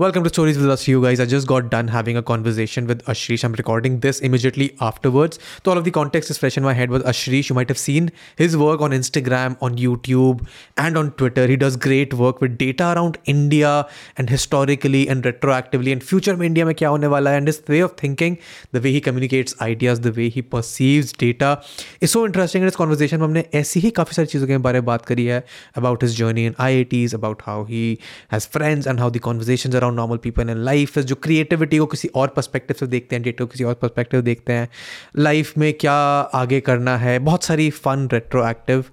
Welcome 0.00 0.24
to 0.24 0.28
Stories 0.28 0.58
with 0.58 0.68
Us, 0.68 0.86
you 0.86 1.02
guys. 1.02 1.20
I 1.20 1.24
just 1.24 1.46
got 1.46 1.70
done 1.70 1.88
having 1.88 2.16
a 2.16 2.22
conversation 2.22 2.86
with 2.86 3.02
Ashrish. 3.06 3.44
I'm 3.44 3.52
recording 3.54 4.00
this 4.00 4.20
immediately 4.20 4.76
afterwards. 4.80 5.38
So 5.64 5.70
all 5.70 5.78
of 5.78 5.84
the 5.84 5.90
context 5.90 6.30
is 6.30 6.36
fresh 6.36 6.56
in 6.58 6.62
my 6.62 6.74
head 6.74 6.90
with 6.90 7.02
Ashrish. 7.04 7.48
You 7.48 7.54
might 7.54 7.70
have 7.70 7.78
seen 7.78 8.12
his 8.36 8.56
work 8.56 8.82
on 8.82 8.90
Instagram, 8.90 9.56
on 9.62 9.76
YouTube, 9.76 10.46
and 10.76 10.98
on 10.98 11.12
Twitter. 11.12 11.46
He 11.46 11.56
does 11.56 11.76
great 11.76 12.12
work 12.12 12.42
with 12.42 12.58
data 12.58 12.92
around 12.94 13.16
India 13.24 13.88
and 14.18 14.28
historically 14.28 15.08
and 15.08 15.24
retroactively 15.24 15.92
and 15.92 16.04
future 16.04 16.36
में 16.36 16.46
India 16.46 16.66
में 16.66 16.74
क्या 16.74 16.88
होने 16.88 17.06
वाला 17.06 17.30
है 17.30 17.40
and 17.40 17.48
his 17.48 17.62
way 17.68 17.80
of 17.80 17.96
thinking, 17.96 18.38
the 18.72 18.80
way 18.80 18.92
he 18.92 19.00
communicates 19.00 19.58
ideas, 19.62 20.00
the 20.00 20.12
way 20.12 20.28
he 20.28 20.42
perceives 20.42 21.12
data 21.12 21.62
is 22.00 22.10
so 22.10 22.26
interesting. 22.26 22.62
In 22.62 22.68
this 22.68 22.76
conversation 22.76 23.20
में 23.20 23.26
हमने 23.26 23.44
ऐसी 23.62 23.80
ही 23.80 23.90
काफ़ी 24.00 24.14
सारी 24.14 24.26
चीज़ों 24.26 24.46
के 24.46 24.58
बारे 24.68 24.80
में 24.80 24.86
बात 24.92 25.06
करी 25.06 25.26
है 25.26 25.42
about 25.74 26.02
his 26.02 26.14
journey 26.14 26.46
in 26.46 26.54
IITs, 26.54 27.14
about 27.14 27.42
how 27.42 27.64
he 27.64 27.98
has 28.28 28.46
friends 28.46 28.86
and 28.86 29.00
how 29.00 29.08
the 29.08 29.26
conversations 29.30 29.74
around 29.74 29.89
normal 29.93 30.17
people 30.17 30.49
in 30.49 30.57
life 30.57 30.99
जो 30.99 31.15
क्रिएटिविटी 31.15 31.77
को 31.77 31.85
किसी 31.85 32.07
और 32.07 32.27
पर्सपेक्टिव 32.27 32.75
से 32.79 32.87
देखते 32.87 33.15
हैं 33.15 33.23
डेटा 33.23 33.45
किसी 33.45 33.63
और 33.63 33.73
पर्सपेक्टिव 33.73 34.21
देखते 34.21 34.53
हैं 34.53 34.69
लाइफ 35.17 35.57
में 35.57 35.73
क्या 35.73 35.93
आगे 36.33 36.59
करना 36.61 36.97
है, 36.97 37.19
बहुत 37.19 37.43
सारी 37.43 37.69
fun 37.69 38.09
retroactive 38.13 38.85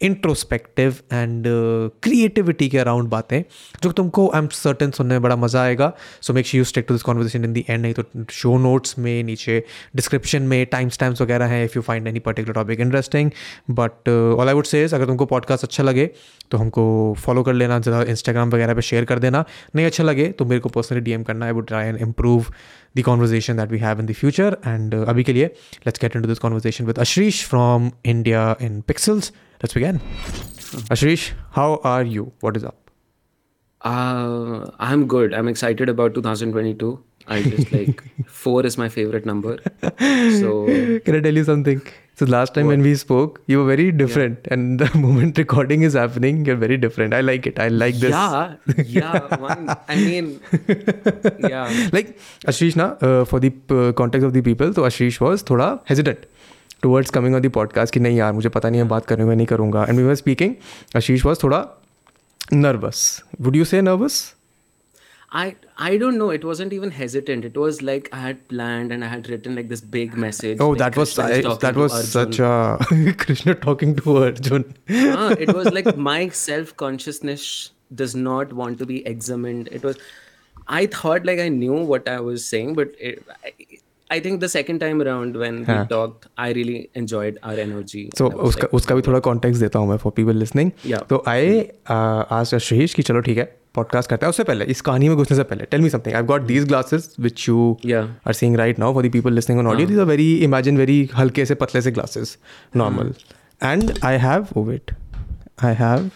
introspective 0.00 0.96
and 1.12 1.44
creativity 2.02 2.68
के 2.68 2.78
अराउंड 2.78 3.08
बातें। 3.08 3.42
जो 3.82 3.92
तुमको 3.92 4.26
आई 4.28 4.40
एम 4.40 4.48
सर्टन 4.52 4.90
सुनने 4.90 5.14
में 5.14 5.22
बड़ा 5.22 5.36
मज़ा 5.36 5.62
आएगा 5.62 5.92
so 6.22 6.34
make 6.34 6.54
you 6.54 6.64
stick 6.64 6.86
to 6.88 6.94
this 6.94 7.02
conversation 7.02 7.44
in 7.44 7.52
the 7.52 7.64
end 7.68 7.80
नहीं 7.82 7.94
तो 7.94 8.24
शो 8.30 8.56
नोट्स 8.58 8.98
में, 8.98 9.22
नीचे 9.24 9.62
डिस्क्रिप्शन 9.96 10.42
में 10.42 10.64
टाइम 10.66 10.88
स्टैम्प्स 10.88 11.22
वगैरह 11.22 11.46
हैं 11.46 11.64
if 11.64 11.72
you 11.76 11.82
find 11.82 12.06
any 12.08 12.18
particular 12.20 12.54
topic 12.54 12.80
interesting 12.80 13.30
but 13.70 14.08
all 14.08 14.48
I 14.48 14.54
would 14.54 14.64
says 14.64 14.94
अगर 14.94 15.06
तुमको 15.06 15.26
पॉडकास्ट 15.26 15.64
अच्छा 15.64 15.82
लगे 15.82 16.10
तो 16.50 16.58
हमको 16.58 17.14
फॉलो 17.18 17.42
कर 17.42 17.52
लेना 17.52 17.78
ज़्यादा 17.78 18.02
इंस्टाग्राम 18.10 18.50
वगैरह 18.50 18.74
पर 18.74 18.80
शेयर 18.80 19.04
कर 19.04 19.18
देना। 19.18 19.44
नहीं 19.76 19.86
अच्छा 19.86 20.04
लगे 20.04 20.26
तो 20.28 20.44
मेरे 20.44 20.60
को 20.60 20.68
पर्सनली 20.68 21.00
डीएम 21.00 21.22
करना 21.22 21.46
I 21.46 21.52
would 21.52 21.66
try 21.66 21.86
and 21.86 21.96
improve 21.98 22.46
the 22.96 23.02
conversation 23.02 23.56
that 23.60 23.70
we 23.76 23.78
have 23.78 24.00
in 24.00 24.06
the 24.06 24.14
future. 24.14 24.50
And 24.72 24.94
uh, 24.94 25.04
abhi 25.12 25.24
ke 25.28 25.34
liye, 25.38 25.48
let's 25.84 26.02
get 26.04 26.16
into 26.20 26.32
this 26.32 26.42
conversation 26.46 26.86
with 26.90 27.02
Ashrish 27.04 27.42
from 27.54 27.92
India 28.14 28.44
in 28.68 28.82
Pixels. 28.92 29.30
Let's 29.62 29.74
begin. 29.78 30.00
Ashrish, 30.96 31.26
how 31.58 31.68
are 31.94 32.02
you? 32.16 32.32
What 32.40 32.56
is 32.56 32.64
up? 32.64 32.90
Uh, 33.82 34.70
I'm 34.78 35.06
good. 35.06 35.34
I'm 35.34 35.48
excited 35.48 35.88
about 35.88 36.14
2022. 36.14 37.02
I 37.28 37.42
just 37.42 37.72
like 37.72 38.02
four 38.26 38.64
is 38.64 38.78
my 38.78 38.88
favorite 38.88 39.26
number. 39.26 39.58
So 40.40 40.66
can 41.06 41.16
I 41.16 41.20
tell 41.20 41.34
you 41.34 41.44
something? 41.44 41.82
So 42.15 42.25
last 42.25 42.53
time 42.53 42.67
what? 42.67 42.73
when 42.73 42.83
we 42.83 42.95
spoke, 42.95 43.41
you 43.47 43.59
were 43.59 43.65
very 43.65 43.91
different, 43.91 44.39
yeah. 44.45 44.53
and 44.53 44.79
the 44.79 44.97
moment 44.97 45.37
recording 45.37 45.81
is 45.81 45.93
happening, 45.93 46.45
you're 46.45 46.55
very 46.55 46.77
different. 46.77 47.13
I 47.13 47.21
like 47.21 47.47
it. 47.47 47.59
I 47.59 47.69
like 47.69 47.95
this. 47.95 48.11
Yeah, 48.11 48.55
yeah. 48.85 49.37
One, 49.37 49.75
I 49.87 49.95
mean, 49.95 50.39
yeah. 51.39 51.89
Like 51.91 52.19
Ashish, 52.45 52.75
na, 52.75 52.89
uh, 53.01 53.25
for 53.25 53.39
the 53.39 53.51
uh, 53.69 53.91
context 53.93 54.25
of 54.25 54.33
the 54.33 54.41
people, 54.41 54.73
so 54.73 54.83
Ashish 54.83 55.19
was 55.19 55.43
thoda 55.43 55.71
hesitant 55.85 56.27
towards 56.81 57.09
coming 57.09 57.35
on 57.35 57.41
the 57.41 57.47
podcast 57.47 57.93
कि 57.93 57.99
नहीं 57.99 58.17
यार 58.17 58.31
मुझे 58.33 58.49
पता 58.49 58.69
नहीं 58.69 58.81
है 58.81 58.87
बात 58.87 59.05
करूँगा 59.05 59.33
नहीं 59.33 59.47
करूँगा 59.47 59.85
and 59.89 59.97
we 59.97 60.03
were 60.03 60.15
speaking 60.15 60.55
Ashish 60.95 61.25
was 61.25 61.43
थोड़ा 61.43 61.65
nervous 62.53 63.23
would 63.41 63.55
you 63.55 63.65
say 63.65 63.81
nervous 63.81 64.34
I 65.31 65.55
I 65.77 65.97
don't 65.97 66.17
know. 66.17 66.29
It 66.29 66.43
wasn't 66.43 66.73
even 66.73 66.91
hesitant. 66.91 67.45
It 67.45 67.55
was 67.55 67.81
like 67.81 68.09
I 68.11 68.19
had 68.19 68.47
planned 68.49 68.91
and 68.91 69.05
I 69.05 69.07
had 69.07 69.29
written 69.29 69.55
like 69.55 69.69
this 69.69 69.81
big 69.81 70.17
message. 70.17 70.57
Oh, 70.59 70.69
like 70.69 70.79
that 70.79 70.97
was 70.97 71.17
I, 71.17 71.41
that 71.41 71.75
was 71.75 72.09
such 72.09 72.39
a 72.39 72.77
Krishna 73.17 73.55
talking 73.55 73.95
to 73.97 74.17
Arjun. 74.23 74.65
ah, 74.89 75.29
it 75.29 75.53
was 75.53 75.71
like 75.71 75.95
my 75.95 76.27
self 76.29 76.75
consciousness 76.75 77.71
does 77.95 78.13
not 78.15 78.51
want 78.51 78.77
to 78.79 78.85
be 78.85 79.05
examined. 79.05 79.69
It 79.71 79.83
was. 79.83 79.97
I 80.67 80.85
thought 80.85 81.25
like 81.25 81.39
I 81.39 81.47
knew 81.47 81.79
what 81.93 82.09
I 82.09 82.19
was 82.19 82.45
saying, 82.45 82.73
but 82.73 82.93
it, 82.99 83.23
I 84.09 84.19
think 84.19 84.41
the 84.41 84.49
second 84.49 84.79
time 84.79 85.01
around 85.01 85.37
when 85.37 85.65
हाँ. 85.65 85.79
we 85.79 85.87
talked, 85.87 86.27
I 86.37 86.51
really 86.51 86.89
enjoyed 86.93 87.39
our 87.41 87.53
energy. 87.53 88.09
So 88.17 88.29
उसका 88.29 88.61
like, 88.61 88.73
उसका 88.73 88.95
भी 88.95 89.01
थोड़ा 89.01 89.21
context 89.29 89.59
देता 89.59 89.79
हूँ 89.79 89.89
मैं 89.89 89.97
for 90.03 90.11
people 90.19 90.43
listening. 90.43 90.73
Yeah. 90.83 91.07
तो 91.09 91.23
I 91.25 91.71
uh, 91.95 92.41
asked 92.41 92.59
Ashish 92.59 92.93
कि 92.93 93.03
चलो 93.03 93.21
ठीक 93.27 93.37
है 93.37 93.49
पॉडकास्ट 93.76 94.10
करता 94.10 94.26
है 94.26 94.30
उससे 94.30 94.44
पहले 94.44 94.64
इस 94.74 94.80
कहानी 94.80 95.08
में 95.08 95.16
घुसने 95.16 95.36
से 95.36 95.42
पहले 95.44 95.64
tell 95.70 95.80
me 95.80 95.90
something 95.90 96.16
I 96.16 96.22
got 96.24 96.42
these 96.42 96.64
glasses 96.68 97.14
which 97.20 97.48
you 97.48 97.72
are 97.94 98.32
seeing 98.34 98.56
right 98.56 98.78
now 98.78 98.94
for 98.94 99.02
the 99.02 99.08
people 99.10 99.32
listening 99.32 99.60
on 99.60 99.66
audio 99.66 99.88
these 99.88 99.98
are 99.98 100.06
very 100.06 100.32
imagine 100.44 100.78
very 100.78 100.98
हल्के 101.16 101.46
से 101.46 101.54
पतले 101.54 101.82
से 101.82 101.90
glasses 101.92 102.36
normal 102.76 103.12
and 103.62 103.92
I 104.04 104.18
have 104.18 104.46
wait 104.60 104.94
I 105.64 105.74
have 105.74 106.10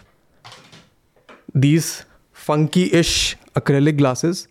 these 1.58 1.92
funky 2.36 2.82
ish 3.00 3.14
acrylic 3.56 3.96
glasses 3.96 4.46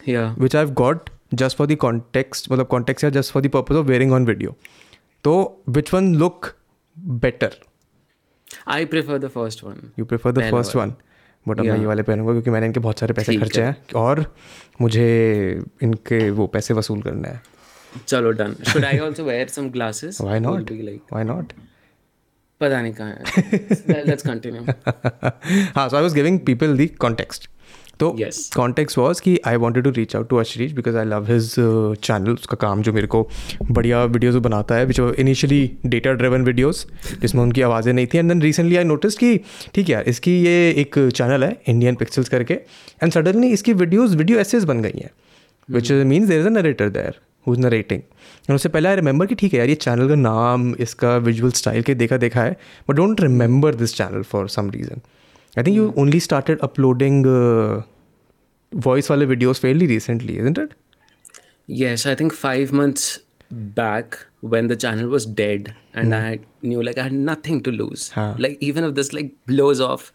which 0.00 0.56
I've 0.56 0.72
got 0.74 1.10
just 1.34 1.56
for 1.56 1.66
the 1.66 1.76
context 1.80 2.50
मतलब 2.52 2.66
context 2.66 3.04
या 3.04 3.10
just 3.10 3.32
for 3.32 3.42
the 3.42 3.50
purpose 3.50 3.76
of 3.76 3.86
wearing 3.86 4.12
on 4.12 4.26
video 4.26 4.56
तो 5.24 5.34
which 5.68 5.94
one 5.94 6.14
look 6.16 6.54
better 6.96 7.56
I 8.68 8.84
prefer 8.84 9.18
the 9.18 9.28
first 9.28 9.64
one 9.64 9.90
you 9.98 10.04
prefer 10.04 10.32
the 10.32 10.50
first 10.50 10.76
one 10.76 10.92
but 11.48 11.60
अब 11.60 11.66
मैं 11.66 11.78
ये 11.78 11.86
वाले 11.86 12.02
पहनूँगा 12.02 12.32
क्योंकि 12.32 12.50
मैंने 12.50 12.66
इनके 12.66 12.80
बहुत 12.80 12.98
सारे 12.98 13.14
पैसे 13.14 13.36
खर्चे 13.36 13.62
हैं। 13.62 13.76
और 13.96 14.34
मुझे 14.80 15.06
इनके 15.82 16.30
वो 16.30 16.46
पैसे 16.46 16.74
वसूल 16.74 17.02
करने 17.02 17.28
हैं। 17.28 17.42
चलो 18.06 18.30
done 18.30 18.54
should 18.68 18.84
I 18.84 18.98
also 18.98 19.24
wear 19.24 19.48
some 19.48 19.70
glasses 19.70 20.20
why 20.20 20.40
not 20.40 20.70
why 20.72 21.24
not 21.24 21.52
पता 22.60 22.80
नहीं 22.82 22.92
कहाँ 22.92 23.10
है। 23.10 24.04
लेट्स 24.06 24.26
कंटिन्यू 24.26 24.62
हाँ 25.76 25.88
so 25.88 25.96
I 25.96 26.02
was 26.02 26.14
giving 26.14 26.38
people 26.40 26.76
the 26.78 26.88
context 27.00 27.48
तो 28.04 28.16
कॉन्टेक्स 28.56 28.98
वॉज़ 28.98 29.20
कि 29.22 29.38
I 29.46 29.56
wanted 29.56 29.84
to 29.84 29.90
reach 29.90 30.16
out 30.16 30.28
to 30.28 30.36
अशरीश 30.36 30.72
because 30.72 30.96
I 30.96 31.04
love 31.04 31.30
his 31.30 31.54
channel 31.58 32.32
उसका 32.32 32.56
काम 32.60 32.82
जो 32.82 32.92
मेरे 32.92 33.06
को 33.06 33.26
बढ़िया 33.70 34.04
वीडियोज़ 34.06 34.38
बनाता 34.38 34.74
है 34.74 34.86
which 34.86 35.00
initially 35.00 35.60
data 35.86 36.12
driven 36.12 36.44
videos 36.44 36.84
जिसमें 37.20 37.42
उनकी 37.42 37.62
आवाज़ें 37.62 37.92
नहीं 37.92 38.06
थी. 38.06 38.18
And 38.18 38.28
then 38.28 38.42
recently 38.42 38.76
I 38.76 38.84
notice 38.84 39.16
कि 39.16 39.36
ठीक 39.74 39.88
है 39.88 40.02
इसकी 40.08 40.38
ये 40.44 40.70
एक 40.78 40.98
चैनल 41.14 41.44
है 41.44 41.56
इंडियन 41.68 41.94
पिक्सल्स 41.94 42.28
करके 42.28 42.54
एंड 42.54 43.12
सडनली 43.12 43.50
इसकी 43.52 43.72
वीडियोज़ 43.74 44.16
वीडियो 44.16 44.38
एसेज 44.40 44.64
बन 44.64 44.82
गई 44.82 45.00
हैं 45.02 45.10
which 45.68 45.92
means 45.92 46.28
there 46.28 46.40
is 46.40 46.46
a 46.46 46.50
narrator 46.50 46.88
there 46.90 47.20
who 47.46 47.54
is 47.54 47.60
narrating 47.60 48.00
and 48.00 48.54
उससे 48.54 48.68
पहले 48.68 48.88
आई 48.88 48.96
रिमेंबर 48.96 49.26
कि 49.26 49.34
ठीक 49.34 49.52
है 49.52 49.58
यार 49.58 49.68
ये 49.68 49.74
चैनल 49.86 50.08
का 50.08 50.14
नाम 50.14 50.74
इसका 50.80 51.16
विजुअल 51.26 51.52
स्टाइल 51.62 51.82
के 51.82 51.94
देखा 51.94 52.16
देखा 52.18 52.42
है 52.42 52.56
but 52.90 52.96
don't 52.96 53.20
remember 53.20 53.74
this 53.74 53.96
channel 53.96 54.22
for 54.32 54.48
some 54.48 54.70
reason 54.70 55.00
I 55.58 55.64
think 55.64 55.76
you 55.76 55.92
only 55.98 56.20
started 56.20 56.62
uploading 56.66 57.18
uh, 58.74 58.80
voice 58.80 59.08
wale 59.08 59.26
videos 59.26 59.58
fairly 59.58 59.86
recently, 59.86 60.38
isn't 60.38 60.58
it? 60.58 60.74
Yes, 61.66 62.06
I 62.06 62.14
think 62.14 62.32
five 62.32 62.72
months 62.72 63.20
back 63.50 64.26
when 64.40 64.66
the 64.68 64.76
channel 64.76 65.08
was 65.08 65.26
dead 65.26 65.74
and 65.94 66.12
mm. 66.12 66.22
I 66.22 66.40
knew 66.62 66.82
like 66.82 66.98
I 66.98 67.02
had 67.02 67.12
nothing 67.12 67.62
to 67.62 67.70
lose. 67.70 68.10
Huh. 68.10 68.34
Like 68.38 68.58
even 68.60 68.84
if 68.84 68.94
this 68.94 69.12
like 69.12 69.32
blows 69.46 69.80
off, 69.80 70.12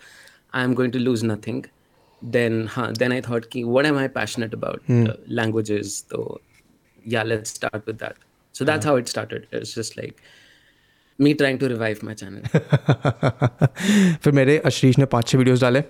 I'm 0.54 0.74
going 0.74 0.92
to 0.92 1.00
lose 1.00 1.24
nothing. 1.24 1.66
Then 2.22 2.68
huh, 2.68 2.94
then 2.98 3.12
I 3.12 3.22
thought, 3.22 3.50
Ki, 3.50 3.64
what 3.64 3.86
am 3.86 3.98
I 3.98 4.08
passionate 4.08 4.54
about? 4.54 4.82
Mm. 4.88 5.10
Uh, 5.10 5.14
languages. 5.28 6.06
So 6.10 6.42
yeah, 7.06 7.24
let's 7.24 7.50
start 7.50 7.86
with 7.86 8.00
that. 8.00 8.18
So 8.52 8.66
that's 8.66 8.86
huh. 8.86 8.92
how 8.92 8.98
it 8.98 9.08
started. 9.08 9.48
It's 9.52 9.74
just 9.74 9.98
like 9.98 10.22
me 11.22 11.34
trying 11.34 11.60
to 11.60 11.68
revive 11.68 12.00
my 12.04 12.14
channel 12.16 12.42
फिर 14.24 14.34
मेरे 14.34 14.58
अशरीश 14.58 14.98
ने 14.98 15.06
पाँच 15.06 15.28
छः 15.28 15.38
videos 15.38 15.62
डाले 15.62 15.84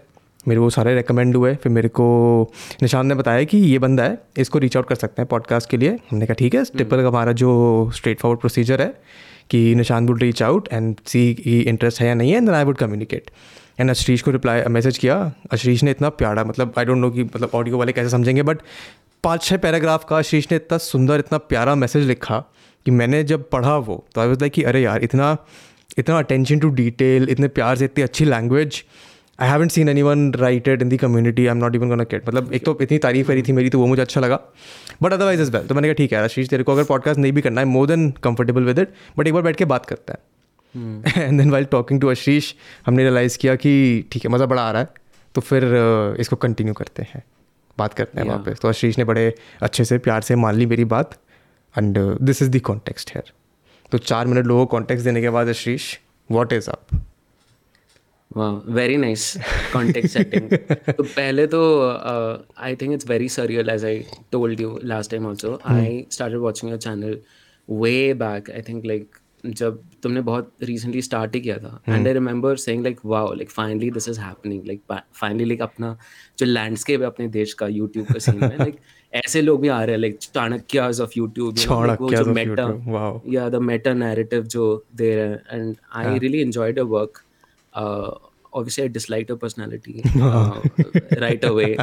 मेरे 0.50 0.60
वो 0.60 0.70
सारे 0.70 0.96
recommend 0.96 1.36
हुए। 1.36 1.56
फिर 1.56 1.72
मेरे 1.72 1.90
को 1.90 2.06
निशान 2.82 3.08
ने 3.08 3.16
बताया 3.16 3.44
कि 3.44 3.58
ये 3.58 3.80
बंदा 3.80 4.04
है 4.04 4.18
इसको 4.38 4.60
रीच 4.60 4.78
आउट 4.78 4.88
कर 4.88 4.96
सकते 4.96 5.22
हैं 5.22 5.28
पॉडकास्ट 5.30 5.70
के 5.70 5.78
लिए। 5.78 5.98
हमने 6.12 6.26
कहा 6.26 6.34
ठीक 6.34 6.56
है 6.56 6.64
टिपल 6.78 7.02
का 7.02 7.08
हमारा 7.08 7.32
जो 7.32 7.50
स्ट्रेट 7.96 8.20
फॉरवर्ड 8.20 8.40
प्रोसीजर 8.40 8.82
है 8.82 8.94
कि 9.50 9.76
Nishan 9.76 10.08
would 10.08 10.22
reach 10.22 10.44
out 10.44 10.68
and 10.74 10.96
see 11.08 11.34
की 11.34 11.60
इंटरेस्ट 11.60 12.02
है 12.02 12.08
या 12.08 12.14
नहीं 12.14 12.32
है 12.32 12.38
and 12.38 12.50
I 12.50 12.64
would 12.64 12.78
communicate 12.78 13.32
and 13.80 13.90
अशरीश 13.90 14.22
को 14.22 14.32
रिप्लाई 14.32 14.62
मैसेज 14.70 14.98
किया। 14.98 15.34
अशरीश 15.52 15.84
ने 15.84 15.92
इतना 15.92 16.10
प्यारा 16.10 16.44
मतलब 16.44 16.74
आई 16.78 16.86
डोंट 16.86 16.98
नो 16.98 17.10
कि 17.12 17.24
मतलब 17.24 17.52
ऑडियो 17.54 17.78
वाले 17.78 17.92
कैसे 17.92 18.10
समझेंगे 18.10 18.44
बट 18.44 18.58
पाँच 19.24 19.44
छः 19.44 19.58
पैराग्राफ 19.58 20.06
का 20.10 20.18
अशरीश 20.18 20.48
ने 20.52 20.56
इतना 20.56 20.78
सुंदर 20.78 21.20
इतना 21.20 21.38
प्यारा 21.38 21.76
मैसेज 21.76 22.08
लिखा 22.08 22.44
कि 22.86 22.92
मैंने 22.92 23.24
जब 23.24 23.50
पढ़ा 23.50 23.78
वो 23.78 24.04
तो 24.16 24.22
आई 24.22 24.28
वॉज़ 24.28 24.40
लाइक 24.40 24.54
कि 24.54 24.64
अरे 24.64 24.82
यार 24.82 25.04
इतना 25.04 25.36
इतना 25.98 26.18
अटेंशन 26.18 26.60
टू 26.60 26.70
डिटेल 26.70 27.28
इतने 27.30 27.48
प्यार 27.48 27.76
से 27.76 27.86
इतनी 27.86 28.04
अच्छी 28.04 28.26
language 28.26 28.84
I 29.42 29.50
haven't 29.50 29.72
seen 29.72 29.90
anyone 30.02 30.32
writed 30.34 30.82
in 30.82 30.90
the 30.90 30.98
community 30.98 31.46
I 31.46 31.52
am 31.52 31.58
not 31.58 31.76
even 31.76 31.90
gonna 31.90 32.04
मतलब 32.04 32.54
एक 32.54 32.66
तो 32.66 32.78
इतनी 32.82 32.98
तारीफ़ 32.98 33.28
करी 33.28 33.42
थी 33.42 33.52
मेरी 33.52 33.70
तो 33.70 33.80
वो 33.80 33.86
मुझे 33.88 34.02
अच्छा 34.02 34.22
लगा। 34.22 34.40
बट 35.04 35.14
अदरवाइज़ 35.14 35.42
इज़ 35.42 35.52
वेल 35.52 35.68
तो 35.68 35.76
मैंने 35.76 35.88
कहा 35.88 35.94
ठीक 35.94 36.14
है 36.14 36.24
आशीष 36.24 36.50
तेरे 36.50 36.64
को 36.64 36.72
अगर 36.72 36.84
पॉडकास्ट 36.84 37.20
नहीं 37.20 37.32
भी 37.34 37.42
करना 37.42 37.62
है 37.62 37.68
more 37.68 37.88
than 37.88 38.10
comfortable 38.24 38.64
with 38.64 38.80
it 38.80 38.94
but 39.18 39.28
एक 39.28 39.34
बार 39.34 39.44
बैठ 39.44 39.56
के 39.56 39.66
बात 39.66 39.86
करते 39.86 40.14
हैं. 40.14 40.20
And 41.18 41.40
then 41.40 41.52
while 41.52 41.66
talking 41.66 42.02
to 42.02 42.10
Ashish 42.12 42.54
हमने 42.86 43.04
रियलाइज़ 43.04 43.38
किया 43.38 43.56
कि 43.56 43.74
ठीक 44.12 44.26
है 44.26 44.32
मज़ा 44.32 44.46
बड़ा 44.46 44.62
आ 44.62 44.72
रहा 44.72 44.82
है। 44.82 44.88
तो 45.36 45.42
फिर 45.42 45.64
uh, 45.64 46.20
इसको 46.20 46.36
कंटिन्यू 46.36 46.74
करते 46.74 47.04
हैं 47.04 47.24
बात 47.78 47.94
करते 47.94 48.20
हैं 48.20 48.28
वहाँ 48.28 48.40
पे 48.40 48.54
तो 48.54 48.68
आशीष 48.68 48.98
ने 48.98 49.04
बड़े 49.04 49.34
अच्छे 49.62 49.86
से 49.86 49.98
प्यार 49.98 50.22
से 50.22 50.36
मान 50.36 50.56
ली 50.56 50.66
मेरी 50.66 50.86
बात। 50.86 51.20
And 51.76 51.98
this 52.22 52.42
is 52.42 52.50
the 52.50 52.60
context 52.62 53.12
here 53.16 53.32
तो 53.92 53.98
चार 53.98 54.28
मिनट 54.28 54.46
लोगों 54.46 54.66
को 54.66 54.72
कॉन्टेक्स्ट 54.72 55.06
देने 55.06 55.22
के 55.22 55.30
बाद 55.30 55.50
Ashish 55.50 55.96
what 56.32 56.54
is 56.54 56.70
up 56.70 57.00
very 58.38 58.98
nice 58.98 59.38
context 59.74 60.08
setting 60.08 60.58
पहले 60.90 61.48
तो 61.48 61.90
I 62.58 62.76
think 62.76 62.94
it's 62.94 63.10
very 63.10 63.30
surreal 63.30 63.70
as 63.70 63.86
I 63.86 64.04
told 64.32 64.62
you 64.62 64.80
last 64.84 65.12
time 65.12 65.26
also 65.26 65.62
I 65.66 66.06
started 66.12 66.40
watching 66.40 66.72
your 66.72 66.82
channel 66.82 67.18
way 67.70 68.14
back 68.14 68.52
I 68.52 68.62
think 68.62 68.86
like 68.86 69.10
जब 69.46 69.82
तुमने 70.04 70.22
बहुत 70.22 70.54
recently 70.64 71.02
start 71.02 71.36
ही 71.36 71.42
किया 71.42 71.58
था। 71.58 71.84
And 71.90 72.08
I 72.08 72.14
remember 72.14 72.56
saying 72.56 72.84
like 72.84 73.00
wow 73.06 73.34
like 73.34 73.50
finally 73.50 73.92
this 73.92 74.10
is 74.10 74.20
happening 74.20 74.66
like 74.68 74.82
finally 75.14 75.46
like 75.46 75.62
अपना 75.62 75.98
जो 76.40 76.46
landscape 76.46 77.02
है 77.02 77.08
अपने 77.08 77.28
देश 77.28 77.54
का 77.54 77.68
यूट्यूब 77.68 78.06
का 78.06 78.20
सीन 78.20 78.44
है 78.44 78.58
लाइक 78.58 78.76
ऐसे 79.14 79.42
लोग 79.42 79.62
भी 79.62 79.68
आ 79.68 79.84
रहे 79.84 79.96
हैं 79.96 80.02
लाइक 80.02 80.18
चाणक्य 80.18 80.80
ऑफ़ 80.80 81.12
यूट्यूब 81.18 81.56
या 83.28 83.50
द 83.50 83.56
मेटा 83.56 83.94
नैरेटिव 83.94 84.44
जो 84.44 84.86
दे 84.96 85.16
रहे 85.16 85.28
हैं। 85.28 85.42
And 85.52 85.76
I 85.94 86.20
really 86.20 86.42
enjoyed 86.42 86.80
a 86.80 86.84
work 86.84 87.24
narrative 87.69 87.93
जो 87.93 88.03
दे 88.03 88.19
रहे 88.19 88.19
हैं 88.19 88.59
and 88.59 88.73
I 88.73 88.89
really 88.89 88.89
enjoyed 88.89 88.89
your 88.89 88.89
work 88.89 88.89
uh, 88.89 88.89
obviously 88.89 88.89
I 88.89 88.89
disliked 88.89 89.29
your 89.29 89.39
personality 89.39 90.03
uh, 90.05 90.61
right 91.21 91.45
away. 91.45 91.77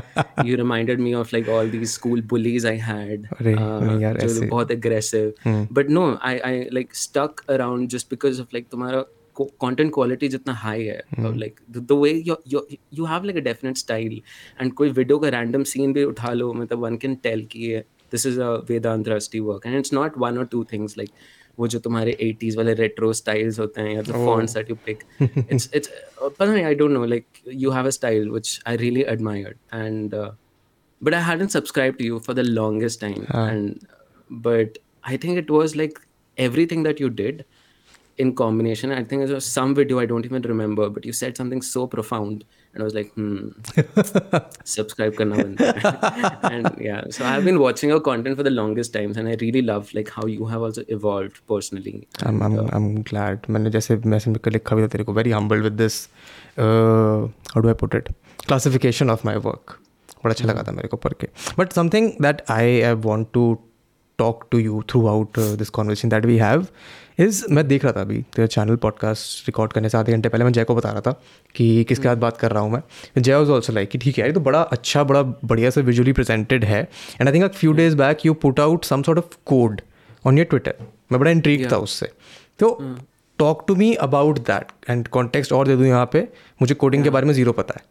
You 0.44 0.58
reminded 0.58 1.00
me 1.00 1.14
of 1.14 1.34
like 1.34 1.48
all 1.48 1.68
these 1.68 1.94
school 1.94 2.22
bullies 2.22 2.66
I 2.66 2.78
had, 2.78 3.28
अरे, 3.42 3.56
uh, 3.56 3.80
नहीं 3.82 4.02
यार, 4.02 4.18
जो 4.18 4.28
ऐसे- 4.28 4.50
बहुत 4.50 4.72
aggressive. 4.72 5.34
But 5.72 5.90
no, 5.90 6.18
I 6.22 6.40
I 6.40 6.68
like 6.72 6.96
stuck 6.96 7.44
around 7.50 7.90
just 7.90 8.10
because 8.10 8.40
of 8.40 8.54
like 8.54 8.70
तुम्हारा 8.72 9.06
co- 9.34 9.50
content 9.64 9.92
quality 9.92 10.28
जितना 10.30 10.54
high 10.54 10.82
है 10.82 11.02
or 11.20 11.36
like 11.36 11.62
the, 11.72 11.80
the 11.80 11.96
way 11.96 12.24
you 12.30 12.38
you 12.46 12.66
you 12.92 13.06
have 13.06 13.26
like 13.26 13.38
a 13.38 13.46
definite 13.50 13.78
style 13.78 14.18
and 14.60 14.74
कोई 14.76 14.92
video 14.94 15.20
का 15.20 15.32
random 15.32 15.64
scene 15.64 15.94
भी 15.94 16.04
उठा 16.04 16.34
लो 16.34 16.54
मतलब 16.54 16.80
one 16.90 16.98
can 17.06 17.16
tell 17.28 17.46
कि 17.52 17.60
ये 17.72 17.84
this 18.14 18.26
is 18.26 18.38
a 18.38 18.66
Vedant 18.70 19.08
Rusty 19.08 19.40
work 19.40 19.66
and 19.66 19.76
it's 19.76 19.92
not 19.98 20.18
one 20.18 20.38
or 20.38 20.46
two 20.46 20.66
things 20.66 20.98
like 20.98 21.12
वो 21.59 21.69
जो 21.69 21.79
तुम्हारे 21.79 22.17
80s 22.23 22.57
वाले 22.57 22.75
रेट्रो 22.75 23.13
स्टाइल्स 23.13 23.59
होते 23.61 23.81
हैं 23.81 23.95
या 23.95 24.03
the 24.03 24.25
fonts 24.25 24.55
that 24.55 24.71
you 24.71 24.77
pick 24.87 25.03
it's 25.23 25.71
it's 25.75 25.91
पता 26.21 26.53
नहीं 26.53 26.65
I 26.65 26.75
don't 26.75 26.93
know 26.93 27.05
like 27.05 27.27
you 27.55 27.71
have 27.71 27.87
a 27.87 27.91
style 27.99 28.29
which 28.31 28.59
I 28.67 28.77
really 28.77 29.03
admired 29.09 29.57
and 29.75 30.15
but 31.03 31.15
I 31.15 31.23
hadn't 31.23 31.47
subscribe 31.59 31.97
to 31.99 32.05
you 32.05 32.19
for 32.27 32.35
the 32.35 32.47
longest 32.49 33.01
time 33.01 33.23
and 33.35 33.75
but 34.31 34.79
I 35.09 35.19
think 35.25 35.39
it 35.39 35.51
was 35.51 35.77
like 35.77 35.99
everything 36.39 36.85
that 36.85 37.01
you 37.01 37.09
did 37.23 37.43
in 38.19 38.31
combination 38.33 38.93
I 38.93 39.05
think 39.13 39.39
some 39.43 39.75
video 39.75 39.99
I 39.99 40.07
don't 40.07 40.27
even 40.27 40.43
remember 40.45 40.89
but 40.89 41.07
you 41.07 41.13
said 41.13 41.35
something 41.37 41.63
so 41.63 41.87
profound 41.97 42.45
and 42.76 42.82
I 42.82 42.86
was 42.86 42.94
like 42.94 43.12
hmm 43.14 43.50
subscribe 44.64 45.16
karna 45.16 45.36
banda 45.44 45.72
hai. 45.80 46.52
and 46.52 46.70
yeah 46.80 47.02
so 47.10 47.26
I've 47.26 47.44
been 47.50 47.60
watching 47.60 47.90
your 47.94 48.00
content 48.00 48.38
for 48.38 48.44
the 48.44 48.54
longest 48.60 48.94
times 48.94 49.18
and 49.18 49.28
I 49.28 49.36
really 49.42 49.62
love 49.62 49.94
like 49.94 50.10
how 50.18 50.26
you 50.26 50.46
have 50.54 50.62
also 50.70 50.84
evolved 50.98 51.42
personally 51.54 51.96
I'm 52.24 52.42
I'm 52.48 52.58
I'm 52.80 52.90
glad 53.12 53.50
मैंने 53.56 53.70
जैसे 53.78 53.98
message 54.16 54.28
में 54.38 54.52
लिखा 54.52 54.76
भी 54.76 54.84
था 54.84 54.88
तेरे 54.96 55.04
को 55.04 55.14
very 55.22 55.36
humbled 55.38 55.70
with 55.70 55.78
this 55.84 56.02
uh, 56.58 57.28
how 57.54 57.66
do 57.66 57.74
I 57.74 57.78
put 57.84 58.00
it 58.02 58.14
classification 58.48 59.16
of 59.16 59.26
my 59.32 59.38
work 59.50 59.78
बड़ा 60.24 60.34
अच्छा 60.34 60.48
लगा 60.48 60.64
था 60.64 60.72
मेरे 60.72 60.88
को 60.88 60.98
पढ़ 61.06 61.14
के 61.24 61.28
but 61.60 61.78
something 61.80 62.10
that 62.28 62.42
I 62.60 62.66
uh, 62.92 62.96
want 63.10 63.34
to 63.40 63.46
talk 64.19 64.45
to 64.51 64.59
you 64.59 64.83
throughout 64.91 65.39
uh, 65.39 65.55
this 65.61 65.71
conversation 65.79 66.13
that 66.15 66.27
we 66.31 66.37
have 66.43 66.67
is 67.21 67.43
मैं 67.51 67.67
देख 67.69 67.85
रहा 67.85 67.93
था 67.93 68.01
अभी 68.01 68.21
तेरा 68.37 68.47
चैनल 68.47 68.77
पॉडकास्ट 68.77 69.49
रिकॉर्ड 69.49 69.73
करने 69.73 69.89
से 69.89 69.99
आधे 69.99 70.13
घंटे 70.13 70.29
पहले 70.29 70.45
मैं 70.45 70.53
जय 70.53 70.65
को 70.65 70.75
बता 70.75 70.91
रहा 70.91 71.01
था 71.01 71.13
कि 71.55 71.85
किसके 71.89 72.09
साथ 72.09 72.17
बात 72.17 72.37
कर 72.37 72.53
रहा 72.53 72.63
हूँ 72.63 72.73
मैं। 72.73 72.83
जय 73.19 73.35
वॉज़ 73.35 73.51
ऑल्सो 73.51 73.73
लाइक 73.73 73.91
कि 73.91 73.99
ठीक 73.99 74.19
है 74.19 74.23
यार 74.23 74.29
ये 74.29 74.35
तो 74.35 74.41
बड़ा 74.41 74.61
अच्छा 74.63 75.05
बड़ा 75.05 75.23
बढ़िया 75.23 75.71
से 75.71 75.83
विजुअली 75.83 76.13
प्रेजेंटेड 76.13 76.65
है। 76.65 76.81
And 77.21 77.29
I 77.29 77.35
think 77.35 77.45
a 77.45 77.49
few 77.49 77.73
days 77.73 77.97
back 77.97 78.27
you 78.27 78.35
put 78.35 78.61
out 78.61 78.85
some 78.85 79.03
sort 79.03 79.19
of 79.19 79.37
code 79.47 79.81
on 80.27 80.39
your 80.39 80.47
Twitter 80.47 80.75
मैं 81.13 81.21
बड़ा 81.21 81.31
इंट्रीक 81.31 81.71
था 81.73 81.77
उससे। 81.79 82.11
तो 82.59 82.97
talk 83.39 83.65
to 83.69 83.75
me 83.77 83.93
about 83.95 84.39
that 84.39 84.91
and 84.91 85.09
context 85.09 85.53
और 85.53 85.67
दे 85.67 85.77
दूँ 85.77 85.87
यहाँ 85.87 86.09
पे 86.13 86.29
मुझे 86.63 86.75
कोडिंग 86.75 87.05
के 87.05 87.11
बारे 87.11 87.27
में 87.27 87.35
ज़ीरो 87.35 87.53
पता 87.53 87.75
है। 87.79 87.85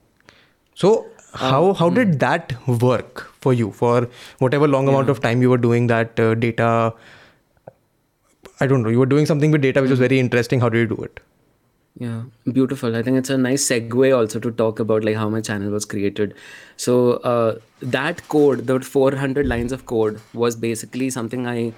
So 0.77 0.89
how 1.35 1.73
how 1.73 1.89
did 1.89 2.19
that 2.19 2.53
work 2.67 3.21
for 3.41 3.53
you? 3.53 3.71
For 3.71 4.09
whatever 4.39 4.67
long 4.67 4.87
amount 4.87 5.09
of 5.09 5.21
time 5.21 5.41
you 5.41 5.49
were 5.49 5.57
doing 5.57 5.87
that 5.87 6.19
uh, 6.19 6.33
data 6.35 6.93
i 8.61 8.65
don't 8.67 8.83
know 8.83 8.89
you 8.89 8.99
were 8.99 9.11
doing 9.13 9.25
something 9.25 9.51
with 9.51 9.61
data 9.61 9.81
which 9.81 9.89
was 9.89 9.99
very 9.99 10.17
interesting 10.17 10.61
how 10.61 10.69
did 10.69 10.89
you 10.89 10.95
do 10.95 11.03
it? 11.03 11.19
Yeah, 11.97 12.23
beautiful. 12.51 12.95
I 12.95 13.01
think 13.03 13.17
it's 13.17 13.29
a 13.29 13.37
nice 13.37 13.65
segue 13.65 14.15
also 14.15 14.39
to 14.39 14.51
talk 14.51 14.79
about 14.79 15.05
like 15.05 15.15
how 15.15 15.29
my 15.29 15.39
channel 15.39 15.71
was 15.71 15.85
created. 15.85 16.33
So 16.75 17.13
uh, 17.33 17.59
that 17.81 18.27
code, 18.27 18.67
the 18.67 18.81
400 18.81 19.47
lines 19.47 19.71
of 19.71 19.85
code, 19.85 20.19
was 20.33 20.57
basically 20.57 21.09
something 21.09 21.47
I 21.47 21.71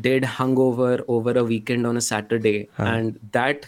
did 0.00 0.24
hungover 0.24 1.04
over 1.06 1.30
a 1.38 1.44
weekend 1.44 1.86
on 1.86 1.96
a 1.96 2.00
Saturday, 2.00 2.68
and 2.76 3.20
that 3.30 3.66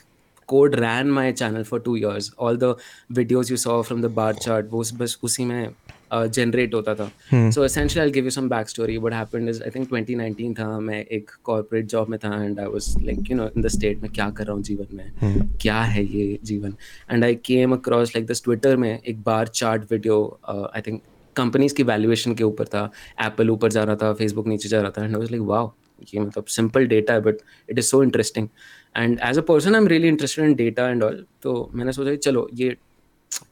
code 0.53 0.79
ran 0.85 1.11
my 1.19 1.27
channel 1.33 1.65
for 1.73 1.81
two 1.89 1.97
years. 2.03 2.31
All 2.39 2.63
the 2.67 2.75
videos 3.21 3.51
you 3.51 3.59
saw 3.67 3.83
from 3.91 4.07
the 4.07 4.15
bar 4.21 4.33
chart, 4.47 4.71
was 4.79 4.95
just 5.03 5.27
usi 5.29 5.51
mein 5.51 5.75
generate 6.13 6.75
होता 6.75 6.95
था। 6.95 7.11
So 7.51 7.65
essential 7.65 8.05
I 8.05 8.11
give 8.13 8.25
you 8.25 8.31
some 8.31 8.49
back 8.49 8.69
story 8.69 8.99
but 8.99 9.13
happened 9.13 9.49
is 9.49 9.63
I 9.63 9.71
think 9.75 9.89
2019 9.93 10.53
था 10.59 10.79
मैं 10.81 11.01
एक 11.05 11.31
corporate 11.45 11.87
job 11.87 12.09
में 12.09 12.19
था 12.25 12.43
and 12.45 12.61
I 12.61 12.67
was 12.67 12.95
like 13.05 13.31
you 13.31 13.37
know 13.37 13.49
in 13.57 13.63
the 13.63 13.69
state 13.69 14.01
में 14.03 14.11
क्या 14.13 14.29
कर 14.31 14.45
रहा 14.45 14.55
हूँ 14.55 14.63
जीवन 14.63 14.97
में? 14.97 15.11
Hmm. 15.13 15.61
क्या 15.63 15.81
है 15.83 16.05
ये 16.05 16.39
जीवन? 16.45 16.75
And 17.11 17.25
I 17.25 17.35
came 17.45 17.73
across 17.77 18.15
like 18.17 18.27
this 18.27 18.45
Twitter 18.45 18.77
में 18.77 18.99
एक 18.99 19.23
bar 19.23 19.49
chart 19.49 19.93
video 19.93 20.21
I 20.49 20.81
think 20.87 21.01
companies 21.37 21.75
की 21.75 21.83
वैल्यूएशन 21.83 22.35
के 22.35 22.45
ऊपर 22.45 22.65
था। 22.65 22.91
एप्पल 23.25 23.51
ऊपर 23.51 23.73
जा 23.73 23.85
रहा 23.85 23.97
था 24.03 24.13
फेसबुक 24.15 24.47
नीचे 24.47 24.69
जा 24.69 24.83
रहा 24.83 24.91
था 24.91 25.05
and 25.05 25.15
I 25.15 25.21
was 25.21 25.31
like 25.31 25.43
wow 25.43 25.73
ये 26.15 26.21
मतलब 26.21 26.45
सिंपल 26.45 26.87
डेटा 26.87 27.15
है 27.15 27.21
but 27.21 27.35
it 27.71 27.79
is 27.79 27.87
so 27.87 28.03
interesting 28.03 28.49
and 28.97 29.19
as 29.23 29.39
a 29.39 29.41
person 29.41 29.75
I 29.75 29.81
am 29.81 29.89
really 29.89 30.09
interested 30.09 30.45
in 30.45 30.55
data 30.55 30.89
and 30.89 31.03
all 31.03 31.27
तो 31.43 31.71
मैंने 31.75 31.93
सोचा 31.93 32.11
कि 32.11 32.17
चलो 32.17 32.49
ये 32.55 32.77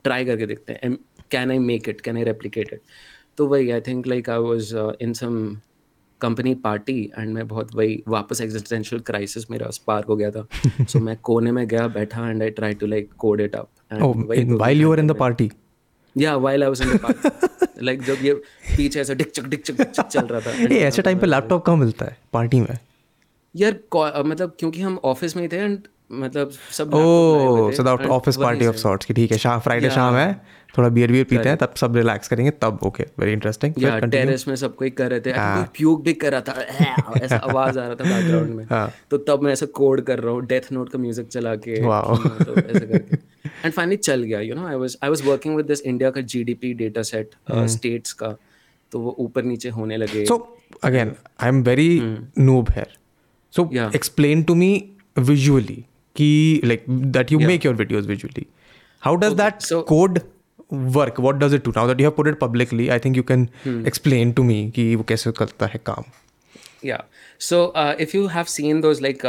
ट्राई 0.05 0.25
करके 0.25 0.47
देखते 0.47 0.73
हैं। 0.73 0.99
Can 1.31 1.50
I 1.50 1.59
make 1.59 1.89
it 1.89 2.00
can 2.00 2.17
I 2.17 2.25
replicate 2.25 2.73
it 2.73 2.81
तो 3.37 3.47
वही 3.47 3.71
I 3.71 3.81
think 3.81 4.06
like 4.06 4.31
I 4.31 4.39
was 4.39 4.77
in 5.00 5.12
some 5.12 5.56
company 6.21 6.55
party 6.55 7.11
and 7.19 7.35
मैं 7.35 7.49
बहुत 7.49 7.75
वही 7.75 8.03
वापस 8.09 8.41
एग्जिस्टेंशियल 8.41 9.03
क्राइसिस 9.03 9.50
मेरा 9.50 9.71
स्पार्क 9.71 10.06
हो 10.06 10.17
गया 10.17 10.31
था। 10.31 10.47
सो 10.85 10.99
मैं 10.99 11.17
कोने 11.23 11.53
में 11.53 11.69
गया 11.69 11.88
बैठा 11.88 12.31
and 12.31 12.43
I 12.43 12.50
try 12.50 12.75
to 12.75 12.87
like 12.87 13.12
code 13.19 13.41
it 13.41 13.55
up 13.55 13.69
in, 13.93 14.49
while 14.49 14.83
you 14.83 14.97
were 14.97 15.09
in 15.09 15.15
the 15.15 15.50
या 16.19 16.35
while 16.35 16.62
I 16.62 16.75
was 16.75 16.81
in 16.81 16.93
the 16.93 16.99
park 16.99 17.33
like 17.82 18.02
जब 18.02 18.17
ये 18.23 18.34
पीछे 18.76 19.00
ऐसा 19.00 19.14
डिक 19.14 19.31
चक 19.31 19.44
डिक 19.44 19.62
चक 19.62 20.00
चल 20.00 20.26
रहा 20.26 20.40
था 20.40 20.50
ये 20.75 20.79
ऐसे 20.79 21.02
टाइम 21.02 21.19
पे 21.19 21.26
लैपटॉप 21.26 21.64
कहाँ 21.64 21.76
मिलता 21.76 22.05
है? 22.05 22.17
पार्टी 22.32 22.61
में? 22.61 22.79
यार 23.56 23.73
मतलब 24.26 24.56
क्योंकि 24.58 24.81
हम 24.81 24.99
ऑफ़िस 25.05 25.37
में 25.37 25.43
ही 25.43 25.49
थे 25.49 25.56
एंड 25.56 25.79
मतलब 26.12 26.50
सब 26.50 26.94
ओह 26.94 27.73
so 27.73 27.82
that 27.82 28.06
office 28.06 28.37
party 28.37 28.67
of 28.67 28.76
sorts 28.76 29.06
की 29.06 29.14
ठीक 29.14 29.32
है 29.32 29.38
शाम 29.38 29.61
फ्राइडे 29.61 29.90
शाम 29.90 30.14
है 30.14 30.40
थोड़ा 30.79 30.88
बियर 30.88 31.12
बियर 31.12 31.25
पीते 31.25 31.49
हैं 31.49 31.59
तब 31.59 31.75
सब 31.76 31.97
रिलैक्स 31.97 32.28
करेंगे 32.28 32.50
तब 32.50 32.78
ओके 32.83 33.07
वेरी 33.18 33.33
इंटरेस्टिंग 33.33 33.75
टेरेस 34.11 34.49
में 34.49 34.57
सब 34.57 34.75
कोई 34.75 34.90
कर 34.90 35.11
रहे 35.11 35.21
थे। 35.21 35.33
कोई 35.33 35.62
प्यूक 35.62 36.02
भी 36.02 36.12
कर 36.12 36.33
रहा 36.33 36.40
था 36.40 36.52
ऐसा 37.23 37.37
आवाज़ 37.37 37.78
आ 37.78 37.87
रहा 37.87 37.95
था 37.95 38.04
बैकग्राउंड 38.04 38.54
में। 38.54 38.66
तो 39.11 39.18
तब 39.18 39.42
मैं 39.42 39.52
ऐसा 39.52 39.66
कोड 39.66 40.00
कर 40.00 40.18
रहा 40.18 40.33
हूँ 40.33 40.47
डेथ 40.47 40.73
नोट 40.73 40.88
का 40.88 40.99
म्यूज़िक 40.99 41.28
चला 41.28 41.54
के 41.54 41.83
Wow. 41.83 42.18
तो 42.47 42.57
ऐसे 42.57 42.87
करके। 42.87 43.32
एंड 43.64 43.73
फाइनली 43.73 43.97
चल 43.97 44.23
गया 44.23 44.40
you 44.40 44.54
know 44.54 44.66
I 44.66 44.75
was 44.75 44.97
I 45.02 45.11
was 45.11 45.23
working 45.26 45.57
with 45.57 45.66
this 45.66 45.81
India 45.81 46.11
का 46.11 46.21
जीडीपी 46.21 46.75
डेटा 46.75 47.02
सेट 47.02 47.31
स्टेट्स 47.52 48.12
का 48.12 48.37
तो 48.92 48.99
वो 48.99 49.16
ऊपर 49.19 49.42
नीचे 49.42 49.69
होने 49.69 49.97
लगे। 49.97 50.25
So 50.26 50.59
again 50.83 51.12
I 51.40 51.49
am 51.49 51.62
very 51.62 52.00
new 52.38 52.61
here 52.61 52.87
so 53.57 53.71
explain 53.97 54.42
to 54.42 54.54
me 54.54 54.90
visually 55.19 55.85
कि 56.16 56.61
like 56.64 56.85
that 56.90 57.33
you 57.33 57.38
make 57.38 57.66
your 57.66 57.75
videos 57.75 58.07
visually 58.07 58.47
how 59.00 59.16
does 59.16 59.33
that 59.33 59.54
code 59.88 60.21
work 60.73 61.21
what 61.21 61.35
does 61.35 61.54
it 61.54 61.64
do 61.64 61.71
now 61.71 61.95
that 61.95 62.38
publicly 62.38 62.88
I 62.88 62.99
think 62.99 63.16
you 63.16 63.23
can 63.23 63.49
explain 63.87 64.33
to 64.33 64.42
me 64.42 64.71
कि 64.71 64.95
वो 64.97 65.02
कैसे 65.02 65.33
करता 65.33 65.66
है 65.66 65.81
काम। 65.87 66.04
या 66.85 67.04
so 67.40 67.73
if 67.78 68.16
you 68.16 68.26
have 68.26 68.45
seen 68.45 68.81
those 68.81 69.02
like 69.02 69.23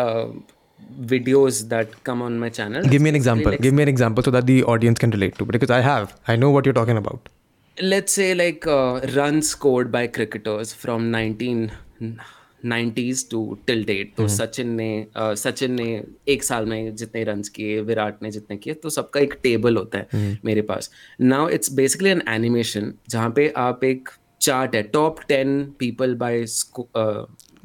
videos 1.14 1.70
that 1.70 1.88
come 2.04 2.22
on 2.22 2.38
my 2.40 2.50
channel, 2.50 2.84
Give 2.84 3.02
me 3.02 3.10
an 3.10 3.16
example. 3.16 3.52
basically, 3.52 3.64
Give 3.64 3.74
me 3.74 3.84
an 3.84 3.90
example 3.90 4.24
so 4.24 4.32
that 4.32 4.46
the 4.46 4.64
audience 4.66 5.00
can 5.00 5.12
relate 5.12 5.36
to. 5.36 5.46
Because 5.46 5.70
I 5.72 5.80
have, 5.82 6.14
I 6.28 6.36
know 6.36 6.50
what 6.50 6.66
you're 6.66 6.74
talking 6.82 6.98
about. 6.98 7.30
let's 7.78 8.14
say 8.14 8.36
like 8.36 8.68
uh, 8.68 9.00
runs 9.14 9.50
scored 9.50 9.92
by 9.94 10.06
cricketers 10.08 10.74
from 10.82 11.12
1990s 11.12 13.24
to 13.32 13.40
till 13.70 13.82
date. 13.84 14.12
तो 14.18 14.28
सचिन 14.28 14.68
ने 14.82 14.90
uh, 15.18 15.34
Sachin 15.36 15.72
ने 15.80 15.88
एक 16.34 16.44
साल 16.44 16.66
में 16.66 16.96
जितने 16.96 17.24
runs 17.24 17.50
किए 17.56 17.80
विराट 17.88 18.22
ने 18.24 18.32
जितने 18.32 18.58
किए 18.58 18.74
तो 18.84 18.90
सबका 18.98 19.20
एक 19.20 19.34
टेबल 19.44 19.78
होता 19.78 19.98
है 19.98 20.08
मेरे 20.46 20.62
पास 20.70 20.90
now 21.22 21.48
it's 21.58 21.72
basically 21.82 22.10
an 22.10 22.22
animation 22.36 22.94
जहाँ 23.10 23.30
पे 23.36 23.48
आप 23.66 23.84
एक 23.84 24.10
चार्ट 24.42 24.76
है 24.76 24.84
top 24.94 25.20
ten 25.28 25.64
people 25.80 26.16
by 26.24 26.46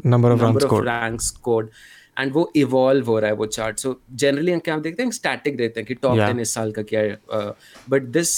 Number 0.04 0.30
of 0.32 0.40
runs 0.40 0.42
number 0.42 0.62
of 0.64 0.68
scored. 0.68 0.86
Rank 0.86 1.20
scored 1.20 1.68
and 2.18 2.32
वो 2.32 2.50
इवॉल्व 2.56 3.06
हो 3.06 3.18
रहा 3.18 3.30
है 3.30 3.36
वो 3.36 3.46
चार्ट 3.48 3.78
सो 3.78 3.98
जनरली 4.14 4.52
हम 4.52 4.60
क्या 4.60 4.78
देखते 4.78 5.02
हैं 5.02 5.10
स्टैटिक 5.10 5.56
देते 5.56 5.80
हैं 5.80 5.86
कि 5.86 5.94
टॉप 5.96 6.18
टेन 6.18 6.40
इस 6.40 6.54
साल 6.54 6.72
का 6.72 6.82
क्या 6.84 7.00
है 7.00 7.18
but 7.90 8.08
this 8.12 8.34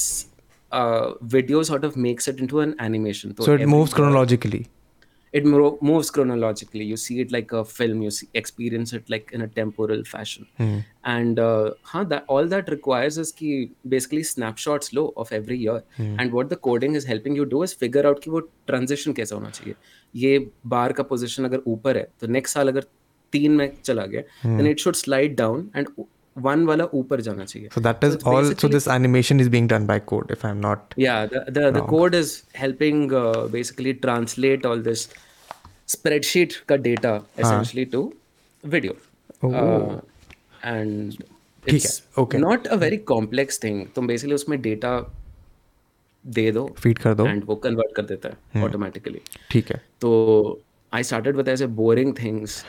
video 0.73 1.63
sort 1.65 1.85
of 1.85 1.99
makes 1.99 2.29
it 2.29 2.41
into 2.41 2.63
an 2.63 2.75
animation 2.81 3.33
तो 3.33 3.55
it 3.55 3.67
moves 3.69 3.95
chronologically 3.95 4.65
it 5.35 5.45
moves 5.47 6.11
chronologically 6.11 6.85
you 6.85 6.97
see 6.97 7.21
it 7.21 7.33
like 7.33 7.55
a 7.55 7.63
film 7.63 8.03
you 8.03 8.11
see 8.11 8.27
experience 8.37 8.95
it 8.95 9.11
like 9.11 9.31
in 9.35 9.41
a 9.41 9.47
temporal 9.55 10.03
fashion 10.05 10.83
and 11.07 11.41
हाँ 11.87 12.05
all 12.31 12.49
that 12.49 12.71
requires 12.71 13.19
is 13.19 13.33
की 13.35 13.53
basically 13.87 14.23
snapshots 14.25 14.95
low 14.95 15.13
of 15.17 15.35
every 15.35 15.57
year 15.57 15.83
and 16.21 16.33
what 16.33 16.49
the 16.49 16.57
coding 16.63 16.97
is 16.97 17.09
helping 17.09 17.37
you 17.37 17.45
do 17.47 17.63
is 17.65 17.77
figure 17.81 18.07
out 18.07 18.23
कि 18.25 18.31
वो 18.31 18.41
transaction 18.41 19.13
कैसा 19.13 19.37
होना 19.37 19.51
चाहिए 19.51 19.75
ये 20.15 20.39
बार 20.67 20.93
का 20.93 21.03
position 21.05 21.45
अगर 21.45 21.63
ऊपर 21.67 21.97
है 21.97 22.09
तो 22.21 22.27
नेक्स्ट 22.29 22.55
साल 22.55 22.69
अगर 22.69 22.87
तीन 23.33 23.53
में 23.53 23.71
चला 23.85 24.07
गया 24.07 24.23
then 24.47 24.67
it 24.67 24.79
should 24.81 24.95
slide 24.97 25.37
down 25.37 25.69
and 25.77 25.89
one 26.37 26.65
वाला 26.67 26.85
ऊपर 26.95 27.21
जाना 27.21 27.45
चाहिए। 27.45 27.69
So 27.75 27.81
that 27.81 28.05
is 28.05 28.17
all 28.27 28.53
so 28.55 28.69
this 28.69 28.89
animation 28.89 29.41
is 29.41 29.51
being 29.51 29.69
done 29.69 29.87
by 29.87 30.01
code 30.07 30.31
if 30.33 30.47
I 30.47 30.53
am 30.53 30.59
not 30.59 30.95
या 30.99 31.25
the 31.27 31.73
the 31.77 31.87
code 31.91 32.15
is 32.15 32.37
helping 32.59 33.11
basically 33.53 33.93
translate 34.05 34.67
all 34.67 34.83
this 34.83 35.09
spreadsheet 35.89 36.53
का 36.69 36.77
data 36.79 37.15
essentially 37.39 37.85
to 37.93 38.13
video 38.65 38.93
and 40.65 41.13
okay 42.19 42.39
not 42.39 42.67
a 42.67 42.77
very 42.77 42.97
complex 43.15 43.63
thing 43.65 43.87
तुम 43.95 44.07
basically 44.07 44.35
उसमें 44.35 44.61
data 44.63 44.99
दे 46.25 46.51
दो 46.53 46.67
feed 46.79 46.99
कर 46.99 47.15
दो। 47.15 47.27
And 47.27 47.43
वो 47.47 47.55
convert 47.57 47.95
कर 47.97 48.03
देता 48.05 48.29
है 48.29 48.63
ऑटोमेटिकली 48.65 49.21
ठीक 49.51 49.71
है। 49.71 49.81
तो 50.01 50.11
आई 50.95 51.03
स्टार्टेड 51.09 51.37
विद 51.37 51.49
ऐसे 51.49 51.67
बोरिंग 51.81 52.13
थिंग्स 52.23 52.65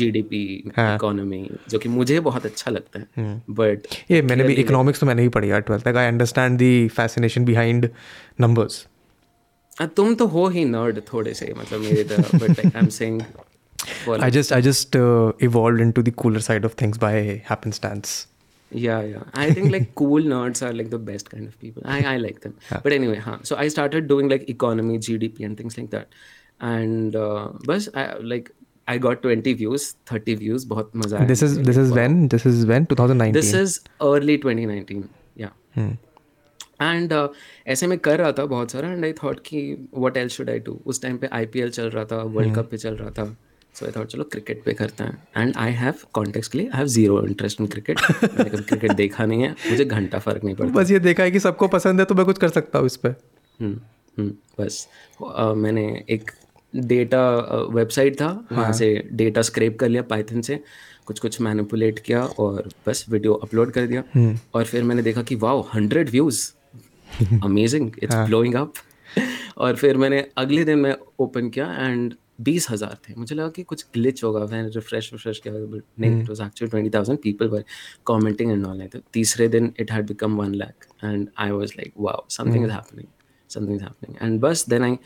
जीडीपी 0.00 0.42
इकोनॉमी 0.78 1.48
जो 1.70 1.78
कि 1.78 1.88
मुझे 1.88 2.18
बहुत 2.28 2.46
अच्छा 2.46 2.70
लगता 2.70 3.00
है 3.00 3.42
बट 3.60 3.86
ये 4.10 4.20
मैंने 4.22 4.44
भी 4.44 4.54
इकोनॉमिक्स 4.64 5.00
तो 5.00 5.06
मैंने 5.06 5.22
भी 5.22 5.28
पढ़ी 5.38 5.50
यार 5.50 5.60
ट्वेल्थ 5.70 5.84
तक 5.84 5.96
I 5.96 6.06
understand 6.06 6.58
the 6.62 6.88
fascination 6.96 7.44
behind 7.44 7.88
numbers 8.40 8.86
तुम 9.96 10.14
तो 10.14 10.26
हो 10.36 10.46
ही 10.48 10.64
नर्ड 10.64 11.00
थोड़े 11.12 11.34
से 11.34 11.52
मतलब 11.58 11.80
मेरे 11.80 12.04
तरह 12.12 12.38
but 12.38 12.64
I 12.66 12.78
am 12.82 12.88
saying 13.00 13.22
I 14.24 14.30
just 14.30 14.52
I 14.56 14.60
just 14.60 14.96
uh, 14.96 15.32
evolved 15.46 15.80
into 15.80 16.02
the 16.02 16.12
cooler 16.20 16.40
side 16.40 16.64
of 16.64 16.76
things 16.82 17.00
by 17.00 17.42
happenstance. 17.48 18.12
Yeah, 18.70 19.02
yeah. 19.02 19.24
I 19.34 19.50
think 19.52 19.70
like 19.72 19.94
cool 19.94 20.22
nerds 20.22 20.62
are 20.68 20.72
like 20.72 20.90
the 20.90 20.98
best 20.98 21.30
kind 21.30 21.46
of 21.46 21.58
people. 21.64 21.82
I, 21.84 21.98
I 22.12 22.16
like 22.16 22.40
them. 22.40 22.54
Yeah. 22.70 22.80
But 22.86 22.92
anyway, 22.92 23.18
huh. 23.26 23.38
So 23.42 23.56
I 23.56 23.68
started 23.68 24.08
doing 24.08 24.28
like 24.28 24.48
economy, 24.48 24.98
GDP, 24.98 25.44
and 25.44 25.56
things 25.56 25.76
like 25.78 25.90
that. 25.90 26.08
And 26.60 27.16
uh, 27.16 27.48
I, 27.94 28.04
like 28.32 28.50
I 28.88 28.98
got 28.98 29.22
20 29.22 29.52
views, 29.54 29.84
30 30.10 30.34
views. 30.36 30.64
बहुत 30.64 30.90
मज़ा 30.96 31.18
आया 31.18 31.28
This 31.28 31.42
is 31.42 31.56
this 31.68 31.78
is 31.82 31.92
when? 31.98 32.16
This 32.34 32.46
is 32.50 32.64
when? 32.70 32.86
2019. 32.90 33.32
This 33.36 33.52
is 33.60 33.78
early 34.02 34.36
2019. 34.44 35.04
Yeah. 35.36 35.88
And 36.82 37.12
ऐसे 37.66 37.86
में 37.86 37.98
कर 37.98 38.18
रहा 38.18 38.32
था 38.38 38.44
बहुत 38.46 38.70
सारा 38.70 38.88
एंड 38.92 39.04
आई 39.04 39.12
थॉट 39.22 39.40
कि 39.46 39.60
what 39.96 40.16
else 40.16 40.32
should 40.36 40.50
I 40.50 40.58
do 40.58 40.78
उस 40.86 41.02
टाइम 41.02 41.16
पे 41.18 41.26
आईपीएल 41.32 41.70
चल 41.70 41.90
रहा 41.90 42.04
था 42.12 42.22
वर्ल्ड 42.36 42.54
कप 42.54 42.68
पे 42.70 42.76
चल 42.76 42.96
रहा 42.96 43.10
था। 43.18 43.24
सो 43.74 43.86
आई 43.86 43.92
थॉट 43.96 44.06
चलो 44.06 44.24
क्रिकेट 44.32 44.62
पे 44.64 44.72
करते 44.72 45.04
हैं. 45.04 45.22
एंड 45.36 45.52
आई 45.56 45.72
हैव 45.72 45.94
कॉन्टेक्स्ट 46.14 46.52
के 46.52 46.58
लिए 46.58 46.68
I 46.68 46.78
have 46.78 46.86
zero 46.86 47.22
interest 47.26 47.60
in 47.60 47.66
cricket 47.66 48.00
मैंने 48.24 48.50
कभी 48.50 48.62
क्रिकेट 48.62 48.92
देखा 49.02 49.26
नहीं 49.26 49.42
है। 49.42 49.50
मुझे 49.70 49.84
घंटा 49.84 50.18
फ़र्क 50.18 50.44
नहीं 50.44 50.54
पड़ता। 50.56 50.72
बस 50.72 50.90
ये 50.90 50.98
देखा 51.08 51.22
है 51.22 51.30
कि 51.30 51.40
सबको 51.40 51.68
पसंद 51.68 52.00
है 52.00 52.06
तो 52.06 52.14
मैं 52.14 52.26
कुछ 52.26 52.38
कर 52.38 52.48
सकता 52.48 52.78
हूँ 52.78 52.86
इस 52.86 52.96
पे। 52.96 53.08
हम्म, 53.08 53.80
बस। 54.20 54.86
अ, 55.26 55.52
मैंने 55.54 55.84
एक 56.10 56.30
डेटा 56.72 57.22
वेबसाइट 57.70 58.20
था 58.20 58.28
वहाँ 58.52 58.72
से 58.72 58.94
डेटा 59.12 59.42
स्क्रेप 59.42 59.78
कर 59.78 59.88
लिया 59.88 60.02
पाइथन 60.04 60.40
से 60.40 60.60
कुछ 61.06 61.18
कुछ 61.18 61.40
मैनिपुलेट 61.40 61.98
किया 61.98 62.24
और 62.24 62.68
बस 62.86 63.04
वीडियो 63.08 63.34
अपलोड 63.34 63.70
कर 63.72 63.86
दिया। 63.86 64.02
और 64.54 64.64
फिर 64.64 64.82
मैंने 64.82 65.02
देखा 65.02 65.22
कि 65.22 65.34
wow 65.36 65.62
hundred 65.74 66.10
views! 66.10 66.50
Amazing 67.44 67.90
it's 68.02 68.14
blowing 68.16 68.54
up 68.54 68.72
और 69.56 69.76
फिर 69.76 69.96
मैंने 69.96 70.26
अगले 70.38 70.64
दिन 70.64 70.78
मैं 70.78 70.96
ओपन 71.20 71.48
किया 71.48 71.72
एंड 71.80 72.14
बीस 72.40 72.70
हज़ार 72.70 72.96
थे। 73.08 73.14
मुझे 73.16 73.34
लगा 73.34 73.48
कि 73.48 73.62
कुछ 73.62 73.84
ग्लिच 73.94 74.22
होगा 74.24 74.40
मैंने 74.46 74.68
रिफ्रेश 74.68 75.10
रिफ्रेश 75.12 75.38
किया 75.38 75.54
बट 75.54 75.82
नहीं 76.00 76.20
it 76.20 76.28
was 76.28 76.40
actually 76.40 76.70
twenty 76.70 76.90
thousand 76.90 77.18
people 77.22 77.48
were 77.48 77.64
commenting 78.06 78.50
and 78.52 78.66
all 78.66 78.86
तो 78.92 78.98
तीसरे 79.12 79.48
दिन 79.48 79.72
it 79.80 79.92
had 79.92 80.06
become 80.06 80.36
one 80.36 80.54
lakh 80.54 80.84
and 81.04 81.28
I 81.38 81.50
was 81.50 81.72
like 81.76 81.92
wow 81.98 82.24
something 82.28 82.64
is 82.64 82.72
happening 82.72 83.06
is 83.56 83.82
happening 83.82 84.16
and 84.22 84.40
बस 84.40 84.68
then 84.68 84.82
I 84.82 84.96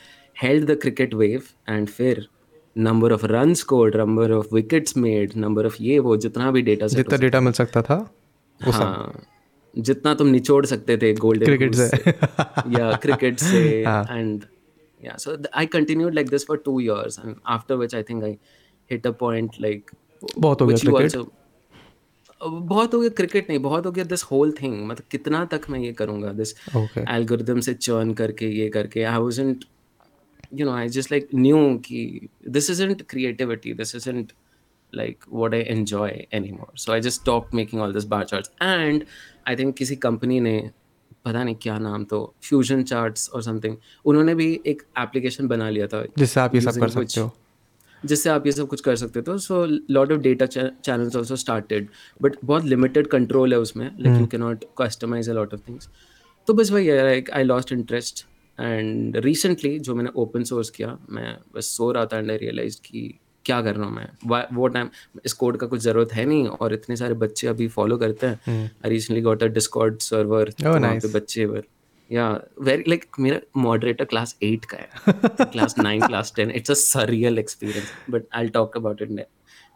held 0.42 0.70
the 0.70 0.80
cricket 0.80 1.14
wave 1.14 1.42
and 1.68 1.88
फिर 1.88 2.28
number 2.78 3.12
of 3.12 3.26
run 3.26 3.54
scored 3.54 3.96
number 3.96 4.32
of 4.32 4.54
wickets 4.54 4.96
made 4.96 5.32
number 5.36 5.66
of 5.66 5.76
ये 5.80 5.98
वो 5.98 6.16
जितना 6.16 6.50
भी 6.50 6.62
data 6.62 6.86
जितना 6.86 7.16
data 7.16 7.40
मिल 7.40 7.52
सकता 7.52 7.82
था 7.82 8.14
हाँ 8.60 9.24
जितना 9.78 10.14
तुम 10.14 10.26
निचोड़ 10.26 10.66
सकते 10.66 10.96
थे 10.96 11.14
गोल्डन 11.14 11.46
Cricket 11.46 11.74
से। 11.74 12.10
या 12.78 12.92
क्रिकेट 12.92 13.38
से 13.50 13.80
and 14.10 14.44
yeah 15.04 15.16
so 15.16 15.32
th- 15.36 15.50
i 15.54 15.66
continued 15.66 16.14
like 16.14 16.30
this 16.30 16.44
for 16.46 16.56
2 16.62 16.72
years 16.84 17.18
and 17.24 17.36
after 17.56 17.76
which 17.76 17.92
i 17.94 18.02
think 18.02 18.24
i 18.24 18.38
hit 18.90 19.04
a 19.06 19.12
point 19.22 19.60
like 19.66 19.94
बहुत 20.38 20.60
हो 20.60 20.66
गया 20.66 20.76
which 20.76 20.88
you 20.88 20.94
cricket. 20.94 21.16
also 21.16 21.26
अब 21.26 22.27
बहुत 22.40 22.94
हो 22.94 23.00
गया 23.00 23.08
क्रिकेट 23.08 23.48
नहीं 23.48 23.58
बहुत 23.58 23.86
हो 23.86 23.92
गया 23.92 24.04
दिस 24.04 24.22
होल 24.22 24.52
थिंग 24.52 24.86
मतलब 24.86 25.06
कितना 25.10 25.44
तक 25.44 25.60
मैं 25.70 25.80
ये 25.80 25.92
करूँगा 25.92 26.32
दिस 26.32 26.54
एल्गोरिदम 27.08 27.60
से 27.60 27.74
चर्न 27.74 28.14
करके 28.14 28.48
ये 28.48 28.68
करके. 28.68 29.02
I 29.02 29.18
was 29.18 29.40
in 29.40 29.64
you 30.54 30.66
know 30.66 30.72
I 30.72 30.88
just 30.88 31.12
like 31.12 31.28
knew 31.34 31.78
कि 31.78 32.28
this 32.48 32.70
is 32.70 32.82
isn't 32.82 33.02
creativity 33.02 33.74
this 33.74 33.94
is 33.96 34.10
isn't 34.10 34.32
like 34.94 35.24
what 35.32 35.54
I 35.54 35.60
enjoy 35.60 36.26
anymore 36.52 36.78
so 36.78 36.92
I 36.92 37.00
just 37.00 37.20
stop 37.20 37.54
making 37.54 37.82
all 37.82 37.92
this 37.92 38.04
bar 38.04 38.24
chart 38.24 38.62
and 38.62 39.04
I 39.48 39.56
think 39.56 39.76
किसी 39.76 39.96
company 39.96 40.40
ने 40.40 40.70
पता 41.24 41.44
नहीं 41.44 41.54
क्या 41.54 41.78
नाम 41.78 42.04
तो 42.04 42.34
fusion 42.42 42.82
chart 42.82 43.18
और 43.34 43.42
something 43.42 43.76
उन्होंने 44.04 44.34
भी 44.34 44.60
एक 44.66 44.82
एप्लीकेशन 44.98 45.48
बना 45.48 45.70
लिया 45.70 45.86
था 45.86 46.04
जिससे 46.18 46.40
आप 46.40 46.54
ये 46.54 46.60
सब 46.60 46.80
कर 46.80 46.88
सकते 46.88 47.20
हो। 47.20 47.32
जिससे 48.04 48.30
आप 48.30 48.46
ये 48.46 48.52
सब 48.52 48.68
कुछ 48.68 48.80
कर 48.80 48.96
सकते 48.96 49.20
हो 49.28 49.38
so 49.38 49.66
lot 49.90 50.12
of 50.12 50.18
data 50.18 50.46
channels 50.46 51.16
also 51.16 51.36
started 51.36 51.88
but 52.22 52.36
बहुत 52.44 52.64
लिमिटेड 52.64 53.06
कंट्रोल 53.06 53.52
है 53.52 53.58
उसमें 53.58 53.96
like 54.00 54.20
you 54.20 54.26
can 54.26 54.40
not 54.40 54.64
customise 54.78 55.30
a 55.30 55.32
lot 55.32 55.54
of 55.54 55.60
things 55.68 55.88
तो 56.46 56.54
बस 56.54 56.70
वही 56.70 56.86
है 56.86 57.02
like 57.02 57.30
I 57.30 57.42
lost 57.42 57.72
interest 57.72 58.26
and 58.60 59.16
recently 59.16 59.78
जो 59.78 59.94
मैंने 59.94 60.10
ओपन 60.16 60.44
सोर्स 60.44 60.70
किया 60.70 60.98
मैं 61.10 61.38
बस 61.54 61.66
सो 61.66 61.92
रहा 61.92 62.06
था 62.06 62.18
एंड 62.18 62.30
आई 62.30 62.36
रियलाइज़ 62.36 62.80
कि 62.84 63.18
क्या 63.44 63.62
कर 63.62 63.74
रहा 63.76 63.86
हूँ 63.86 63.96
मैं? 63.96 64.08
वो 64.56 64.68
टाइम 64.68 64.88
इस 65.24 65.32
कोड 65.32 65.56
का 65.56 65.66
कुछ 65.66 65.80
ज़रूरत 65.80 66.12
है 66.12 66.24
नहीं 66.24 66.46
और 66.46 66.74
इतने 66.74 66.96
सारे 66.96 67.14
बच्चे 67.14 67.46
अभी 67.46 67.68
फॉलो 67.68 67.96
करते 67.96 68.26
हैं। 68.26 68.40
I 68.64 68.90
recently 68.90 69.22
got 69.22 69.42
a 69.42 69.46
Discord 69.46 69.98
server 69.98 70.52
बच्चे 71.14 71.46
या 72.12 72.28
वेरी 72.60 72.84
लाइक 72.88 73.04
मेरा 73.20 73.40
मॉडरेटर 73.60 74.04
क्लास 74.12 74.36
एट 74.42 74.64
का 74.72 74.78
है 74.78 75.46
class 75.52 75.74
nine 75.78 76.06
class 76.06 76.32
ten 76.36 76.50
it's 76.50 76.70
a 76.70 76.74
surreal 76.74 77.38
experience 77.38 77.92
but 78.10 78.24
I 78.36 78.48
talk 78.58 78.76
about 78.76 79.02
it 79.02 79.26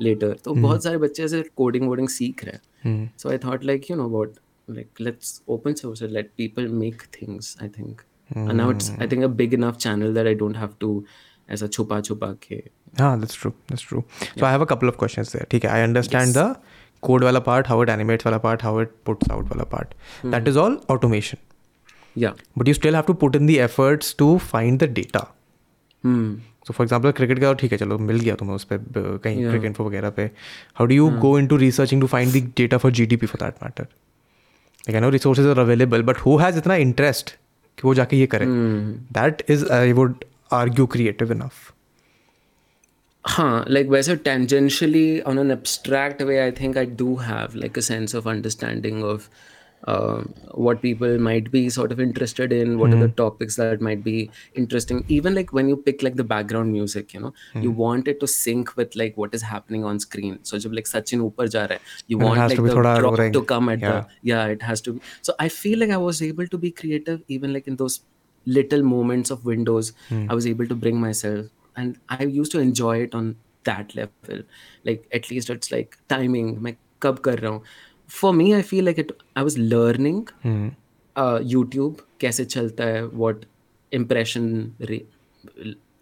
later 0.00 0.36
तो 0.44 0.54
बहुत 0.54 0.84
सारे 0.84 0.98
बच्चे 0.98 1.24
ऐसे 1.24 1.42
कोडिंग 1.56 1.86
वोडिंग 1.88 2.08
सीख 2.08 2.44
रहे 2.44 2.88
हैं 2.88 3.12
so 3.18 3.30
I 3.30 3.38
thought 3.44 3.64
like 3.64 3.90
you 3.90 3.96
know 3.96 4.08
what 4.08 4.34
like 4.70 5.00
let's 5.00 5.40
open 5.56 5.74
source 5.82 6.02
let 6.02 6.30
people 6.36 6.68
make 6.84 7.02
things 7.20 7.56
I 7.62 7.68
think 7.78 8.00
and 8.40 8.56
now 8.58 8.66
it's 8.72 8.86
i 9.04 9.06
think 9.08 9.24
a 9.24 9.28
big 9.38 9.54
enough 9.54 9.78
channel 9.84 10.12
that 10.18 10.28
i 10.28 10.32
don't 10.42 10.58
have 10.58 10.70
to 10.84 10.90
ऐसा 11.50 11.66
छुपा 11.66 12.00
छुपा 12.00 12.32
के 12.42 12.62
हाँ 13.00 13.16
that's 13.20 13.38
true 13.40 13.52
that's 13.70 13.86
true 13.88 14.02
yeah. 14.02 14.28
so 14.38 14.46
I 14.46 14.52
have 14.52 14.62
a 14.62 14.68
couple 14.72 14.90
of 14.92 14.96
questions 15.02 15.32
there 15.34 15.46
ठीक 15.50 15.64
है 15.64 15.70
I 15.70 15.86
understand 15.88 16.28
yes. 16.28 16.36
the 16.36 16.46
code 17.08 17.24
वाला 17.24 17.42
part 17.44 17.70
how 17.72 17.78
it 17.84 17.92
animates 17.94 18.26
वाला 18.26 18.40
part 18.42 18.64
how 18.66 18.74
it 18.82 18.94
puts 19.08 19.32
out 19.36 19.50
वाला 19.52 19.66
part 19.72 19.96
that 20.34 20.50
is 20.52 20.60
all 20.64 20.76
automation 20.94 21.42
yeah 22.25 22.33
but 22.55 22.67
you 22.67 22.75
still 22.81 22.95
have 22.99 23.09
to 23.09 23.15
put 23.23 23.35
in 23.39 23.49
the 23.51 23.57
efforts 23.69 24.13
to 24.21 24.27
find 24.51 24.85
the 24.85 24.87
data 24.99 25.23
hmm 26.03 26.29
so 26.67 26.73
for 26.77 26.85
example 26.85 27.11
cricket 27.17 27.39
का 27.39 27.51
ठीक 27.59 27.71
है 27.71 27.77
चलो 27.77 27.97
मिल 28.07 28.19
गया 28.19 28.35
तुम्हें 28.35 28.55
उस 28.55 28.63
पर 28.71 28.77
कहीं 29.23 29.43
क्रिकेट 29.49 29.65
इन्फो 29.65 29.83
वगैरह 29.83 30.09
पे 30.17 30.29
how 30.79 30.87
do 30.91 30.97
you 30.99 31.05
go 31.25 31.29
into 31.41 31.59
researching 31.63 32.01
to 32.05 32.09
find 32.13 32.37
the 32.37 32.41
data 32.61 32.79
for 32.85 32.91
GDP 32.99 33.29
for 33.33 33.39
that 33.43 33.61
matter 33.65 33.85
like 34.87 34.97
I 34.97 35.03
know 35.03 35.11
resources 35.15 35.47
are 35.53 35.59
available 35.63 36.03
but 36.09 36.19
who 36.25 36.37
has 36.43 36.57
इतना 36.63 36.77
interest 36.87 37.31
कि 37.79 37.87
वो 37.87 37.93
जाके 37.99 38.17
ये 38.17 38.27
करे 38.33 38.45
that 39.19 39.43
is 39.55 39.65
I 39.79 39.85
would 39.99 40.25
argue 40.59 40.87
creative 40.95 41.33
enough 41.37 41.63
हाँ 43.25 43.65
like 43.69 43.89
वैसे 43.91 44.15
tangentially 44.27 45.07
on 45.31 45.39
an 45.45 45.51
abstract 45.57 46.21
way 46.31 46.37
I 46.47 46.51
think 46.59 46.77
I 46.83 46.85
do 47.03 47.15
have 47.29 47.55
like 47.63 47.79
a 47.81 47.85
sense 47.87 48.13
of 48.19 48.27
understanding 48.33 49.03
of 49.13 49.29
uh, 49.83 50.21
what 50.67 50.81
people 50.81 51.17
might 51.19 51.49
be 51.51 51.69
sort 51.69 51.91
of 51.91 51.99
interested 51.99 52.51
in 52.51 52.77
what 52.79 52.93
are 52.93 52.99
the 52.99 53.07
topics 53.19 53.55
that 53.57 53.79
might 53.87 54.03
be 54.03 54.29
interesting 54.55 55.03
even 55.17 55.35
like 55.35 55.53
when 55.53 55.69
you 55.69 55.77
pick 55.77 56.01
like 56.07 56.15
the 56.15 56.23
background 56.31 56.71
music 56.77 57.13
you 57.13 57.19
know 57.25 57.31
you 57.65 57.69
want 57.81 58.07
it 58.13 58.19
to 58.23 58.27
sync 58.35 58.71
with 58.75 58.95
like 59.01 59.15
what 59.23 59.35
is 59.39 59.43
happening 59.51 59.85
on 59.91 59.99
screen 60.05 60.39
so 60.51 60.57
जब 60.65 60.73
like 60.79 60.89
Sachin 60.93 61.21
ऊपर 61.27 61.47
जा 61.57 61.63
रहा 61.65 61.73
है 61.73 61.79
you 62.13 62.17
And 62.17 62.25
it 62.25 62.29
want 62.29 62.39
has 62.43 62.51
like 62.51 62.57
to 62.61 62.63
be 62.67 62.69
the 62.69 62.75
थोड़ा 62.75 62.95
drop 62.99 63.17
roaring. 63.17 63.33
to 63.37 63.43
come 63.53 63.69
at 63.75 63.85
Yeah. 63.87 63.91
the 63.91 64.29
yeah 64.33 64.45
it 64.57 64.65
has 64.71 64.81
to 64.87 64.93
be 64.97 65.01
so 65.29 65.35
i 65.47 65.49
feel 65.61 65.79
like 65.85 65.95
i 65.99 66.03
was 66.09 66.21
able 66.31 66.51
to 66.55 66.61
be 66.65 66.71
creative 66.83 67.21
even 67.37 67.53
like 67.59 67.67
in 67.73 67.79
those 67.83 67.99
little 68.59 68.83
moments 68.95 69.35
of 69.37 69.45
windows 69.53 69.93
i 70.17 70.39
was 70.41 70.47
able 70.55 70.67
to 70.73 70.75
bring 70.85 70.99
myself 71.07 71.45
and 71.83 71.97
i 72.19 72.23
used 72.41 72.51
to 72.57 72.59
enjoy 72.67 72.93
it 73.07 73.15
on 73.21 73.31
that 73.71 73.95
level 74.01 74.43
like 74.89 75.07
at 75.19 75.29
least 75.31 75.49
it's 75.55 75.71
like 75.77 75.97
timing 76.15 76.53
मैं 76.67 76.75
कब 77.01 77.17
कर 77.25 77.39
रहा 77.39 77.51
हूँ 77.51 77.61
for 78.12 78.34
me 78.34 78.50
I 78.52 78.62
feel 78.62 78.84
like 78.84 78.98
it 78.98 79.12
I 79.36 79.42
was 79.42 79.58
learning 79.60 80.22
YouTube 81.52 81.96
कैसे 82.20 82.44
चलता 82.44 82.84
है 82.84 83.04
what 83.04 83.44
impression 83.92 84.70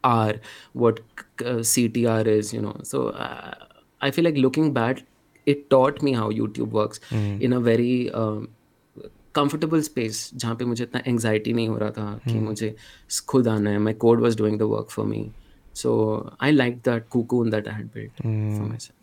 are 0.05 0.41
what 0.77 1.01
C 1.43 1.89
T 1.89 2.05
R 2.15 2.29
is 2.29 2.55
you 2.57 2.63
know 2.63 2.75
so 2.85 3.09
I 4.01 4.11
feel 4.11 4.25
like 4.25 4.37
looking 4.39 4.73
bad 4.75 5.01
it 5.47 5.67
taught 5.71 6.03
me 6.05 6.13
how 6.13 6.31
YouTube 6.31 6.75
work 6.75 7.13
in 7.15 7.53
a 7.53 7.59
very 7.61 8.09
comfortable 9.35 9.81
space 9.83 10.31
जहाँ 10.35 10.55
पर 10.55 10.65
मुझे 10.65 10.85
इतना 10.85 11.03
anxiety 11.07 11.53
नहीं 11.53 11.69
हो 11.69 11.77
रहा 11.79 11.91
था 11.91 12.21
कि 12.25 12.39
मुझे 12.39 12.75
खुद 13.29 13.49
आना 13.49 13.71
है 13.71 13.79
my 13.79 13.95
code 14.05 14.21
was 14.21 14.37
doing 14.39 14.59
the 14.59 14.63
work 14.73 14.91
for 14.91 15.07
me 15.07 15.31
so 15.75 15.93
I 16.43 16.53
like 16.53 16.77
that 16.89 17.09
cuckoo 17.11 17.45
in 17.45 17.51
that 17.51 17.69
I 17.69 17.75
had 17.75 17.91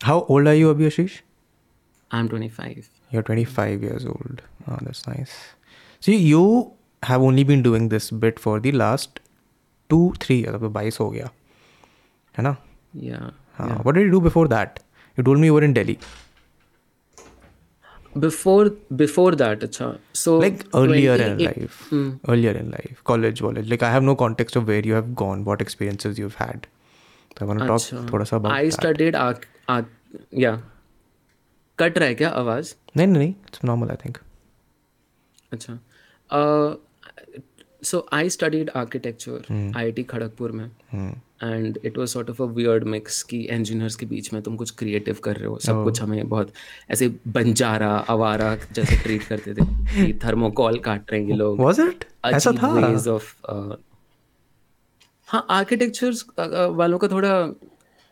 how 0.04 0.26
old 0.30 0.48
are 0.48 0.56
you 0.56 0.70
अभी 0.70 0.86
Ashish 0.86 1.22
I 2.12 2.20
am 2.20 2.28
twenty 2.28 2.50
five 2.50 2.84
You're 3.15 3.23
25 3.31 3.83
years 3.89 4.05
old. 4.07 4.43
Oh, 4.69 4.79
that's 4.83 5.07
nice. 5.07 5.33
See, 6.01 6.17
you 6.17 6.45
have 7.11 7.23
only 7.29 7.45
been 7.53 7.63
doing 7.63 7.89
this 7.95 8.11
bit 8.25 8.39
for 8.47 8.59
the 8.67 8.73
last 8.73 9.21
two, 9.91 10.03
three 10.25 10.37
years. 10.43 10.55
अब 10.55 10.73
22 10.75 11.01
हो 11.01 11.09
गया 11.11 11.31
है 12.39 12.43
ना 12.45 12.57
yeah, 13.07 13.31
हाँ 13.59 13.69
yeah. 13.69 13.81
what 13.87 13.97
did 13.99 14.07
you 14.07 14.13
do 14.15 14.21
before 14.29 14.47
that 14.53 14.79
you 15.19 15.25
told 15.29 15.41
me 15.43 15.49
you 15.51 15.55
were 15.59 15.65
in 15.69 15.75
Delhi 15.79 15.97
before 18.25 18.65
before 19.03 19.31
that 19.43 19.63
acha 19.67 19.87
so 20.23 20.33
like 20.45 20.65
earlier 20.81 21.15
in 21.27 21.37
28 21.37 21.45
life 21.47 21.77
Hmm. 21.93 22.09
earlier 22.35 22.53
in 22.63 22.71
life 22.77 22.99
college 23.11 23.41
college 23.47 23.71
like 23.75 23.85
I 23.89 23.93
have 23.95 24.07
no 24.09 24.15
context 24.23 24.57
of 24.61 24.67
where 24.73 24.85
you 24.91 24.97
have 24.99 25.15
gone 25.23 25.45
what 25.51 25.63
experiences 25.67 26.19
you've 26.23 26.37
had 26.43 26.67
so 27.39 27.47
I 27.47 27.49
want 27.51 27.65
to 27.65 27.69
talk 27.71 27.81
अच्छा 27.81 28.05
थोड़ा 28.13 28.25
सा 28.31 28.37
about 28.41 28.53
I 28.59 28.65
that. 28.65 28.77
studied 28.79 29.19
arch 29.23 29.47
art 29.77 29.87
yeah 30.47 30.59
cut 31.80 31.98
रहा 31.98 32.08
है 32.08 32.16
क्या 32.16 32.30
आवाज़? 32.30 32.74
नहीं 32.98 33.08
नहीं 33.08 33.34
it's 33.34 33.66
normal 33.66 33.98
I 33.98 34.02
think. 34.02 34.18
अच्छा। 35.54 35.80
so 37.84 37.96
I 38.14 38.24
studied 38.28 38.70
architecture 38.78 39.42
Hmm. 39.52 40.06
Kharagpur 40.10 40.52
में। 40.52 40.72
And 41.44 41.80
it 41.86 41.98
was 41.98 42.08
sort 42.08 42.30
of 42.30 42.44
a 42.44 42.46
weird 42.46 42.84
mix 42.84 43.24
कि 43.24 43.42
इंजीनियर्स 43.42 43.96
के 43.96 44.06
बीच 44.06 44.34
में 44.34 44.42
तुम 44.42 44.56
कुछ 44.56 44.72
क्रिएटिव 44.72 45.18
कर 45.24 45.36
रहे 45.36 45.48
हो। 45.48 45.60
सब 45.60 45.78
oh. 45.78 45.84
कुछ 45.84 46.02
हमें 46.02 46.30
बहुत 46.30 46.54
ऐसे 46.92 47.16
बंजारा 47.28 47.92
आवारा 47.92 48.56
जैसे 48.56 48.96
ट्रीट 49.04 49.24
करते 49.24 49.54
थे 49.54 49.66
कि 49.66 50.20
थर्मोकॉल 50.26 50.80
काट 50.80 51.12
रहे 51.12 51.22
हैं 51.22 51.30
ये 51.30 51.36
लोग। 51.36 51.60
Was 51.60 51.80
it? 51.80 52.04
ऐसा 52.26 52.52
था? 52.52 52.96
uh, 53.04 53.76
हाँ 55.28 55.46
आर्किटेक्चर्स 55.50 56.26
वालों 56.70 56.98
का 56.98 57.08
थोड़ा 57.08 57.54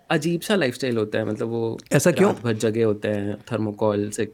अजीब 0.09 0.41
सा 0.41 0.55
लाइफस्टाइल 0.55 0.97
होता 0.97 1.19
है 1.19 1.25
मतलब 1.25 1.49
वो 1.49 1.77
ऐसा 1.93 2.11
क्यों? 2.11 2.33
भर 2.43 2.53
जगे 2.57 2.83
होते 2.83 3.07
हैं 3.09 3.37
थर्मोकॉल 3.51 4.09
से 4.09 4.31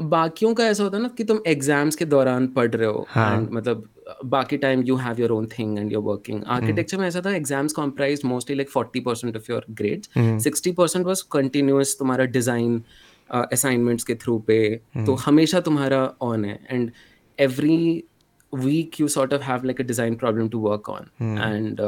बाकियों 0.00 0.52
का 0.54 0.64
ऐसा 0.66 0.82
होता 0.82 0.96
है 0.96 1.02
ना 1.02 1.08
कि 1.18 1.24
तुम 1.24 1.40
एग्ज़ाम्स 1.46 1.96
के 1.96 2.04
दौरान 2.06 2.46
पढ़ 2.56 2.74
रहे 2.74 2.88
हो 2.88 3.06
हाँ। 3.10 3.30
and 3.36 3.52
मतलब 3.52 3.88
बाकी 4.24 4.56
time 4.56 4.82
you 4.82 4.96
have 4.96 5.20
your 5.20 5.30
own 5.30 5.46
thing 5.48 5.78
and 5.78 5.92
your 5.92 6.02
working 6.02 6.42
architecture 6.48 6.98
में 6.98 7.06
ऐसा 7.06 7.20
था 7.24 7.34
exams 7.36 7.72
comprise 7.72 8.20
mostly 8.24 8.56
like 8.56 8.70
forty 8.70 9.00
percent 9.00 9.36
of 9.36 9.50
your 9.50 9.64
grades 9.80 10.42
sixty 10.44 10.72
percent 10.72 11.06
was 11.06 11.22
continuous 11.32 11.96
तुम्हारा 11.98 12.24
डिज़ाइन 12.36 12.82
असाइनमेंट्स 13.30 14.04
के 14.04 14.14
थ्रू 14.14 14.38
पे। 14.46 14.60
तो 15.06 15.14
हमेशा 15.24 15.60
तुम्हारा 15.60 16.00
ऑन 16.22 16.44
है 16.44 16.58
and 16.70 16.90
every 17.38 18.04
week 18.52 19.00
you 19.00 19.08
sort 19.08 19.34
of 19.34 19.42
have 19.42 19.64
like 19.64 19.80
a 19.80 19.84
design 19.84 20.14
problem 20.16 20.48
to 20.48 20.58
work 20.60 20.88
on 20.88 21.10
and 21.38 21.80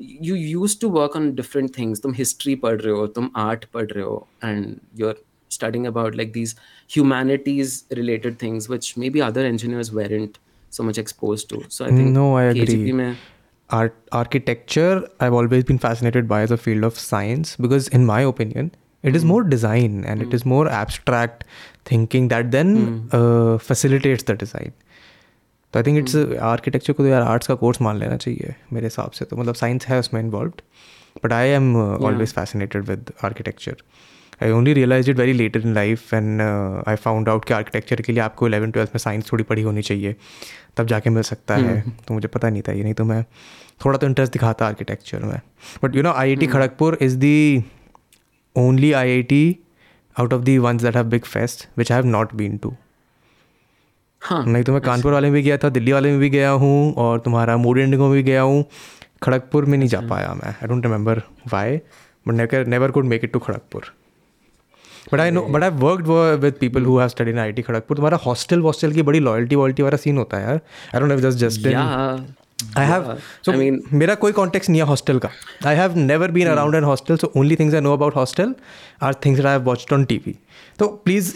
you 0.00 0.34
used 0.34 0.80
to 0.80 0.88
work 0.88 1.14
on 1.14 1.34
different 1.34 1.74
things 1.76 2.00
tum 2.04 2.14
history 2.20 2.54
pad 2.66 2.84
rahe 2.86 3.00
ho 3.00 3.08
tum 3.18 3.30
art 3.46 3.66
pad 3.76 3.94
rahe 3.96 4.06
ho 4.10 4.18
and 4.50 4.80
you're 5.00 5.16
studying 5.56 5.86
about 5.90 6.18
like 6.20 6.32
these 6.36 6.54
humanities 6.96 7.76
related 8.00 8.38
things 8.44 8.68
which 8.74 8.90
maybe 9.04 9.22
other 9.28 9.44
engineers 9.52 9.92
weren't 10.00 10.38
so 10.78 10.86
much 10.88 11.00
exposed 11.04 11.48
to 11.52 11.62
so 11.76 11.86
i 11.86 11.90
think 11.96 12.12
no 12.18 12.26
i 12.42 12.44
KGP 12.44 12.62
agree 12.62 12.92
mein, 13.00 13.16
art 13.78 13.96
architecture 14.20 14.92
i've 15.20 15.38
always 15.40 15.64
been 15.72 15.82
fascinated 15.86 16.28
by 16.34 16.42
as 16.42 16.54
a 16.58 16.60
field 16.66 16.88
of 16.90 17.02
science 17.06 17.56
because 17.66 17.88
in 17.98 18.06
my 18.12 18.20
opinion 18.34 18.70
it 19.02 19.16
is 19.16 19.24
mm. 19.24 19.28
more 19.32 19.42
design 19.42 20.04
and 20.04 20.20
mm. 20.20 20.24
it 20.24 20.26
hmm. 20.26 20.34
is 20.38 20.44
more 20.44 20.68
abstract 20.68 21.44
thinking 21.90 22.28
that 22.28 22.50
then 22.50 22.72
mm. 22.78 23.14
uh, 23.18 23.58
facilitates 23.58 24.24
the 24.24 24.34
design 24.34 24.72
तो 25.74 25.78
I 25.78 25.82
think 25.82 25.98
it's 25.98 26.16
architecture 26.42 26.92
को 26.92 27.02
तो 27.02 27.08
यार 27.08 27.22
arts 27.22 27.46
का 27.46 27.54
course 27.54 27.80
मान 27.82 27.96
लेना 27.96 28.16
चाहिए 28.16 28.54
मेरे 28.72 28.86
हिसाब 28.86 29.10
से 29.10 29.24
तो। 29.24 29.36
मतलब 29.36 29.54
साइंस 29.54 29.86
है 29.86 29.98
उसमें 29.98 30.20
involve 30.20 30.52
but 31.24 31.32
I 31.32 31.48
am 31.48 31.76
always 31.76 32.32
fascinated 32.34 32.84
with 32.84 33.12
architecture 33.24 33.76
I 34.42 34.50
only 34.50 34.72
realise 34.72 35.10
it 35.10 35.16
very 35.16 35.32
later 35.32 35.60
in 35.60 35.74
life 35.74 36.14
and 36.14 36.40
I 36.88 36.96
found 36.96 37.28
out 37.28 37.44
कि 37.44 37.54
आर्किटेक्चर 37.54 38.00
के 38.02 38.12
लिए 38.12 38.22
आपको 38.22 38.46
इलेवन 38.48 38.70
ट्वेल्थ 38.70 38.90
में 38.94 38.98
साइंस 38.98 39.32
थोड़ी 39.32 39.44
पढ़ी 39.44 39.62
होनी 39.62 39.82
चाहिए 39.82 40.14
तब 40.76 40.86
जाके 40.86 41.10
मिल 41.10 41.22
सकता 41.22 41.56
है। 41.56 41.80
तो 42.08 42.14
मुझे 42.14 42.28
पता 42.28 42.50
नहीं 42.50 42.62
था 42.68 42.72
ये 42.72 42.82
नहीं 42.82 42.94
तो 42.94 43.04
मैं 43.04 43.22
थोड़ा 43.84 43.98
तो 43.98 44.06
इंटरेस्ट 44.06 44.32
दिखाता 44.32 44.66
आर्किटेक्चर 44.66 45.24
में। 45.24 45.40
But 45.84 45.96
you 45.96 46.02
know 46.02 46.12
I 46.12 46.28
I 46.28 46.36
T 46.36 46.46
Kharagpur 46.46 46.98
is 47.02 47.16
the 47.18 47.64
only 48.56 48.92
I 48.92 49.10
I 49.10 49.22
T 49.22 49.42
out 50.16 50.32
of 50.32 50.42
the 50.42 50.56
ones 50.58 50.82
that 50.82 50.96
have 50.96 51.06
big 51.06 51.24
fest 51.24 51.68
which 51.78 51.92
I 51.92 51.96
have 51.96 52.06
not 52.06 52.34
been 52.34 52.56
to 52.56 52.74
हाँ। 54.22 54.44
नहीं 54.46 54.64
तो 54.64 54.72
मैं 54.72 54.80
कानपुर 54.82 55.12
वाले 55.12 55.28
में 55.28 55.34
भी 55.34 55.42
गया 55.42 55.56
था 55.58 55.68
दिल्ली 55.68 55.92
वाले 55.92 56.10
में 56.10 56.18
भी 56.20 56.28
गया 56.30 56.50
हूँ 56.62 56.94
और 57.04 57.20
तुम्हारा 57.20 57.56
मूड 57.56 57.78
इंडिंग 57.78 58.02
में 58.02 58.10
भी 58.12 58.22
गया 58.22 58.42
हूँ। 58.42 58.64
खड़गपुर 59.22 59.64
में 59.64 59.76
नहीं 59.78 59.88
जा 59.88 60.00
पाया 60.10 60.34
मैं। 60.34 60.50
I 60.50 60.68
don't 60.68 60.84
remember 60.86 61.22
why 61.52 61.76
but 61.76 62.34
never 62.34 62.66
never 62.66 62.90
could 62.90 63.04
make 63.04 63.24
it 63.24 63.32
to 63.32 63.38
Kharagpur. 63.38 63.92
But 65.12 65.20
I 65.20 65.30
know 65.30 65.42
but 65.42 65.62
I 65.62 65.70
worked 65.70 66.38
with 66.42 66.54
people 66.60 66.84
who 66.84 66.98
have 66.98 67.08
study 67.08 67.30
in 67.30 67.38
I 67.38 67.52
T 67.52 67.62
Kharagpur 67.62 67.96
तुम्हारा 67.96 68.18
हॉस्टल 68.26 68.60
वॉस्टल 68.62 68.92
की 68.92 69.02
बड़ी 69.02 69.20
लॉयल्टी 69.20 69.56
वॉयल्टी 69.56 69.82
वाला 69.82 69.96
सीन 69.96 70.18
होता 70.18 70.36
है 70.36 70.42
यार। 70.44 70.60
I 70.94 71.00
don't 71.00 71.10
have 71.10 71.20
just 71.20 71.38
just 71.38 72.38
have 72.76 73.04
so 73.46 73.52
I 73.52 73.58
mean 73.58 73.76
मेरा 73.92 74.14
कोई 74.22 74.32
contact 74.32 74.68
नहीं 74.68 74.80
है 74.80 74.86
हॉस्टल 74.86 75.18
का। 75.18 75.28
I 75.66 75.76
have 75.76 75.96
never 75.98 76.30
been 76.30 76.48
around 76.48 76.74
an 76.74 76.84
hostel 76.84 77.16
so 77.16 77.30
only 77.36 77.56
things 77.56 77.74
I 77.74 77.80
know 77.80 77.92
about 77.92 78.16
hostel 78.16 78.54
are 79.02 79.14
things 79.24 79.44
I 79.44 79.52
have 79.52 79.62
watched 79.64 79.92
on 79.92 80.04
TV 80.04 80.34
तो 80.78 80.88
please 81.04 81.32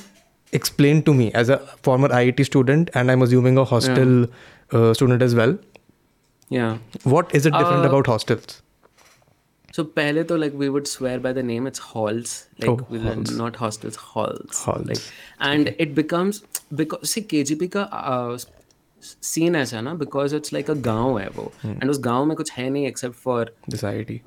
explained 0.54 1.06
to 1.06 1.14
me 1.14 1.32
as 1.32 1.48
a 1.48 1.58
former 1.82 2.08
IIT 2.08 2.44
student, 2.46 2.90
and 2.94 3.10
I'm 3.10 3.22
assuming 3.22 3.58
a 3.58 3.64
hostel 3.64 4.20
yeah. 4.20 4.26
uh, 4.72 4.94
student 4.94 5.22
as 5.22 5.34
well. 5.34 5.58
Yeah. 6.48 6.78
What 7.02 7.34
is 7.34 7.46
it 7.46 7.52
different 7.52 7.84
uh, 7.84 7.88
about 7.88 8.06
hostels? 8.06 8.60
So 9.72 9.84
pehle 9.84 10.26
to 10.28 10.36
like 10.38 10.52
we 10.54 10.68
would 10.68 10.86
swear 10.86 11.18
by 11.18 11.32
the 11.32 11.42
name. 11.42 11.66
It's 11.66 11.80
halls, 11.92 12.34
like 12.58 12.70
oh, 12.70 12.86
we 12.88 13.00
halls. 13.00 13.36
not 13.36 13.56
hostels, 13.56 13.96
halls. 13.96 14.60
Halls. 14.64 14.86
Like, 14.86 15.00
and 15.40 15.68
okay. 15.68 15.76
it 15.86 15.94
becomes 15.96 16.42
because 16.82 17.10
see 17.10 17.22
KGP 17.22 17.70
ka 17.72 17.88
uh, 17.90 18.38
scene 19.04 19.56
ऐसा 19.56 19.76
है 19.76 19.82
ना 19.82 19.94
because 19.94 20.34
it's 20.36 20.52
like 20.52 20.70
a 20.70 20.74
गाँव 20.84 21.18
है 21.18 21.28
वो। 21.36 21.52
And 21.64 21.90
उस 21.90 22.00
गाँव 22.04 22.24
में 22.24 22.36
कुछ 22.36 22.52
है 22.52 22.68
नहीं 22.70 22.86
except 22.86 23.16
for 23.16 23.54
IIT. 23.70 24.18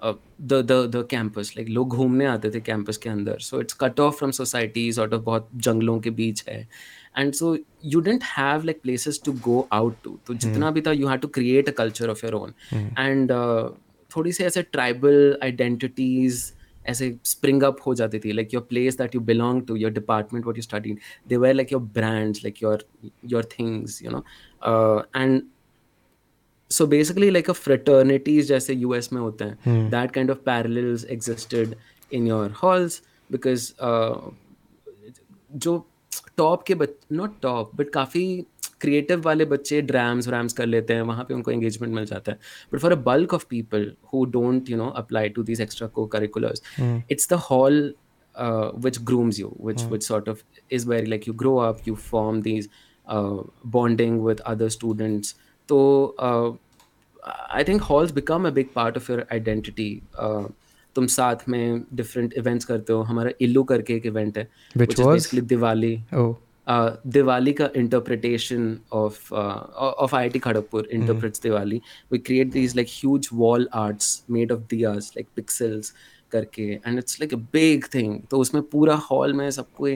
The 0.42 0.54
the 0.54 0.72
the 0.96 1.06
campus 1.12 1.54
like 1.58 1.70
लोग 1.70 1.96
घूमने 1.96 2.26
आते 2.26 2.52
थे 2.52 2.60
कैंपस 2.62 2.98
के 2.98 3.10
अंदर। 3.10 3.40
So 3.42 3.62
it's 3.62 3.74
cut 3.82 4.00
off 4.00 4.18
from 4.18 4.32
society 4.32 4.92
sort 4.94 5.14
of 5.14 5.22
बहुत 5.22 5.50
जंगलों 5.56 6.00
के 6.00 6.10
बीच 6.20 6.44
है। 6.50 6.68
And 7.18 7.34
so 7.34 7.56
you 7.86 8.00
don't 8.02 8.24
have 8.38 8.64
like 8.66 8.82
places 8.82 9.22
to 9.26 9.32
go 9.46 9.68
out 9.74 9.96
to 10.04 10.18
तो 10.28 10.34
जितना 10.34 10.72
भी 10.72 10.82
था 10.82 10.92
you 10.92 11.08
have 11.08 11.18
to 11.20 11.28
create 11.38 11.70
a 11.70 11.72
culture 11.78 12.10
of 12.10 12.26
your 12.26 12.36
own 12.36 12.54
and 12.74 13.32
थोड़ी 14.12 14.32
सी 14.32 14.44
ऐसे 14.44 14.62
ट्राइबल 14.62 15.38
आइडेंटिटीज 15.44 16.54
ऐसे 16.90 17.16
स्प्रिंग 17.26 17.64
अप 17.64 17.78
हो 17.86 17.94
जाती 17.96 18.20
थी 18.20 18.32
like 18.32 18.54
your 18.54 18.64
place 18.70 18.98
that 18.98 19.16
you 19.16 19.22
belong 19.32 19.62
to 19.68 19.76
your 19.76 19.92
department 19.92 20.46
what 20.46 20.58
you 20.58 20.62
study 20.62 20.98
they 21.28 21.38
were 21.38 21.54
like 21.56 21.72
your 21.72 21.82
brands 21.96 22.44
like 22.44 22.64
your 22.64 22.86
your 23.26 23.46
things 23.60 24.02
you 24.04 24.12
know 24.12 24.24
and 25.16 25.42
so 26.72 26.88
basically 26.88 27.30
like 27.30 27.50
a 27.50 27.54
fraternities 27.54 28.48
जैसे 28.48 28.76
US 28.76 29.12
में 29.14 29.22
होते 29.22 29.44
हैं 29.44 29.90
that 29.90 30.12
kind 30.12 30.32
of 30.32 30.40
parallels 30.50 31.06
existed 31.16 31.76
in 32.12 32.28
your 32.28 32.52
halls 32.64 33.02
because 33.30 33.70
uh, 33.84 34.34
जो 35.56 35.78
top 36.38 36.64
के 36.68 36.76
बच 36.76 36.90
not 37.12 37.40
top 37.42 37.72
but 37.76 37.90
काफ़ी 37.90 38.24
creative 38.82 39.22
वाले 39.22 39.46
बच्चे 39.46 39.82
ड्रैम्स 39.82 40.28
व्रैम्स 40.28 40.54
कर 40.54 40.66
लेते 40.66 40.94
हैं 40.94 41.02
वहाँ 41.02 41.24
पे 41.24 41.34
उनको 41.34 41.52
एंगेजमेंट 41.52 41.94
मिल 41.94 42.06
जाता 42.06 42.32
है। 42.32 42.38
But 42.74 42.80
for 42.80 42.92
a 42.92 42.96
bulk 42.96 43.34
of 43.34 43.46
people 43.50 43.92
who 44.14 44.26
don't 44.26 44.70
you 44.70 44.78
know 44.78 44.88
apply 44.98 45.30
to 45.30 45.44
this 45.44 45.60
extra 45.62 45.88
cocurriculars 46.06 46.62
it's 47.12 47.30
the 47.30 47.34
hall 47.34 47.94
which 48.78 49.00
grooms 49.02 49.40
you 49.40 49.56
which 49.66 49.84
which 49.84 50.04
sort 50.04 50.30
of 50.30 50.44
is 50.72 50.88
very 50.90 51.06
like 51.06 51.28
you 51.28 51.34
grow 51.34 51.56
up 51.58 51.88
you 51.88 51.96
form 51.96 52.42
these 52.42 52.70
bonding 53.68 54.22
with 54.26 54.40
other 54.40 54.70
students 54.70 55.36
तो 55.70 55.80
I 57.28 57.64
think 57.64 57.82
halls 57.82 58.12
become 58.12 58.48
a 58.48 58.52
big 58.52 58.68
part 58.76 58.98
of 58.98 59.12
your 59.12 59.26
identity 59.32 60.02
तुम 60.96 61.08
साथ 61.08 61.50
में 61.50 61.84
different 61.94 62.34
events 62.34 62.66
करते 62.66 62.94
हो 62.94 63.02
हमारा 63.02 63.32
इल्लू 63.42 63.64
करके 63.64 63.94
एक 63.94 64.06
इवेंट 64.06 64.38
है 64.38 64.48
दिवाली. 64.78 65.98
Oh. 66.14 66.34
दिवाली 67.08 67.54
का 67.54 67.70
interpretation 67.76 68.78
of 68.94 69.34
of 69.34 70.16
I 70.16 70.30
T 70.30 70.40
Kharagpur 70.40 70.90
interprets 70.92 71.42
Diwali 71.42 71.82
we 72.12 72.20
create 72.20 72.52
these 72.52 72.76
like 72.76 72.88
huge 72.90 73.30
wall 73.34 73.70
arts 73.74 74.24
made 74.32 74.52
of 74.52 74.60
दर्स 74.60 75.08
like 75.08 75.28
pixels 75.36 75.94
करके 76.32 76.64
and 76.64 76.98
it's 76.98 77.22
like 77.22 77.34
a 77.34 77.38
big 77.38 77.84
thing 77.94 78.22
तो 78.32 78.38
उसमें 78.38 78.64
पूरा 78.64 78.96
हॉल 78.96 79.34
में 79.34 79.52
सबको 79.52 79.88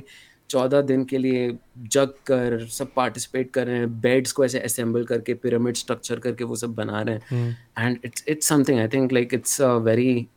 चौदह 0.50 0.82
दिन 0.82 1.06
के 1.06 1.18
लिए 1.18 1.58
जग 1.78 2.06
कर 2.06 2.68
सब 2.68 2.94
पार्टिसिपेट 2.94 3.52
कर 3.52 3.68
रहे 3.68 3.78
हैं 3.78 4.02
बेड्स 4.02 4.32
को 4.32 4.46
ऐसे 4.46 4.60
असेंबल 4.60 5.04
करके 5.04 5.34
पिरामिड 5.34 5.76
स्ट्रक्चर 5.76 6.20
करके 6.20 6.44
वो 6.44 6.56
सब 6.56 6.76
बना 6.76 7.02
रहे 7.02 7.20
हैं। 7.32 7.68
And 7.80 7.98
it's 8.06 8.26
it's 8.28 8.48
something 8.48 8.80
I 8.80 8.88
think 8.88 9.14
like 9.14 9.34
it's 9.34 9.62
a 9.62 9.74
very 9.74 10.28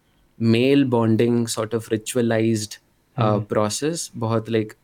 male 0.43 0.85
bonding 0.85 1.47
sort 1.47 1.75
of 1.75 1.89
ritualised 1.93 2.75
process 3.54 4.10
बहुत 4.26 4.50
like 4.58 4.76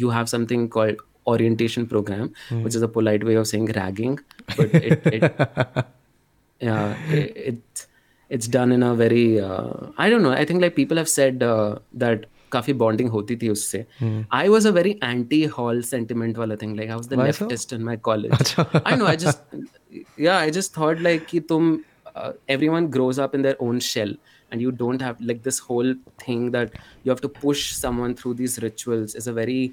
you 0.00 0.10
have 0.10 0.28
something 0.34 0.68
called 0.68 1.06
orientation 1.26 1.86
program 1.86 2.32
which 2.64 2.76
is 2.80 2.82
a 2.82 2.88
polite 2.88 3.24
way 3.30 3.34
of 3.34 3.46
saying 3.46 3.66
ragging 3.78 4.18
but 4.56 4.74
it, 4.74 5.06
it 5.06 5.86
yeah 6.60 6.94
it, 7.10 7.40
it 7.52 7.86
it's 8.30 8.48
done 8.56 8.72
in 8.72 8.82
a 8.82 8.94
very 8.94 9.40
uh, 9.40 9.88
I 9.98 10.08
don't 10.10 10.22
know 10.22 10.32
I 10.32 10.44
think 10.44 10.62
like 10.62 10.76
people 10.76 10.96
have 10.96 11.08
said 11.08 11.42
uh, 11.42 11.78
that 12.04 12.28
काफी 12.52 12.72
bonding 12.82 13.08
होती 13.10 13.36
थी 13.42 13.48
उससे 13.48 13.84
I 14.32 14.48
was 14.48 14.66
a 14.66 14.70
very 14.70 14.90
anti 15.04 15.44
hall 15.56 15.82
sentiment 15.90 16.38
वाला 16.38 16.54
thing 16.62 16.76
like 16.76 16.90
I 16.90 16.96
was 16.96 17.08
the 17.08 17.20
leftist 17.20 17.72
in 17.72 17.82
my 17.84 17.96
college 18.08 18.54
I 18.58 18.96
know 18.96 19.04
I 19.06 19.16
just 19.24 20.20
yeah 20.20 20.38
I 20.38 20.50
just 20.56 20.76
thought 20.76 21.00
like 21.00 21.26
कि 21.30 21.40
तुम 21.52 21.72
everyone 22.16 22.86
grows 22.96 23.20
up 23.20 23.34
in 23.34 23.42
their 23.42 23.56
own 23.68 23.78
shell 23.90 24.16
and 24.50 24.60
you 24.60 24.72
don't 24.72 25.00
have 25.00 25.20
like 25.20 25.42
this 25.42 25.58
whole 25.58 25.94
thing 26.18 26.50
that 26.50 26.72
you 27.04 27.10
have 27.10 27.20
to 27.20 27.28
push 27.28 27.72
someone 27.72 28.14
through 28.14 28.34
these 28.34 28.60
rituals 28.62 29.14
is 29.14 29.26
a 29.26 29.32
very 29.32 29.72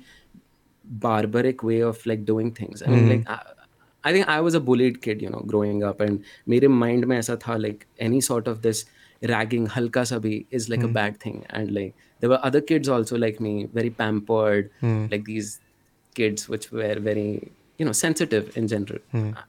barbaric 1.06 1.64
way 1.64 1.80
of 1.82 2.06
like 2.06 2.26
doing 2.26 2.52
things 2.52 2.82
i 2.82 2.88
mean 2.90 3.10
like 3.10 3.30
I, 3.30 3.40
I 4.04 4.12
think 4.14 4.28
i 4.30 4.40
was 4.42 4.54
a 4.54 4.60
bullied 4.60 5.02
kid 5.02 5.22
you 5.22 5.30
know 5.30 5.42
growing 5.54 5.84
up 5.84 6.00
and 6.00 6.24
मेरे 6.50 6.68
mind 6.70 7.06
में 7.06 7.18
ऐसा 7.18 7.36
था 7.46 7.58
like 7.62 7.86
any 8.00 8.22
sort 8.22 8.48
of 8.48 8.62
this 8.62 8.86
ragging 9.32 9.68
halka 9.68 10.06
sa 10.12 10.20
bhi 10.26 10.46
is 10.52 10.70
like 10.70 10.84
a 10.84 10.88
bad 11.00 11.20
thing 11.20 11.44
and 11.50 11.72
like 11.80 11.94
there 12.22 12.30
were 12.30 12.40
other 12.50 12.62
kids 12.62 12.88
also 12.98 13.18
like 13.18 13.40
me 13.48 13.54
very 13.80 13.90
pampered 13.90 14.70
like 15.12 15.26
these 15.26 15.60
kids 16.16 16.48
which 16.54 16.72
were 16.72 16.96
very 17.00 17.52
you 17.80 17.86
know 17.86 17.92
sensitive 17.92 18.56
in 18.62 18.68
general 18.68 19.00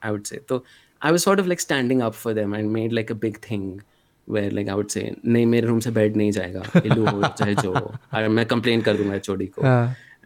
i 0.02 0.10
would 0.10 0.26
say 0.26 0.40
so 0.48 0.62
i 1.02 1.12
was 1.12 1.22
sort 1.22 1.38
of 1.38 1.46
like 1.46 1.60
standing 1.60 2.02
up 2.08 2.14
for 2.14 2.34
them 2.40 2.52
and 2.58 2.72
made 2.72 2.92
like 3.00 3.10
a 3.10 3.14
big 3.26 3.40
thing 3.46 3.68
where 4.27 4.51
like 4.51 4.69
i 4.69 4.75
would 4.79 4.91
say 4.95 5.03
नहीं 5.25 5.45
मेरे 5.45 5.67
room 5.67 5.79
से 5.79 5.91
bed 5.91 6.15
नहीं 6.17 6.31
जाएगा 6.31 6.63
इल्लू 6.85 7.05
हो 7.05 7.27
चाहे 7.27 7.55
जो 7.55 7.73
हो 7.73 7.93
और 8.13 8.27
मैं 8.39 8.45
कंप्लेन 8.45 8.81
कर 8.81 8.97
दूँगा 8.97 9.17
चोरी 9.17 9.47
को 9.59 9.65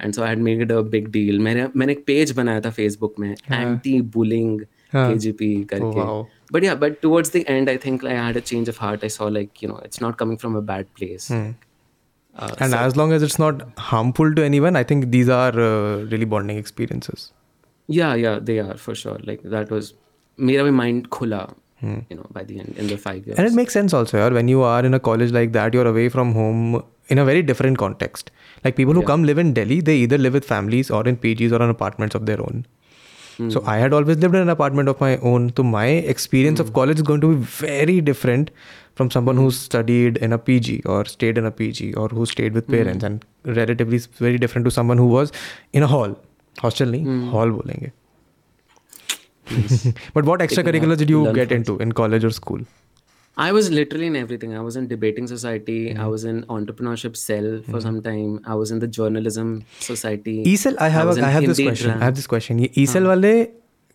and 0.01 0.13
so 0.13 0.23
I 0.23 0.29
had 0.29 0.39
made 0.47 0.71
a 0.71 0.81
big 0.95 1.07
deal 1.11 1.39
मैंने 1.39 1.67
मैंने 1.75 1.93
एक 1.93 2.03
पेज 2.07 2.31
बनाया 2.39 2.61
था 2.61 2.69
फेसबुक 2.79 3.19
में 3.19 3.29
एंटी 3.51 4.01
बुलिंग 4.17 4.59
KGP 4.95 5.47
करके 5.73 6.25
but 6.55 6.63
yeah 6.63 6.75
but 6.81 7.01
towards 7.01 7.31
the 7.31 7.39
end 7.53 7.69
I 7.69 7.77
think 7.85 8.03
like, 8.03 8.13
I 8.13 8.25
had 8.25 8.37
a 8.37 8.43
change 8.49 8.69
of 8.73 8.77
heart 8.83 9.01
I 9.07 9.09
saw 9.15 9.25
like 9.37 9.61
you 9.61 9.69
know 9.71 9.79
it's 9.87 9.99
not 10.03 10.17
coming 10.21 10.37
from 10.43 10.55
a 10.55 10.61
bad 10.61 10.93
place 10.99 11.25
uh, 12.37 12.53
and 12.59 12.71
so, 12.71 12.77
as 12.77 12.95
long 12.95 13.11
as 13.11 13.25
it's 13.27 13.37
not 13.43 13.63
harmful 13.77 14.33
to 14.39 14.43
anyone 14.43 14.75
i 14.75 14.83
think 14.83 15.09
these 15.15 15.29
are 15.37 15.59
uh, 15.67 16.05
really 16.11 16.29
bonding 16.33 16.57
experiences 16.57 17.31
yeah 17.87 18.13
yeah 18.23 18.39
they 18.49 18.59
are 18.59 18.77
for 18.77 18.95
sure 18.95 19.17
like 19.31 19.41
that 19.55 19.73
was 19.77 19.93
my 20.37 20.71
mind 20.81 21.09
khula 21.17 21.41
hmm. 21.81 21.99
you 22.09 22.15
know 22.15 22.25
by 22.31 22.43
the 22.43 22.59
end 22.59 22.73
in 22.77 22.87
the 22.87 22.97
five 22.97 23.25
years 23.25 23.37
and 23.37 23.47
it 23.47 23.53
makes 23.53 23.73
sense 23.73 23.93
also 23.93 24.17
yeah? 24.17 24.29
when 24.29 24.47
you 24.47 24.61
are 24.61 24.85
in 24.85 24.93
a 24.93 24.99
college 24.99 25.31
like 25.31 25.51
that 25.51 25.73
you're 25.73 25.87
away 25.87 26.07
from 26.09 26.33
home 26.33 26.83
in 27.09 27.17
a 27.17 27.25
very 27.25 27.41
different 27.41 27.77
context 27.77 28.31
like 28.63 28.75
people 28.75 28.93
who 28.93 29.01
yeah. 29.01 29.11
come 29.11 29.23
live 29.23 29.37
in 29.37 29.53
delhi 29.53 29.81
they 29.81 29.97
either 29.97 30.17
live 30.17 30.33
with 30.33 30.45
families 30.45 30.89
or 30.89 31.07
in 31.07 31.17
pgs 31.17 31.51
or 31.51 31.61
in 31.63 31.69
apartments 31.69 32.15
of 32.15 32.25
their 32.25 32.41
own 32.41 32.65
hmm. 33.37 33.49
so 33.49 33.63
i 33.65 33.77
had 33.77 33.93
always 33.93 34.17
lived 34.17 34.35
in 34.35 34.41
an 34.41 34.49
apartment 34.49 34.89
of 34.89 34.99
my 34.99 35.17
own 35.17 35.51
so 35.55 35.63
my 35.63 35.87
experience 36.15 36.59
of 36.59 36.67
hmm. 36.67 36.75
college 36.81 36.97
is 36.97 37.07
going 37.11 37.21
to 37.21 37.35
be 37.35 37.41
very 37.43 38.01
different 38.01 38.51
from 38.97 39.11
someone 39.15 39.37
who 39.37 39.49
studied 39.51 40.17
in 40.17 40.33
a 40.33 40.37
PG 40.37 40.81
or 40.85 41.05
stayed 41.05 41.37
in 41.37 41.45
a 41.45 41.51
PG 41.51 41.93
or 41.93 42.07
who 42.09 42.25
stayed 42.25 42.53
with 42.59 42.67
parents 42.67 43.03
mm. 43.03 43.07
and 43.07 43.25
relatively 43.59 43.99
very 44.25 44.39
different 44.43 44.65
to 44.65 44.71
someone 44.71 44.97
who 44.97 45.07
was 45.07 45.31
in 45.71 45.83
a 45.83 45.87
hall. 45.87 46.17
Hostel 46.59 46.95
nahi, 46.95 47.05
mm. 47.05 47.29
hall 47.29 47.51
bolenge. 49.49 49.95
but 50.13 50.25
what 50.25 50.39
extracurriculars 50.39 50.97
did 50.97 51.09
you 51.09 51.31
get 51.33 51.51
into 51.51 51.77
in 51.87 51.91
college 51.91 52.23
or 52.23 52.31
school? 52.31 52.61
I 53.37 53.51
was 53.51 53.69
literally 53.69 54.07
in 54.07 54.15
everything. 54.15 54.55
I 54.55 54.61
was 54.61 54.75
in 54.75 54.87
debating 54.87 55.27
society. 55.27 55.93
Mm. 55.93 55.99
I 55.99 56.07
was 56.07 56.23
in 56.23 56.43
entrepreneurship 56.45 57.15
cell 57.15 57.49
for 57.65 57.77
mm. 57.77 57.83
some 57.83 58.01
time. 58.01 58.39
I 58.45 58.55
was 58.55 58.71
in 58.71 58.79
the 58.79 58.87
journalism 58.87 59.51
society. 59.79 60.43
ESL, 60.43 60.79
I 60.79 60.87
have 60.89 61.09
I, 61.09 61.19
a, 61.19 61.25
I 61.25 61.29
have 61.29 61.45
this 61.45 61.61
question. 61.61 61.91
I 61.91 62.05
have 62.05 62.15
this 62.21 62.27
question. 62.33 62.59
ये 62.59 62.71
ESL 62.77 63.01
हाँ. 63.01 63.07
वाले 63.07 63.33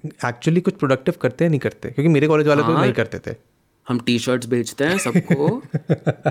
actually 0.06 0.60
कुछ 0.60 0.74
productive 0.74 1.14
करते 1.22 1.44
हैं 1.44 1.50
नहीं 1.50 1.60
करते 1.60 1.88
क्योंकि 1.88 2.08
मेरे 2.08 2.26
कॉलेज 2.26 2.46
वाले 2.48 2.62
तो 2.62 2.78
नहीं 2.80 2.92
करते 2.92 3.18
थे 3.18 3.34
हम 3.88 3.98
टी 4.06 4.18
शर्ट्स 4.18 4.46
बेचते 4.46 4.84
हैं 4.84 4.98
सबको। 4.98 5.46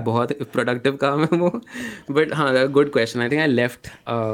बहुत 0.04 0.32
प्रोडक्टिव 0.52 0.96
काम 0.96 1.20
है 1.20 1.38
वो। 1.38 1.48
बट 2.10 2.32
हाँ 2.34 2.68
good 2.68 2.92
question 2.92 3.20
I 3.20 3.28
think 3.28 3.40
I 3.40 3.46
left 3.46 3.88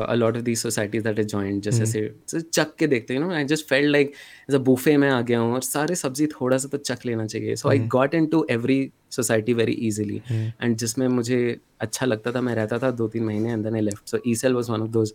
a 0.09 0.15
lot 0.15 0.37
of 0.37 0.43
these 0.43 0.59
societies 0.59 1.03
that 1.03 1.19
is 1.19 1.27
joined 1.27 1.63
जैसे 1.63 1.87
से 1.87 2.41
चक 2.41 2.75
के 2.79 2.87
देखते 2.87 3.15
हैं 3.15 3.21
no 3.21 3.31
I 3.31 3.45
just 3.45 3.69
felt 3.69 3.91
like 3.91 4.13
as 4.51 4.55
a 4.55 4.59
buffet 4.59 4.97
में 4.97 5.09
आ 5.09 5.21
गया 5.21 5.39
हूँ 5.39 5.55
और 5.55 5.63
सारे 5.63 5.95
सब्ज़ी 5.95 6.27
थोड़ा 6.27 6.59
सा 6.59 6.69
तो 6.69 6.79
चक 6.79 7.07
लेना 7.07 7.27
चाहिए। 7.27 7.57
So 7.57 7.69
I 7.69 7.79
got 7.97 8.15
in 8.15 8.27
to 8.27 8.47
every 8.51 8.81
society 9.11 9.53
very 9.55 9.73
easily 9.73 10.23
and 10.31 10.77
जिसमें 10.77 11.09
मुझे 11.09 11.57
अच्छा 11.81 12.07
लगता 12.07 12.33
था 12.33 12.41
मैं 12.41 12.55
रहता 12.55 12.79
था 12.79 12.91
दो 12.91 13.09
तीन 13.09 13.25
महीने 13.25 13.53
अंदर 13.53 13.75
I 13.75 13.81
left 13.81 14.09
so 14.09 14.21
E 14.27 14.35
cell 14.35 14.53
was 14.53 14.73
one 14.73 14.83
of 14.83 14.91
those 14.91 15.15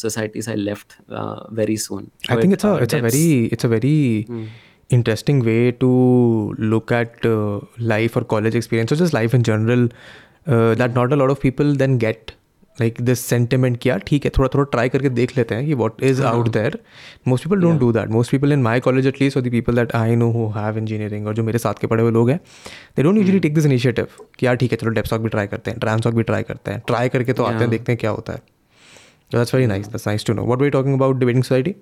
societies 0.00 0.46
I 0.46 0.54
left 0.56 0.94
uh, 1.10 1.48
very 1.58 1.76
soon. 1.82 2.10
I 2.28 2.36
think 2.36 2.54
it's 2.54 2.64
a 2.64 2.72
uh, 2.72 2.82
it's 2.86 2.96
a 2.96 2.98
very 3.00 3.28
it's 3.56 3.64
a 3.64 3.68
very 3.68 4.26
mm. 4.28 4.42
Interesting 4.90 5.42
way 5.42 5.70
to 5.80 5.90
look 6.60 6.92
at 6.92 7.26
life 7.82 8.16
और 8.16 8.24
college 8.24 8.56
experience 8.56 8.92
और 8.92 8.98
just 8.98 9.14
life 9.14 9.34
in 9.34 9.42
general 9.42 9.86
that 10.48 10.96
not 10.96 11.12
a 11.12 11.16
lot 11.16 11.30
of 11.30 11.38
people 11.42 11.76
then 11.76 11.98
get 11.98 12.30
like 12.78 13.00
this 13.00 13.20
sentiment 13.20 13.76
किया 13.76 13.96
ठीक 14.06 14.24
है 14.24 14.30
थोड़ा 14.38 14.48
थोड़ा 14.54 14.64
try 14.70 14.88
करके 14.88 15.08
देख 15.08 15.36
लेते 15.38 15.54
हैं 15.54 15.66
कि 15.66 15.74
what 15.74 16.02
is 16.02 16.22
out 16.22 16.48
there 16.48 16.78
most 17.28 17.44
people 17.44 17.60
don't 17.60 17.78
do 17.80 17.90
that 17.92 18.08
most 18.08 18.30
people 18.30 18.52
in 18.52 18.62
my 18.62 18.80
college 18.80 19.06
at least 19.06 19.36
और 19.36 19.42
people 19.42 19.76
that 19.76 19.94
I 19.96 20.16
know 20.16 20.30
who 20.32 20.48
have 20.56 20.78
engineering 20.78 21.26
और 21.26 21.34
जो 21.34 21.42
मेरे 21.42 21.58
साथ 21.58 21.80
के 21.80 21.86
पढ़े 21.86 22.02
हुए 22.02 22.12
लोग 22.12 22.30
हैं 22.30 22.38
they 22.96 23.02
don't 23.02 23.16
usually 23.16 23.40
take 23.40 23.54
this 23.54 23.66
initiative 23.66 24.08
कि 24.38 24.46
यार 24.46 24.56
ठीक 24.56 24.72
है 24.72 24.78
चलो 24.78 24.90
डेपसॉक 24.90 25.20
भी 25.20 25.28
ट्राई 25.28 25.46
करते 25.46 25.70
हैं 25.70 25.80
ट्रांसॉक 25.80 26.14
भी 26.14 26.22
ट्राई 26.22 26.42
करते 26.42 26.70
हैं 26.70 26.82
ट्राई 26.86 27.08
करके 27.08 27.32
तो 27.32 27.42
yeah. 27.42 27.54
आते 27.54 27.64
हैं 27.64 27.70
देखते 27.70 27.92
हैं 27.92 27.98
क्या 27.98 28.10
होता 28.10 28.32
है 28.32 28.42
that's 29.32 29.54
very 29.54 29.66
nice 29.66 29.86
that's 29.86 30.06
nice 30.06 30.24
to 30.26 30.32
know 30.32 30.44
what 30.44 30.62
we 30.62 30.70
talking 30.70 30.94
about 30.94 31.18
debating 31.18 31.44
society 31.44 31.74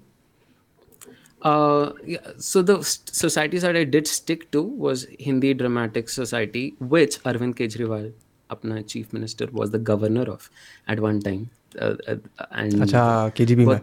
uh, 1.44 1.94
yeah, 2.06 2.20
so 2.38 2.62
the 2.62 2.84
societies 2.84 3.62
that 3.62 3.76
I 3.76 3.84
did 3.84 4.08
stick 4.08 4.52
to 4.52 4.62
was 4.62 5.08
Hindi 5.20 5.54
Dramatic 5.54 6.10
Society, 6.10 6.76
which 6.80 7.22
Arvind 7.24 7.56
Kejriwal, 7.56 8.12
अपना 8.52 8.88
chief 8.88 9.14
minister, 9.14 9.48
was 9.52 9.72
the 9.72 9.80
governor 9.80 10.24
of 10.24 10.50
at 10.88 11.00
one 11.00 11.22
time. 11.22 11.50
Uh, 11.80 11.96
uh, 12.08 12.16
and 12.52 12.74
अच्छा 12.74 13.34
KGB 13.36 13.66
में 13.66 13.82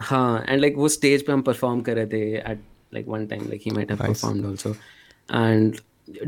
हाँ 0.00 0.44
and 0.48 0.60
like 0.60 0.74
वो 0.74 0.88
stage 0.88 1.22
पे 1.22 1.32
हम 1.32 1.42
perform 1.44 1.82
कर 1.84 1.96
रहे 1.96 2.06
थे 2.12 2.42
at 2.42 2.58
like 2.92 3.06
one 3.06 3.26
time 3.28 3.48
like 3.50 3.60
he 3.60 3.70
might 3.70 3.90
have 3.90 4.00
nice. 4.00 4.08
performed 4.08 4.46
also 4.46 4.74
and 5.28 5.80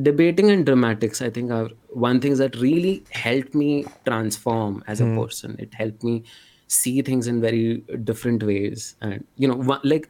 debating 0.03 0.51
and 0.51 0.67
dramatics 0.67 1.23
i 1.23 1.31
think 1.31 1.51
are 1.51 1.69
one 2.07 2.21
things 2.21 2.39
that 2.39 2.57
really 2.57 3.03
helped 3.11 3.55
me 3.55 3.85
transform 4.05 4.83
as 4.87 5.01
a 5.01 5.05
mm. 5.05 5.17
person 5.23 5.57
it 5.59 5.75
helped 5.75 6.03
me 6.03 6.25
see 6.67 7.03
things 7.03 7.27
in 7.27 7.41
very 7.41 7.85
different 8.05 8.43
ways 8.43 8.97
and 9.01 9.25
you 9.37 9.49
know 9.49 9.55
one, 9.55 9.81
like 9.85 10.09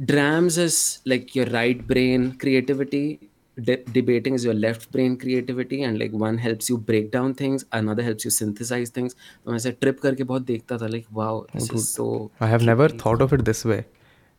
drams 0.00 0.58
is 0.58 1.00
like 1.04 1.34
your 1.34 1.46
right 1.46 1.86
brain 1.86 2.32
creativity 2.38 3.30
de- 3.60 3.84
debating 3.92 4.34
is 4.34 4.44
your 4.44 4.54
left 4.54 4.90
brain 4.90 5.16
creativity 5.16 5.82
and 5.82 5.98
like 5.98 6.12
one 6.12 6.38
helps 6.38 6.68
you 6.70 6.78
break 6.78 7.10
down 7.10 7.34
things 7.34 7.64
another 7.72 8.02
helps 8.02 8.24
you 8.24 8.30
synthesize 8.30 8.90
things 8.90 9.14
so 9.44 9.52
i 9.52 9.58
said 9.58 9.80
trip 9.80 10.00
karke 10.00 10.24
bahut 10.30 10.46
dekhta 10.52 10.78
tha 10.82 10.88
like 10.94 11.06
wow 11.20 11.34
this 11.54 11.70
is 11.70 11.88
so 11.88 12.06
i 12.40 12.48
have 12.54 12.64
never 12.70 12.88
thought 12.88 13.20
of 13.20 13.32
it 13.32 13.44
this 13.44 13.64
way 13.64 13.84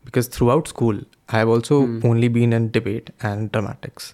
because 0.05 0.27
throughout 0.27 0.67
school 0.67 0.99
i 1.29 1.37
have 1.37 1.49
also 1.55 1.85
hmm. 1.85 1.99
only 2.11 2.27
been 2.27 2.53
in 2.59 2.69
debate 2.71 3.11
and 3.21 3.51
dramatics 3.51 4.11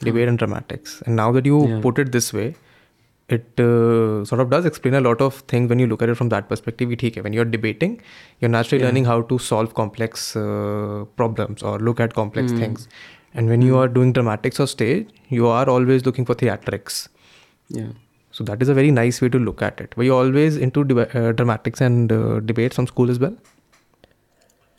debate 0.00 0.24
hmm. 0.24 0.30
and 0.30 0.38
dramatics 0.38 1.00
and 1.06 1.16
now 1.16 1.30
that 1.38 1.46
you 1.46 1.66
yeah. 1.68 1.80
put 1.80 1.98
it 1.98 2.12
this 2.12 2.32
way 2.32 2.54
it 3.28 3.60
uh, 3.60 4.24
sort 4.24 4.40
of 4.40 4.50
does 4.50 4.66
explain 4.66 4.94
a 4.94 5.00
lot 5.00 5.20
of 5.20 5.36
things 5.52 5.68
when 5.68 5.78
you 5.78 5.86
look 5.86 6.02
at 6.02 6.08
it 6.08 6.16
from 6.16 6.28
that 6.30 6.48
perspective. 6.48 6.88
When 6.88 7.32
you're 7.32 7.44
debating, 7.44 8.00
you're 8.40 8.50
naturally 8.50 8.82
yeah. 8.82 8.88
learning 8.88 9.04
how 9.06 9.22
to 9.22 9.38
solve 9.38 9.74
complex 9.74 10.36
uh, 10.36 11.04
problems 11.16 11.62
or 11.62 11.78
look 11.78 12.00
at 12.00 12.14
complex 12.14 12.52
mm. 12.52 12.58
things. 12.58 12.88
And 13.34 13.48
when 13.48 13.62
mm. 13.62 13.66
you 13.66 13.72
hmm. 13.72 13.78
are 13.78 13.88
doing 13.88 14.12
dramatics 14.12 14.60
or 14.60 14.66
stage, 14.66 15.08
you 15.30 15.46
are 15.46 15.68
always 15.68 16.04
looking 16.04 16.26
for 16.26 16.34
theatrics. 16.34 17.08
Yeah. 17.68 17.88
So 18.30 18.44
that 18.44 18.60
is 18.60 18.68
a 18.68 18.74
very 18.74 18.90
nice 18.90 19.20
way 19.22 19.28
to 19.30 19.38
look 19.38 19.62
at 19.62 19.80
it. 19.80 19.96
Were 19.96 20.04
you 20.04 20.14
always 20.14 20.56
into 20.56 20.80
uh, 21.00 21.32
dramatics 21.32 21.80
and 21.80 22.12
uh, 22.12 22.40
debates 22.40 22.76
from 22.76 22.86
school 22.86 23.10
as 23.10 23.18
well? 23.18 23.36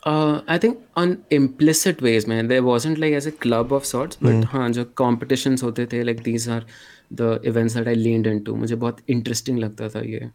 Uh, 0.06 0.42
I 0.48 0.58
think 0.58 0.80
on 0.96 1.24
implicit 1.30 2.02
ways, 2.02 2.28
man. 2.28 2.48
There 2.48 2.62
wasn't 2.62 2.98
like 2.98 3.14
as 3.14 3.26
a 3.26 3.32
club 3.32 3.72
of 3.72 3.86
sorts, 3.86 4.18
but 4.18 4.34
mm. 4.34 4.44
haan, 4.44 4.74
jo 4.74 4.86
competitions 4.86 5.62
hote 5.62 5.90
the, 5.90 6.04
like 6.04 6.24
these 6.24 6.48
are 6.48 6.64
the 7.22 7.40
events 7.52 7.76
that 7.76 7.88
I 7.88 7.94
leaned 7.94 8.28
into. 8.32 8.56
मुझे 8.56 8.76
बहुत 8.76 9.02
interesting 9.16 9.60
लगता 9.60 9.90
था 9.90 10.02
ये. 10.10 10.32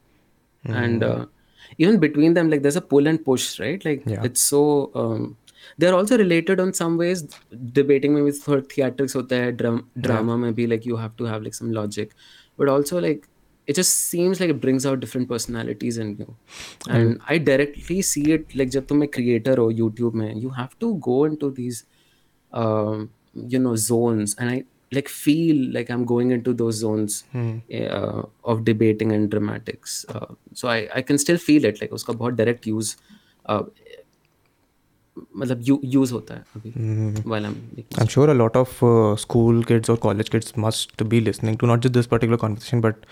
Mm. 0.67 0.77
And 0.85 1.05
uh, 1.05 1.27
even 1.79 1.99
between 1.99 2.35
them, 2.35 2.51
like 2.51 2.63
there's 2.63 2.77
a 2.77 2.87
pull 2.95 3.07
and 3.07 3.25
push, 3.25 3.61
right? 3.61 3.85
Like 3.85 4.03
yeah. 4.07 4.25
it's 4.25 4.49
so. 4.55 4.91
Um, 4.95 5.37
they're 5.77 5.95
also 5.95 6.19
related 6.19 6.61
on 6.61 6.73
some 6.81 6.99
ways. 7.03 7.25
Debating 7.79 8.15
में 8.15 8.23
भी 8.25 8.33
थोड़ा 8.49 8.63
theatrics 8.75 9.17
होता 9.17 9.37
है, 9.37 9.57
dram- 9.57 9.83
drama 10.07 10.37
yeah. 10.37 10.45
में 10.45 10.55
भी 10.55 10.69
like 10.69 10.87
you 10.93 11.01
have 11.03 11.17
to 11.17 11.33
have 11.33 11.43
like 11.43 11.59
some 11.61 11.73
logic, 11.81 12.15
but 12.59 12.69
also 12.69 13.01
like 13.01 13.29
it 13.67 13.77
just 13.77 13.97
seems 14.11 14.41
like 14.41 14.51
it 14.51 14.61
brings 14.61 14.87
out 14.87 14.99
different 15.01 15.29
personalities 15.29 15.99
in 15.99 16.13
you 16.19 16.35
and 16.89 17.11
mm. 17.11 17.19
i 17.29 17.37
directly 17.49 18.01
see 18.11 18.23
it 18.37 18.55
like 18.61 18.71
जब 18.77 18.87
तुम 18.87 19.03
एक 19.05 19.15
creator 19.17 19.57
हो 19.59 19.71
YouTube 19.81 20.15
में 20.21 20.35
you 20.45 20.53
have 20.59 20.71
to 20.85 20.95
go 21.09 21.19
into 21.31 21.51
these 21.59 21.83
um, 22.53 23.11
you 23.35 23.59
know 23.59 23.75
zones 23.75 24.35
and 24.39 24.51
I 24.51 24.65
like 24.97 25.09
feel 25.09 25.57
like 25.73 25.91
I'm 25.91 26.05
going 26.05 26.31
into 26.31 26.55
those 26.55 26.77
zones 26.77 27.25
uh, 27.35 28.23
of 28.45 28.65
debating 28.65 29.13
and 29.13 29.31
dramatics 29.31 30.05
uh, 30.09 30.35
so 30.55 30.69
I 30.69 30.79
I 31.01 31.03
can 31.03 31.19
still 31.25 31.41
feel 31.49 31.69
it 31.71 31.83
like 31.83 31.93
उसका 31.99 32.13
बहुत 32.23 32.37
direct 32.43 32.69
use 32.73 32.97
uh, 33.47 33.63
मतलब 35.37 35.63
use 35.85 36.13
होता 36.13 36.35
है 36.35 36.45
अभी 36.57 37.25
while 37.33 37.49
I'm 37.49 37.59
making 37.77 38.01
I'm 38.03 38.13
sure 38.15 38.29
a 38.31 38.39
lot 38.41 38.57
of 38.57 38.79
uh, 38.83 39.17
school 39.17 39.63
kids 39.71 39.93
or 39.95 39.97
college 40.07 40.31
kids 40.31 40.57
must 40.67 41.05
be 41.15 41.21
listening 41.29 41.59
to 41.63 41.71
not 41.73 41.85
just 41.87 41.99
this 41.99 42.11
particular 42.15 42.39
conversation, 42.45 42.81
but 42.81 43.07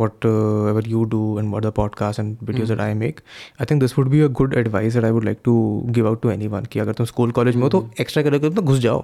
whatever 0.00 0.82
you 0.94 1.04
do 1.06 1.20
and 1.38 1.52
what 1.52 1.66
the 1.66 1.72
podcast 1.72 2.18
and 2.18 2.38
videos 2.40 2.64
mm. 2.64 2.68
that 2.68 2.80
I 2.80 2.94
make. 3.02 3.22
I 3.58 3.64
think 3.64 3.80
this 3.80 3.96
would 3.96 4.10
be 4.10 4.20
a 4.20 4.28
good 4.40 4.56
advice 4.62 4.94
that 4.94 5.04
I 5.04 5.10
would 5.10 5.24
like 5.24 5.42
to 5.44 5.54
give 5.98 6.10
out 6.10 6.20
to 6.26 6.32
anyone 6.34 6.66
कि 6.72 6.80
अगर 6.80 6.92
तुम 7.00 7.06
school 7.06 7.30
college 7.38 7.56
में 7.56 7.62
हो 7.62 7.68
तो 7.76 7.88
extra 8.00 8.22
curricular 8.22 8.54
में 8.54 8.64
घुस 8.64 8.78
जाओ 8.78 9.00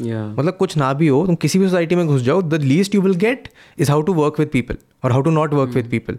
yeah 0.00 0.26
मतलब 0.38 0.56
कुछ 0.58 0.76
ना 0.76 0.92
भी 1.00 1.08
हो 1.08 1.24
तुम 1.26 1.34
किसी 1.44 1.58
भी 1.58 1.66
सोसाइटी 1.68 1.94
में 1.96 2.06
घुस 2.06 2.22
जाओ 2.22 2.42
the 2.42 2.60
least 2.62 2.94
you 2.94 3.00
will 3.02 3.14
get 3.24 3.48
is 3.78 3.90
how 3.90 4.02
to 4.02 4.14
work 4.14 4.38
with 4.38 4.48
people 4.52 4.76
और 5.04 5.12
how 5.12 5.22
to 5.22 5.30
not 5.30 5.54
work 5.54 5.74
with 5.74 5.88
people 5.90 6.18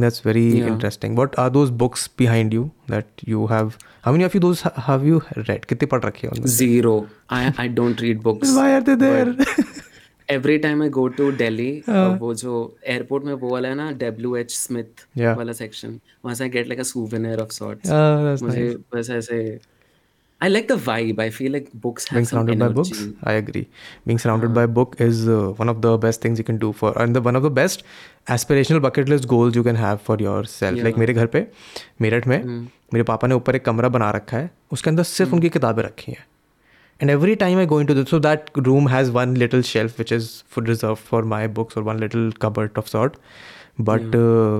that's 0.00 0.20
very 0.24 0.40
Yeah. 0.54 0.66
interesting. 0.70 1.14
What 1.18 1.36
are 1.42 1.50
those 1.52 1.70
books 1.82 2.02
behind 2.22 2.52
you 2.56 2.64
that 2.92 3.22
you 3.30 3.44
have? 3.52 3.70
How 4.06 4.12
many 4.16 4.26
of 4.26 4.34
you 4.36 4.40
those 4.44 4.60
ha- 4.66 4.82
have 4.88 5.06
you 5.10 5.20
read? 5.38 5.64
कितने 5.68 5.86
पढ़ 5.94 6.02
रखे 6.04 6.26
हैं 6.26 6.50
zero 6.56 6.92
I 7.36 7.40
I 7.64 7.66
don't 7.78 8.02
read 8.06 8.20
books 8.26 8.52
Why 8.58 8.66
are 8.74 8.82
they 8.88 8.96
there? 9.04 9.32
Every 10.28 10.58
time 10.64 10.82
I 10.82 10.88
go 10.96 11.06
to 11.20 11.30
Delhi 11.38 11.70
वो 12.20 12.34
जो 12.42 12.52
airport 12.88 13.24
में 13.24 13.32
वो 13.34 13.48
वाला 13.52 13.68
है 13.68 13.74
ना 13.74 13.90
डब्ल्यू 14.02 14.34
एच 14.36 14.54
स्मिथ. 14.56 15.06
वाला 15.18 15.52
सेक्शन 15.62 15.98
वहाँ 16.24 16.34
से 16.34 16.44
I 16.44 16.50
get 16.50 16.66
like 16.68 16.80
a 16.80 16.88
souvenir 16.92 17.40
of 17.40 17.50
sorts 17.52 17.90
Ah, 17.90 18.42
मुझे 18.42 18.68
बस 18.94 19.10
ऐसे 19.10 19.40
I 20.42 20.48
like 20.48 20.68
the 20.68 20.72
vibe 20.86 21.20
I 21.20 21.30
feel 21.30 21.52
like 21.52 21.68
books 21.82 22.10
have 22.12 22.20
Being 22.20 22.28
surrounded 22.30 22.60
by 22.62 22.68
books, 22.78 23.02
I 23.30 23.34
agree. 23.40 23.62
Being 24.10 24.20
surrounded 24.24 24.50
uh, 24.50 24.56
by 24.58 24.64
book 24.78 24.96
is 25.06 25.20
uh, 25.34 25.40
one 25.60 25.72
of 25.74 25.82
the 25.86 25.92
best 26.04 26.22
things 26.26 26.42
you 26.42 26.46
can 26.50 26.60
do 26.64 26.72
for, 26.80 26.92
and 27.04 27.18
the 27.18 27.22
one 27.28 27.40
of 27.40 27.46
the 27.48 27.52
best 27.60 27.84
aspirational 28.36 28.82
bucket 28.86 29.12
list 29.14 29.28
goals 29.34 29.60
you 29.60 29.66
can 29.68 29.80
have 29.82 30.00
for 30.08 30.18
yourself. 30.26 30.80
Yeah. 30.80 30.88
Like 30.88 30.98
मेरे 31.04 31.14
घर 31.14 31.26
पे 31.36 31.46
मेरठ 32.06 32.26
में 32.26 32.38
मेरे 32.46 33.02
पापा 33.12 33.28
ने 33.28 33.34
ऊपर 33.42 33.56
एक 33.56 33.64
कमरा 33.64 33.88
बना 33.98 34.10
रखा 34.18 34.36
है 34.36 34.50
उसके 34.72 34.90
अंदर 34.90 35.02
सिर्फ़ 35.12 35.34
उनकी 35.34 35.48
किताबें 35.58 35.82
रखी 35.82 36.12
हैं 36.12 36.26
and 37.00 37.10
every 37.10 37.34
time 37.42 37.58
i 37.60 37.64
go 37.68 37.76
into 37.82 37.94
this 37.98 38.10
so 38.12 38.18
that 38.24 38.50
room 38.66 38.88
has 38.94 39.10
one 39.12 39.30
little 39.42 39.62
shelf 39.68 40.00
which 40.00 40.10
is 40.16 40.26
for 40.54 40.62
reserved 40.70 41.06
for 41.12 41.20
my 41.32 41.46
books 41.58 41.78
or 41.80 41.82
one 41.86 42.02
little 42.02 42.26
cupboard 42.44 42.80
of 42.82 42.90
sort 42.94 43.16
but 43.84 44.12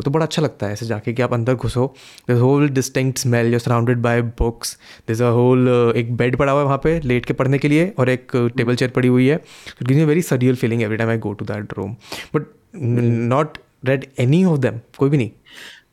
तो 0.04 0.10
बड़ा 0.10 0.24
अच्छा 0.26 0.42
लगता 0.42 0.66
है 0.66 0.72
ऐसे 0.72 0.86
जाके 0.86 1.12
कि 1.12 1.22
आप 1.22 1.32
अंदर 1.34 1.54
घुसो। 1.54 1.86
There 2.28 2.34
whole 2.38 2.68
distinct 2.68 3.18
smell 3.18 3.50
you're 3.52 3.60
surrounded 3.60 3.98
by 4.02 4.22
books 4.22 4.76
this 5.08 5.22
a 5.22 5.30
whole 5.38 5.68
एक 5.96 6.14
बेड 6.16 6.36
पड़ा 6.36 6.52
हुआ 6.52 6.60
है 6.60 6.66
वहाँ 6.66 6.80
पे 6.84 6.98
लेट 7.00 7.26
के 7.26 7.34
पढ़ने 7.34 7.58
के 7.58 7.68
लिए 7.68 7.92
और 7.98 8.08
एक 8.08 8.32
टेबल 8.56 8.74
चेयर 8.74 8.90
पड़ी 8.90 9.08
हुई 9.08 9.26
है। 9.28 9.36
It 9.36 9.86
gives 9.86 9.98
me 9.98 10.04
very 10.04 10.22
surreal 10.22 10.56
feeling 10.56 10.82
every 10.82 10.96
time 10.96 11.10
I 11.10 11.18
go 11.26 11.32
to 11.32 11.44
that 11.44 11.74
room 11.78 11.96
but 12.34 12.46
not 12.76 13.58
read 13.84 14.06
any 14.20 14.44
of 14.44 14.58
them 14.60 14.80
कोई 14.98 15.10
भी 15.10 15.16
नहीं। 15.16 15.30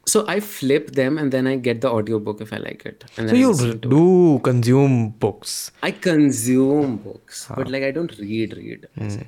So 0.10 0.20
I 0.32 0.34
flip 0.50 0.86
them 0.98 1.18
and 1.22 1.34
then 1.36 1.48
I 1.52 1.54
get 1.64 1.80
the 1.86 1.90
audiobook 1.96 2.42
if 2.44 2.52
I 2.58 2.60
like 2.66 2.84
it. 2.90 3.02
And 3.22 3.32
so 3.32 3.40
you 3.40 3.50
do 3.86 4.04
consume 4.46 4.94
books. 5.24 5.56
I 5.88 5.90
consume 6.06 6.94
books, 7.08 7.42
but 7.58 7.72
like 7.74 7.86
I 7.88 7.90
don't 7.98 8.14
read 8.22 8.56
read. 8.60 8.86
ऐसे, 9.08 9.26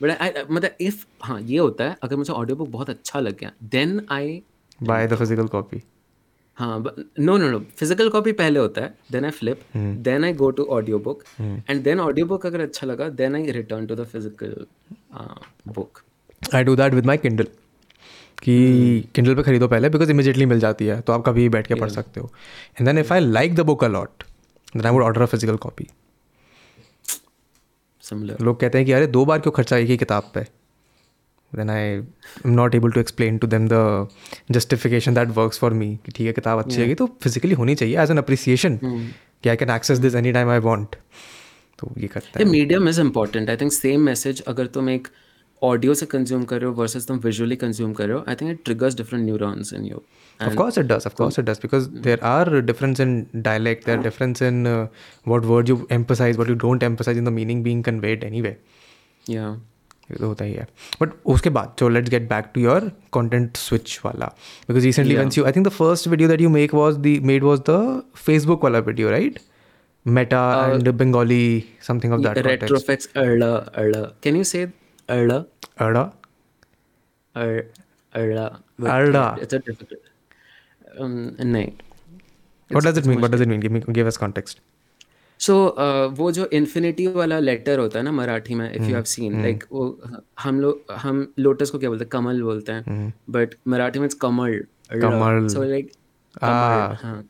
I, 0.00 0.28
I 0.28 0.44
मतलब 0.50 0.76
if 0.80 1.04
हाँ 1.22 1.40
ये 1.40 1.58
होता 1.58 1.84
है 1.84 1.96
अगर 2.02 2.16
मुझे 2.16 2.32
audio 2.32 2.56
book 2.56 2.68
बहुत 2.68 2.90
अच्छा 2.90 3.20
लग 3.20 3.38
गया 3.40 3.52
then 3.74 3.98
I 4.18 4.24
buy 4.90 5.06
the 5.06 5.18
physical 5.22 5.48
copy. 5.54 5.80
हाँ 6.58 6.78
no 7.18 7.36
no 7.38 7.50
no 7.50 7.58
physical 7.78 8.08
copy 8.10 8.32
पहले 8.38 8.60
होता 8.60 8.80
है 8.80 8.94
then 9.12 9.24
I 9.24 9.30
flip 9.30 9.60
then 9.76 10.24
I 10.24 10.32
go 10.40 10.50
to 10.50 10.64
audio 10.76 10.98
book 10.98 11.22
and 11.40 11.82
then 11.82 12.00
audio 12.00 12.26
book 12.26 12.44
अगर 12.46 12.60
अच्छा 12.60 12.86
लगा 12.86 13.08
then 13.20 13.34
I 13.36 13.50
return 13.50 13.86
to 13.86 13.94
the 13.94 14.04
physical 14.12 14.54
book 15.74 16.00
I 16.54 16.64
do 16.64 16.74
that 16.76 16.94
with 16.94 17.06
my 17.06 17.16
Kindle 17.18 17.46
कि 18.42 18.58
Kindle 19.14 19.34
पे 19.34 19.42
खरीदो 19.42 19.68
पहले 19.68 19.88
बिकॉज़ 19.88 20.10
इमीजिएटली 20.10 20.46
मिल 20.46 20.60
जाती 20.60 20.86
है 20.86 21.00
तो 21.00 21.12
आप 21.12 21.24
कभी 21.26 21.48
बैठ 21.48 21.66
के 21.66 21.74
पढ़ 21.74 21.90
सकते 21.90 22.20
हो. 22.20 22.30
And 22.78 22.88
then 22.88 22.98
if 22.98 23.12
I 23.14 23.20
like 23.20 23.54
the 23.54 23.60
book 23.70 23.84
a lot 23.84 24.24
then 24.76 24.86
I 24.86 24.92
would 24.92 25.02
order 25.02 25.22
a 25.22 25.26
physical 25.26 25.56
copy 25.64 25.86
similar 28.10 28.36
लोग 28.40 28.60
कहते 28.60 28.78
हैं 28.78 28.86
कि 28.86 28.92
अरे 28.92 29.06
दो 29.06 29.24
बार 29.24 29.38
क्यों 29.38 29.52
खर्चा 29.52 29.76
एक 29.76 29.88
ही 29.88 29.96
किताब 29.96 30.30
पे? 30.34 30.46
Then 31.52 31.70
I 31.70 31.82
am 31.82 32.06
not 32.46 32.74
able 32.74 32.90
to 32.90 33.00
explain 33.00 33.38
to 33.38 33.46
them 33.46 33.68
the 33.68 34.08
justification 34.50 35.14
that 35.14 35.28
works 35.28 35.58
for 35.58 35.72
me 35.72 35.88
कि 36.06 36.12
ठीक 36.12 36.26
है 36.26 36.32
किताब 36.32 36.58
अच्छी 36.58 36.80
है 36.80 36.94
तो 36.94 37.06
फिजिकली 37.22 37.54
होनी 37.54 37.74
चाहिए 37.74 38.00
एज 38.02 38.10
एन 38.10 38.18
अप्रिसिएशन 38.18 38.78
कि 38.84 39.48
I 39.48 39.56
can 39.56 39.70
access 39.70 39.98
this 39.98 40.14
any 40.14 40.32
time 40.32 40.50
I 40.50 40.58
want 40.58 40.96
तो 41.78 41.90
ये 41.98 42.06
करता 42.06 42.38
है। 42.38 42.44
Medium 42.44 42.88
is 42.88 43.00
important 43.00 43.50
I 43.50 43.56
think 43.56 43.72
same 43.72 44.00
message 44.00 44.42
अगर 44.48 44.66
तुम 44.66 44.90
एक 44.90 45.08
ऑडियो 45.62 45.94
से 45.94 46.06
कंज्यूम 46.06 46.44
कर 46.44 46.60
रहे 46.60 46.70
हो 46.70 46.74
वर्सेस 46.74 47.06
तुम 47.06 47.18
विजुअली 47.24 47.56
कंज्यूम 47.56 47.92
कर 47.92 48.06
रहे 48.08 48.16
हो 48.16 48.24
I 48.28 48.34
think 48.40 48.50
it 48.50 48.64
triggers 48.64 48.96
different 48.96 49.24
neurons 49.24 49.72
in 49.74 49.84
you 49.84 50.02
of 50.40 50.54
course 50.56 50.78
it 50.78 50.86
does 50.86 51.06
of 51.06 51.14
course 51.14 51.38
it 51.38 51.44
does 51.44 51.60
because 51.62 51.88
there 52.04 52.20
are 52.24 52.60
difference 52.60 53.00
in 53.00 53.26
dialect 53.36 53.86
there 53.86 53.98
difference 54.02 54.42
in 54.42 54.66
what 55.28 55.44
word 55.44 55.68
you 55.68 55.86
emphasise 55.92 56.36
what 56.38 56.48
you 56.48 56.54
don't 56.64 56.82
emphasise 56.82 57.18
in 57.18 57.24
the 57.24 57.28
meaning 57.40 57.62
being 57.64 57.84
conveyed 57.84 58.24
anyway 58.40 58.56
होता 60.22 60.44
ही 60.44 60.52
है। 60.52 60.66
But 61.02 61.10
उसके 61.34 61.50
बाद 61.50 61.74
चो 61.78 61.88
let's 61.88 62.10
get 62.10 62.28
back 62.28 62.50
to 62.54 62.60
your 62.60 62.90
content 63.12 63.56
switch 63.56 64.00
वाला। 64.04 64.26
Because 64.68 64.84
recently 64.84 65.16
whence 65.16 65.38
you 65.38 65.44
I 65.44 65.52
think 65.52 65.66
the 65.66 65.70
first 65.70 66.08
video 66.08 66.28
that 66.28 66.40
you 66.40 66.48
make 66.50 66.74
was 66.74 66.98
the 66.98 67.18
made 67.26 67.44
was 67.44 67.60
the 67.70 68.02
Facebook 68.16 68.64
वाला 68.64 68.78
video 68.88 69.10
right 69.10 69.38
Meta 70.06 70.42
and 70.72 70.88
Bengali 70.88 71.64
something 71.88 72.12
of 72.12 72.20
that 72.22 72.46
retroflex 72.46 73.08
Arla 73.16 73.54
Arla 73.54 74.02
can 74.22 74.36
you 74.36 74.44
say 74.44 74.66
it's 79.44 79.54
a 79.54 79.60
difficult 79.68 80.02
um 81.04 81.14
नहीं 81.52 81.70
what 82.70 82.84
does 82.84 82.98
it 83.00 83.06
mean? 83.06 83.20
What 83.22 83.32
does 83.32 83.42
it 83.44 83.48
mean? 83.52 83.60
Give 83.60 83.72
me 83.76 83.80
give 83.98 84.10
us 84.12 84.18
context. 84.24 84.60
सो 85.40 85.54
वो 86.16 86.30
जो 86.32 86.46
infinity 86.52 87.06
वाला 87.06 87.38
letter 87.38 87.78
होता 87.78 87.98
है 87.98 88.04
ना 88.04 88.12
मराठी 88.12 88.54
में 88.54 88.72
if 88.72 88.82
you 88.82 88.94
have 88.94 89.04
seen 89.12 89.40
like 89.42 89.64
वो 89.72 89.84
हम 90.40 90.60
लोग 90.60 90.92
हम 91.04 91.26
लोटस 91.38 91.70
को 91.70 91.78
क्या 91.78 91.90
बोलते 91.90 92.04
हैं? 92.04 92.10
कमल 92.10 92.42
बोलते 92.42 92.72
हैं. 92.72 93.12
बट 93.30 93.54
मराठी 93.68 93.98
में 93.98 94.08
कमल 94.20 94.60
कमल। 95.02 95.48
So 95.54 95.62
like 95.62 95.92
Ah. 96.42 96.94
हाँ. 97.02 97.22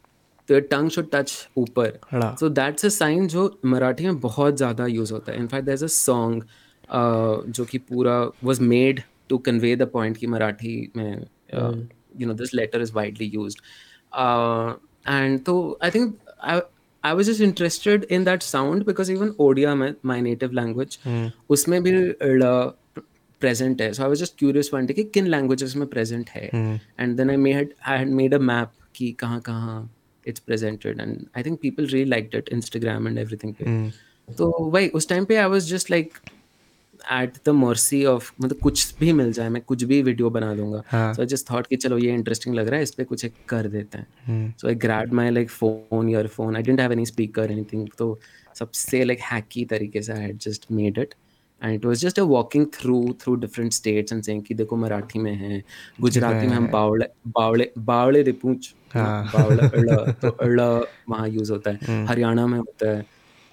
तो 0.48 0.58
टंग 0.70 0.90
शुड 0.90 1.06
टच 1.12 1.32
ऊपर। 1.58 1.98
सो 2.40 2.48
दैट्स 2.48 2.84
अ 2.86 2.88
साइन 2.88 3.28
जो 3.28 3.44
मराठी 3.64 4.04
में 4.04 4.18
बहुत 4.20 4.56
ज़्यादा 4.56 4.86
यूज़ 4.86 5.12
होता 5.12 5.32
है. 5.32 5.38
In fact 5.38 5.64
there 5.66 5.74
is 5.74 5.84
a 5.84 5.88
song 5.88 6.44
जो 6.93 7.65
कि 7.65 7.77
पूरा 7.77 8.19
was 8.43 8.59
made 8.59 9.01
to 9.29 9.38
convey 9.47 9.75
the 9.75 9.88
point 9.93 10.17
कि 10.17 10.27
मराठी 10.27 10.91
में 10.95 11.25
you 11.53 12.27
know 12.27 12.33
this 12.33 12.53
letter 12.53 12.81
is 12.81 12.91
widely 12.95 13.31
used 13.33 13.59
and 15.07 15.43
तो 15.45 15.77
I 15.83 15.91
think 15.91 16.17
I 17.03 17.09
was 17.17 17.27
just 17.29 17.41
interested 17.45 18.05
in 18.15 18.23
that 18.27 18.43
sound 18.43 18.83
because 18.85 19.09
even 19.15 19.31
Odia, 19.45 19.73
my, 19.79 19.89
my 20.11 20.15
native 20.27 20.53
language, 20.59 20.95
उसमें 21.49 21.83
भी 21.83 21.91
ड़ 22.21 22.43
present 23.43 23.81
है. 23.81 23.91
So 23.93 24.03
I 24.05 24.07
was 24.13 24.21
just 24.21 24.35
curious 24.41 24.71
one 24.73 24.88
day 24.89 24.93
कि 24.93 25.03
किन 25.17 25.27
languages 25.29 25.75
में 25.75 25.85
present 25.89 26.29
है. 26.29 26.49
And 26.99 27.19
then 27.19 27.33
I 27.33 27.35
made 27.43 27.75
I 27.91 27.97
had 27.97 28.15
made 28.19 28.35
a 28.38 28.39
map 28.49 28.71
कि 28.95 29.11
कहाँ 29.19 29.39
कहाँ 29.49 29.89
it's 30.25 30.45
presented 30.49 31.03
and 31.05 31.27
I 31.39 31.43
think 31.43 31.61
people 31.65 31.91
really 31.93 32.09
liked 32.15 32.39
it 32.39 32.49
Instagram 32.57 33.09
and 33.11 33.23
everything 33.25 33.53
पे. 33.59 33.91
तो 34.38 34.51
वही 34.69 34.88
उस 34.88 35.09
टाइम 35.09 35.25
पे 35.25 35.38
I 35.43 35.47
was 35.55 35.69
just 35.73 35.93
like 35.95 36.19
at 37.12 37.36
the 37.46 37.48
mercy 37.54 38.04
of 38.04 38.30
मतलब 38.40 38.58
कुछ 38.62 38.94
भी 38.98 39.12
मिल 39.12 39.32
जाए 39.32 39.48
मैं 39.48 39.62
कुछ 39.62 39.82
भी 39.84 40.02
वीडियो 40.02 40.30
बना 40.30 40.54
दूँगा। 40.54 41.12
सो 41.12 41.24
जस्ट 41.24 41.50
थॉट 41.50 41.66
कि 41.66 41.76
चलो 41.76 41.98
ये 41.98 42.12
इंटरेस्टिंग 42.14 42.54
लग 42.54 42.68
रहा 42.68 42.76
है 42.76 42.82
इस 42.82 42.90
पर 42.90 43.04
कुछ 43.04 43.24
एक 43.24 43.34
कर 43.48 43.68
देते 43.68 43.98
हैं। 43.98 44.54
So 44.60 44.68
I 44.68 44.74
grabbed 44.84 45.12
my 45.12 45.30
like 45.30 45.50
phone 45.50 46.08
your 46.08 46.26
phone 46.28 46.56
I 46.56 46.62
didn't 46.62 46.80
have 46.80 46.92
any 46.92 47.06
speaker 47.06 47.50
anything 47.52 47.88
तो 47.98 48.18
सबसे 48.58 49.04
लाइक 49.04 49.20
हैकी 49.32 49.64
तरीके 49.64 50.02
से 50.02 50.12
I 50.12 50.32
just 50.42 50.66
made 50.72 50.98
it 50.98 51.14
and 51.62 51.74
it 51.74 51.84
was 51.84 52.00
just 52.00 52.18
a 52.18 52.22
walking 52.22 52.66
through 52.74 53.02
through 53.20 53.34
different 53.36 53.72
states 53.72 54.12
and 54.12 54.22
saying 54.22 54.42
कि 54.42 54.54
देखो 54.54 54.76
मराठी 54.76 55.18
में 55.18 55.34
है 55.34 55.62
गुजराती 56.00 56.46
में 56.46 56.54
हम 56.56 56.68
बावड़े 56.68 57.08
बावड़े 57.28 57.72
बावड़े 57.78 58.22
रिपूच 58.22 58.74
हाँ। 58.94 59.30
बावड़ा 59.34 60.12
तो 60.22 60.36
वहाँ 61.10 61.28
यूज़ 61.28 61.52
होता 61.52 61.70
है। 61.70 61.78
हम्म। 61.88 62.06
हरियाणा 62.06 62.46
में 62.46 62.58
होता 62.58 62.90
है। 62.90 63.04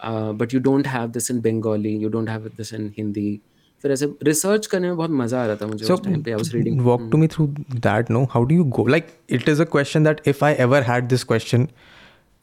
But 0.06 0.54
you 0.54 0.60
don't 0.60 0.88
have 0.88 1.08
this 1.12 1.32
in 1.32 1.42
Bengali 1.42 1.96
you 1.98 2.10
don't 2.10 2.30
have 2.30 2.48
this 2.58 2.74
in 2.74 2.94
Hindi 2.98 3.40
फिर 3.84 3.92
ऐसे 3.92 4.06
रिसर्च 4.24 4.66
करने 4.66 4.88
में 4.88 4.98
बहुत 4.98 5.12
मज़ा 5.12 5.42
आ 5.44 5.46
रहा 5.46 5.56
था 5.56 5.68
मुझे 5.68 5.94
उस 5.94 6.04
टाइम 6.04 6.22
पे 6.24 6.32
I 6.32 6.36
was 6.36 6.54
reading 6.56 6.82
walk 6.82 7.10
to 7.12 7.18
me 7.18 7.28
through 7.28 7.48
that 7.72 8.12
no 8.12 8.24
how 8.24 8.44
do 8.44 8.56
you 8.56 8.64
go 8.64 8.88
like 8.88 9.08
it 9.30 9.50
is 9.50 9.62
a 9.62 9.66
question 9.66 10.04
that 10.04 10.22
if 10.28 10.46
I 10.46 10.54
ever 10.54 10.84
had 10.84 11.08
this 11.08 11.24
question 11.24 11.66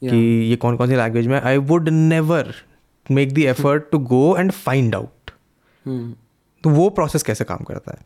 कि 0.01 0.17
ये 0.49 0.55
कौन 0.55 0.77
कौन 0.77 0.89
सी 0.89 0.95
लैंग्वेज 0.95 1.27
में 1.27 1.41
I 1.41 1.57
would 1.57 1.89
never 1.89 2.53
make 3.11 3.33
the 3.33 3.39
effort 3.39 3.83
to 3.91 3.99
go 3.99 4.37
and 4.37 4.51
find 4.51 4.95
out 4.95 5.31
तो 6.63 6.69
वो 6.69 6.89
process 6.89 7.23
कैसे 7.23 7.43
काम 7.43 7.63
करता 7.63 7.91
है? 7.91 8.05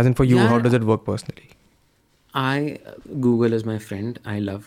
As 0.00 0.06
in 0.06 0.12
for 0.12 0.26
you 0.26 0.38
how 0.38 0.58
does 0.58 0.74
it 0.74 0.82
work 0.82 1.04
personally 1.06 1.48
I 2.34 2.78
Google 3.16 3.54
is 3.54 3.66
my 3.66 3.78
friend 3.78 4.18
I 4.26 4.40
love 4.40 4.62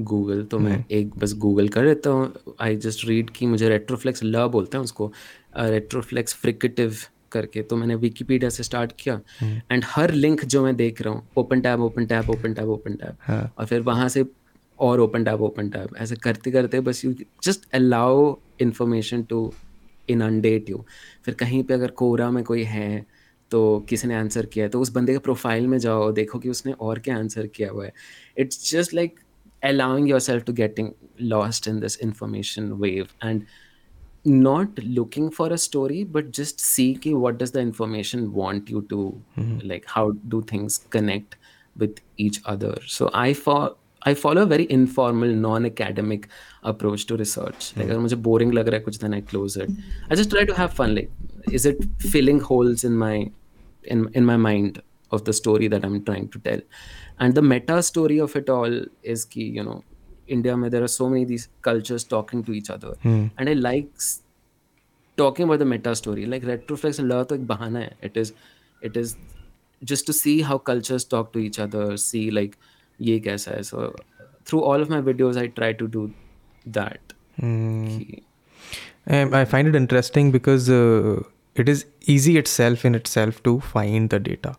Google 0.00 0.42
तो 0.42 0.58
मैं 0.58 0.76
hmm. 0.76 0.92
एक 0.92 1.16
बस 1.18 1.34
गूगल 1.34 1.68
कर 1.68 1.86
देता 1.86 2.10
हूँ। 2.10 2.54
आई 2.60 2.76
जस्ट 2.76 3.06
रीड 3.08 3.30
कि 3.30 3.46
मुझे 3.46 3.68
रेट्रोफ्लेक्स 3.68 4.24
ल 4.24 4.46
बोलते 4.48 4.76
हैं 4.76 4.84
उसको। 4.84 5.12
रेट्रोफ्लेक्स 5.58 6.34
फ्रिकेटिव 6.34 6.96
करके 7.32 7.62
तो 7.62 7.76
मैंने 7.76 7.94
विकीपीडिया 7.94 8.50
से 8.50 8.62
स्टार्ट 8.62 8.92
किया। 9.00 9.20
And 9.42 9.82
hmm. 9.82 9.90
हर 9.94 10.10
लिंक 10.10 10.44
जो 10.44 10.64
मैं 10.64 10.76
देख 10.76 11.02
रहा 11.02 11.14
हूँ 11.14 11.26
open 11.36 11.60
tab 11.60 11.80
open 11.80 12.06
tab 12.06 12.30
open 12.30 12.54
tab 12.54 12.68
open 12.68 12.94
tab 12.94 13.50
और 13.58 13.66
फिर 13.66 13.80
वहाँ 13.80 14.08
से 14.08 14.24
और 14.78 15.00
ओपन 15.00 15.24
टैब 15.24 15.42
ओपन 15.42 15.68
टैब 15.68 15.96
ऐसे 15.98 16.16
करते 16.16 16.50
करते 16.50 16.80
बस 16.80 17.04
you 17.04 17.14
just 17.42 17.70
allow 17.74 18.34
information 18.60 19.22
to 19.22 19.52
in 20.08 20.22
inundate 20.22 20.70
you 20.70 20.84
फिर 21.24 21.34
कहीं 21.34 21.62
पे 21.64 21.74
अगर 21.74 21.90
कोरा 21.90 22.30
में 22.30 22.44
कोई 22.44 22.62
है 22.62 23.06
तो 23.50 23.86
किसी 23.88 24.08
ने 24.08 24.14
आंसर 24.14 24.46
किया 24.46 24.64
है 24.64 24.68
तो 24.68 24.80
उस 24.80 24.90
बंदे 24.92 25.12
के 25.12 25.18
प्रोफ़ाइल 25.18 25.66
में 25.66 25.78
जाओ 25.78 26.12
देखो 26.12 26.38
कि 26.38 26.48
उसने 26.48 26.72
और 26.72 26.98
क्या 26.98 27.16
आंसर 27.18 27.46
किया 27.46 27.70
हुआ 27.70 27.84
है। 27.84 27.92
It's 28.38 28.70
just 28.72 28.94
like 28.94 29.20
allowing 29.65 30.07
yourself 30.07 30.45
to 30.45 30.53
getting 30.53 30.93
lost 31.19 31.67
in 31.67 31.79
this 31.79 31.97
information 31.97 32.79
wave 32.79 33.13
and 33.21 33.45
not 34.23 34.69
looking 34.83 35.29
for 35.31 35.51
a 35.53 35.57
story 35.57 36.03
but 36.03 36.31
just 36.31 36.59
see 36.59 36.95
what 37.05 37.37
does 37.37 37.51
the 37.51 37.59
information 37.59 38.31
want 38.33 38.69
you 38.69 38.81
to 38.89 39.21
mm-hmm. 39.37 39.67
like 39.67 39.85
how 39.85 40.11
do 40.27 40.41
things 40.43 40.79
connect 40.89 41.37
with 41.75 41.99
each 42.17 42.41
other 42.45 42.75
so 42.85 43.09
i 43.13 43.33
for 43.33 43.75
I 44.03 44.13
follow 44.15 44.41
a 44.41 44.45
very 44.45 44.65
informal, 44.71 45.29
non-academic 45.29 46.27
approach 46.63 47.05
to 47.07 47.17
research. 47.17 47.73
Like, 47.77 47.87
अगर 47.87 47.99
मुझे 47.99 48.15
boring 48.23 48.51
लग 48.53 48.67
रहा 48.67 48.77
है 48.77 48.83
कुछ, 48.83 48.97
then 48.97 49.13
I 49.13 49.21
close 49.21 49.57
it. 49.57 49.69
I 50.09 50.15
just 50.15 50.31
try 50.31 50.43
to 50.43 50.55
have 50.55 50.73
fun. 50.73 50.95
Like, 50.95 51.11
is 51.51 51.65
it 51.65 51.83
filling 51.99 52.39
holes 52.39 52.83
in 52.83 52.97
my 52.97 53.29
in 53.83 54.07
in 54.13 54.25
my 54.25 54.37
mind 54.37 54.81
Of 55.16 55.24
the 55.30 55.34
story 55.40 55.68
that 55.74 55.84
I'm 55.88 55.98
trying 56.10 56.28
to 56.36 56.42
tell? 56.50 56.62
and 57.18 57.34
the 57.34 57.42
meta 57.42 57.82
story 57.82 58.18
of 58.18 58.36
it 58.36 58.50
all 58.54 58.78
is 59.02 59.24
key 59.24 59.48
you 59.58 59.64
know 59.66 59.82
india 60.36 60.56
mein, 60.56 60.70
there 60.70 60.82
are 60.82 60.94
so 60.94 61.08
many 61.08 61.24
these 61.24 61.48
cultures 61.62 62.04
talking 62.04 62.42
to 62.44 62.52
each 62.52 62.70
other. 62.70 62.94
Hmm. 63.02 63.26
and 63.38 63.48
i 63.48 63.52
like 63.52 63.90
talking 65.16 65.44
about 65.44 65.58
the 65.60 65.64
meta 65.64 65.94
story. 65.96 66.26
Like 66.26 66.42
retroflex 66.42 66.96
to 66.96 67.34
ek 67.36 67.46
bahana 67.52 67.84
hai. 67.84 67.92
It 68.08 68.16
is 68.22 68.32
it 68.82 68.96
is 69.02 69.16
just 69.92 70.06
to 70.08 70.12
see 70.12 70.42
how 70.42 70.58
cultures 70.58 71.04
talk 71.04 71.32
to 71.36 71.38
each 71.38 71.58
other 71.58 71.96
see 71.96 72.30
like 72.30 72.58
ye 72.98 73.18
kaisa 73.28 73.54
hai. 73.54 73.62
So 73.62 73.94
through 74.44 74.62
all 74.72 74.86
of 74.86 74.90
my 74.90 75.00
videos 75.00 75.40
i 75.44 75.46
try 75.60 75.72
to 75.84 75.88
do 75.96 76.04
that. 76.66 77.14
Um, 77.42 79.34
i 79.40 79.44
find 79.54 79.68
it 79.68 79.76
interesting 79.76 80.30
because 80.36 80.68
uh, 80.68 81.22
it 81.54 81.68
is 81.68 81.86
easy 82.14 82.36
itself 82.44 82.84
in 82.84 82.94
itself 82.94 83.42
to 83.48 83.58
find 83.72 84.10
the 84.10 84.18
data 84.28 84.54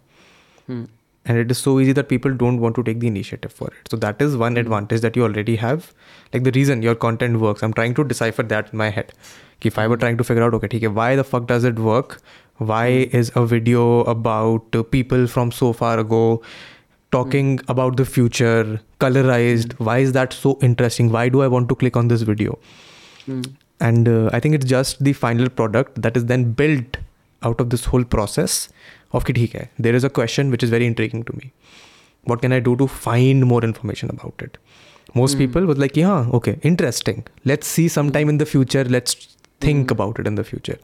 hmm 0.68 0.86
and 1.28 1.38
it 1.38 1.52
is 1.52 1.58
so 1.58 1.80
easy 1.80 1.92
that 1.92 2.08
people 2.10 2.34
don't 2.34 2.62
want 2.62 2.76
to 2.76 2.84
take 2.84 3.00
the 3.00 3.08
initiative 3.08 3.52
for 3.52 3.68
it 3.68 3.92
so 3.92 3.98
that 3.98 4.22
is 4.22 4.38
one 4.38 4.54
mm-hmm. 4.54 4.62
advantage 4.62 5.02
that 5.02 5.16
you 5.16 5.24
already 5.24 5.56
have 5.64 5.94
like 6.34 6.44
the 6.44 6.52
reason 6.52 6.82
your 6.82 6.96
content 6.96 7.40
works 7.40 7.64
i'm 7.64 7.74
trying 7.74 7.94
to 8.00 8.04
decipher 8.04 8.44
that 8.44 8.72
in 8.72 8.78
my 8.84 8.90
head 8.90 9.14
if 9.62 9.78
i 9.78 9.88
were 9.88 9.98
trying 9.98 10.18
to 10.18 10.24
figure 10.24 10.44
out 10.44 10.54
okay 10.54 10.68
okay 10.78 10.88
why 11.00 11.16
the 11.16 11.24
fuck 11.24 11.48
does 11.48 11.64
it 11.64 11.80
work 11.80 12.22
why 12.58 13.06
hmm. 13.06 13.18
is 13.18 13.32
a 13.36 13.46
video 13.46 14.02
about 14.16 14.76
uh, 14.76 14.84
people 14.84 15.28
from 15.28 15.52
so 15.52 15.74
far 15.74 16.00
ago 16.00 16.42
talking 17.12 17.58
mm. 17.58 17.70
about 17.70 17.96
the 17.96 18.04
future 18.04 18.82
colorized 19.00 19.76
mm. 19.76 19.86
why 19.86 20.00
is 20.00 20.12
that 20.12 20.34
so 20.34 20.58
interesting 20.62 21.10
why 21.10 21.30
do 21.30 21.42
i 21.42 21.48
want 21.48 21.70
to 21.70 21.76
click 21.84 21.96
on 21.96 22.10
this 22.10 22.24
video 22.30 22.58
mm. 23.26 23.46
and 23.80 24.10
uh, 24.10 24.30
i 24.34 24.42
think 24.42 24.54
it's 24.54 24.66
just 24.66 25.02
the 25.06 25.14
final 25.14 25.50
product 25.62 26.02
that 26.02 26.18
is 26.18 26.26
then 26.26 26.52
built 26.52 26.98
out 27.44 27.62
of 27.62 27.70
this 27.70 27.86
whole 27.86 28.04
process 28.04 28.68
of 29.14 29.26
कि 29.26 29.34
ठीक 29.34 29.56
है. 29.56 29.70
There 29.82 29.96
is 29.96 30.06
a 30.06 30.10
question 30.10 30.52
which 30.52 30.64
is 30.64 30.72
very 30.72 30.86
interesting 30.86 31.24
to 31.24 31.34
me 31.38 31.52
what 32.30 32.42
can 32.42 32.54
I 32.54 32.60
do 32.60 32.76
to 32.76 32.88
find 32.88 33.44
more 33.44 33.66
information 33.66 34.08
about 34.08 34.44
it 34.44 34.58
most 35.18 35.38
people 35.38 35.66
was 35.66 35.80
like 35.80 35.98
हाँ 36.06 36.22
okay 36.30 36.56
interesting 36.66 37.22
let's 37.48 37.68
see 37.68 37.88
some 37.90 38.10
time 38.10 38.30
in 38.30 38.38
the 38.38 38.44
future 38.44 38.88
let's 38.88 39.18
think 39.66 39.92
about 39.92 40.20
it 40.20 40.28
in 40.28 40.36
the 40.36 40.42
future 40.42 40.78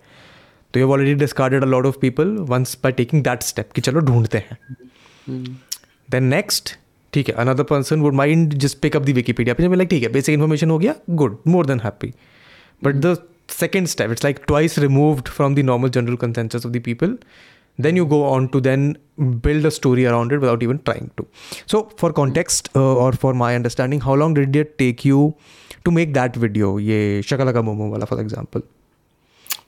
तो 0.73 0.79
you 0.79 0.91
already 0.91 1.13
discarded 1.15 1.63
a 1.63 1.67
lot 1.67 1.85
of 1.85 1.97
people 2.01 2.35
once 2.49 2.77
by 2.83 2.91
taking 2.91 3.23
that 3.23 3.43
step 3.43 3.71
कि 3.71 3.81
चलो 3.81 3.99
ढूंढते 3.99 4.37
हैं. 4.37 4.57
Hmm. 5.29 5.49
Then 6.09 6.23
next 6.23 6.75
ठीक 7.13 7.29
है 7.29 7.35
another 7.35 7.63
person 7.63 7.99
would 7.99 8.13
mind 8.13 8.53
just 8.53 8.79
pick 8.79 8.95
up 8.95 9.03
the 9.03 9.09
Wikipedia 9.09 9.53
अपने 9.53 9.75
like 9.75 9.89
ठीक 9.89 10.03
है 10.03 10.09
बेसिक 10.11 10.33
इन्फॉर्मेशन 10.33 10.69
हो 10.69 10.77
गया 10.79 10.95
good 11.09 11.37
more 11.47 11.65
than 11.65 11.79
happy 11.79 12.13
but 12.83 12.95
the 12.95 13.15
second 13.51 13.87
step 13.87 14.11
it's 14.11 14.23
like 14.23 14.39
twice 14.47 14.77
removed 14.79 15.27
from 15.27 15.55
the 15.55 15.59
normal 15.59 15.89
general 15.89 16.15
consensus 16.15 16.65
of 16.65 16.73
the 16.73 16.81
people 16.85 17.17
then 17.78 17.96
you 17.96 18.06
go 18.06 18.24
on 18.24 18.48
to 18.48 18.60
then 18.60 18.96
build 19.42 19.64
a 19.64 19.70
story 19.70 20.06
around 20.06 20.32
it 20.32 20.40
without 20.44 20.62
even 20.62 20.80
trying 20.88 21.10
to 21.16 21.26
so 21.66 21.82
for 21.96 22.12
context 22.12 22.70
uh, 22.74 23.04
or 23.04 23.12
for 23.12 23.34
my 23.34 23.54
understanding 23.54 24.00
how 24.00 24.14
long 24.14 24.34
did 24.34 24.54
it 24.56 24.76
take 24.78 25.04
you 25.04 25.34
to 25.84 25.90
make 25.90 26.14
that 26.14 26.36
video 26.44 26.76
ye 26.90 27.00
shakalaka 27.30 27.64
momo 27.70 27.90
wala 27.94 28.10
for 28.12 28.20
example 28.20 28.62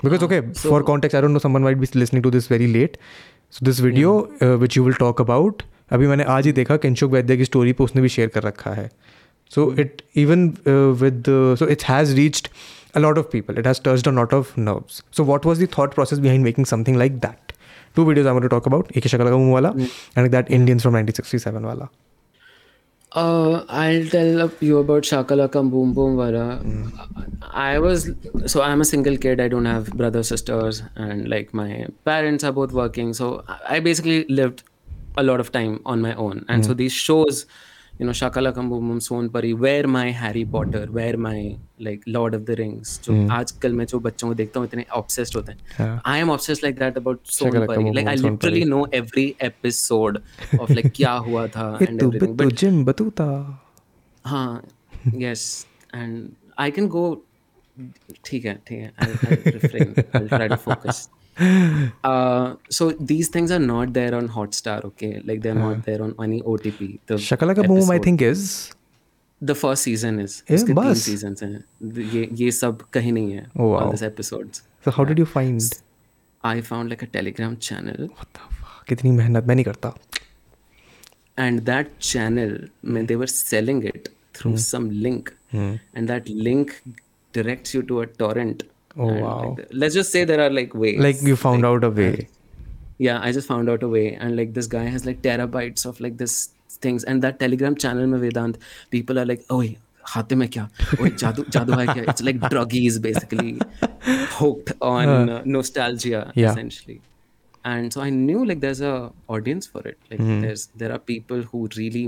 because 0.02 0.22
okay 0.28 0.40
so, 0.52 0.68
for 0.68 0.82
context 0.92 1.14
i 1.16 1.20
don't 1.20 1.38
know 1.38 1.44
someone 1.46 1.66
might 1.68 1.80
be 1.84 1.90
listening 2.04 2.22
to 2.28 2.32
this 2.38 2.48
very 2.54 2.70
late 2.78 2.96
so 3.50 3.64
this 3.70 3.82
video 3.88 4.14
yeah. 4.16 4.48
uh, 4.48 4.56
which 4.64 4.80
you 4.80 4.86
will 4.88 5.00
talk 5.06 5.26
about 5.26 5.68
अभी 5.92 6.06
मैंने 6.06 6.24
आज 6.32 6.46
ही 6.46 6.50
देखा 6.52 6.76
किंशुक 6.82 7.10
वैद्य 7.10 7.36
की 7.36 7.44
story 7.44 7.72
पे 7.78 7.84
उसने 7.84 8.02
भी 8.02 8.08
share 8.08 8.28
कर 8.34 8.42
रखा 8.42 8.72
है 8.74 8.90
so 9.54 9.72
it 9.82 10.02
even 10.22 10.46
with 11.00 11.24
so 11.58 11.66
it 11.74 11.84
has 11.84 12.14
reached 12.16 12.48
a 12.98 13.00
lot 13.00 13.18
of 13.20 13.26
people 13.32 13.58
it 13.60 13.66
has 13.68 13.80
touched 13.86 14.08
a 14.10 14.12
lot 14.14 14.32
of 14.36 14.48
nerves 14.68 14.94
so 15.16 15.24
what 15.26 15.44
was 15.48 15.60
the 15.62 15.66
thought 15.74 15.92
process 15.96 16.20
behind 16.22 16.46
making 16.46 16.64
something 16.70 16.96
like 17.02 17.18
that 17.24 17.52
two 17.95 18.05
videos 18.05 18.27
I'm 18.27 18.33
going 18.33 18.43
to 18.43 18.49
talk 18.49 18.65
about. 18.65 18.91
Ek 18.95 19.03
Shakal 19.03 19.29
Ka 19.29 19.37
wala 19.37 19.71
hmm. 19.71 19.85
and 20.15 20.31
that 20.31 20.51
Indians 20.51 20.83
from 20.83 20.93
1967 20.93 21.65
wala. 21.65 21.89
Uh, 23.15 23.63
I'll 23.69 24.05
tell 24.07 24.51
you 24.59 24.77
about 24.79 25.03
Shakalaka 25.03 25.69
Boom 25.71 25.93
Boom 25.93 26.17
Wala. 26.17 26.59
Mm. 26.61 26.91
I 27.49 27.79
was 27.79 28.09
so 28.45 28.61
I'm 28.61 28.81
a 28.81 28.85
single 28.85 29.15
kid. 29.15 29.39
I 29.39 29.47
don't 29.47 29.63
have 29.63 29.91
brothers, 29.93 30.27
sisters, 30.27 30.81
and 30.95 31.29
like 31.29 31.53
my 31.53 31.87
parents 32.03 32.43
are 32.43 32.51
both 32.51 32.73
working. 32.73 33.13
So 33.13 33.45
I 33.69 33.79
basically 33.79 34.25
lived 34.25 34.63
a 35.15 35.23
lot 35.23 35.39
of 35.39 35.53
time 35.53 35.79
on 35.85 36.01
my 36.01 36.13
own, 36.15 36.43
and 36.49 36.61
mm. 36.61 36.65
so 36.65 36.73
hmm. 36.73 36.77
these 36.77 36.91
shows 36.91 37.45
you 38.01 38.05
know 38.07 38.13
शाकालाकम्बुम 38.13 38.97
Son 38.99 39.27
Pari 39.29 39.51
where 39.55 39.87
my 39.87 40.09
Harry 40.13 40.43
Potter 40.53 40.89
where 40.91 41.17
my 41.25 41.43
like 41.81 42.01
Lord 42.07 42.35
of 42.35 42.41
the 42.41 42.55
Rings 42.59 42.99
जो 43.03 43.27
आजकल 43.33 43.73
मैं 43.73 43.85
जो 43.85 43.99
बच्चों 43.99 44.27
को 44.27 44.33
देखता 44.35 44.59
हूँ 44.59 44.67
इतने 44.67 44.85
obsessed 44.93 45.35
होते 45.35 45.51
हैं। 45.51 46.01
I 46.05 46.19
am 46.19 46.29
obsessed 46.31 46.63
like 46.63 46.79
that 46.79 46.97
about 46.97 47.19
Son 47.37 47.65
Pari 47.67 47.91
like 47.93 48.07
I 48.07 48.15
literally 48.15 48.63
know 48.65 48.85
every 48.93 49.25
episode 49.43 50.19
of 50.61 50.73
like 50.73 50.91
क्या 50.95 51.11
हुआ 51.29 51.47
था 51.55 51.67
एंड 51.81 52.01
एवरीथिंग 52.01 52.35
बट 52.37 52.53
जिम 52.59 52.83
बतूता। 52.85 53.27
हाँ 54.25 54.63
yes 55.17 55.65
and 55.95 56.29
I 56.59 56.71
can 56.71 56.87
go 56.87 57.05
ठीक 58.25 58.45
है 58.45 58.59
ठीक 58.67 58.79
है 58.79 58.91
I 59.01 59.07
will 59.07 59.51
refrain 59.53 59.93
I 59.97 60.19
will 60.19 60.27
try 60.27 60.47
to 60.47 60.55
focus 60.55 61.07
uh, 62.04 62.54
so 62.68 62.90
these 62.90 63.28
things 63.28 63.50
are 63.50 63.58
not 63.58 63.92
there 63.94 64.14
on 64.14 64.28
Hotstar, 64.28 64.84
okay? 64.84 65.22
Like 65.24 65.40
they're 65.42 65.54
not 65.54 65.84
there 65.84 66.02
on 66.02 66.14
any 66.22 66.42
OTP. 66.42 66.98
The 67.06 67.14
Shakalaka 67.14 67.66
Boom, 67.66 67.90
I 67.90 67.98
think 67.98 68.20
is 68.22 68.72
the 69.40 69.54
first 69.54 69.82
season 69.82 70.20
is. 70.20 70.42
Yeah, 70.48 70.56
इसके 70.56 70.74
तीन 70.74 70.94
seasons 70.94 71.42
हैं. 71.42 71.64
ये 72.14 72.28
ये 72.40 72.50
सब 72.50 72.82
कहीं 72.92 73.12
नहीं 73.12 73.32
है. 73.32 73.46
Oh, 73.56 73.68
wow. 73.68 73.78
All 73.80 73.90
these 73.90 74.02
episodes. 74.02 74.62
So 74.84 74.90
how 74.90 75.02
yeah. 75.02 75.08
did 75.08 75.18
you 75.18 75.26
find? 75.26 75.60
I 76.42 76.60
found 76.60 76.90
like 76.90 77.02
a 77.02 77.06
Telegram 77.06 77.56
channel. 77.68 78.08
What 78.18 78.32
the 78.34 78.48
fuck? 78.60 78.86
कितनी 78.88 79.10
मेहनत 79.10 79.46
मैं 79.46 79.54
नहीं 79.54 79.64
करता. 79.64 79.94
And 81.38 81.64
that 81.66 81.98
channel, 82.00 82.56
mm. 82.84 83.06
they 83.06 83.16
were 83.16 83.26
selling 83.26 83.82
it 83.90 84.10
through 84.34 84.54
mm. 84.54 84.58
some 84.58 84.90
link, 85.06 85.32
mm. 85.54 85.80
and 85.94 86.08
that 86.08 86.28
link 86.28 86.82
directs 87.32 87.74
you 87.74 87.82
to 87.90 88.00
a 88.00 88.06
torrent 88.06 88.64
Oh 88.96 89.12
wow! 89.12 89.56
Like 89.56 89.68
let's 89.72 89.94
just 89.94 90.12
say 90.12 90.24
there 90.24 90.40
are 90.40 90.50
like 90.50 90.74
ways. 90.74 91.00
Like 91.00 91.22
you 91.22 91.36
found 91.36 91.62
like, 91.62 91.70
out 91.70 91.84
a 91.84 91.90
way. 91.90 92.28
Yeah, 92.98 93.20
I 93.22 93.32
just 93.32 93.48
found 93.48 93.70
out 93.70 93.82
a 93.82 93.88
way, 93.88 94.14
and 94.14 94.36
like 94.36 94.54
this 94.54 94.66
guy 94.66 94.84
has 94.84 95.06
like 95.06 95.22
terabytes 95.22 95.86
of 95.86 96.00
like 96.00 96.18
this 96.18 96.50
things, 96.86 97.04
and 97.04 97.22
that 97.22 97.38
Telegram 97.38 97.74
channel 97.74 98.06
में 98.06 98.18
Vedant, 98.20 98.58
people 98.90 99.18
are 99.18 99.24
like, 99.34 99.46
oh. 99.50 99.62
खाते 100.08 100.34
में 100.34 100.48
क्या 100.48 100.62
ओए 101.02 101.10
जादू 101.22 101.42
जादू 101.54 101.72
है 101.78 101.86
क्या 101.86 102.04
it's 102.10 102.22
like 102.26 102.38
druggies 102.52 102.98
basically 103.06 103.50
hooked 104.36 104.72
on 104.90 105.30
uh, 105.34 105.42
nostalgia 105.56 106.22
yeah. 106.34 106.50
essentially 106.50 106.96
and 107.72 107.92
so 107.96 108.00
i 108.04 108.08
knew 108.14 108.44
like 108.50 108.62
there's 108.64 108.80
a 108.80 108.94
audience 109.36 109.70
for 109.74 109.82
it 109.90 109.98
like 110.12 110.20
mm. 110.20 110.40
there's 110.44 110.66
there 110.82 110.92
are 110.96 110.98
people 111.10 111.42
who 111.50 111.60
really 111.76 112.04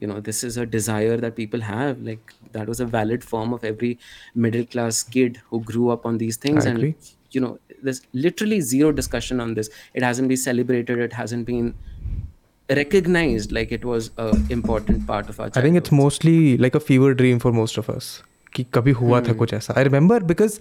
you 0.00 0.06
know 0.06 0.20
this 0.20 0.42
is 0.44 0.56
a 0.56 0.66
desire 0.66 1.16
that 1.16 1.36
people 1.36 1.60
have 1.60 2.00
like 2.00 2.34
that 2.52 2.68
was 2.68 2.80
a 2.80 2.86
valid 2.86 3.24
form 3.24 3.52
of 3.52 3.64
every 3.64 3.98
middle 4.34 4.66
class 4.74 5.02
kid 5.02 5.40
who 5.50 5.60
grew 5.60 5.88
up 5.90 6.04
on 6.04 6.18
these 6.18 6.36
things 6.36 6.66
I 6.66 6.70
and 6.70 6.78
agree. 6.78 6.94
you 7.30 7.40
know 7.40 7.58
there's 7.82 8.02
literally 8.12 8.60
zero 8.60 8.92
discussion 8.92 9.40
on 9.40 9.54
this 9.54 9.70
it 9.94 10.02
hasn't 10.02 10.28
been 10.28 10.36
celebrated 10.36 10.98
it 10.98 11.12
hasn't 11.12 11.46
been 11.46 11.74
recognized 12.70 13.52
like 13.52 13.72
it 13.72 13.84
was 13.84 14.10
a 14.18 14.36
important 14.50 15.06
part 15.06 15.28
of 15.28 15.40
our 15.40 15.50
childhood. 15.50 15.58
i 15.58 15.62
think 15.62 15.76
it's 15.76 15.92
mostly 15.92 16.56
like 16.58 16.74
a 16.74 16.80
fever 16.80 17.14
dream 17.14 17.38
for 17.38 17.52
most 17.52 17.78
of 17.78 17.90
us 17.90 18.22
कि 18.56 18.64
कभी 18.74 18.90
हुआ 18.98 19.20
था 19.20 19.32
कुछ 19.40 19.52
ऐसा 19.54 19.74
I 19.78 19.84
remember 19.84 20.22
because 20.24 20.58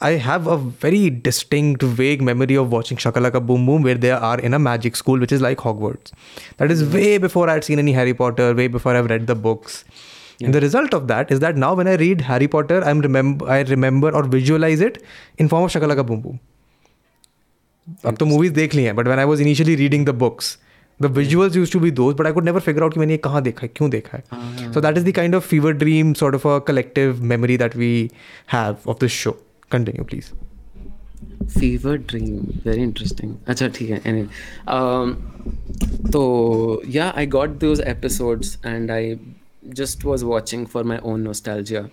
I 0.00 0.12
have 0.22 0.46
a 0.48 0.56
very 0.84 1.10
distinct, 1.10 1.82
vague 1.98 2.22
memory 2.28 2.56
of 2.56 2.72
watching 2.72 2.96
Shakalaka 2.96 3.44
Boom 3.50 3.66
Boom, 3.66 3.82
where 3.82 3.94
they 3.94 4.10
are 4.10 4.38
in 4.38 4.54
a 4.54 4.58
magic 4.58 4.96
school, 4.96 5.20
which 5.24 5.34
is 5.36 5.40
like 5.40 5.58
Hogwarts. 5.58 6.12
That 6.56 6.72
is 6.72 6.82
way 6.94 7.18
before 7.18 7.48
I'd 7.48 7.62
seen 7.64 7.78
any 7.78 7.92
Harry 7.92 8.14
Potter, 8.22 8.52
way 8.54 8.66
before 8.66 8.96
I've 8.96 9.10
read 9.12 9.28
the 9.28 9.36
books. 9.36 9.84
Yeah. 10.38 10.46
And 10.46 10.54
the 10.54 10.60
result 10.60 10.92
of 10.92 11.06
that 11.12 11.30
is 11.30 11.38
that 11.40 11.56
now 11.56 11.74
when 11.74 11.86
I 11.86 11.94
read 11.94 12.22
Harry 12.22 12.48
Potter, 12.48 12.82
I'm 12.84 13.00
remember 13.00 13.48
I 13.48 13.60
remember 13.62 14.10
or 14.12 14.24
visualize 14.24 14.80
it 14.80 14.98
in 15.38 15.48
form 15.48 15.68
of 15.68 15.70
Shakalaka 15.76 16.06
Boom 16.06 16.24
Boom. 16.26 16.40
अब 18.06 18.16
तो 18.16 18.26
movies 18.26 18.52
देख 18.52 18.74
ली 18.74 18.82
हैं 18.84 18.94
but 18.96 19.06
when 19.06 19.18
I 19.18 19.24
was 19.26 19.40
initially 19.40 19.74
reading 19.76 20.04
the 20.06 20.10
books 20.18 20.56
the 21.02 21.06
visuals 21.16 21.56
use 21.56 21.72
to 21.72 21.80
be 21.80 21.90
those 22.00 22.14
but 22.16 22.26
I 22.26 22.32
could 22.32 22.44
never 22.44 22.60
figure 22.60 22.82
out 22.82 22.94
कि 22.94 23.00
मैंने 23.00 23.12
ये 23.12 23.18
कहाँ 23.24 23.42
देखा 23.42 23.62
है 23.62 23.68
क्यों 23.76 23.88
देखा 23.90 24.18
है 24.18 24.72
so 24.72 24.80
that 24.80 24.98
is 24.98 25.04
the 25.08 25.12
kind 25.16 25.34
of 25.34 25.46
fever 25.48 25.72
dream 25.80 26.12
sort 26.20 26.34
of 26.34 26.46
a 26.46 26.58
collective 26.68 27.22
memory 27.32 27.56
that 27.64 27.76
we 27.76 27.90
have 28.52 28.90
of 28.90 29.00
this 29.00 29.12
show 29.12 29.36
continue 29.71 30.03
please 30.03 30.31
fever 31.59 31.97
dream 31.97 32.35
very 32.65 32.81
interesting 32.81 33.35
अच्छा 33.47 33.67
ठीक 33.67 33.89
है. 33.89 34.01
एनी 34.05 34.23
um, 34.23 35.15
तो 36.11 36.81
या 36.87 37.13
I 37.17 37.25
got 37.27 37.49
those 37.59 37.81
episodes 37.81 38.57
and 38.65 38.91
I 38.91 39.15
just 39.81 40.05
was 40.05 40.25
watching 40.25 40.65
for 40.67 40.83
my 40.83 40.97
own 41.03 41.27
nostalgia. 41.27 41.83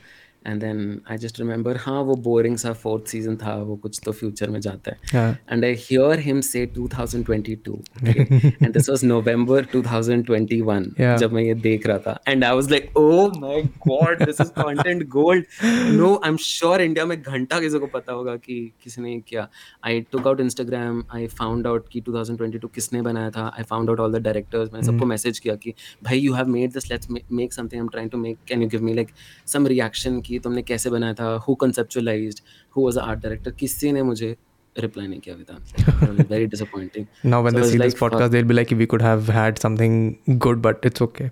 And 0.47 0.61
then 0.61 1.01
I 1.11 1.17
just 1.19 1.41
remember 1.41 1.77
हाँ 1.77 2.01
वो 2.03 2.15
boring 2.25 2.57
सा 2.57 2.73
fourth 2.73 3.07
season 3.09 3.37
था 3.37 3.55
वो 3.63 3.77
कुछ 3.77 4.01
तो 4.05 4.13
फ्यूचर 4.13 4.51
में 4.51 4.61
जाता 4.61 4.93
है। 4.93 5.31
And 5.51 5.65
I 5.65 5.75
hear 5.81 6.19
him 6.21 6.41
say 6.41 6.67
2022 6.79 7.77
and 8.07 8.73
this 8.73 8.89
was 8.91 9.05
November 9.05 9.67
2021 9.75 11.19
जब 11.19 11.33
मैं 11.33 11.43
ये 11.43 11.55
देख 11.55 11.87
रहा 11.87 11.99
था। 11.99 12.19
And 12.29 12.45
I 12.45 12.55
was 12.55 12.71
like 12.71 12.97
oh 12.97 13.39
my 13.39 13.63
God 13.89 14.25
this 14.25 14.41
is 14.41 14.49
content 14.59 15.07
gold 15.09 15.45
no 15.93 16.15
I 16.15 16.31
am 16.31 16.37
sure 16.43 16.83
India 16.83 17.05
में 17.07 17.21
घंटा 17.21 17.61
किसी 17.61 17.79
को 17.79 17.87
पता 17.95 18.13
होगा 18.13 18.37
कि 18.37 18.61
किसने 18.85 19.19
किया। 19.29 19.49
I 19.85 20.01
took 20.13 20.27
out 20.27 20.41
Instagram 20.41 21.05
I 21.15 21.27
found 21.39 21.67
out 21.67 21.89
कि 21.93 22.01
2022 22.09 22.69
किसने 22.75 23.03
बनाया 23.03 23.31
था। 23.31 23.47
I 23.59 23.65
found 23.65 23.91
out 23.91 24.01
all 24.01 24.19
the 24.19 24.23
directors 24.23 24.73
मैंने 24.73 24.87
सबको 24.87 25.07
मैसेज 25.07 25.39
किया 25.39 25.55
कि 25.55 25.75
भाई 26.05 26.19
you 26.19 26.35
have 26.35 26.49
made 26.49 26.73
this 26.73 26.91
let's 26.91 27.09
make 27.11 27.53
something 27.53 27.81
I 27.81 27.85
am 27.85 27.89
trying 27.89 28.11
to 28.11 28.19
make 28.19 28.39
can 28.49 28.63
you 28.63 28.69
give 28.69 28.83
me 28.85 28.95
like 28.95 29.09
some 29.47 29.67
reaction 29.67 30.21
की 30.21 30.34
कि 30.35 30.39
तुमने 30.41 30.63
कैसे 30.73 30.91
बनाया 30.91 31.15
था 31.21 31.35
who 31.49 31.55
conceptualized 31.63 32.41
who 32.77 32.85
was 32.85 32.99
art 33.05 33.23
director 33.23 33.51
किसी 33.61 33.93
ने 33.93 34.03
मुझे 34.11 34.37
रिप्लाई 34.77 35.07
नहीं 35.07 35.21
किया 35.21 35.35
Vidhan. 35.35 36.25
Very 36.31 36.47
disappointing 36.53 37.07
now 37.25 37.43
when 37.43 37.61
they 37.61 37.69
see 37.71 37.79
this 37.79 37.95
podcast 37.99 38.33
they 38.33 38.37
will 38.37 38.47
be 38.49 38.55
like 38.55 38.73
we 38.73 38.87
could 38.87 39.03
have 39.03 39.31
had 39.33 39.59
something 39.59 40.39
good 40.47 40.63
but 40.63 40.87
it's 40.87 41.03
okay 41.03 41.29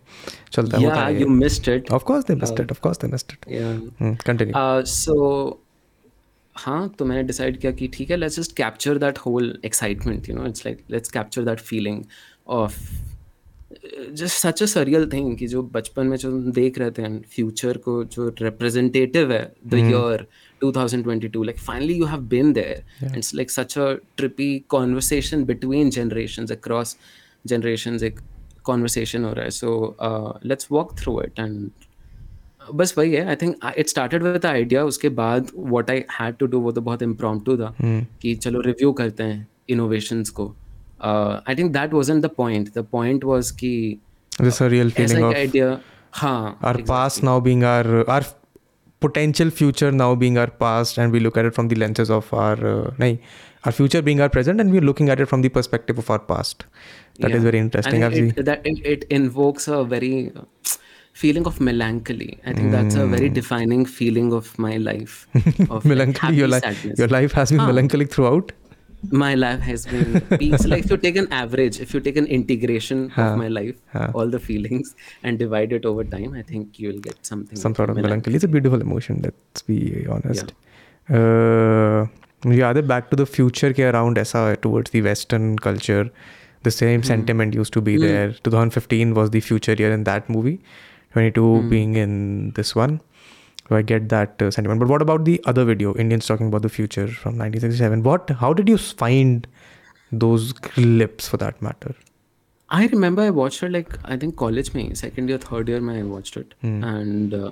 चलता 0.53 0.79
है 0.79 0.83
या। 0.85 1.09
You 1.09 1.27
missed 1.29 1.69
it 1.69 1.91
of 1.93 2.05
course 2.05 2.25
they 2.25 2.35
missed 2.35 2.61
it 2.61 2.71
of 2.71 2.81
course 2.81 2.99
they 2.99 3.09
missed 3.13 3.33
it 3.33 3.51
या 3.53 4.15
continue 4.27 4.55
so 4.91 5.17
हाँ 6.57 6.89
तो 6.99 7.05
मैंने 7.05 7.23
decide 7.23 7.61
किया 7.61 7.73
कि 7.73 7.89
ठीक 7.95 8.11
है 8.11 8.17
let's 8.17 8.39
just 8.39 8.57
capture 8.57 8.99
that 8.99 9.19
whole 9.19 9.59
excitement 9.65 10.29
you 10.29 10.37
know 10.37 10.47
it's 10.47 10.67
like 10.67 10.85
let's 10.91 11.11
capture 11.11 11.45
that 11.45 11.61
feeling 11.71 12.03
of 12.61 12.79
just 14.13 14.37
such 14.37 14.63
a 14.63 14.67
surreal 14.67 15.09
thing 15.13 15.37
कि 15.37 15.47
जो 15.47 15.63
बचपन 15.75 16.07
में 16.07 16.17
जो 16.17 16.31
हम 16.31 16.51
देख 16.53 16.79
रहे 16.79 16.91
थे 16.91 17.19
फ्यूचर 17.35 17.77
को 17.77 18.03
जो 18.05 18.29
रिप्रेजेंटेटिव 18.41 19.33
है 19.33 19.45
the 19.67 19.75
year 19.75 20.27
2022 20.61 21.45
like 21.45 21.59
finally 21.59 21.95
you 21.95 22.07
have 22.07 22.21
been 22.35 22.53
there 22.53 23.17
it's 23.17 23.35
like 23.35 23.51
such 23.51 23.79
a 23.79 23.93
trippy 24.17 24.59
conversation 24.69 25.45
between 25.45 25.91
generation 25.91 26.47
across 26.47 26.97
generation 27.47 27.99
एक 28.05 28.21
कॉन्वर्सेशन 28.65 29.25
हो 29.25 29.33
रहा 29.33 29.45
है. 29.45 29.51
So 29.51 29.97
let's 30.45 30.69
walk 30.73 30.99
through 30.99 31.21
it 31.23 31.39
and 31.39 31.71
बस 32.75 32.95
वही 32.99 33.13
है. 33.13 33.27
I 33.27 33.37
think 33.37 33.57
it 33.79 33.89
started 33.89 34.23
with 34.23 34.47
idea 34.47 34.85
उसके 34.85 35.09
बाद 35.21 35.51
what 35.55 35.91
I 35.91 36.05
had 36.21 36.37
to 36.37 36.47
do 36.47 36.61
वो 36.61 36.73
तो 36.73 36.81
बहुत 36.81 37.03
इम्प्रॉम 37.03 37.41
था 37.41 37.75
हम्म। 37.79 38.07
कि 38.23 38.35
चलो 38.35 38.61
रिव्यू 38.61 38.93
करते 38.93 39.23
हैं 39.23 39.47
इनोवेशन 39.71 40.23
को. 40.35 40.55
Uh, 41.03 41.41
I 41.47 41.55
think 41.55 41.73
that 41.73 41.93
wasn't 41.93 42.23
the 42.23 42.29
point. 42.29 42.75
The 42.75 42.85
point 42.85 43.25
was 43.25 43.53
ki 43.53 44.01
this 44.39 44.61
a 44.61 44.69
real 44.69 44.91
feeling 44.91 45.25
of 45.25 45.35
idea. 45.35 45.81
Haan, 46.13 46.57
our 46.63 46.79
past 46.93 47.23
now 47.23 47.41
being 47.41 47.65
our 47.65 48.09
our 48.09 48.23
potential 49.01 49.51
future 49.51 49.91
now 49.91 50.15
being 50.15 50.39
our 50.39 50.51
past, 50.65 50.99
and 50.99 51.13
we 51.13 51.21
look 51.21 51.37
at 51.37 51.45
it 51.45 51.55
from 51.55 51.69
the 51.69 51.75
lenses 51.85 52.11
of 52.11 52.33
our 52.33 52.67
uh, 52.75 53.15
our 53.65 53.73
future 53.73 54.03
being 54.03 54.21
our 54.21 54.29
present, 54.29 54.61
and 54.61 54.73
we're 54.73 54.89
looking 54.91 55.09
at 55.09 55.21
it 55.21 55.27
from 55.27 55.43
the 55.43 55.49
perspective 55.49 55.99
of 55.99 56.11
our 56.11 56.19
past. 56.19 56.65
That 57.21 57.31
yeah. 57.31 57.37
is 57.37 57.43
very 57.43 57.59
interesting. 57.59 58.03
And 58.03 58.15
it, 58.15 58.39
it, 58.39 58.45
that 58.47 58.67
it, 58.67 58.87
it 58.95 59.05
invokes 59.05 59.69
a 59.69 59.85
very 59.85 60.33
feeling 61.13 61.47
of 61.47 61.61
melancholy. 61.61 62.41
I 62.47 62.53
think 62.55 62.69
mm. 62.69 62.73
that's 62.73 62.95
a 62.95 63.07
very 63.07 63.29
hmm. 63.29 63.35
defining 63.35 63.85
feeling 63.85 64.33
of 64.33 64.59
my 64.59 64.79
life. 64.79 65.29
Of 65.71 65.85
melancholy. 65.85 66.33
Like 66.33 66.39
your 66.39 66.49
life, 66.49 66.85
your 66.99 67.09
life 67.09 67.33
has 67.33 67.51
been 67.51 67.59
melancholic 67.59 68.11
throughout 68.11 68.53
my 69.11 69.35
life 69.35 69.61
has 69.61 69.87
been 69.87 70.21
peaks. 70.39 70.67
like 70.67 70.85
if 70.85 70.91
you 70.91 70.97
take 70.97 71.17
an 71.17 71.33
average, 71.33 71.81
if 71.81 71.93
you 71.95 72.01
take 72.01 72.17
an 72.17 72.27
integration 72.27 73.11
of 73.17 73.37
my 73.37 73.49
life, 73.49 73.77
all 74.15 74.29
the 74.29 74.41
feelings, 74.41 74.95
and 75.23 75.39
divide 75.39 75.73
it 75.73 75.85
over 75.85 76.05
time, 76.05 76.35
I 76.35 76.43
think 76.43 76.79
you'll 76.79 77.01
get 77.01 77.25
something. 77.25 77.57
Some 77.57 77.75
sort 77.75 77.91
of 77.91 77.97
melancholy. 77.97 78.37
It's 78.37 78.45
a 78.45 78.49
beautiful 78.49 78.81
emotion. 78.81 79.21
Let's 79.23 79.63
be 79.63 80.07
honest. 80.09 80.53
Yeah. 81.11 81.17
Uh, 81.17 82.07
yeah, 82.45 82.73
back 82.73 83.11
to 83.11 83.17
the 83.17 83.27
future 83.27 83.73
ke 83.73 83.81
around 83.81 84.17
aisa 84.17 84.61
towards 84.61 84.91
the 84.91 85.03
Western 85.03 85.59
culture. 85.59 86.11
The 86.63 86.71
same 86.71 87.03
mm. 87.03 87.05
sentiment 87.05 87.55
used 87.55 87.73
to 87.73 87.81
be 87.81 87.97
mm. 87.97 88.01
there. 88.01 88.33
2015 88.33 89.15
was 89.15 89.31
the 89.31 89.41
future 89.41 89.75
year 89.75 89.93
in 89.93 90.05
that 90.05 90.29
movie. 90.29 90.61
22 91.13 91.41
mm. 91.41 91.71
being 91.71 91.97
in 91.97 92.53
this 92.53 92.75
one. 92.75 93.01
So 93.72 93.76
I 93.76 93.82
get 93.82 94.10
that 94.10 94.42
uh, 94.42 94.50
sentiment. 94.50 94.80
But 94.80 94.88
what 94.88 95.02
about 95.02 95.26
the 95.26 95.42
other 95.46 95.66
video, 95.66 95.94
Indians 95.96 96.26
talking 96.26 96.48
about 96.48 96.62
the 96.62 96.70
future 96.70 97.08
from 97.08 97.38
1967? 97.38 98.04
What? 98.04 98.30
How 98.30 98.54
did 98.54 98.70
you 98.70 98.78
find 98.78 99.48
those 100.12 100.54
clips 100.54 101.28
for 101.28 101.38
that 101.38 101.62
matter? 101.62 101.96
I 102.70 102.88
remember 102.88 103.22
I 103.22 103.30
watched 103.30 103.64
it 103.64 103.72
like 103.72 103.98
I 104.04 104.18
think 104.18 104.36
college 104.36 104.74
me 104.74 104.94
second 104.94 105.30
year, 105.30 105.38
third 105.38 105.70
year, 105.70 105.90
I 105.90 106.04
watched 106.04 106.36
it, 106.36 106.54
hmm. 106.62 106.84
and 106.84 107.34
uh, 107.34 107.52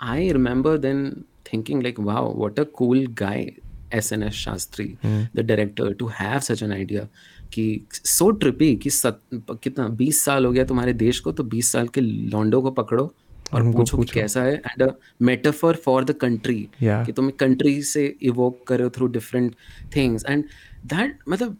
I 0.00 0.30
remember 0.30 0.76
then 0.76 1.24
thinking 1.44 1.80
like, 1.80 1.98
wow, 1.98 2.30
what 2.30 2.58
a 2.58 2.64
cool 2.64 3.06
guy, 3.06 3.56
S.N.S. 3.92 4.34
Shastri, 4.34 4.98
hmm. 4.98 5.22
the 5.34 5.44
director, 5.44 5.94
to 5.94 6.08
have 6.08 6.44
such 6.44 6.62
an 6.62 6.72
idea. 6.72 7.08
कि 7.52 7.86
so 7.90 8.30
trippy 8.30 8.74
कि 8.76 8.90
सत, 8.90 9.20
कितना 9.34 9.88
20 9.96 10.18
साल 10.24 10.44
हो 10.46 10.50
गया 10.52 10.64
तुम्हारे 10.64 10.92
देश 10.92 11.18
को 11.20 11.32
तो 11.32 11.44
20 11.44 11.70
साल 11.72 11.88
के 11.88 12.00
लॉन्डो 12.00 12.60
को 12.62 12.70
पकड़ो 12.70 13.14
और 13.53 13.71
पूछो 13.71 13.97
कि 13.97 14.11
कैसा 14.13 14.43
है 14.43 14.55
and 14.55 14.83
a 14.83 14.93
metaphor 15.21 15.75
for 15.75 16.03
the 16.03 16.11
country 16.11 16.67
कि 16.83 17.11
तुम 17.11 17.29
कंट्री 17.29 17.83
से 17.83 18.15
इवोक 18.21 18.67
करो 18.67 18.89
through 18.89 19.07
different 19.07 19.55
things 19.95 20.25
and 20.29 20.43
that 20.85 21.19
मतलब 21.29 21.57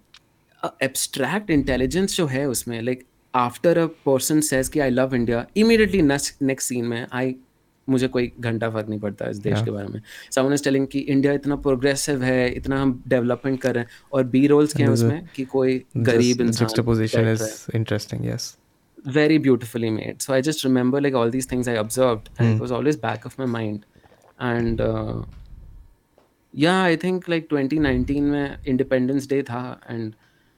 एब्स्ट्रैक्ट 0.81 1.49
इंटेलिजेंस 1.49 2.17
जो 2.17 2.25
है 2.25 2.49
उसमें 2.49 2.81
like 2.81 3.03
after 3.36 3.77
a 3.77 3.86
person 3.86 4.41
says 4.41 4.69
कि 4.69 4.79
I 4.79 4.89
love 4.89 5.15
India 5.15 5.47
immediately 5.57 6.01
next 6.01 6.59
scene 6.59 6.86
में 6.86 7.07
आई 7.13 7.36
मुझे 7.89 8.07
कोई 8.07 8.31
घंटा 8.39 8.69
फ़र्क 8.69 8.89
नहीं 8.89 8.99
पड़ता 8.99 9.29
इस 9.29 9.38
देश 9.38 9.53
yeah. 9.53 9.65
के 9.65 9.71
बारे 9.71 9.88
में। 9.88 10.01
समवन 10.31 10.53
इज़ 10.53 10.63
टेलिंग 10.63 10.88
कि 10.88 10.99
इंडिया 10.99 11.33
इतना 11.33 11.55
प्रोग्रेसिव 11.55 12.23
है 12.23 12.53
इतना 12.53 12.81
हम 12.81 13.03
डेवलपमेंट 13.07 13.61
कर 13.61 13.75
रहे 13.75 13.83
हैं 13.83 13.89
और 14.13 14.23
बी 14.23 14.47
रोल्स 14.47 14.73
क्या 14.73 14.88
हैं 14.88 14.93
उसमें? 14.93 15.29
कि 15.36 15.45
कोई 15.45 15.83
गरीब 15.97 16.41
इंसान 16.41 17.47
interesting 17.75 18.25
yes 18.25 18.57
very 19.05 19.37
beautifully 19.37 19.89
made. 19.89 20.21
So 20.21 20.33
I 20.33 20.41
just 20.41 20.63
remember 20.63 21.01
like 21.01 21.13
all 21.13 21.29
these 21.29 21.45
things 21.45 21.67
I 21.67 21.73
observed, 21.73 22.29
and 22.37 22.47
mm. 22.47 22.51
it 22.51 22.55
hmm. 22.55 22.61
was 22.61 22.71
always 22.71 22.97
back 22.97 23.25
of 23.25 23.37
my 23.37 23.45
mind. 23.45 23.85
And 24.39 24.81
uh, 24.81 25.23
yeah, 26.53 26.83
I 26.83 26.95
think 26.95 27.27
like 27.27 27.49
2019 27.49 28.21
में 28.21 28.57
Independence 28.65 29.27
Day 29.27 29.41
था 29.43 29.79
and 29.89 30.13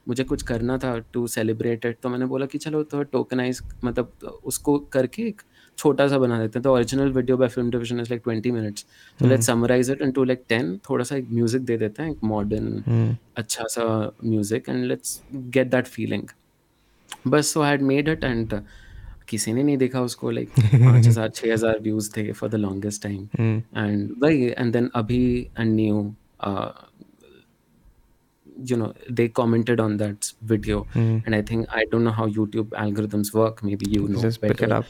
मुझे 0.06 0.24
कुछ 0.24 0.42
करना 0.42 0.76
था 0.78 0.98
to 1.12 1.26
celebrate 1.26 1.84
it 1.86 1.98
तो 2.02 2.08
मैंने 2.08 2.26
बोला 2.26 2.46
कि 2.46 2.58
चलो 2.58 2.82
तो 2.92 3.02
टोकनाइज 3.14 3.60
मतलब 3.84 4.40
उसको 4.44 4.78
करके 4.92 5.22
एक 5.22 5.42
छोटा 5.78 6.06
सा 6.08 6.18
बना 6.18 6.38
देते 6.38 6.58
हैं 6.58 6.62
तो 6.62 6.72
original 6.74 7.12
video 7.12 7.36
by 7.36 7.48
film 7.48 7.70
division 7.70 8.00
is 8.00 8.10
like 8.10 8.22
twenty 8.24 8.50
minutes 8.50 8.86
तो 9.20 9.26
let's 9.28 9.46
summarize 9.46 9.90
it 9.90 10.02
into 10.02 10.24
like 10.24 10.44
ten 10.48 10.76
थोड़ा 10.90 11.04
सा 11.04 11.16
एक 11.16 11.28
म्यूज़िक 11.32 11.62
दे 11.62 11.76
देते 11.78 12.02
हैं 12.02 12.10
एक 12.10 12.24
मॉडर्न 12.24 12.82
hmm. 12.88 13.14
अच्छा 13.38 13.64
सा 13.70 13.84
music 14.24 14.68
and 14.68 14.84
let's 14.84 15.20
get 15.34 15.70
that 15.70 15.86
feeling 15.86 16.28
बस 17.27 17.53
so 17.53 17.61
had 17.63 17.81
made 17.91 18.09
it 18.09 18.23
and 18.23 18.61
किसी 19.29 19.53
ने 19.53 19.63
नहीं 19.63 19.77
देखा 19.77 20.01
उसको 20.01 20.31
लाइक 20.31 20.49
पाँच 20.59 21.07
हज़ार 21.07 21.29
छः 21.29 21.53
हज़ार 21.53 21.79
व्यूज़ 21.81 22.11
थे 22.17 22.31
for 22.31 22.49
the 22.49 22.55
longest 22.55 23.03
time 23.03 23.61
and 23.77 24.11
वही 24.23 24.47
एंड 24.47 24.73
देन 24.73 24.89
अभी 24.95 25.25
and 25.59 25.75
new 25.75 26.11
you 28.69 28.77
know 28.77 28.93
they 29.09 29.27
commented 29.27 29.79
on 29.79 29.97
that 29.97 30.27
video 30.41 30.85
mm. 30.93 31.25
and 31.25 31.35
i 31.35 31.41
think 31.41 31.65
i 31.69 31.85
don't 31.91 32.03
know 32.03 32.11
how 32.11 32.27
youtube 32.27 32.75
algorithms 32.83 33.33
work 33.33 33.63
maybe 33.63 33.89
you 33.89 34.07
know 34.07 34.21
just 34.21 34.41
better. 34.41 34.53
pick 34.53 34.61
it 34.67 34.71
up 34.71 34.85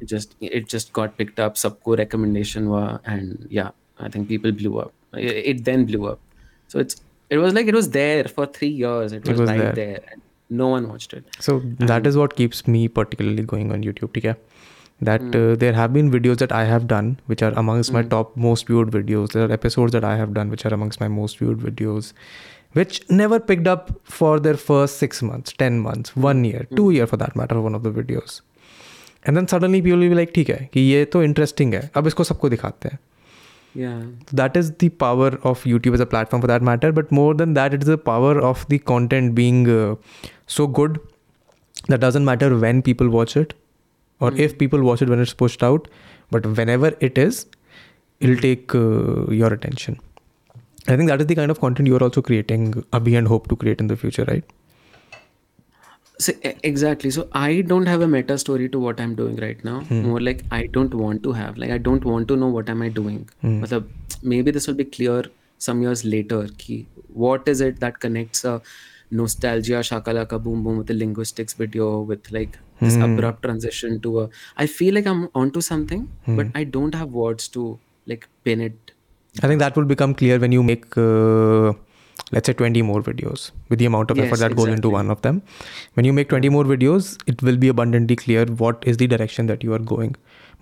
it 0.00 0.06
just 0.06 0.36
it 0.40 0.68
just 0.68 0.92
got 0.92 1.16
picked 1.16 1.40
up 1.46 1.56
सबको 1.64 1.96
recommendation 2.02 2.66
हुआ 2.66 2.86
and 3.14 3.46
yeah 3.58 3.70
i 3.98 4.08
think 4.08 4.28
people 4.28 4.52
blew 4.52 4.78
up 4.78 4.92
it, 5.14 5.36
it 5.52 5.64
then 5.64 5.86
blew 5.86 6.06
up 6.06 6.20
so 6.68 6.78
it's 6.78 7.02
it 7.30 7.38
was 7.38 7.54
like 7.54 7.66
it 7.66 7.74
was 7.74 7.90
there 7.90 8.24
for 8.24 8.46
three 8.46 8.74
years 8.84 9.12
it 9.12 9.26
was, 9.26 9.38
it 9.38 9.40
was 9.40 9.50
right 9.50 9.74
there, 9.74 9.74
there. 9.74 10.18
And 10.50 10.58
no 10.58 10.68
one 10.68 10.88
watched 10.88 11.12
it 11.12 11.24
so 11.38 11.58
and 11.58 11.88
that 11.88 12.06
is 12.06 12.16
what 12.16 12.34
keeps 12.36 12.66
me 12.66 12.88
particularly 12.88 13.42
going 13.42 13.72
on 13.72 13.82
youtube 13.82 14.16
okay 14.16 14.34
that 15.02 15.22
uh, 15.34 15.56
there 15.56 15.72
have 15.72 15.92
been 15.92 16.10
videos 16.10 16.38
that 16.38 16.52
I 16.52 16.64
have 16.64 16.86
done 16.86 17.18
which 17.26 17.42
are 17.42 17.52
amongst 17.52 17.92
my 17.92 18.02
top 18.02 18.36
most 18.36 18.66
viewed 18.66 18.90
videos. 18.90 19.32
There 19.32 19.44
are 19.48 19.52
episodes 19.52 19.92
that 19.92 20.04
I 20.04 20.16
have 20.16 20.34
done 20.34 20.50
which 20.50 20.66
are 20.66 20.74
amongst 20.74 21.00
my 21.00 21.08
most 21.08 21.38
viewed 21.38 21.58
videos, 21.58 22.12
which 22.72 23.02
never 23.08 23.40
picked 23.40 23.66
up 23.66 23.90
for 24.04 24.38
their 24.38 24.56
first 24.56 24.98
six 24.98 25.22
months, 25.22 25.52
ten 25.52 25.80
months, 25.80 26.16
one 26.16 26.44
year, 26.44 26.66
two 26.76 26.90
year 26.90 27.06
for 27.06 27.16
that 27.16 27.34
matter. 27.34 27.60
One 27.60 27.74
of 27.74 27.82
the 27.82 27.90
videos, 27.90 28.40
and 29.24 29.36
then 29.36 29.48
suddenly 29.48 29.80
people 29.80 29.98
will 29.98 30.10
be 30.10 30.14
like, 30.14 30.34
ठीक 30.34 30.50
है 30.50 30.68
कि 30.72 30.80
ये 30.80 31.04
तो 31.04 31.24
interesting 31.24 31.74
है, 31.74 31.90
अब 31.96 32.06
इसको 32.06 32.24
सबको 32.24 32.48
दिखाते 32.48 32.88
हैं. 32.88 32.98
Yeah. 33.72 34.02
That 34.32 34.56
is 34.56 34.72
the 34.82 34.88
power 34.88 35.38
of 35.44 35.62
YouTube 35.62 35.94
as 35.94 36.00
a 36.00 36.06
platform 36.06 36.40
for 36.40 36.48
that 36.48 36.60
matter. 36.60 36.90
But 36.90 37.12
more 37.12 37.34
than 37.34 37.54
that, 37.54 37.72
it 37.72 37.82
is 37.82 37.86
the 37.86 37.98
power 37.98 38.40
of 38.40 38.66
the 38.68 38.78
content 38.78 39.34
being 39.34 39.68
uh, 39.70 39.94
so 40.47 40.67
good 40.67 40.99
that 41.87 41.99
doesn't 41.99 42.25
matter 42.25 42.57
when 42.57 42.81
people 42.81 43.09
watch 43.09 43.35
it 43.37 43.53
or 44.19 44.31
hmm. 44.31 44.39
if 44.39 44.57
people 44.57 44.81
watch 44.83 45.01
it 45.01 45.09
when 45.09 45.19
it's 45.19 45.33
pushed 45.33 45.63
out 45.63 45.87
but 46.31 46.45
whenever 46.45 46.93
it 46.99 47.17
is 47.17 47.45
it'll 48.19 48.37
take 48.37 48.73
uh, 48.75 49.25
your 49.31 49.53
attention 49.53 49.99
i 50.87 50.95
think 50.95 51.09
that 51.09 51.21
is 51.21 51.27
the 51.27 51.35
kind 51.35 51.51
of 51.51 51.59
content 51.59 51.87
you 51.87 51.95
are 51.95 52.03
also 52.03 52.21
creating 52.21 52.71
abhi 52.99 53.17
and 53.17 53.27
hope 53.27 53.47
to 53.47 53.55
create 53.55 53.81
in 53.81 53.87
the 53.87 53.97
future 54.05 54.25
right 54.33 54.55
So, 56.23 56.33
exactly. 56.63 57.09
So 57.11 57.27
I 57.33 57.61
don't 57.69 57.87
have 57.87 58.01
a 58.01 58.07
meta 58.07 58.37
story 58.37 58.69
to 58.69 58.79
what 58.79 58.99
I'm 59.05 59.15
doing 59.15 59.35
right 59.35 59.63
now. 59.69 59.81
Hmm. 59.81 60.03
More 60.03 60.21
like 60.21 60.43
I 60.57 60.67
don't 60.67 60.93
want 60.93 61.23
to 61.23 61.33
have. 61.33 61.57
Like 61.57 61.71
I 61.71 61.77
don't 61.77 62.05
want 62.05 62.29
to 62.29 62.37
know 62.37 62.47
what 62.47 62.69
am 62.69 62.81
I 62.81 62.87
doing. 62.99 63.29
Hmm. 63.41 63.63
Matlab, 63.63 63.89
maybe 64.21 64.51
this 64.51 64.67
will 64.67 64.75
be 64.75 64.85
clear 64.85 65.25
some 65.57 65.81
years 65.81 66.05
later. 66.05 66.47
Ki 66.57 66.77
what 67.25 67.47
is 67.47 67.61
it 67.61 67.81
that 67.81 67.99
connects 67.99 68.45
a 68.45 68.61
nostalgia 69.11 69.79
shakalaka 69.89 70.41
boom 70.43 70.63
boom 70.63 70.77
with 70.77 70.87
the 70.87 70.93
linguistics 70.93 71.53
video 71.53 72.01
with 72.01 72.31
like 72.31 72.57
this 72.81 72.95
abrupt 72.95 73.41
transition 73.43 73.99
to 74.01 74.21
a. 74.21 74.29
I 74.57 74.65
feel 74.67 74.93
like 74.95 75.05
I'm 75.07 75.29
onto 75.33 75.61
something, 75.61 76.09
but 76.27 76.47
I 76.55 76.63
don't 76.63 76.93
have 76.95 77.09
words 77.11 77.47
to 77.49 77.79
like 78.07 78.27
pin 78.43 78.61
it. 78.61 78.91
i 79.43 79.47
think 79.51 79.59
that 79.61 79.75
will 79.77 79.87
become 79.87 80.11
clear 80.19 80.35
when 80.41 80.53
you 80.55 80.61
make 80.67 80.83
uh, 81.03 81.71
let's 82.35 82.49
say 82.49 82.53
20 82.59 82.81
more 82.89 82.99
videos 83.07 83.41
with 83.71 83.79
the 83.81 83.87
amount 83.89 84.11
of 84.13 84.19
effort 84.25 84.29
Yes, 84.35 84.43
that 84.43 84.53
goes 84.59 84.69
into 84.73 84.91
one 84.93 85.09
of 85.15 85.21
them 85.25 85.41
when 85.99 86.07
you 86.09 86.13
make 86.19 86.29
20 86.33 86.51
more 86.55 86.61
videos 86.69 87.09
it 87.33 87.43
will 87.47 87.57
be 87.63 87.71
abundantly 87.73 88.15
clear 88.21 88.45
what 88.61 88.87
is 88.93 88.99
the 89.01 89.07
direction 89.15 89.49
that 89.51 89.65
you 89.67 89.73
are 89.79 89.81
going 89.91 90.13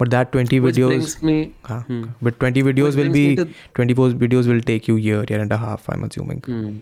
but 0.04 0.10
that 0.16 0.32
20 0.38 0.60
Which 0.66 0.80
videos 0.80 1.14
me. 1.32 1.36
हाँ, 1.70 1.82
but 2.30 2.40
20 2.46 2.64
videos 2.70 2.98
will 3.02 3.14
be 3.18 3.26
to- 3.42 3.46
24 3.82 4.10
videos 4.26 4.50
will 4.54 4.66
take 4.72 4.88
you 4.94 4.96
year 5.10 5.22
year 5.34 5.40
and 5.46 5.56
a 5.60 5.62
half 5.68 5.88
i'm 5.96 6.10
assuming 6.10 6.42
Hmm. 6.50 6.74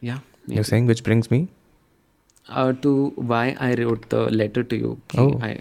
Yeah. 0.00 0.18
You're 0.46 0.64
saying, 0.64 0.86
which 0.86 1.02
brings 1.02 1.30
me 1.30 1.48
uh, 2.48 2.72
to 2.72 3.12
why 3.16 3.56
I 3.58 3.74
wrote 3.74 4.08
the 4.10 4.26
letter 4.30 4.62
to 4.62 4.76
you. 4.76 5.00
Oh. 5.16 5.38
I, 5.40 5.60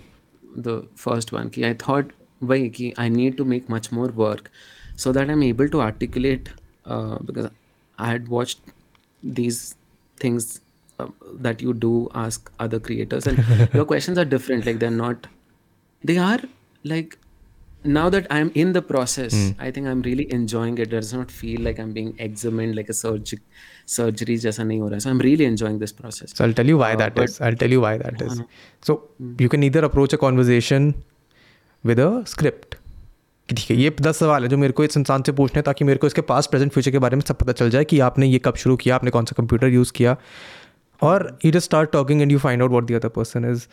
the 0.55 0.87
first 0.95 1.31
one. 1.31 1.49
Ki 1.49 1.65
I 1.65 1.73
thought, 1.73 2.11
why 2.39 2.69
ki 2.69 2.93
I 2.97 3.09
need 3.09 3.37
to 3.37 3.45
make 3.45 3.69
much 3.69 3.91
more 3.91 4.07
work 4.07 4.51
so 4.95 5.11
that 5.11 5.29
I'm 5.29 5.43
able 5.43 5.69
to 5.69 5.81
articulate 5.81 6.49
uh, 6.85 7.17
because 7.19 7.49
I 7.97 8.07
had 8.11 8.27
watched 8.27 8.59
these 9.23 9.75
things 10.17 10.61
uh, 10.99 11.07
that 11.33 11.61
you 11.61 11.73
do 11.73 12.09
ask 12.13 12.51
other 12.59 12.79
creators 12.79 13.27
and 13.27 13.69
your 13.73 13.85
questions 13.85 14.17
are 14.17 14.25
different. 14.25 14.65
Like 14.65 14.79
they're 14.79 14.91
not, 14.91 15.27
they 16.03 16.17
are 16.17 16.39
like 16.83 17.17
now 17.85 18.09
that 18.09 18.27
I'm 18.29 18.51
in 18.55 18.73
the 18.73 18.81
process, 18.81 19.33
mm. 19.33 19.55
I 19.59 19.71
think 19.71 19.87
I'm 19.87 20.01
really 20.01 20.31
enjoying 20.31 20.77
it. 20.77 20.87
It 20.87 20.89
does 20.91 21.13
not 21.13 21.31
feel 21.31 21.61
like 21.61 21.79
I'm 21.79 21.91
being 21.93 22.13
examined 22.19 22.75
like 22.75 22.89
a 22.89 22.93
surgery 22.93 23.41
surgery 23.87 24.37
जैसा 24.37 24.63
नहीं 24.63 24.79
हो 24.79 24.89
रहा 24.89 24.99
So 24.99 25.09
I'm 25.09 25.19
really 25.19 25.45
enjoying 25.45 25.79
this 25.79 25.91
process. 25.91 26.37
so 26.37 26.45
i'll 26.45 26.53
tell 26.53 26.71
you 26.73 26.77
why 26.77 26.93
uh, 26.93 27.01
that 27.01 27.19
is 27.25 27.41
i'll 27.41 27.59
tell 27.63 27.75
you 27.77 27.81
why 27.81 27.97
that 27.97 28.23
is 28.27 28.41
so 28.83 28.95
mm. 29.21 29.41
you 29.45 29.49
can 29.55 29.67
either 29.69 29.83
approach 29.89 30.13
a 30.13 30.21
conversation 30.25 30.89
with 31.83 32.03
a 32.07 32.11
script 32.33 32.75
कि 33.49 33.55
ठीक 33.55 33.69
है 33.71 33.77
ये 33.77 33.89
दस 34.01 34.17
सवाल 34.19 34.43
है 34.43 34.49
जो 34.49 34.57
मेरे 34.57 34.73
को 34.73 34.83
इस 34.83 34.97
इंसान 34.97 35.23
से 35.23 35.31
पूछने 35.31 35.57
हैं 35.57 35.63
ताकि 35.63 35.85
मेरे 35.85 35.99
को 35.99 36.07
इसके 36.07 36.21
पास 36.29 36.47
प्रेजेंट 36.51 36.71
फ्यूचर 36.73 36.91
के 36.91 36.99
बारे 36.99 37.15
में 37.15 37.23
सब 37.27 37.37
पता 37.37 37.51
चल 37.51 37.69
जाए 37.69 37.83
कि 37.91 37.99
आपने 38.05 38.27
ये 38.27 38.39
कब 38.45 38.55
शुरू 38.61 38.75
किया 38.83 38.95
आपने 38.95 39.11
कौन 39.11 39.25
सा 39.25 39.35
कंप्यूटर 39.37 39.67
यूज़ 39.73 39.91
किया 39.95 40.15
और 41.01 41.27
you 41.45 41.51
just 41.51 41.65
start 41.65 41.91
talking 41.91 42.21
and 42.21 42.31
you 42.31 42.39
find 42.39 42.61
out 42.61 42.71
what 42.71 42.87
the 42.91 42.93
other 43.01 43.09
person 43.17 43.45
is 43.51 43.67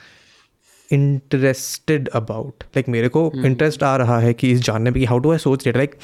interested 0.90 2.08
about 2.08 2.62
like 2.62 2.88
मेरे 2.88 3.08
को 3.08 3.32
इंटरेस्ट 3.44 3.82
आ 3.82 3.96
रहा 3.96 4.18
है 4.18 4.34
कि 4.34 4.50
इस 4.50 4.60
जानने 4.60 4.90
में 4.90 5.00
कि 5.00 5.04
हाउ 5.04 5.18
डू 5.18 5.32
आई 5.32 5.38
सोच 5.38 5.64
that 5.64 5.76
like 5.76 5.94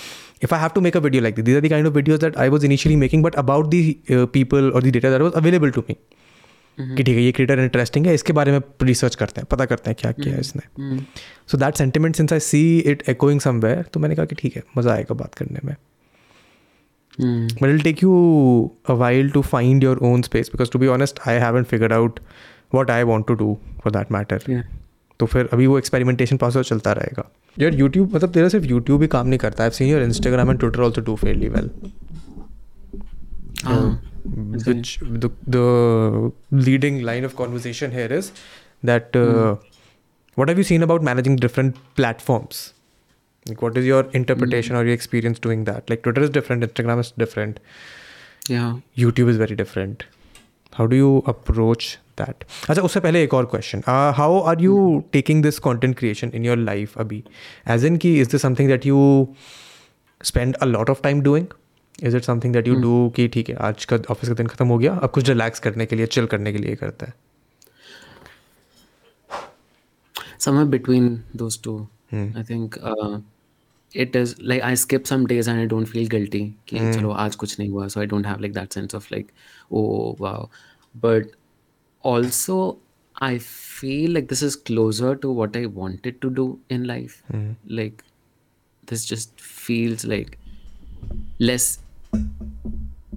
if 0.45 0.55
I 0.55 0.61
have 0.61 0.70
to 0.74 0.81
make 0.81 0.97
a 0.97 1.01
video 1.01 1.22
like 1.22 1.41
this 1.41 1.57
are 1.57 1.61
the 1.61 1.68
kind 1.68 1.87
of 1.87 1.95
videos 1.95 2.20
that 2.20 2.37
I 2.37 2.49
was 2.49 2.64
initially 2.64 2.97
making 2.97 3.24
but 3.24 3.35
about 3.35 3.66
the 3.66 3.97
people 4.11 4.70
और 4.70 4.83
the 4.83 4.87
data 4.87 5.11
that 5.11 5.20
was 5.20 5.33
available 5.33 5.70
to 5.70 5.81
me 5.81 5.97
कि 6.81 7.03
ठीक 7.03 7.16
है 7.16 7.22
ये 7.22 7.33
creator 7.33 7.59
interesting 7.59 8.07
है 8.07 8.14
इसके 8.14 8.33
बारे 8.33 8.53
में 8.53 8.61
research 8.83 9.14
करते 9.14 9.41
हैं 9.41 9.47
पता 9.51 9.64
करते 9.64 9.91
हैं 9.91 9.97
क्या 10.01 10.12
किया 10.12 10.35
है 10.35 10.41
इसने। 10.41 11.01
So 11.49 11.59
that 11.59 11.74
sentiment 11.74 12.16
since 12.16 12.33
I 12.33 12.41
see 12.41 12.79
it 12.79 13.03
echoing 13.09 13.41
somewhere 13.41 13.83
तो 13.83 14.01
मैंने 14.01 14.16
कहा 14.16 14.24
कि 14.24 14.35
ठीक 14.35 14.57
है 14.57 14.62
मज़ा 14.79 14.93
आएगा 14.93 15.14
बात 15.14 15.35
करने 15.35 15.61
में। 15.64 15.76
Hmm. 17.20 17.47
but 17.62 17.83
take 17.85 18.03
you 18.03 18.11
you 18.89 18.95
a 18.95 18.99
while 19.01 19.31
to 19.37 19.41
find 19.53 19.85
your 19.87 19.95
own 20.09 20.22
space 20.26 20.51
because 20.53 20.68
to 20.74 20.81
be 20.83 20.91
honest 20.95 21.16
i 21.26 21.33
haven't 21.45 21.68
figured 21.68 22.20
i 22.75 23.03
want 23.05 23.27
to 23.31 23.37
do 23.45 23.49
for 23.83 23.93
that 23.97 24.11
matter 24.16 24.39
Yeah. 24.49 24.62
तो 25.21 25.27
फिर 25.27 25.49
अभी 25.53 25.66
वो 25.66 25.79
एक्सपेरिमेंटेशन 25.79 26.37
प्रोसेस 26.37 26.66
चलता 26.66 26.93
रहेगा 26.93 27.31
यार 27.59 27.75
यूट्यूब 27.75 28.14
मतलब 28.14 28.33
तेरा 28.33 28.49
सिर्फ़ 28.49 28.66
यूट्यूब 28.66 29.03
ही 29.03 29.09
काम 29.14 29.27
नहीं 29.29 29.39
करता 29.39 29.64
है 29.64 29.71
seen 29.79 29.89
your 29.89 30.03
Instagram 30.03 30.51
and 30.51 30.59
Twitter 30.61 30.81
also 30.81 31.01
do 31.01 31.16
fairly 31.16 31.49
well 31.49 31.71
Ah. 33.66 33.99
which 34.66 34.91
the, 35.23 35.29
the 35.55 36.33
leading 36.66 37.03
line 37.03 37.25
of 37.29 37.35
conversation 37.37 37.91
here 37.91 38.07
is 38.19 38.31
that 38.91 39.16
uh, 39.16 39.57
what 40.37 40.49
have 40.49 40.59
you 40.59 40.64
seen 40.69 40.83
about 40.87 41.03
managing 41.03 41.37
different 41.45 41.81
platforms 42.01 42.61
like 43.47 43.62
what 43.62 43.77
is 43.77 43.85
your 43.87 44.03
interpretation 44.21 44.77
mm. 44.77 44.81
or 44.81 44.85
your 44.85 44.95
experience 44.95 45.41
doing 45.49 45.64
that 45.71 45.91
like 45.91 46.03
twitter 46.03 46.23
is 46.23 46.31
different 46.31 46.62
instagram 46.69 47.03
is 47.07 47.11
different 47.25 47.59
Yeah. 48.49 48.77
YouTube 48.97 49.29
is 49.29 49.37
very 49.37 49.55
different. 49.57 50.05
How 50.73 50.87
do 50.87 50.97
you 50.97 51.23
approach 51.27 51.99
that? 52.21 52.45
अच्छा 52.71 52.83
उससे 52.83 53.01
पहले 53.01 53.23
एक 53.25 53.35
और 53.35 53.45
question 53.45 53.83
how 53.89 54.41
are 54.41 54.61
you 54.61 55.03
taking 55.12 55.43
this 55.43 55.59
content 55.59 55.97
creation 55.99 56.31
in 56.35 56.45
your 56.45 56.59
life 56.59 56.99
अभी? 56.99 57.23
As 57.69 57.85
in 57.85 57.97
की 57.97 58.19
is 58.21 58.31
this 58.31 58.43
something 58.43 58.69
that 58.69 58.87
you 58.87 59.29
spend 60.23 60.55
a 60.55 60.64
lot 60.64 60.91
of 60.91 61.03
time 61.03 61.21
doing 61.21 61.47
is 62.03 62.16
it 62.16 62.23
something 62.23 62.53
that 62.53 62.69
you 62.69 62.75
do 62.81 63.09
कि 63.16 63.29
ठीक 63.29 63.49
है 63.49 63.57
आज 63.71 63.85
का 63.85 63.97
ऑफ़िस 64.11 64.29
का 64.29 64.35
दिन 64.35 64.47
खत्म 64.47 64.66
हो 64.66 64.79
गया 64.79 64.95
अब 64.95 65.11
कुछ 65.11 65.29
रिलैक्स 65.29 65.61
करने 65.61 65.87
के 65.87 65.97
लिए 65.97 66.07
चिल 66.07 66.27
करने 66.27 66.53
के 66.53 66.59
लिए 66.59 66.77
करता 66.77 67.07
है? 67.07 67.14
Somewhere 70.43 70.71
between 70.73 71.07
those 71.41 71.57
two 71.62 71.79
i 72.41 72.43
think 72.51 72.77
uh, 72.91 73.14
it 74.03 74.14
is 74.19 74.35
like 74.51 74.62
i 74.66 74.75
skip 74.83 75.09
some 75.11 75.25
days 75.33 75.49
and 75.53 75.62
i 75.62 75.64
don't 75.73 75.91
feel 75.95 76.07
guilty 76.14 76.43
कि 76.69 76.79
चलो 76.95 77.11
आज 77.25 77.37
कुछ 77.37 77.59
नहीं 77.59 77.69
हुआ 77.71 77.87
so 77.87 78.03
i 78.03 78.07
don't 78.12 78.29
have 78.31 78.45
like 78.45 78.55
that 78.59 78.77
sense 78.79 78.97
of 78.99 79.09
like 79.14 79.33
oh 79.81 80.16
wow. 80.25 80.39
But 80.95 81.35
also 82.03 82.79
i 83.21 83.39
feel 83.39 84.11
like 84.13 84.29
this 84.29 84.43
is 84.43 84.57
closer 84.57 85.15
to 85.17 85.31
what 85.31 85.57
i 85.57 85.67
wanted 85.67 86.21
to 86.21 86.31
do 86.31 86.59
in 86.69 86.85
life. 86.85 87.23
Mm-hmm. 87.33 87.53
Like 87.77 88.05
this 88.87 89.05
just 89.05 89.41
feels 89.41 90.05
like 90.05 90.39
less 91.39 91.79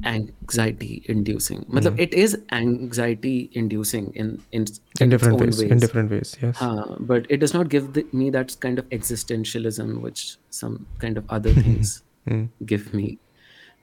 anxiety 0.04 1.04
inducing. 1.06 1.64
Matlab 1.66 1.92
mm-hmm. 1.92 2.00
it 2.00 2.14
is 2.14 2.38
anxiety 2.52 3.50
inducing 3.54 4.12
in 4.14 4.42
in, 4.52 4.62
in 4.62 4.64
its 4.64 4.80
different 5.00 5.42
own 5.42 5.48
ways 5.48 5.62
in 5.62 5.78
different 5.78 6.12
ways 6.12 6.36
yes. 6.42 6.62
Uh, 6.62 6.96
but 7.00 7.26
it 7.30 7.38
does 7.38 7.54
not 7.54 7.70
give 7.70 7.94
the, 7.94 8.06
me 8.12 8.30
that 8.30 8.56
kind 8.60 8.80
of 8.80 8.90
existentialism 8.90 10.02
which 10.02 10.38
some 10.50 10.88
kind 11.00 11.18
of 11.18 11.30
other 11.30 11.54
things 11.66 12.04
mm. 12.28 12.50
give 12.66 12.94
me. 12.94 13.20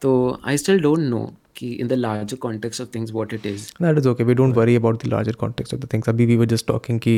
So 0.02 0.38
I 0.44 0.56
still 0.56 0.78
don't 0.78 1.10
know 1.10 1.36
ki 1.58 1.68
in 1.82 1.90
the 1.92 1.98
larger 2.02 2.38
context 2.44 2.82
of 2.84 2.88
things 2.96 3.12
what 3.16 3.34
it 3.36 3.46
is. 3.50 3.64
that 3.84 4.00
is 4.00 4.08
okay. 4.12 4.26
We 4.30 4.36
don't 4.40 4.58
worry 4.60 4.76
about 4.80 5.00
the 5.04 5.10
larger 5.14 5.34
context 5.42 5.76
of 5.76 5.80
the 5.82 5.90
things. 5.94 6.08
अभी 6.08 6.26
we 6.30 6.38
were 6.42 6.48
just 6.52 6.66
talking 6.70 6.98
कि 7.06 7.14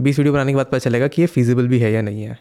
20 0.00 0.18
video 0.18 0.32
बनाने 0.32 0.52
के 0.52 0.56
बाद 0.56 0.66
पता 0.66 0.78
चलेगा 0.78 1.08
कि 1.08 1.22
ये 1.22 1.28
feasible 1.28 1.68
भी 1.68 1.78
है 1.78 1.92
या 1.92 2.02
नहीं 2.02 2.22
है। 2.22 2.38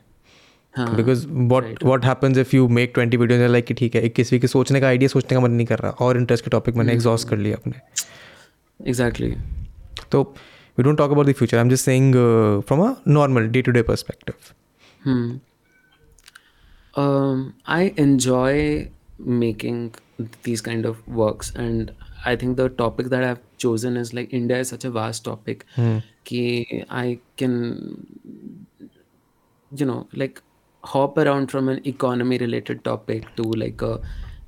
Because 0.80 1.28
what 1.54 1.84
what 1.84 2.06
happens 2.06 2.38
if 2.38 2.56
you 2.56 2.68
make 2.80 2.92
twenty 2.94 3.18
videos 3.18 3.52
like 3.52 3.74
ठीक 3.78 3.96
है 3.96 4.02
इक्कीसवीं 4.06 4.40
की 4.40 4.48
सोचने 4.48 4.82
का 4.82 4.88
आइडिया 4.88 5.08
सोचने 5.08 5.36
का 5.36 5.40
मन 5.40 5.52
नहीं 5.52 5.68
कर 5.68 5.80
रहा। 5.80 5.92
और 5.92 6.18
इंटरेस्ट 6.18 6.46
के 6.46 6.50
टॉपिक 6.52 6.76
मैंने 6.76 6.94
एग्जॉस्ट 6.94 7.30
कर 7.30 7.38
लिया 7.38 7.56
अपने। 7.56 7.74
Exactly. 8.92 9.32
तो 10.12 10.24
we 10.78 10.84
don't 10.84 10.98
talk 10.98 11.12
about 11.12 11.28
the 11.28 11.34
future 11.34 11.58
I 11.58 11.64
am 11.64 11.70
just 11.70 11.86
saying 11.86 12.14
from 12.68 12.88
a 12.90 12.94
normal 13.08 13.48
day 13.48 13.62
to 13.62 13.72
day 13.72 13.82
perspective 13.82 14.54
Hmm. 15.08 15.34
I 17.74 17.82
enjoy 18.04 18.54
making 19.25 19.95
these 20.43 20.61
kind 20.61 20.87
of 20.87 21.07
works, 21.09 21.53
and 21.55 21.93
I 22.25 22.37
think 22.37 22.57
the 22.57 22.69
topic 22.69 23.11
that 23.11 23.25
I've 23.25 23.41
chosen 23.59 23.97
is 23.97 24.13
like 24.15 24.33
India 24.33 24.59
is 24.59 24.69
such 24.69 24.85
a 24.85 24.91
vast 24.91 25.25
topic. 25.25 25.67
Ki 26.25 26.85
I 26.91 27.19
can, 27.37 28.07
you 29.75 29.87
know, 29.87 30.07
like 30.13 30.43
hop 30.85 31.19
around 31.19 31.51
from 31.51 31.69
an 31.69 31.81
economy 31.87 32.39
related 32.39 32.83
topic 32.85 33.25
to 33.37 33.43
like 33.43 33.83
a 33.83 34.01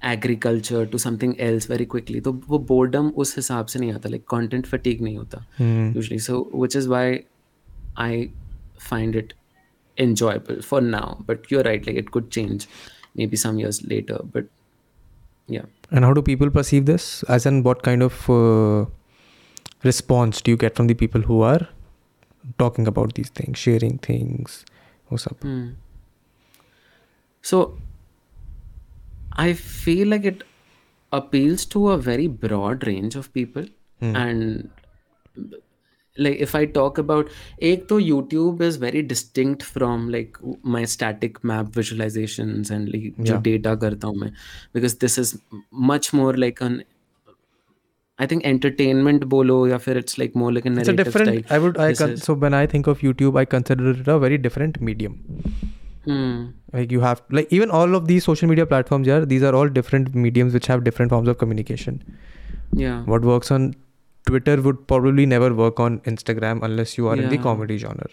agriculture 0.02 0.84
to 0.86 0.98
something 0.98 1.34
else 1.40 1.66
very 1.66 1.86
quickly. 1.86 2.20
तो 2.20 2.32
वो 2.48 2.58
boredom 2.70 3.12
उस 3.24 3.36
हिसाब 3.36 3.66
से 3.66 3.78
नहीं 3.78 3.92
आता 3.92 4.10
like 4.10 4.26
content 4.26 4.66
fatigue 4.66 5.00
नहीं 5.02 5.16
होता 5.18 5.44
usually. 5.94 6.18
So 6.18 6.44
which 6.64 6.74
is 6.74 6.88
why 6.88 7.24
I 7.96 8.30
find 8.78 9.14
it 9.14 9.34
enjoyable 9.98 10.62
for 10.62 10.80
now. 10.80 11.18
But 11.26 11.50
you're 11.50 11.62
right, 11.62 11.86
like 11.86 11.96
it 11.96 12.10
could 12.10 12.30
change 12.30 12.66
maybe 13.14 13.36
some 13.36 13.58
years 13.58 13.84
later. 13.86 14.18
But 14.32 14.46
yeah. 15.47 15.63
And 15.91 16.03
how 16.05 16.13
do 16.13 16.21
people 16.21 16.49
perceive 16.49 16.85
this? 16.85 17.23
As 17.23 17.45
in, 17.45 17.63
what 17.63 17.83
kind 17.83 18.03
of 18.03 18.29
uh, 18.29 18.85
response 19.83 20.41
do 20.41 20.51
you 20.51 20.57
get 20.57 20.75
from 20.75 20.87
the 20.87 20.93
people 20.93 21.21
who 21.21 21.41
are 21.41 21.67
talking 22.59 22.87
about 22.87 23.13
these 23.13 23.29
things, 23.29 23.57
sharing 23.57 23.97
things? 23.97 24.65
What's 25.07 25.27
up? 25.27 25.41
Hmm. 25.41 25.69
So 27.41 27.77
I 29.33 29.53
feel 29.53 30.09
like 30.09 30.25
it 30.25 30.43
appeals 31.13 31.65
to 31.65 31.91
a 31.91 31.97
very 31.97 32.27
broad 32.27 32.85
range 32.85 33.15
of 33.15 33.33
people. 33.33 33.65
And 33.99 34.69
like 36.24 36.40
if 36.46 36.54
I 36.54 36.64
talk 36.76 36.98
about 37.02 37.28
ek 37.68 37.84
to 37.90 37.98
YouTube 38.06 38.60
is 38.68 38.78
very 38.80 39.02
distinct 39.12 39.62
from 39.76 40.08
like 40.14 40.36
my 40.76 40.84
static 40.94 41.38
map 41.50 41.70
visualizations 41.76 42.70
and 42.78 42.90
like 42.94 43.06
जो 43.20 43.32
Yeah. 43.34 43.42
data 43.46 43.76
करता 43.84 44.08
हूँ 44.08 44.16
मैं 44.24 44.32
because 44.78 44.96
this 45.04 45.16
is 45.22 45.32
much 45.92 46.10
more 46.22 46.32
like 46.46 46.60
an 46.68 46.82
I 48.18 48.26
think 48.30 48.44
entertainment 48.48 49.24
बोलो 49.34 49.56
या 49.68 49.76
फिर 49.84 50.00
it's 50.00 50.18
like 50.22 50.34
more 50.42 50.50
like 50.56 50.66
a 50.66 50.72
It's 50.72 50.88
a 50.88 50.92
narrative 50.92 51.06
different. 51.06 51.30
style. 51.30 51.56
I 51.56 51.58
would. 51.66 51.78
I 51.84 51.86
This 51.92 51.98
con- 52.02 52.10
is- 52.18 52.22
so 52.28 52.34
when 52.42 52.54
I 52.58 52.66
think 52.72 52.90
of 52.92 53.00
YouTube, 53.06 53.38
I 53.42 53.44
consider 53.54 53.90
it 53.92 54.10
a 54.16 54.18
very 54.24 54.38
different 54.46 54.80
medium. 54.88 55.16
Hmm. 56.04 56.36
Like 56.76 56.92
you 56.96 57.00
have 57.06 57.22
like 57.38 57.52
even 57.58 57.70
all 57.78 57.94
of 58.00 58.06
these 58.10 58.24
social 58.28 58.52
media 58.52 58.66
platforms. 58.74 59.10
Yeah, 59.12 59.24
these 59.32 59.46
are 59.50 59.54
all 59.62 59.72
different 59.80 60.14
mediums 60.26 60.58
which 60.58 60.68
have 60.74 60.84
different 60.90 61.14
forms 61.16 61.32
of 61.34 61.38
communication. 61.44 61.98
Yeah. 62.84 63.02
What 63.14 63.26
works 63.32 63.50
on 63.58 63.66
Twitter 64.27 64.55
would 64.61 64.79
probably 64.91 65.25
never 65.33 65.49
work 65.63 65.79
on 65.87 65.99
Instagram 66.13 66.63
unless 66.69 66.97
you 66.99 67.07
are 67.11 67.17
in 67.23 67.29
the 67.33 67.35
Yeah. 67.37 67.43
comedy 67.49 67.77
genre 67.83 68.09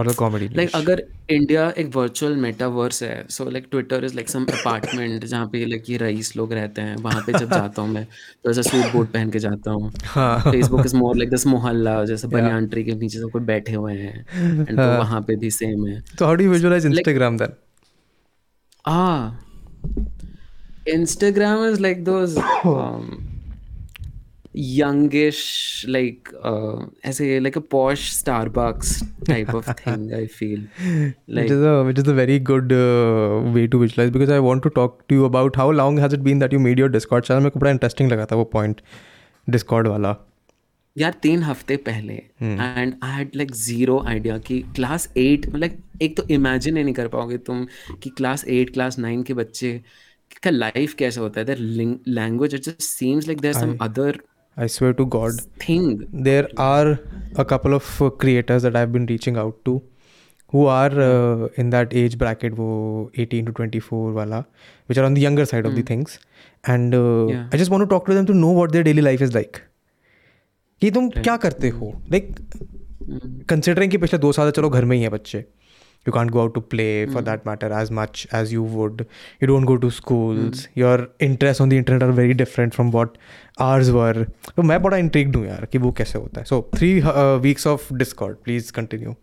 or 0.00 0.04
the 0.08 0.14
comedy. 0.20 0.46
Like 0.56 0.68
niche. 0.68 0.74
अगर 0.76 1.02
India 1.34 1.68
एक 1.82 1.94
virtual 1.96 2.34
metaverse 2.40 3.02
है 3.02 3.12
so 3.36 3.48
like 3.50 3.66
Twitter 3.70 4.04
is 4.04 4.14
like 4.14 4.28
some 4.28 4.44
apartment 4.56 5.24
जहाँ 5.24 5.46
पे 5.52 5.64
like 5.66 5.90
ये 5.90 5.96
rice 6.02 6.36
लोग 6.36 6.52
रहते 6.52 6.82
हैं 6.88 6.96
वहाँ 7.06 7.22
पे 7.26 7.32
जब 7.38 7.50
जाता 7.52 7.82
हूँ 7.82 7.90
मैं 7.92 8.04
तो 8.44 8.50
ऐसा 8.50 8.62
सूट 8.68 8.92
बूट 8.92 9.10
पहन 9.12 9.30
के 9.30 9.38
जाता 9.46 9.70
हूँ 9.70 9.90
हाँ. 10.14 10.38
Facebook 10.50 10.86
is 10.86 10.96
more 10.96 11.16
like 11.16 11.30
this 11.30 11.46
मोहल्ला 11.54 11.94
जैसे 12.12 12.28
बनियान 12.36 12.66
ट्री 12.74 12.84
के 12.84 12.94
नीचे 13.04 13.18
सब 13.20 13.30
कोई 13.32 13.42
बैठे 13.52 13.72
हुए 13.74 13.94
हैं 13.94 14.66
एंड 14.68 14.76
तो 14.78 14.88
वहाँ 14.98 15.20
पे 15.28 15.36
भी 15.44 15.50
सेम 15.60 15.86
है 15.86 16.00
So 16.20 16.26
how 16.30 16.36
do 16.40 16.48
you 16.48 16.54
visualize 16.56 16.90
Instagram 16.92 17.40
then? 17.44 17.56
ah 18.84 19.32
Instagram 20.98 21.62
is 21.70 21.80
like 21.80 22.04
those 22.04 22.36
um, 22.64 23.06
youngish 24.56 25.40
like 25.86 26.30
uh, 26.42 26.86
ऐसे 27.04 27.40
like 27.42 27.56
a 27.56 27.60
posh 27.60 28.04
Starbucks 28.12 28.92
type 29.26 29.52
of 29.54 29.66
thing 29.80 30.06
I 30.14 30.26
feel 30.26 30.60
like 31.28 31.42
which 31.42 31.50
is 31.56 31.62
a 31.62 31.74
which 31.88 31.98
is 31.98 32.08
a 32.08 32.14
very 32.14 32.38
good 32.38 32.72
uh, 32.72 33.40
way 33.56 33.66
to 33.66 33.80
visualize 33.80 34.10
because 34.10 34.30
I 34.30 34.38
want 34.40 34.62
to 34.62 34.70
talk 34.70 35.06
to 35.08 35.14
you 35.14 35.26
about 35.26 35.56
how 35.56 35.70
long 35.70 35.98
has 35.98 36.12
it 36.12 36.22
been 36.22 36.38
that 36.38 36.52
you 36.52 36.62
made 36.68 36.78
your 36.78 36.88
Discord 36.88 37.28
channel 37.28 37.42
मेरे 37.42 37.50
को 37.50 37.60
बड़ा 37.60 37.72
interesting 37.72 38.10
लगा 38.12 38.26
था 38.32 38.36
वो 38.36 38.50
point 38.54 38.80
Discord 39.56 39.88
वाला 39.88 40.16
यार 40.96 41.14
तीन 41.22 41.42
हफ़्ते 41.42 41.76
पहले 41.86 42.14
and 42.42 42.94
I 43.04 43.12
had 43.12 43.30
like 43.36 43.50
zero 43.54 43.98
idea 44.08 44.36
कि 44.46 44.60
क्लास 44.76 45.08
एट 45.16 45.46
लाइक 45.56 45.78
एक 46.02 46.16
तो 46.16 46.26
इमेजिन 46.34 46.76
ही 46.76 46.82
नहीं 46.84 46.94
कर 46.94 47.08
पाओगे 47.08 47.38
तुम 47.48 47.66
कि 48.02 48.10
क्लास 48.16 48.44
एट 48.48 48.72
क्लास 48.74 48.98
नाइन 48.98 49.22
के 49.22 49.34
बच्चे 49.40 49.80
का 50.44 50.50
लाइफ 50.50 50.94
कैसे 50.98 51.20
होता 51.20 51.40
है 51.40 51.56
language 51.58 52.54
it 52.54 52.62
just 52.62 52.82
seems 52.82 53.26
like 53.26 53.40
there 53.40 53.54
some 53.54 53.76
other 53.82 54.20
I 54.56 54.66
swear 54.76 54.94
to 55.00 55.06
God 55.16 55.40
thing 55.62 56.06
there 56.28 56.48
are 56.56 56.98
a 57.36 57.44
couple 57.44 57.74
of 57.74 57.90
uh, 58.02 58.10
creators 58.24 58.62
that 58.62 58.76
I've 58.76 58.92
been 58.92 59.06
reaching 59.06 59.36
out 59.36 59.58
to 59.68 59.76
who 60.54 60.66
are 60.72 61.00
uh, 61.06 61.48
in 61.62 61.70
that 61.70 61.94
age 62.02 62.16
bracket 62.18 62.56
wo 62.58 62.68
18 63.24 63.46
to 63.46 63.52
24 63.52 64.12
wala 64.18 64.40
which 64.86 64.98
are 64.98 65.04
on 65.04 65.14
the 65.14 65.24
younger 65.26 65.46
side 65.52 65.64
mm. 65.64 65.70
of 65.70 65.74
the 65.80 65.82
things 65.92 66.18
and 66.74 66.94
uh, 66.94 67.26
Yeah. 67.32 67.46
I 67.52 67.56
just 67.62 67.70
want 67.70 67.86
to 67.86 67.90
talk 67.94 68.06
to 68.06 68.14
them 68.18 68.26
to 68.26 68.36
know 68.44 68.52
what 68.60 68.76
their 68.76 68.86
daily 68.90 69.06
life 69.10 69.26
is 69.28 69.34
like 69.40 69.62
कि 70.82 70.90
तुम 70.90 71.08
क्या 71.26 71.36
करते 71.42 71.68
हो 71.74 71.86
like 72.12 72.34
considering 73.48 73.90
कि 73.90 73.98
पिछले 73.98 74.18
दो 74.18 74.32
साल 74.38 74.50
चलो 74.56 74.70
घर 74.70 74.84
में 74.84 74.96
ही 74.96 75.02
है 75.02 75.08
बच्चे 75.08 75.44
you 76.07 76.11
can't 76.11 76.31
go 76.31 76.39
out 76.39 76.53
to 76.53 76.61
play 76.69 77.05
for 77.13 77.23
that 77.23 77.47
matter 77.47 77.71
as 77.81 77.91
much 77.93 78.27
as 78.35 78.53
you 78.53 78.63
would 78.67 79.01
you 79.43 79.47
don't 79.47 79.65
go 79.65 79.75
to 79.77 79.89
schools 79.89 80.67
your 80.77 81.07
interest 81.21 81.61
on 81.61 81.69
the 81.69 81.73
internet 81.73 82.03
are 82.03 82.11
very 82.11 82.33
different 82.33 82.73
from 82.73 82.91
what 82.91 83.17
ours 83.61 83.89
were 83.89 84.23
तो 84.55 84.63
मैं 84.63 84.81
बड़ा 84.81 84.97
intrigued 84.97 85.35
हूँ 85.35 85.45
यार 85.47 85.65
कि 85.71 85.77
वो 85.77 85.91
कैसे 85.97 86.19
होता 86.19 86.39
है 86.39 86.45
so 86.45 86.69
three 86.75 86.93
weeks 87.41 87.67
of 87.67 87.91
Discord 87.93 88.37
please 88.43 88.71
continue 88.71 89.15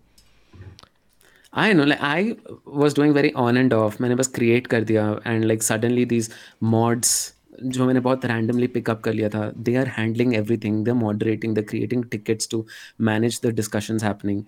I 1.52 1.72
know 1.72 1.84
like 1.84 2.00
I 2.02 2.34
was 2.68 2.94
doing 2.96 3.14
very 3.14 3.30
on 3.36 3.56
and 3.56 3.74
off 3.74 4.00
मैंने 4.00 4.14
बस 4.14 4.28
क्रिएट 4.34 4.66
कर 4.66 4.84
दिया 4.84 5.10
and 5.26 5.44
like 5.44 5.62
suddenly 5.62 6.04
these 6.06 6.30
mods 6.64 7.16
जो 7.64 7.86
मैंने 7.86 8.00
बहुत 8.00 8.24
रैंडमली 8.26 8.66
पिकअप 8.66 9.00
कर 9.02 9.12
लिया 9.12 9.28
था 9.28 9.50
they 9.58 9.74
are 9.76 9.86
handling 9.88 10.34
everything 10.58 10.84
they 10.84 10.90
are 10.90 10.96
moderating 10.96 11.54
the 11.56 11.64
creating 11.68 12.04
tickets 12.10 12.48
to 12.50 12.64
manage 13.00 13.40
the 13.44 13.50
discussion 13.54 13.98
happening 14.02 14.42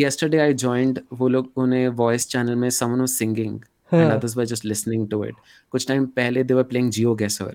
yesterday 0.00 0.40
I 0.48 0.52
joined 0.64 0.98
वो 1.20 1.28
लोग 1.28 1.52
उन्हें 1.64 1.88
वॉइस 2.00 2.26
चैनल 2.28 2.54
में 2.56 2.68
someone 2.78 3.00
was 3.06 3.16
singing 3.22 3.56
and 3.92 4.12
others 4.12 4.34
were 4.40 4.46
just 4.52 4.64
listening 4.72 5.02
to 5.14 5.22
it 5.28 5.34
कुछ 5.72 5.86
time 5.88 6.06
पहले 6.16 6.44
they 6.50 6.56
were 6.60 6.68
playing 6.72 6.90
GeoGuessr 6.98 7.52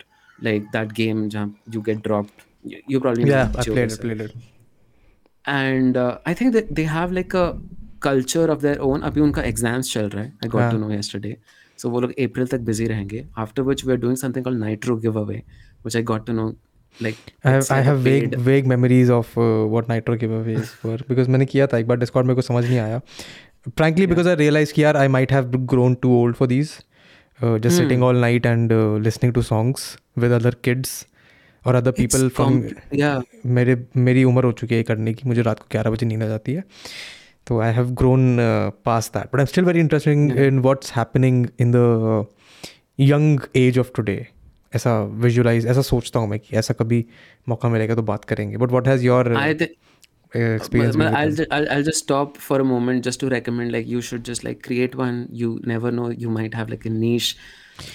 like 0.47 0.67
that 0.75 0.93
game 0.99 1.27
जहाँ 1.29 1.53
you 1.75 1.81
get 1.89 2.03
dropped 2.07 2.45
you, 2.63 2.81
you 2.93 2.99
probably 3.05 3.29
Yeah, 3.29 3.51
I 3.55 3.63
played 3.63 3.91
it, 3.91 4.01
played 4.01 4.21
it. 4.27 4.35
and 5.45 5.97
uh, 5.97 6.17
I 6.25 6.33
think 6.33 6.53
that 6.53 6.73
they 6.79 6.83
have 6.83 7.11
like 7.11 7.33
a 7.33 7.45
culture 8.07 8.47
of 8.55 8.61
their 8.67 8.81
own 8.89 9.01
अभी 9.03 9.21
उनका 9.21 9.41
exams 9.51 9.93
चल 9.93 10.09
रहा 10.09 10.23
है 10.23 10.33
I 10.45 10.47
got 10.55 10.71
to 10.73 10.79
know 10.83 10.91
yesterday 10.95 11.35
so 11.81 11.89
वो 11.91 11.99
लोग 12.01 12.11
अप्रैल 12.27 12.47
तक 12.47 12.65
busy 12.69 12.87
रहेंगे 12.89 13.25
after 13.45 13.63
which 13.69 13.83
we 13.85 13.93
are 13.95 14.01
doing 14.05 14.19
something 14.23 14.43
called 14.47 14.61
Nitro 14.65 14.97
giveaway 15.05 15.39
which 15.85 15.95
I 16.01 16.03
got 16.11 16.25
to 16.29 16.35
know 16.39 16.47
मैंने 21.29 21.45
किया 21.45 21.67
था 21.67 21.77
एक 21.77 21.87
बार 21.87 21.97
डिस्कॉर्ड 21.97 22.27
मेरे 22.27 22.35
को 22.35 22.41
समझ 22.41 22.65
नहीं 22.65 22.79
आया। 22.79 23.01
फ्रेंकली 23.77 24.07
बिकॉज़ 24.07 24.29
आई 24.29 24.35
रियलाइज़ 24.35 24.73
की 24.73 24.83
are 24.83 24.97
I 24.97 25.07
might 25.07 25.31
have 25.31 25.43
grown 25.43 25.95
too 25.95 26.23
old 26.23 26.35
for 26.35 26.47
these 26.47 26.71
just 27.43 27.77
sitting 27.77 28.03
all 28.03 28.17
night 28.17 28.45
and 28.45 28.71
listening 29.03 29.33
to 29.33 29.41
songs 29.41 29.99
with 30.17 30.31
other 30.31 30.55
kids 30.63 31.07
और 31.65 31.75
अदर 31.75 31.91
पीपल 31.91 32.29
फ्रॉम 32.29 32.63
मेरे 33.45 33.85
मेरी 33.97 34.23
उम्र 34.23 34.43
हो 34.43 34.51
चुकी 34.51 34.75
है 34.75 34.83
करने 34.83 35.13
की 35.13 35.27
मुझे 35.27 35.41
रात 35.41 35.59
को 35.59 35.65
ग्यारह 35.71 35.91
बजे 35.91 36.05
नींद 36.05 36.23
आ 36.23 36.27
जाती 36.27 36.53
है। 36.53 36.63
तो 37.47 37.59
I 37.59 37.73
have 37.73 37.89
grown 37.89 38.37
past 38.85 39.11
that 39.13 39.23
but 39.23 39.35
I 39.35 39.41
am 39.41 39.45
still 39.45 39.65
very 39.65 39.79
interesting 39.79 40.31
in 40.31 40.59
what's 40.59 40.93
happening 40.93 41.47
in 41.59 41.71
the 41.75 42.25
young 42.99 43.39
age 43.55 43.79
of 43.79 43.89
today 43.95 44.27
ऐसा 44.77 45.01
विजुलाइज 45.25 45.67
ऐसा 45.67 45.81
सोचता 45.89 46.19
हूँ 46.19 46.29
मैं 46.29 46.39
कि 46.39 46.55
ऐसा 46.57 46.73
कभी 46.79 47.05
मौका 47.49 47.69
मिलेगा 47.69 47.95
तो 47.95 48.01
बात 48.13 48.25
करेंगे। 48.25 48.57
But 48.57 48.71
what 48.71 48.87
has 48.87 49.05
your 49.05 49.33
I 49.37 49.51
think 49.61 49.75
experience 50.35 50.95
Well, 50.95 51.13
I'll, 51.17 51.37
I'll 51.57 51.67
I'll 51.73 51.85
just 51.89 52.03
stop 52.03 52.39
for 52.47 52.57
a 52.61 52.65
moment 52.71 53.05
just 53.07 53.19
to 53.21 53.29
recommend 53.33 53.75
like 53.75 53.87
you 53.91 54.01
should 54.07 54.25
just 54.29 54.43
like 54.47 54.59
create 54.67 54.97
one. 55.01 55.21
You 55.41 55.51
never 55.71 55.91
know 55.99 56.07
you 56.23 56.33
might 56.37 56.57
have 56.59 56.73
like 56.73 56.87
a 56.89 56.93
niche 56.95 57.29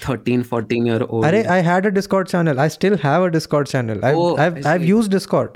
13 0.04 0.42
14 0.52 0.88
year 0.90 1.00
old. 1.08 1.24
अरे 1.24 1.42
I 1.56 1.60
had 1.62 1.86
a 1.86 1.90
Discord 1.98 2.28
channel 2.28 2.58
I 2.58 2.68
still 2.68 2.98
have 3.04 3.24
a 3.24 3.28
Discord 3.36 3.68
channel 3.68 4.00
Oh, 4.12 4.26
I've 4.44 4.60
I've 4.72 4.86
used 4.90 5.10
Discord 5.10 5.50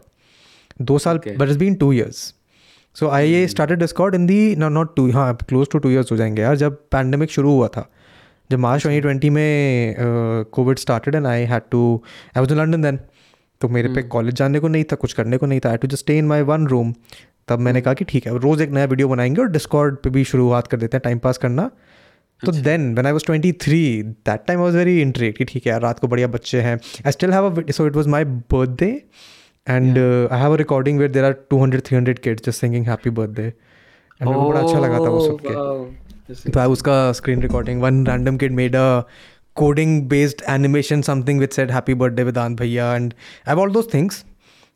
दो 0.82 0.98
साल 0.98 1.18
but 1.18 1.42
it's 1.42 1.56
been 1.56 1.74
two 1.74 1.92
years 1.92 2.34
so 2.94 3.08
I 3.08 3.46
started 3.46 3.78
Discord 3.78 4.14
in 4.14 4.26
the 4.26 4.56
not 4.56 4.72
not 4.72 4.96
two 4.96 5.10
हाँ 5.12 5.34
close 5.48 5.68
to 5.72 5.78
two 5.78 5.90
years 5.90 6.12
हो 6.12 6.16
जाएँगे 6.16 6.42
यार 6.42 6.56
जब 6.56 6.76
pandemic 6.92 7.30
शुरू 7.30 7.50
हुआ 7.50 7.68
था। 7.68 7.90
जब 8.51 8.59
मार्च 8.59 8.82
ट्वेंटी 8.82 9.01
ट्वेंटी 9.01 9.30
में 9.30 9.94
Covid 10.53 10.78
started 10.78 11.14
and 11.14 11.26
I 11.26 11.42
had 11.44 11.62
to 11.70 12.03
I 12.36 12.40
was 12.40 12.53
in 12.53 12.59
London 12.59 12.82
then 12.82 12.99
तो 13.61 13.68
मेरे 13.68 13.88
पे 13.88 14.03
कॉलेज 14.03 14.34
जाने 14.34 14.61
को 14.61 14.68
नहीं 14.68 14.84
था 14.84 14.97
कुछ 14.97 15.12
करने 15.12 15.36
को 15.36 15.47
नहीं 15.47 15.61
था. 15.61 15.70
I 15.70 15.76
to 15.76 15.88
just 15.88 15.99
stay 15.99 16.18
in 16.18 16.26
my 16.26 16.42
one 16.42 16.66
room 16.66 16.94
तब 17.49 17.59
मैंने 17.59 17.80
कहा 17.80 17.94
कि 17.94 18.05
ठीक 18.05 18.26
है 18.26 18.38
रोज़ 18.38 18.62
एक 18.62 18.70
नया 18.70 18.84
वीडियो 18.84 19.09
बनाएँगे 19.09 19.40
और 19.42 19.49
डिस्कॉर्ड 19.49 19.97
पे 19.97 20.11
भी 20.11 20.24
शुरुआत 20.24 20.66
कर 20.66 20.76
देते 20.76 20.97
हैं 20.97 21.03
टाइम 21.05 21.18
पास 21.18 21.38
करना. 21.38 21.70
तो 22.42 22.53
then 22.53 22.92
when 22.94 23.07
I 23.07 23.12
was 23.12 23.24
23 23.24 24.03
that 24.05 24.40
time 24.47 24.59
I 24.59 24.64
was 24.64 24.76
very 24.76 25.01
intrigued 25.01 25.36
कि 25.36 25.44
ठीक 25.44 25.66
है 25.66 25.72
यार 25.72 25.80
रात 25.80 25.99
को 25.99 26.09
बढ़िया 26.09 26.26
बच्चे 26.28 26.61
हैं. 26.61 26.74
I 27.07 27.12
still 27.12 27.32
have 27.32 27.62
a 27.62 27.70
so 27.70 27.86
it 27.86 27.97
was 27.97 28.07
my 28.07 28.24
birthday 28.24 28.90
and 29.68 29.99
I 30.32 30.40
have 30.40 30.53
a 30.53 30.57
recording 30.57 30.99
where 30.99 31.11
there 31.11 31.24
are 31.24 31.36
200 31.55 31.80
300 31.86 32.18
kids 32.18 32.47
just 32.47 32.61
singing 32.61 32.86
happy 32.86 33.11
birthday 33.11 33.42
and 33.42 34.30
बड़ा 34.30 34.61
अच्छा 34.61 34.78
लगा 34.78 34.99
था 34.99 35.09
वो 35.09 35.26
सुन 35.26 35.36
के। 35.36 35.49
के 35.49 36.05
तो 36.30 36.60
आई 36.60 36.66
उसका 36.68 37.12
screen 37.20 37.42
recording 37.42 37.80
one 37.82 38.06
random 38.06 38.36
kid 38.36 38.52
made 38.52 38.76
a 38.76 39.00
coding 39.56 40.02
based 40.08 40.42
animation 40.50 41.02
something 41.02 41.40
with 41.40 41.50
said 41.58 41.70
happy 41.70 41.94
birthday 42.02 42.24
Vedant 42.24 42.58
भैया 42.60 42.94
and 42.94 43.12
I 43.12 43.48
have 43.48 43.60
all 43.60 43.72
those 43.72 43.92
things 43.94 44.24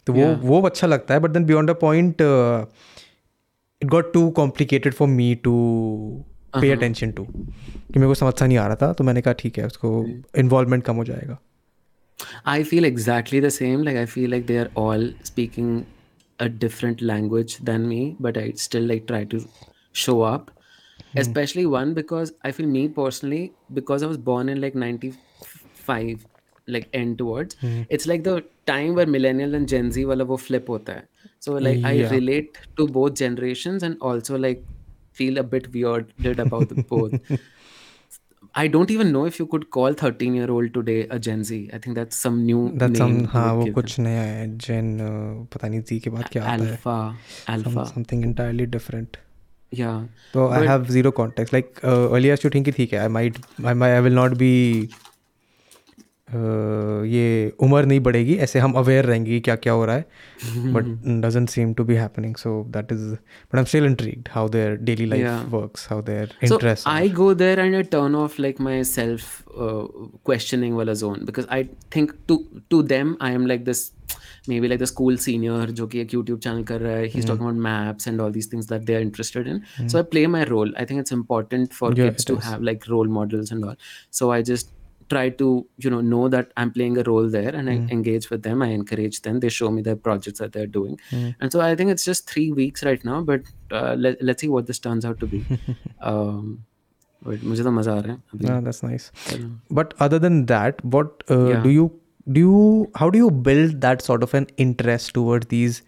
तो 0.07 0.13
वो 0.13 0.35
वो 0.43 0.61
अच्छा 0.69 0.87
लगता 0.87 1.15
है 1.15 1.21
but 1.21 1.31
then 1.31 1.45
beyond 1.47 1.71
a 1.71 1.75
point 1.83 2.23
it 3.83 3.89
got 3.91 4.13
too 4.13 4.29
complicated 4.41 4.95
for 4.95 5.09
me 5.09 5.35
to 5.45 5.55
pay 6.61 6.71
attention 6.73 7.11
to 7.13 7.25
कि 7.25 7.99
मेरे 7.99 8.07
को 8.07 8.15
समझ 8.15 8.43
नहीं 8.43 8.59
आ 8.59 8.67
रहा 8.67 8.77
था 8.83 8.93
तो 8.93 9.05
मैंने 9.05 9.21
कहा 9.23 9.35
ठीक 9.39 9.59
है 9.59 9.67
उसको 9.67 10.05
इन्वॉल्वमेंट 10.39 10.85
कम 10.85 10.97
हो 10.97 11.05
जाएगा. 11.05 11.39
I 12.51 12.63
feel 12.71 12.87
exactly 12.87 13.41
the 13.41 13.51
same. 13.51 13.83
Like 13.83 13.99
I 13.99 14.07
feel 14.15 14.31
like 14.31 14.47
they 14.49 14.57
are 14.63 14.71
all 14.81 15.05
speaking 15.29 15.69
a 16.39 16.49
different 16.65 17.05
language 17.11 17.53
than 17.69 17.87
me, 17.93 18.01
but 18.27 18.41
I 18.41 18.43
still 18.65 18.89
like 18.91 19.07
try 19.07 19.21
to 19.35 19.41
show 20.03 20.17
up. 20.31 20.51
Especially 21.18 21.66
one 21.66 21.94
because 21.94 22.32
I 22.44 22.52
feel 22.52 22.68
me 22.68 22.88
personally, 22.90 23.54
because 23.74 24.04
I 24.04 24.08
was 24.08 24.18
born 24.18 24.50
in 24.50 24.60
like 24.62 24.76
95, 24.76 26.26
like 26.68 26.90
end 26.94 27.18
towards, 27.20 27.56
it's 27.90 28.06
like 28.06 28.24
the 28.26 28.44
time 28.68 28.96
where 28.96 29.06
millennial 29.06 29.56
and 29.56 29.68
Gen 29.74 29.92
Z 29.92 30.04
wala 30.06 30.26
wo 30.26 30.38
flip 30.38 30.68
hota 30.68 30.94
hai. 30.94 31.04
So 31.40 31.54
like 31.54 31.80
I 31.84 31.94
Yeah. 32.00 32.10
relate 32.16 32.58
to 32.78 32.88
both 32.88 33.14
generations 33.22 33.84
and 33.90 33.98
also 34.12 34.38
like 34.38 34.64
feel 35.14 35.38
a 35.38 35.44
bit 35.44 35.72
weirded 35.72 36.40
about 36.48 36.68
the 36.70 36.84
both. 36.96 37.14
I 38.54 38.68
don't 38.68 38.92
even 38.92 39.12
know 39.12 39.26
if 39.26 39.38
you 39.40 39.46
could 39.48 39.70
call 39.76 39.94
13 39.94 40.36
year 40.36 40.50
old 40.52 40.74
today 40.74 40.98
a 41.10 41.18
Gen 41.20 41.44
Z. 41.44 41.70
I 41.74 41.78
think 41.78 41.96
that's 41.96 42.16
some 42.26 42.46
new 42.46 42.72
That's 42.84 43.00
some 43.04 43.16
name. 43.16 43.22
you 43.22 43.30
हाँ 43.32 43.46
would 43.54 43.60
वो 43.60 43.66
give 43.66 43.74
कुछ 43.76 44.00
नया 44.00 44.22
है 44.22 44.48
जेन 44.66 44.98
पता 45.54 45.68
नहीं 45.68 45.82
जी 45.90 46.00
के 46.00 46.10
बाद 46.18 46.30
क्या 46.36 46.44
them. 46.44 46.54
आता 46.54 46.66
है 46.66 46.76
Alpha, 46.76 46.98
alpha. 47.56 47.86
something 47.94 48.24
entirely 48.32 48.68
different 48.76 49.18
Yeah. 49.79 50.01
so 50.33 50.49
but 50.49 50.63
I 50.63 50.67
have 50.67 50.91
zero 50.91 51.11
context 51.21 51.53
like 51.57 51.79
uh, 51.85 52.09
earlier 52.17 52.37
to 52.45 52.51
think 52.57 52.65
कि 52.69 52.73
ठीक 52.77 52.93
है 52.93 53.05
I 53.05 53.09
might 53.19 53.37
I 53.73 53.75
might 53.83 53.97
I 53.99 54.01
will 54.07 54.17
not 54.21 54.37
be 54.41 54.53
uh, 56.35 57.03
ये 57.13 57.53
उम्र 57.67 57.85
नहीं 57.87 58.01
बढ़ेगी 58.09 58.35
ऐसे 58.47 58.59
हम 58.65 58.73
अवेयर 58.81 59.05
रहेंगे 59.07 59.39
क्या 59.47 59.57
क्या 59.67 59.73
हो 59.73 59.85
रहा 59.91 59.97
है 59.97 60.73
but 60.75 60.91
doesn't 61.27 61.53
seem 61.55 61.73
to 61.81 61.87
be 61.91 61.97
happening 62.01 62.35
so 62.43 62.53
that 62.77 62.93
is 62.97 63.07
but 63.51 63.61
I'm 63.63 63.67
still 63.73 63.89
intrigued 63.91 64.29
how 64.35 64.45
their 64.57 64.77
daily 64.91 65.07
life 65.15 65.25
Yeah. 65.25 65.45
works 65.57 65.87
how 65.93 66.01
their 66.11 66.27
So 66.35 66.55
interests 66.59 66.87
I 66.97 67.09
go 67.23 67.29
there 67.45 67.59
and 67.67 67.81
I 67.81 67.83
turn 67.97 68.15
off 68.25 68.39
like 68.47 68.61
my 68.71 68.77
self 68.93 69.27
uh, 69.67 69.85
questioning 70.31 70.77
wala 70.83 70.95
zone 71.05 71.25
because 71.33 71.51
I 71.59 71.63
think 71.97 72.15
to 72.33 72.39
to 72.77 72.83
them 72.95 73.17
I 73.31 73.33
am 73.41 73.47
like 73.55 73.65
this 73.73 73.83
maybe 74.52 74.70
like 74.74 74.82
the 74.84 74.90
school 74.92 75.18
senior 75.26 75.60
जो 75.80 75.88
कि 75.88 76.00
एक 76.02 76.12
YouTube 76.18 76.42
channel 76.48 76.64
कर 76.74 76.82
रहा 76.82 76.96
है 76.98 77.10
he's 77.16 77.28
talking 77.32 77.48
about 77.50 77.62
maps 77.68 78.12
and 78.12 78.24
all 78.26 78.38
these 78.38 78.50
things 78.54 78.72
that 78.76 78.88
they 78.92 78.96
are 79.00 79.04
interested 79.10 79.52
in 79.56 79.62
so 79.94 80.00
I 80.04 80.06
play 80.16 80.26
my 80.38 80.44
role 80.54 80.72
I 80.84 80.88
think 80.92 81.06
it's 81.06 81.18
important 81.20 81.78
for 81.82 81.92
Yeah, 81.98 82.06
kids 82.10 82.24
it 82.26 82.32
to 82.32 82.38
is. 82.40 82.48
have 82.52 82.66
like 82.72 82.90
role 82.96 83.14
models 83.20 83.54
and 83.58 83.70
all 83.72 83.78
so 84.22 84.32
I 84.38 84.42
just 84.54 84.72
try 85.14 85.24
to 85.40 85.48
you 85.86 85.90
know 85.94 85.98
know 86.12 86.28
that 86.36 86.54
I'm 86.62 86.70
playing 86.76 86.96
a 87.00 87.04
role 87.08 87.28
there 87.34 87.52
and 87.58 87.70
I 87.72 87.74
engage 87.96 88.24
with 88.30 88.46
them 88.46 88.64
I 88.68 88.70
encourage 88.76 89.20
them 89.26 89.42
they 89.44 89.52
show 89.58 89.68
me 89.76 89.84
their 89.88 90.00
projects 90.08 90.40
that 90.44 90.56
they're 90.56 90.72
doing 90.78 90.96
and 91.18 91.52
so 91.56 91.62
I 91.66 91.76
think 91.82 91.92
it's 91.96 92.06
just 92.12 92.32
three 92.32 92.48
weeks 92.60 92.84
right 92.88 93.04
now 93.10 93.20
but 93.28 93.52
uh, 93.72 93.94
let, 94.06 94.24
let's 94.30 94.42
see 94.46 94.50
what 94.54 94.66
this 94.72 94.80
turns 94.88 95.06
out 95.06 95.20
to 95.26 95.28
be 95.36 95.42
um, 96.14 96.48
but 97.28 97.44
मुझे 97.52 97.64
तो 97.64 97.72
मजा 97.72 97.94
आ 97.98 98.00
रहा 98.00 98.14
है 98.14 98.22
अभी 98.36 98.48
yeah 98.48 98.60
that's 98.70 98.82
nice 98.88 99.06
चलो। 99.28 99.52
but 99.82 99.94
other 100.08 100.20
than 100.26 100.42
that 100.54 100.84
what 100.96 101.24
uh, 101.36 101.40
Yeah. 101.54 101.64
do 102.29 102.41
you 102.41 102.91
how 102.95 103.11
do 103.11 103.19
you 103.19 103.31
build 103.31 103.81
that 103.81 104.03
sort 104.03 104.23
of 104.23 104.35
an 104.35 104.47
interest 104.57 105.15
toward 105.15 105.49
these 105.49 105.83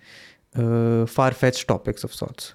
uh, 0.57 1.07
far-fetched 1.07 1.69
topics 1.69 2.05
of 2.05 2.15
sorts 2.15 2.55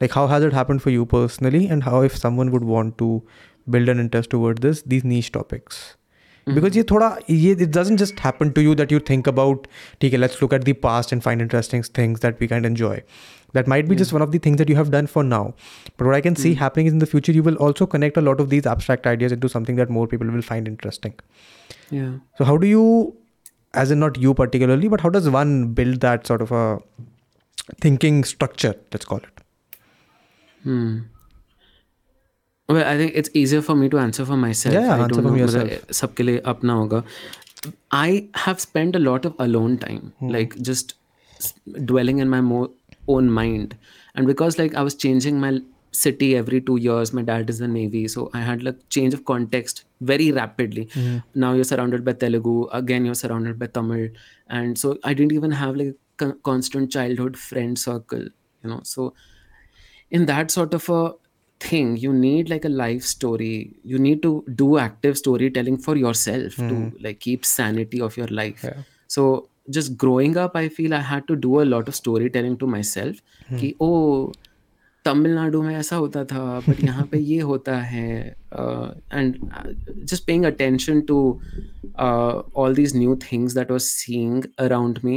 like 0.00 0.12
how 0.12 0.26
has 0.26 0.42
it 0.42 0.52
happened 0.52 0.82
for 0.82 0.90
you 0.90 1.04
personally 1.06 1.66
and 1.66 1.84
how 1.84 2.00
if 2.02 2.16
someone 2.16 2.50
would 2.50 2.64
want 2.64 2.96
to 2.98 3.22
build 3.70 3.88
an 3.88 4.00
interest 4.00 4.30
toward 4.30 4.58
this 4.58 4.82
these 4.82 5.04
niche 5.04 5.30
topics 5.32 5.96
mm-hmm. 6.46 6.54
because 6.54 6.76
you 6.76 6.82
thought 6.82 7.22
it 7.28 7.70
doesn't 7.70 7.96
just 7.96 8.18
happen 8.18 8.52
to 8.52 8.62
you 8.62 8.74
that 8.74 8.90
you 8.90 8.98
think 8.98 9.26
about 9.26 9.68
okay 9.96 10.16
let's 10.16 10.40
look 10.42 10.52
at 10.52 10.64
the 10.64 10.72
past 10.72 11.12
and 11.12 11.22
find 11.22 11.40
interesting 11.40 11.82
things 11.82 12.20
that 12.20 12.38
we 12.40 12.48
can 12.48 12.64
enjoy 12.64 13.02
that 13.52 13.68
might 13.68 13.84
be 13.84 13.90
mm-hmm. 13.90 13.98
just 13.98 14.12
one 14.12 14.22
of 14.22 14.32
the 14.32 14.38
things 14.38 14.58
that 14.58 14.68
you 14.68 14.74
have 14.74 14.90
done 14.90 15.06
for 15.06 15.22
now 15.22 15.54
but 15.96 16.06
what 16.06 16.14
i 16.14 16.20
can 16.20 16.36
see 16.36 16.50
mm-hmm. 16.50 16.58
happening 16.58 16.86
is 16.86 16.92
in 16.92 16.98
the 16.98 17.06
future 17.06 17.32
you 17.32 17.42
will 17.42 17.56
also 17.56 17.86
connect 17.86 18.16
a 18.16 18.20
lot 18.20 18.40
of 18.40 18.50
these 18.50 18.66
abstract 18.66 19.06
ideas 19.06 19.32
into 19.32 19.48
something 19.48 19.76
that 19.76 19.88
more 19.88 20.06
people 20.06 20.26
will 20.26 20.42
find 20.42 20.66
interesting 20.68 21.14
yeah 21.97 22.11
so 22.39 22.45
how 22.51 22.57
do 22.63 22.67
you 22.73 22.83
as 23.83 23.91
in 23.95 23.99
not 24.05 24.17
you 24.25 24.33
particularly 24.41 24.87
but 24.95 25.01
how 25.07 25.09
does 25.17 25.29
one 25.37 25.53
build 25.79 25.99
that 26.07 26.27
sort 26.33 26.41
of 26.47 26.51
a 26.59 26.63
thinking 27.85 28.23
structure 28.33 28.73
let's 28.93 29.05
call 29.13 29.17
it 29.29 29.41
hmm 30.63 30.97
well 32.67 32.85
I 32.87 32.97
think 32.97 33.13
it's 33.15 33.29
easier 33.33 33.61
for 33.67 33.75
me 33.75 33.89
to 33.89 33.99
answer 33.99 34.25
for 34.25 34.37
myself 34.37 34.73
Yeah, 34.75 34.93
I 34.93 34.97
answer 35.03 35.07
don't 35.09 35.23
from 35.23 35.27
know 35.31 35.35
yourself. 35.41 35.69
मतलब 35.69 35.93
सबके 35.99 36.23
लिए 36.23 36.39
अपना 36.53 36.73
होगा 36.81 37.03
I 37.99 38.09
have 38.45 38.59
spent 38.65 38.97
a 38.99 38.99
lot 39.05 39.25
of 39.29 39.39
alone 39.45 39.77
time 39.85 40.03
like 40.35 40.53
just 40.69 40.93
s- 41.45 41.53
dwelling 41.91 42.19
in 42.25 42.29
my 42.33 42.41
mo- 42.49 42.69
own 43.15 43.31
mind 43.39 43.73
and 44.15 44.31
because 44.31 44.59
like 44.59 44.75
I 44.81 44.83
was 44.89 44.95
changing 45.05 45.39
my 45.45 45.51
city 45.94 46.36
every 46.36 46.60
two 46.60 46.76
years. 46.76 47.12
My 47.12 47.22
dad 47.22 47.50
is 47.50 47.60
in 47.60 47.72
the 47.72 47.80
navy 47.80 48.06
so 48.08 48.30
I 48.34 48.40
had 48.40 48.62
like 48.62 48.78
change 48.88 49.14
of 49.14 49.24
context 49.24 49.84
very 50.00 50.30
rapidly. 50.32 50.86
Mm-hmm. 50.86 51.18
Now 51.34 51.52
you're 51.54 51.64
surrounded 51.72 52.04
by 52.04 52.12
Telugu. 52.12 52.68
Again 52.72 53.04
you're 53.04 53.14
surrounded 53.14 53.58
by 53.58 53.66
Tamil. 53.66 54.08
And 54.48 54.78
so 54.78 54.98
I 55.04 55.14
didn't 55.14 55.32
even 55.32 55.52
have 55.52 55.76
like 55.76 55.88
a 55.88 55.94
con- 56.16 56.38
constant 56.42 56.90
childhood 56.90 57.38
friend 57.38 57.78
circle 57.78 58.24
you 58.62 58.70
know? 58.70 58.80
So 58.82 59.14
in 60.10 60.26
that 60.26 60.50
sort 60.50 60.74
of 60.74 60.88
a 60.88 61.12
thing 61.60 61.96
you 61.96 62.12
need 62.12 62.50
like 62.50 62.64
a 62.64 62.68
life 62.68 63.02
story. 63.02 63.76
You 63.84 63.98
need 63.98 64.22
to 64.22 64.44
do 64.54 64.78
active 64.78 65.16
storytelling 65.16 65.78
for 65.78 65.96
yourself 65.96 66.56
to 66.56 66.62
mm-hmm. 66.62 67.04
like 67.04 67.20
keep 67.20 67.44
sanity 67.44 68.00
of 68.00 68.16
your 68.16 68.26
life. 68.28 68.64
Yeah. 68.64 68.82
so 69.14 69.48
just 69.70 69.96
growing 69.96 70.36
up 70.36 70.56
i 70.56 70.68
feel 70.68 70.94
i 70.94 71.00
had 71.10 71.26
to 71.28 71.36
do 71.44 71.60
a 71.60 71.66
lot 71.74 71.88
of 71.88 71.94
storytelling 71.94 72.56
to 72.58 72.66
myself. 72.66 73.16
Mm-hmm. 73.16 73.58
कि 73.58 73.74
ओ 73.80 74.32
तमिलनाडु 75.04 75.62
में 75.62 75.74
ऐसा 75.76 75.96
होता 75.96 76.24
था 76.24 76.42
but 76.68 76.80
यहाँ 76.84 77.06
पे 77.06 77.18
ये 77.18 77.40
होता 77.42 77.76
है 77.82 78.16
and 79.12 79.36
just 80.04 80.26
paying 80.26 80.44
attention 80.44 81.00
to 81.10 81.18
all 82.56 82.74
these 82.74 82.96
new 82.96 83.16
things 83.22 83.54
that 83.54 83.70
was 83.70 83.84
seeing 83.84 84.44
around 84.58 84.98
me 85.04 85.16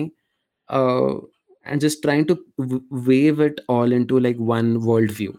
and 0.70 1.80
just 1.80 2.02
trying 2.02 2.26
to 2.26 2.38
weave 3.04 3.44
it 3.44 3.62
all 3.70 3.94
in 3.94 4.08
like 4.22 4.38
one 4.54 4.76
world 4.88 5.12
view 5.12 5.34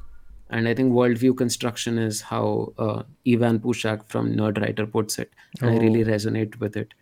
and 0.53 0.67
I 0.67 0.75
think 0.75 0.93
world 0.93 1.19
view 1.19 1.33
construction 1.35 1.99
is 1.99 2.23
how 2.27 3.03
Evan 3.27 3.59
Puschak 3.59 4.05
from 4.11 4.27
Nerdwriter 4.59 4.85
puts 4.93 5.21
it 5.21 5.65
I 5.65 5.79
really 5.79 6.03
resonate 6.05 6.57
with 6.63 6.77
it 6.77 6.95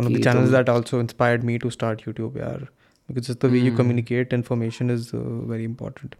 one 0.00 0.06
of 0.06 0.12
the 0.12 0.22
channels 0.24 0.50
that 0.50 0.70
also 0.70 1.00
inspired 1.00 1.44
me 1.44 1.58
to 1.58 1.70
start 1.70 2.02
YouTube 2.08 2.38
यार 2.38 2.68
because 3.08 3.36
the 3.42 3.50
way 3.52 3.60
you 3.60 3.76
communicate 3.76 4.32
information 4.34 4.90
is 4.90 5.10
very 5.14 5.64
important 5.64 6.14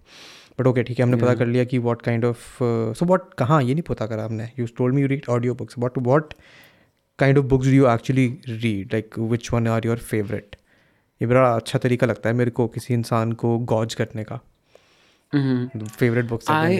but 0.60 0.66
okay 0.66 0.82
ठीक 0.82 0.98
है 0.98 1.02
हमने 1.02 1.16
पता 1.16 1.34
कर 1.34 1.46
लिया 1.46 1.64
कि 1.64 1.78
what 1.78 2.02
kind 2.02 2.24
of 2.24 2.58
so 2.94 3.06
what 3.06 3.34
कहाँ 3.34 3.62
ये 3.62 3.74
नहीं 3.74 3.82
पता 3.82 4.06
करा 4.06 4.24
हमने। 4.24 4.50
You 4.58 4.66
told 4.76 4.94
me 4.94 5.02
you 5.02 5.08
read 5.08 5.26
audio 5.30 5.54
books 5.54 5.74
but 5.78 5.98
what 5.98 6.34
kind 7.18 7.38
of 7.38 7.46
books 7.46 7.66
do 7.66 7.72
you 7.72 7.88
actually 7.90 8.26
read 8.48 8.92
like 8.92 9.18
which 9.18 9.52
one 9.52 9.68
are 9.68 9.86
your 9.86 9.98
favourite 10.10 10.56
ये 11.20 11.26
बड़ा 11.26 11.50
अच्छा 11.56 11.78
तरीका 11.78 12.06
लगता 12.06 12.28
है 12.28 12.34
मेरे 12.34 12.50
को 12.50 12.66
किसी 12.68 12.94
इंसान 12.94 13.32
को 13.32 13.58
गॉज 13.72 13.94
करने 13.94 14.24
का। 14.24 14.40
Favourite 15.76 16.24
books 16.24 16.50
I 16.50 16.76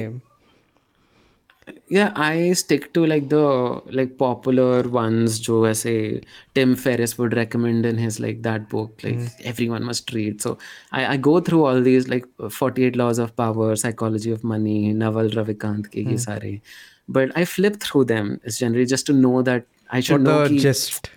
yeah 1.88 2.12
i 2.16 2.52
stick 2.52 2.92
to 2.94 3.04
like 3.06 3.28
the 3.28 3.80
like 3.98 4.16
popular 4.18 4.82
ones 4.96 5.38
jo 5.38 5.58
aise 5.66 6.22
tim 6.54 6.74
ferriss 6.84 7.16
would 7.18 7.36
recommend 7.38 7.86
in 7.90 7.98
his 7.98 8.18
like 8.24 8.42
that 8.42 8.68
book 8.68 9.04
like 9.04 9.16
hmm. 9.16 9.26
everyone 9.44 9.84
must 9.84 10.12
read. 10.12 10.40
So 10.42 10.58
I, 10.90 11.06
I 11.14 11.16
go 11.16 11.40
through 11.40 11.64
all 11.64 11.80
these 11.80 12.08
like 12.08 12.26
48 12.50 12.96
laws 12.96 13.18
of 13.18 13.36
power 13.36 13.76
psychology 13.76 14.30
of 14.30 14.42
money 14.42 14.92
naval 14.92 15.28
ravikant 15.28 15.90
ke 15.90 15.96
ye 15.96 16.04
hmm. 16.04 16.16
sare. 16.16 16.60
But 17.08 17.36
i 17.36 17.44
flip 17.44 17.80
through 17.80 18.04
them 18.04 18.40
is 18.44 18.58
generally 18.58 18.86
just 18.86 19.06
to 19.06 19.12
know 19.12 19.42
that 19.42 19.66
i 19.90 20.00
should 20.00 20.12
what 20.12 20.22
know 20.22 20.42
the 20.44 20.48
ki- 20.48 20.58
gist 20.66 21.10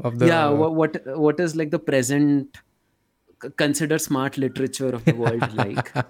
of 0.00 0.18
the 0.18 0.26
yeah 0.26 0.48
what, 0.48 0.74
what 0.74 1.18
what 1.28 1.40
is 1.40 1.56
like 1.56 1.70
the 1.70 1.78
present 1.78 2.62
consider 3.56 3.98
smart 3.98 4.38
literature 4.38 4.88
of 4.88 5.04
the 5.04 5.12
world 5.12 5.54
like. 5.54 5.92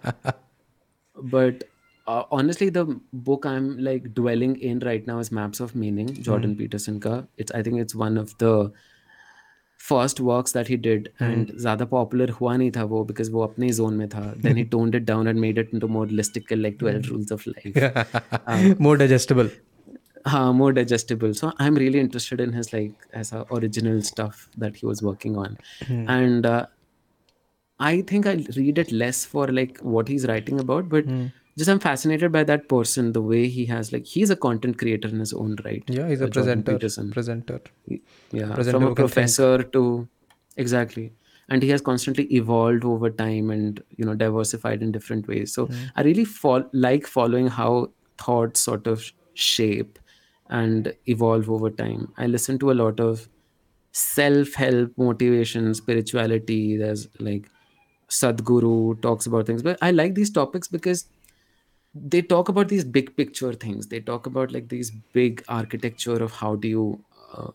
But 1.22 1.64
uh, 2.06 2.24
honestly 2.30 2.68
the 2.68 2.84
book 3.12 3.46
i'm 3.46 3.78
like 3.78 4.12
dwelling 4.14 4.56
in 4.60 4.80
right 4.80 5.06
now 5.06 5.18
is 5.18 5.30
maps 5.32 5.60
of 5.60 5.74
meaning 5.74 6.10
jordan 6.22 6.52
hmm. 6.52 6.58
peterson 6.58 7.00
ka. 7.00 7.22
It's 7.36 7.52
i 7.52 7.62
think 7.62 7.80
it's 7.80 7.94
one 7.94 8.18
of 8.18 8.36
the 8.38 8.72
first 9.84 10.20
works 10.20 10.52
that 10.52 10.68
he 10.72 10.76
did 10.76 11.12
hmm. 11.18 11.24
and 11.24 11.50
zyada 11.64 11.86
popular 11.88 12.26
hua 12.38 12.54
nahi 12.60 12.72
tha 12.76 12.86
wo 12.92 13.04
because 13.10 13.30
wo 13.36 13.46
apne 13.46 13.70
zone 13.78 13.98
mein 14.02 14.10
tha. 14.14 14.24
Then 14.44 14.56
he 14.60 14.64
hmm. 14.64 14.70
toned 14.74 14.98
it 14.98 15.06
down 15.10 15.30
and 15.32 15.40
made 15.44 15.58
it 15.62 15.74
into 15.78 15.90
more 15.96 16.06
listicle 16.20 16.62
like 16.66 16.78
12 16.82 17.10
rules 17.10 17.34
of 17.36 17.46
life. 17.46 17.76
Uh, 18.46 18.74
more 18.86 18.96
digestible. 19.02 19.50
more 20.60 20.72
digestible. 20.72 21.34
So 21.34 21.52
I'm 21.58 21.74
really 21.74 22.00
interested 22.00 22.40
in 22.40 22.52
his 22.52 22.72
like 22.72 22.94
as 23.12 23.32
a 23.32 23.44
original 23.58 24.00
stuff 24.02 24.48
that 24.64 24.76
he 24.76 24.86
was 24.86 25.02
working 25.02 25.36
on, 25.36 25.58
and 26.18 26.46
uh, 26.46 26.66
I 27.78 28.00
think 28.12 28.26
I 28.26 28.34
read 28.56 28.78
it 28.78 28.92
less 28.92 29.24
for 29.24 29.48
like 29.48 29.80
what 29.96 30.08
he's 30.08 30.26
writing 30.26 30.60
about, 30.60 30.88
but 30.88 31.04
just 31.56 31.70
I'm 31.70 31.78
fascinated 31.78 32.32
by 32.32 32.44
that 32.44 32.68
person, 32.68 33.12
the 33.12 33.22
way 33.22 33.48
he 33.48 33.66
has 33.66 33.92
like 33.92 34.04
he's 34.04 34.30
a 34.30 34.36
content 34.36 34.78
creator 34.78 35.08
in 35.08 35.20
his 35.20 35.32
own 35.32 35.56
right. 35.64 35.84
yeah 35.86 36.08
he's 36.08 36.20
a 36.20 36.26
uh, 36.26 36.30
presenter 36.30 36.72
Peterson. 36.72 37.10
presenter 37.10 37.60
Yeah, 38.32 38.54
presenter 38.54 38.78
from 38.78 38.92
a 38.92 38.94
professor 38.94 39.62
to 39.62 40.08
exactly, 40.56 41.12
and 41.48 41.62
he 41.62 41.68
has 41.70 41.80
constantly 41.80 42.24
evolved 42.34 42.84
over 42.84 43.10
time 43.10 43.50
and 43.50 43.82
you 43.96 44.04
know 44.04 44.14
diversified 44.14 44.82
in 44.82 44.92
different 44.92 45.28
ways. 45.28 45.52
So 45.52 45.68
I 45.96 46.02
really 46.02 46.24
fol- 46.24 46.70
like 46.72 47.06
following 47.06 47.48
how 47.48 47.90
thoughts 48.18 48.60
sort 48.60 48.86
of 48.86 49.12
shape 49.34 49.98
and 50.50 50.92
evolve 51.06 51.50
over 51.50 51.70
time. 51.70 52.12
I 52.16 52.26
listen 52.26 52.58
to 52.58 52.70
a 52.70 52.74
lot 52.74 53.00
of 53.00 53.28
self-help 53.92 54.92
motivation, 54.96 55.72
spirituality. 55.74 56.76
There's 56.76 57.08
like 57.20 57.48
Sadhguru 58.08 59.00
talks 59.00 59.26
about 59.26 59.46
things. 59.46 59.62
But 59.62 59.78
I 59.80 59.90
like 59.90 60.14
these 60.14 60.30
topics 60.30 60.68
because 60.68 61.06
they 61.94 62.22
talk 62.22 62.48
about 62.48 62.68
these 62.68 62.84
big 62.84 63.16
picture 63.16 63.52
things. 63.52 63.86
They 63.86 64.00
talk 64.00 64.26
about 64.26 64.52
like 64.52 64.68
these 64.68 64.90
big 65.12 65.44
architecture 65.48 66.22
of 66.22 66.32
how 66.32 66.56
do 66.56 66.68
you 66.68 67.04
uh, 67.32 67.50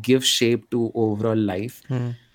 give 0.00 0.24
shape 0.24 0.70
to 0.70 0.92
overall 0.94 1.36
life. 1.36 1.82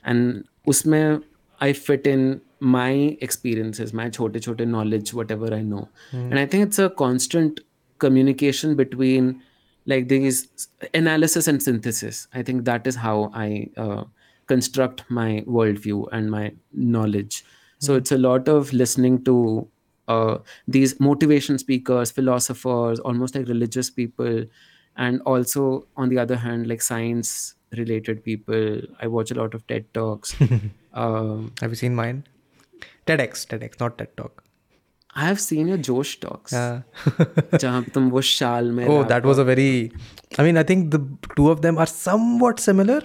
And 0.03 0.45
usme 0.67 1.23
I 1.61 1.71
fit 1.73 2.05
in 2.05 2.41
my 2.59 3.17
experiences, 3.21 3.93
my 3.93 4.09
chote 4.09 4.41
chote 4.41 4.67
knowledge, 4.67 5.13
whatever 5.13 5.53
I 5.53 5.61
know. 5.61 5.87
And 6.31 6.39
I 6.39 6.45
think 6.45 6.67
it's 6.67 6.79
a 6.79 6.89
constant 6.89 7.61
communication 7.99 8.75
between 8.75 9.41
like 9.85 10.07
these 10.09 10.67
analysis 10.93 11.47
and 11.47 11.61
synthesis. 11.61 12.27
I 12.33 12.43
think 12.43 12.65
that 12.65 12.87
is 12.87 12.95
how 12.95 13.31
I 13.33 13.69
uh, 13.77 14.03
construct 14.47 15.03
my 15.09 15.43
worldview 15.47 16.07
and 16.11 16.29
my 16.29 16.53
knowledge. 16.73 17.45
So 17.79 17.95
it's 17.95 18.11
a 18.11 18.17
lot 18.17 18.47
of 18.49 18.73
listening 18.73 19.23
to 19.25 19.69
uh, 20.07 20.37
these 20.67 20.99
motivation 20.99 21.57
speakers, 21.57 22.11
philosophers, 22.11 22.99
almost 22.99 23.35
like 23.35 23.47
religious 23.47 23.89
people, 23.89 24.45
and 24.97 25.21
also 25.21 25.87
on 25.97 26.09
the 26.09 26.19
other 26.19 26.35
hand, 26.35 26.67
like 26.67 26.81
science 26.81 27.55
related 27.77 28.23
people. 28.23 28.81
I 29.01 29.07
watch 29.07 29.31
a 29.31 29.35
lot 29.35 29.53
of 29.53 29.65
TED 29.67 29.93
Talks. 29.93 30.35
um, 30.93 31.53
Have 31.61 31.71
you 31.71 31.75
seen 31.75 31.95
mine? 31.95 32.25
TEDx, 33.07 33.45
TEDx, 33.47 33.79
not 33.79 33.97
TED 33.97 34.15
Talk. 34.17 34.43
I 35.17 35.25
have 35.25 35.39
seen 35.39 35.67
your 35.69 35.77
Josh 35.77 36.19
talks. 36.19 36.51
Yeah. 36.51 36.81
oh, 37.05 39.03
that 39.05 39.21
was 39.23 39.37
a 39.37 39.45
very. 39.45 39.93
I 40.37 40.43
mean, 40.43 40.57
I 40.57 40.63
think 40.63 40.91
the 40.91 40.99
two 41.37 41.49
of 41.49 41.61
them 41.61 41.77
are 41.77 41.85
somewhat 41.85 42.59
similar, 42.59 43.01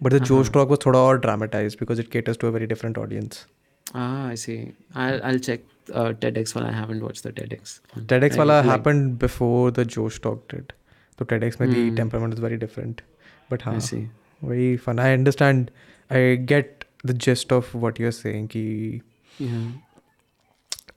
but 0.00 0.10
the 0.10 0.16
uh-huh. 0.16 0.24
Josh 0.24 0.50
talk 0.50 0.68
was 0.68 0.80
thoda 0.80 0.96
or 0.96 1.18
dramatized 1.18 1.78
because 1.78 2.00
it 2.00 2.10
caters 2.10 2.36
to 2.38 2.48
a 2.48 2.50
very 2.50 2.66
different 2.66 2.98
audience. 2.98 3.46
Ah, 3.94 4.26
I 4.26 4.34
see. 4.34 4.72
I'll 4.96 5.22
I'll 5.22 5.38
check 5.38 5.60
uh, 5.92 6.12
TEDx 6.24 6.54
one. 6.54 6.64
I 6.64 6.72
haven't 6.72 7.02
watched 7.02 7.22
the 7.22 7.32
TEDx. 7.32 7.80
one. 7.94 8.06
TEDx 8.06 8.34
I 8.34 8.38
wala 8.38 8.56
like- 8.58 8.64
happened 8.64 9.18
before 9.18 9.70
the 9.70 9.84
Josh 9.84 10.20
Talk 10.20 10.48
did. 10.48 10.72
So 11.18 11.24
TEDx 11.24 11.58
mein 11.60 11.70
the 11.70 11.96
temperament 11.96 12.34
is 12.34 12.40
very 12.40 12.56
different. 12.56 13.02
But 13.48 13.66
I 13.66 13.72
हाँ, 13.74 13.82
see. 13.82 14.08
very 14.42 14.76
fun. 14.76 14.98
I 14.98 15.12
understand. 15.12 15.70
I 16.10 16.36
get 16.52 16.84
the 17.04 17.12
gist 17.14 17.52
of 17.52 17.74
what 17.74 17.98
you're 17.98 18.12
saying. 18.12 18.48
Ki, 18.48 19.02
Yeah. 19.38 19.72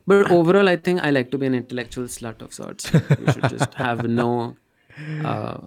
But 0.08 0.30
overall, 0.32 0.70
I 0.70 0.76
think 0.76 1.02
I 1.04 1.10
like 1.10 1.32
to 1.32 1.38
be 1.38 1.48
an 1.48 1.56
intellectual 1.56 2.06
slut 2.06 2.42
of 2.42 2.54
sorts. 2.54 2.92
You 2.94 3.32
should 3.34 3.50
just 3.50 3.74
have 3.74 4.08
no, 4.08 4.56
uh, 5.24 5.58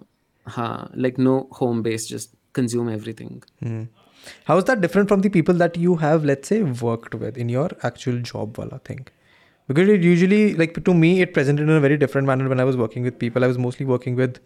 huh, 0.47 0.87
like 0.95 1.19
no 1.19 1.49
home 1.53 1.83
base. 1.83 2.07
Just 2.07 2.31
consume 2.53 2.89
everything. 2.89 3.43
hmm. 3.61 3.83
how 4.45 4.57
is 4.59 4.64
that 4.64 4.81
different 4.81 5.09
from 5.09 5.20
the 5.20 5.29
people 5.29 5.55
that 5.55 5.76
you 5.76 5.97
have 5.97 6.24
let's 6.24 6.49
say 6.49 6.62
worked 6.62 7.14
with 7.14 7.37
in 7.37 7.49
your 7.49 7.70
actual 7.83 8.18
job 8.20 8.59
wala 8.59 8.81
thing? 8.91 9.07
Because 9.68 9.89
it 9.89 10.03
usually 10.03 10.55
like 10.55 10.83
to 10.85 10.95
me 10.95 11.20
it 11.22 11.35
presented 11.35 11.62
in 11.62 11.70
a 11.70 11.81
very 11.81 11.97
different 11.97 12.26
manner 12.26 12.49
when 12.49 12.61
i 12.61 12.64
was 12.64 12.76
working 12.76 13.03
with 13.03 13.18
people. 13.18 13.45
I 13.45 13.47
was 13.47 13.59
mostly 13.59 13.87
working 13.87 14.16
with 14.16 14.39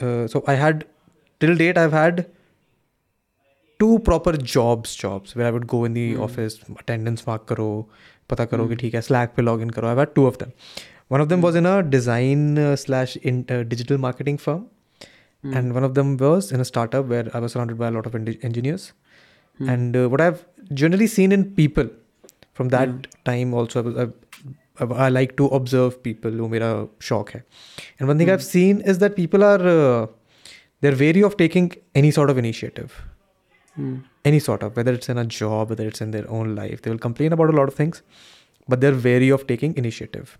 uh, 0.00 0.26
so 0.28 0.44
i 0.46 0.54
had 0.54 0.84
till 1.40 1.56
date 1.56 1.78
i've 1.78 1.92
had 1.92 2.26
two 3.80 3.98
proper 4.10 4.32
jobs 4.36 4.94
jobs 4.94 5.34
where 5.34 5.46
i 5.46 5.50
would 5.50 5.66
go 5.66 5.84
in 5.84 5.94
the 5.94 6.14
mm. 6.14 6.22
office 6.26 6.60
attendance 6.78 7.26
mark 7.26 7.46
karo 7.46 7.88
pata 8.28 8.46
karo 8.46 8.66
mm. 8.68 8.78
ki 8.84 8.90
hai 8.96 9.00
slack 9.10 9.36
pe 9.36 9.42
login 9.42 9.74
karo. 9.74 9.88
I've 9.90 10.02
had 10.04 10.14
two 10.14 10.26
of 10.26 10.38
them. 10.38 10.52
One 11.08 11.22
of 11.22 11.28
them 11.30 11.38
hmm. 11.38 11.46
was 11.46 11.54
in 11.54 11.64
a 11.64 11.82
design 11.82 12.58
uh, 12.58 12.76
slash 12.76 13.16
in, 13.16 13.46
uh, 13.48 13.62
digital 13.62 13.96
marketing 13.96 14.36
firm. 14.36 14.66
Mm. 15.44 15.56
and 15.56 15.74
one 15.74 15.84
of 15.86 15.94
them 15.94 16.16
was 16.16 16.50
in 16.50 16.60
a 16.62 16.64
startup 16.68 17.06
where 17.10 17.26
i 17.32 17.38
was 17.42 17.52
surrounded 17.52 17.78
by 17.78 17.86
a 17.88 17.92
lot 17.96 18.06
of 18.06 18.14
engineers 18.14 18.92
mm. 19.60 19.72
and 19.72 19.96
uh, 19.96 20.08
what 20.08 20.20
i've 20.20 20.44
generally 20.72 21.06
seen 21.06 21.32
in 21.32 21.44
people 21.54 21.88
from 22.54 22.68
that 22.68 22.88
mm. 22.88 23.04
time 23.24 23.54
also 23.54 23.82
I, 24.04 24.84
I, 24.84 24.86
I, 25.06 25.08
like 25.08 25.36
to 25.36 25.46
observe 25.46 26.02
people 26.02 26.30
who 26.30 26.48
made 26.48 26.62
a 26.62 26.88
shock 26.98 27.32
hai. 27.32 27.42
and 27.98 28.08
one 28.08 28.18
thing 28.18 28.28
mm. 28.28 28.32
i've 28.32 28.44
seen 28.44 28.80
is 28.82 28.98
that 28.98 29.16
people 29.16 29.44
are 29.44 29.62
uh, 29.76 30.06
they're 30.80 30.96
wary 30.96 31.22
of 31.22 31.36
taking 31.36 31.70
any 31.94 32.10
sort 32.10 32.30
of 32.30 32.38
initiative 32.38 33.02
hmm. 33.74 33.96
any 34.24 34.38
sort 34.38 34.62
of 34.62 34.76
whether 34.76 34.92
it's 34.92 35.08
in 35.08 35.18
a 35.18 35.24
job 35.24 35.70
whether 35.70 35.86
it's 35.86 36.00
in 36.00 36.10
their 36.10 36.28
own 36.30 36.54
life 36.54 36.82
they 36.82 36.90
will 36.90 37.04
complain 37.06 37.32
about 37.32 37.50
a 37.54 37.56
lot 37.60 37.68
of 37.68 37.74
things 37.74 38.02
but 38.68 38.80
they're 38.80 39.00
wary 39.06 39.30
of 39.38 39.46
taking 39.46 39.76
initiative 39.76 40.38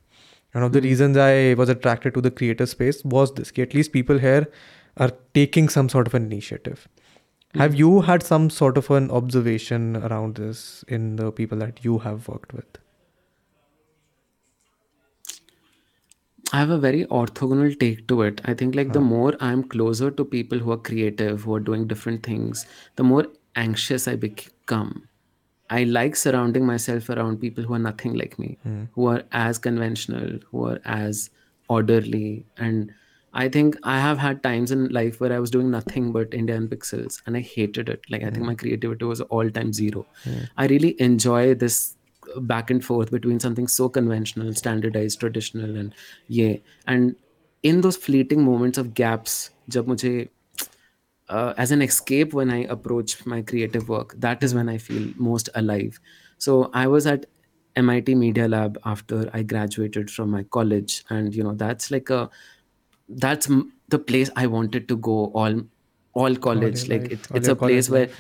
one 0.52 0.64
of 0.64 0.72
the 0.72 0.80
hmm. 0.80 0.90
reasons 0.90 1.16
i 1.16 1.54
was 1.54 1.68
attracted 1.76 2.14
to 2.14 2.20
the 2.20 2.30
creator 2.30 2.66
space 2.66 3.04
was 3.04 3.34
this 3.34 3.52
at 3.66 3.74
least 3.74 3.92
people 3.92 4.18
here 4.26 4.46
are 4.96 5.12
taking 5.34 5.68
some 5.68 5.88
sort 5.88 6.06
of 6.06 6.14
an 6.14 6.24
initiative 6.24 6.88
have 7.54 7.74
you 7.74 8.02
had 8.02 8.22
some 8.22 8.50
sort 8.50 8.76
of 8.76 8.90
an 8.90 9.10
observation 9.10 9.96
around 9.96 10.36
this 10.36 10.84
in 10.88 11.16
the 11.16 11.30
people 11.32 11.58
that 11.58 11.84
you 11.84 11.98
have 11.98 12.28
worked 12.28 12.52
with 12.52 12.78
I 16.52 16.60
have 16.60 16.70
a 16.70 16.78
very 16.78 17.04
orthogonal 17.06 17.78
take 17.78 18.08
to 18.08 18.22
it. 18.22 18.40
I 18.44 18.54
think 18.54 18.74
like 18.74 18.92
the 18.92 19.00
more 19.00 19.34
I'm 19.38 19.62
closer 19.62 20.10
to 20.10 20.24
people 20.24 20.58
who 20.58 20.72
are 20.72 20.78
creative, 20.78 21.42
who 21.42 21.54
are 21.54 21.60
doing 21.60 21.86
different 21.86 22.22
things, 22.22 22.66
the 22.96 23.02
more 23.02 23.26
anxious 23.54 24.08
I 24.08 24.16
become. 24.16 25.08
I 25.68 25.84
like 25.84 26.16
surrounding 26.16 26.64
myself 26.64 27.10
around 27.10 27.40
people 27.40 27.64
who 27.64 27.74
are 27.74 27.78
nothing 27.78 28.14
like 28.14 28.38
me, 28.38 28.56
hmm. 28.62 28.84
who 28.92 29.06
are 29.06 29.24
as 29.32 29.58
conventional, 29.58 30.38
who 30.50 30.64
are 30.64 30.80
as 30.86 31.28
orderly. 31.68 32.46
And 32.56 32.94
I 33.33 33.49
think 33.49 33.75
I 33.83 33.99
have 33.99 34.19
had 34.19 34.43
times 34.43 34.71
in 34.71 34.89
life 34.89 35.19
where 35.19 35.33
I 35.33 35.39
was 35.39 35.49
doing 35.49 35.71
nothing 35.71 36.11
but 36.11 36.33
Indian 36.33 36.67
pixels 36.67 37.21
and 37.25 37.35
I 37.35 37.39
hated 37.41 37.89
it. 37.89 38.01
Like 38.09 38.23
I 38.23 38.29
think 38.29 38.45
my 38.45 38.53
creativity 38.53 39.05
was 39.05 39.21
all 39.21 39.49
time 39.49 39.73
zero. 39.73 40.05
I 40.57 40.67
really 40.67 40.95
enjoy 41.01 41.55
this 41.55 41.95
back 42.41 42.69
and 42.69 42.83
forth 42.85 43.11
between 43.11 43.39
something 43.39 43.67
so 43.67 43.89
conventional, 43.89 44.53
standardized, 44.53 45.19
traditional, 45.19 45.75
and 45.75 45.95
yeah. 46.27 46.57
And 46.85 47.15
in 47.63 47.81
those 47.81 47.97
fleeting 47.97 48.43
moments 48.43 48.77
of 48.77 48.93
gaps, 48.93 49.49
जब 49.69 49.87
मुझे 49.87 50.29
uh, 51.29 51.53
as 51.57 51.71
an 51.71 51.81
escape 51.81 52.33
when 52.33 52.49
I 52.49 52.63
approach 52.65 53.25
my 53.25 53.41
creative 53.41 53.89
work, 53.89 54.13
that 54.19 54.43
is 54.43 54.53
when 54.53 54.69
I 54.69 54.77
feel 54.77 55.11
most 55.17 55.49
alive. 55.55 55.99
So 56.37 56.69
I 56.73 56.87
was 56.87 57.07
at 57.07 57.25
MIT 57.75 58.15
Media 58.15 58.47
Lab 58.47 58.77
after 58.85 59.29
I 59.33 59.43
graduated 59.43 60.11
from 60.11 60.29
my 60.29 60.43
college, 60.43 61.03
and 61.09 61.33
you 61.33 61.43
know 61.43 61.53
that's 61.53 61.89
like 61.91 62.09
a 62.09 62.29
that's 63.08 63.48
m- 63.50 63.72
the 63.88 63.98
place 63.98 64.30
I 64.36 64.46
wanted 64.46 64.88
to 64.88 64.96
go 64.96 65.26
all 65.34 65.62
all 66.14 66.34
college. 66.36 66.88
your 66.88 66.98
like 66.98 67.10
life, 67.10 67.12
it, 67.12 67.36
it's 67.36 67.48
a 67.48 67.56
place 67.56 67.88
college 67.88 68.08
where 68.08 68.16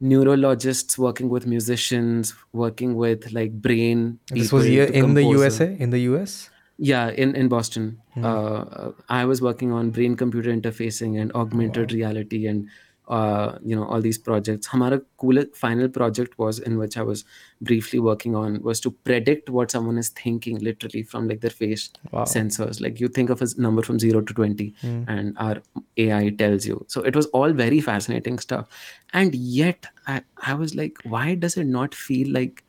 neurologists 0.00 0.98
working 0.98 1.28
with 1.28 1.46
musicians, 1.46 2.34
working 2.52 2.96
with 2.96 3.32
like 3.32 3.52
brain. 3.52 4.18
This 4.28 4.52
was 4.52 4.64
here 4.64 4.84
in 4.84 5.14
the 5.14 5.22
usa 5.22 5.76
in 5.78 5.90
the 5.90 6.00
us 6.00 6.50
yeah 6.78 7.08
in 7.10 7.34
in 7.36 7.48
boston. 7.48 8.00
Uh, 8.16 8.90
i 9.08 9.24
was 9.24 9.40
working 9.42 9.72
on 9.72 9.90
brain 9.90 10.16
computer 10.16 10.50
interfacing 10.50 11.20
and 11.20 11.32
augmented 11.32 11.92
reality 11.92 12.46
and 12.46 12.68
uh, 13.08 13.58
you 13.64 13.74
know 13.76 13.84
all 13.84 14.00
these 14.00 14.16
projects 14.16 14.68
hamara 14.68 15.02
cool 15.18 15.42
final 15.54 15.88
project 15.88 16.38
was 16.38 16.58
in 16.60 16.78
which 16.78 16.96
i 16.96 17.02
was 17.02 17.24
briefly 17.60 17.98
working 17.98 18.34
on 18.36 18.62
was 18.62 18.80
to 18.80 18.90
predict 19.08 19.50
what 19.50 19.70
someone 19.70 19.98
is 19.98 20.08
thinking 20.10 20.58
literally 20.58 21.02
from 21.02 21.26
like 21.28 21.40
their 21.40 21.50
face 21.50 21.90
Wow. 22.12 22.24
sensors 22.24 22.80
like 22.80 23.00
you 23.00 23.08
think 23.08 23.28
of 23.30 23.42
a 23.42 23.48
number 23.58 23.82
from 23.82 23.98
0 23.98 24.20
to 24.22 24.32
20 24.34 24.74
and 24.82 25.36
our 25.38 25.56
ai 25.96 26.30
tells 26.30 26.66
you 26.66 26.84
so 26.88 27.02
it 27.02 27.16
was 27.16 27.26
all 27.26 27.52
very 27.52 27.80
fascinating 27.80 28.38
stuff 28.38 28.68
and 29.12 29.34
yet 29.34 29.86
i, 30.06 30.22
I 30.42 30.54
was 30.54 30.74
like 30.74 30.96
why 31.04 31.34
does 31.34 31.56
it 31.56 31.66
not 31.66 31.94
feel 31.94 32.30
like 32.32 32.62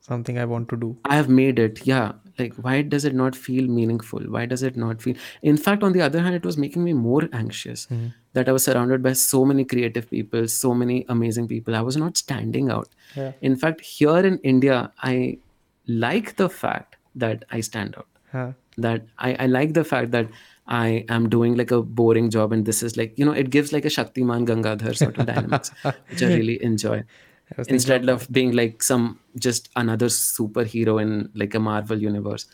something 0.00 0.38
i 0.38 0.44
want 0.44 0.68
to 0.68 0.76
do 0.76 0.96
I 1.04 1.16
have 1.16 1.28
made 1.28 1.58
it. 1.58 1.86
Yeah. 1.86 2.12
Like, 2.38 2.54
why 2.56 2.82
does 2.82 3.04
it 3.04 3.14
not 3.14 3.36
feel 3.36 3.66
meaningful? 3.66 4.20
Why 4.20 4.46
does 4.46 4.62
it 4.62 4.76
not 4.76 5.00
feel? 5.00 5.14
In 5.42 5.56
fact, 5.56 5.82
on 5.82 5.92
the 5.92 6.02
other 6.02 6.20
hand, 6.20 6.34
it 6.34 6.44
was 6.44 6.56
making 6.56 6.82
me 6.82 6.92
more 6.92 7.28
anxious 7.32 7.86
hmm. 7.86 8.08
that 8.32 8.48
I 8.48 8.52
was 8.52 8.64
surrounded 8.64 9.02
by 9.02 9.12
so 9.12 9.44
many 9.44 9.64
creative 9.64 10.10
people, 10.10 10.48
so 10.48 10.74
many 10.74 11.04
amazing 11.08 11.48
people. 11.48 11.76
I 11.76 11.80
was 11.80 11.96
not 11.96 12.16
standing 12.16 12.70
out. 12.70 12.88
Yeah. 13.16 13.32
In 13.40 13.56
fact, 13.56 13.80
here 13.80 14.18
in 14.18 14.38
India, 14.38 14.92
I 15.02 15.38
like 15.86 16.36
the 16.36 16.48
fact 16.48 16.96
that 17.14 17.44
I 17.50 17.60
stand 17.60 17.96
out. 17.96 18.08
huh. 18.32 18.52
That 18.76 19.06
I, 19.18 19.34
I 19.34 19.46
like 19.46 19.74
the 19.74 19.84
fact 19.84 20.10
that 20.10 20.28
I 20.66 21.04
am 21.08 21.28
doing 21.28 21.54
like 21.56 21.70
a 21.70 21.80
boring 21.80 22.30
job, 22.30 22.52
and 22.52 22.66
this 22.66 22.82
is 22.82 22.96
like, 22.96 23.16
you 23.16 23.24
know, 23.24 23.30
it 23.30 23.50
gives 23.50 23.72
like 23.72 23.84
a 23.84 23.88
Shaktiman 23.88 24.46
Gangadhar 24.48 24.96
sort 24.96 25.16
of 25.18 25.26
dynamics, 25.32 25.70
which 26.08 26.22
I 26.24 26.26
really 26.26 26.60
enjoy 26.60 26.96
I 26.96 27.00
was 27.00 27.04
thinking 27.04 27.32
instead 27.68 28.08
of 28.08 28.30
being 28.30 28.52
like 28.52 28.82
some 28.82 29.20
just 29.38 29.68
another 29.76 30.06
superhero 30.06 31.00
in 31.00 31.30
like 31.34 31.54
a 31.54 31.60
marvel 31.60 31.98
universe 31.98 32.46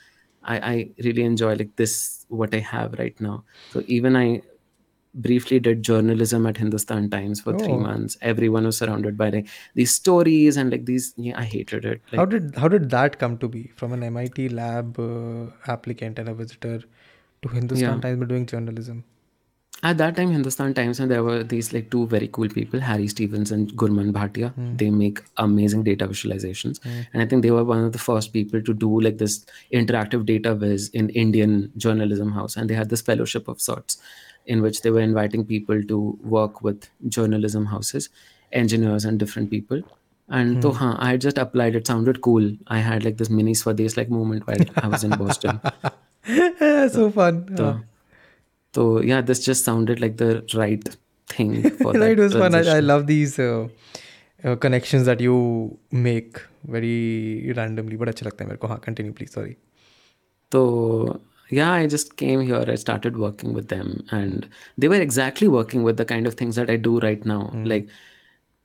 i 0.43 0.59
i 0.73 0.91
really 1.05 1.23
enjoy 1.23 1.55
like 1.55 1.75
this 1.77 2.27
what 2.29 2.55
i 2.55 2.59
have 2.59 2.93
right 2.99 3.21
now 3.21 3.43
so 3.73 3.83
even 3.87 4.17
i 4.17 4.41
briefly 5.15 5.59
did 5.59 5.83
journalism 5.83 6.47
at 6.47 6.57
hindustan 6.57 7.11
times 7.11 7.41
for 7.41 7.53
three 7.55 7.77
months 7.77 8.17
everyone 8.23 8.65
was 8.65 8.77
surrounded 8.79 9.17
by 9.17 9.29
like 9.29 9.49
these 9.75 9.93
stories 9.93 10.57
and 10.57 10.71
like 10.71 10.85
these 10.87 11.13
yeah 11.17 11.39
i 11.39 11.45
hated 11.45 11.85
it 11.85 12.01
like 12.13 12.19
how 12.21 12.25
did 12.25 12.55
how 12.57 12.69
did 12.69 12.89
that 12.91 13.19
come 13.19 13.37
to 13.37 13.49
be 13.49 13.71
from 13.75 13.93
an 13.93 14.03
MIT 14.05 14.49
lab 14.51 14.99
uh, 15.01 15.47
applicant 15.67 16.19
and 16.21 16.29
a 16.29 16.35
visitor 16.35 16.81
to 17.43 17.49
Hindustan 17.49 17.97
Yeah. 17.97 18.01
Times 18.01 18.29
doing 18.29 18.47
journalism? 18.47 19.05
At 19.83 19.99
that 19.99 20.17
time 20.17 20.31
hindustan 20.31 20.75
times 20.75 21.01
and 21.01 21.11
there 21.11 21.25
were 21.25 21.43
these 21.43 21.73
like 21.73 21.91
two 21.91 22.07
very 22.07 22.29
cool 22.29 22.49
people 22.49 22.81
harry 22.81 23.09
stevens 23.09 23.51
and 23.51 23.73
gurman 23.73 24.13
bhatia. 24.13 24.53
Hmm. 24.55 24.77
they 24.77 24.91
make 24.91 25.21
amazing 25.37 25.83
data 25.83 26.07
visualizations. 26.07 26.81
And 26.85 27.23
i 27.23 27.27
think 27.27 27.43
they 27.43 27.51
were 27.51 27.65
one 27.65 27.85
of 27.85 27.93
the 27.93 27.99
first 27.99 28.33
people 28.33 28.63
to 28.63 28.75
do 28.75 29.01
like 29.01 29.19
this 29.19 29.47
interactive 29.73 30.27
data 30.27 30.55
viz 30.55 30.89
in 30.91 31.09
indian 31.11 31.73
journalism 31.77 32.33
house. 32.33 32.57
And 32.57 32.69
they 32.69 32.75
had 32.75 32.91
this 32.91 33.01
fellowship 33.01 33.49
of 33.49 33.61
sorts 33.61 33.99
in 34.47 34.63
which 34.63 34.83
they 34.83 34.91
were 34.91 35.01
inviting 35.01 35.45
people 35.45 35.83
to 35.85 36.19
work 36.23 36.63
with 36.63 36.89
journalism 37.09 37.67
houses 37.67 38.09
engineers 38.53 39.05
and 39.05 39.19
different 39.19 39.51
people. 39.51 39.81
And 40.29 40.63
so 40.63 40.73
huh, 40.73 40.97
i 40.99 41.17
just 41.17 41.39
applied. 41.39 41.75
It 41.75 41.87
sounded 41.87 42.21
cool. 42.21 42.53
I 42.69 42.79
had 42.79 43.05
like 43.05 43.17
this 43.17 43.31
mini 43.31 43.55
swadesh 43.55 43.97
like 43.97 44.11
moment 44.11 44.47
while 44.47 44.59
i 44.77 44.87
was 44.89 45.05
in 45.05 45.11
boston. 45.11 45.61
So 46.93 47.11
fun. 47.11 47.57
so, 47.57 47.81
so 48.74 49.02
yeah, 49.02 49.22
this 49.22 49.46
just 49.46 49.64
sounded 49.64 50.02
like 50.02 50.18
the 50.18 50.46
right 50.54 50.84
thing 51.28 51.70
for 51.78 51.94
that. 51.94 52.00
right, 52.00 52.20
it 52.20 52.20
was 52.20 52.34
fun. 52.34 52.54
I, 52.54 52.60
I 52.60 52.64
transition. 52.64 52.88
love 52.88 53.08
these 53.08 53.40
uh, 53.40 53.68
uh, 54.44 54.56
connections 54.56 55.06
that 55.06 55.22
you 55.22 55.78
make 55.92 56.42
very 56.64 57.54
randomly. 57.58 57.96
But 57.96 58.10
अच्छा 58.10 58.26
लगता 58.26 58.44
है 58.44 58.50
मेरे 58.50 58.58
को. 58.58 58.68
हाँ, 58.68 58.82
continue 58.84 59.14
please. 59.14 59.32
Sorry. 59.32 59.58
So 60.52 61.22
yeah, 61.50 61.72
I 61.72 61.88
just 61.88 62.18
came 62.18 62.42
here. 62.42 62.66
I 62.68 62.76
started 62.76 63.18
working 63.18 63.54
with 63.54 63.70
them, 63.70 64.04
and 64.12 64.50
they 64.78 64.88
were 64.88 65.02
exactly 65.02 65.48
working 65.48 65.84
with 65.84 65.98
the 65.98 66.06
kind 66.06 66.28
of 66.28 66.36
things 66.36 66.56
that 66.56 66.70
I 66.70 66.76
do 66.76 67.00
right 67.00 67.26
now. 67.26 67.52
Like 67.54 67.88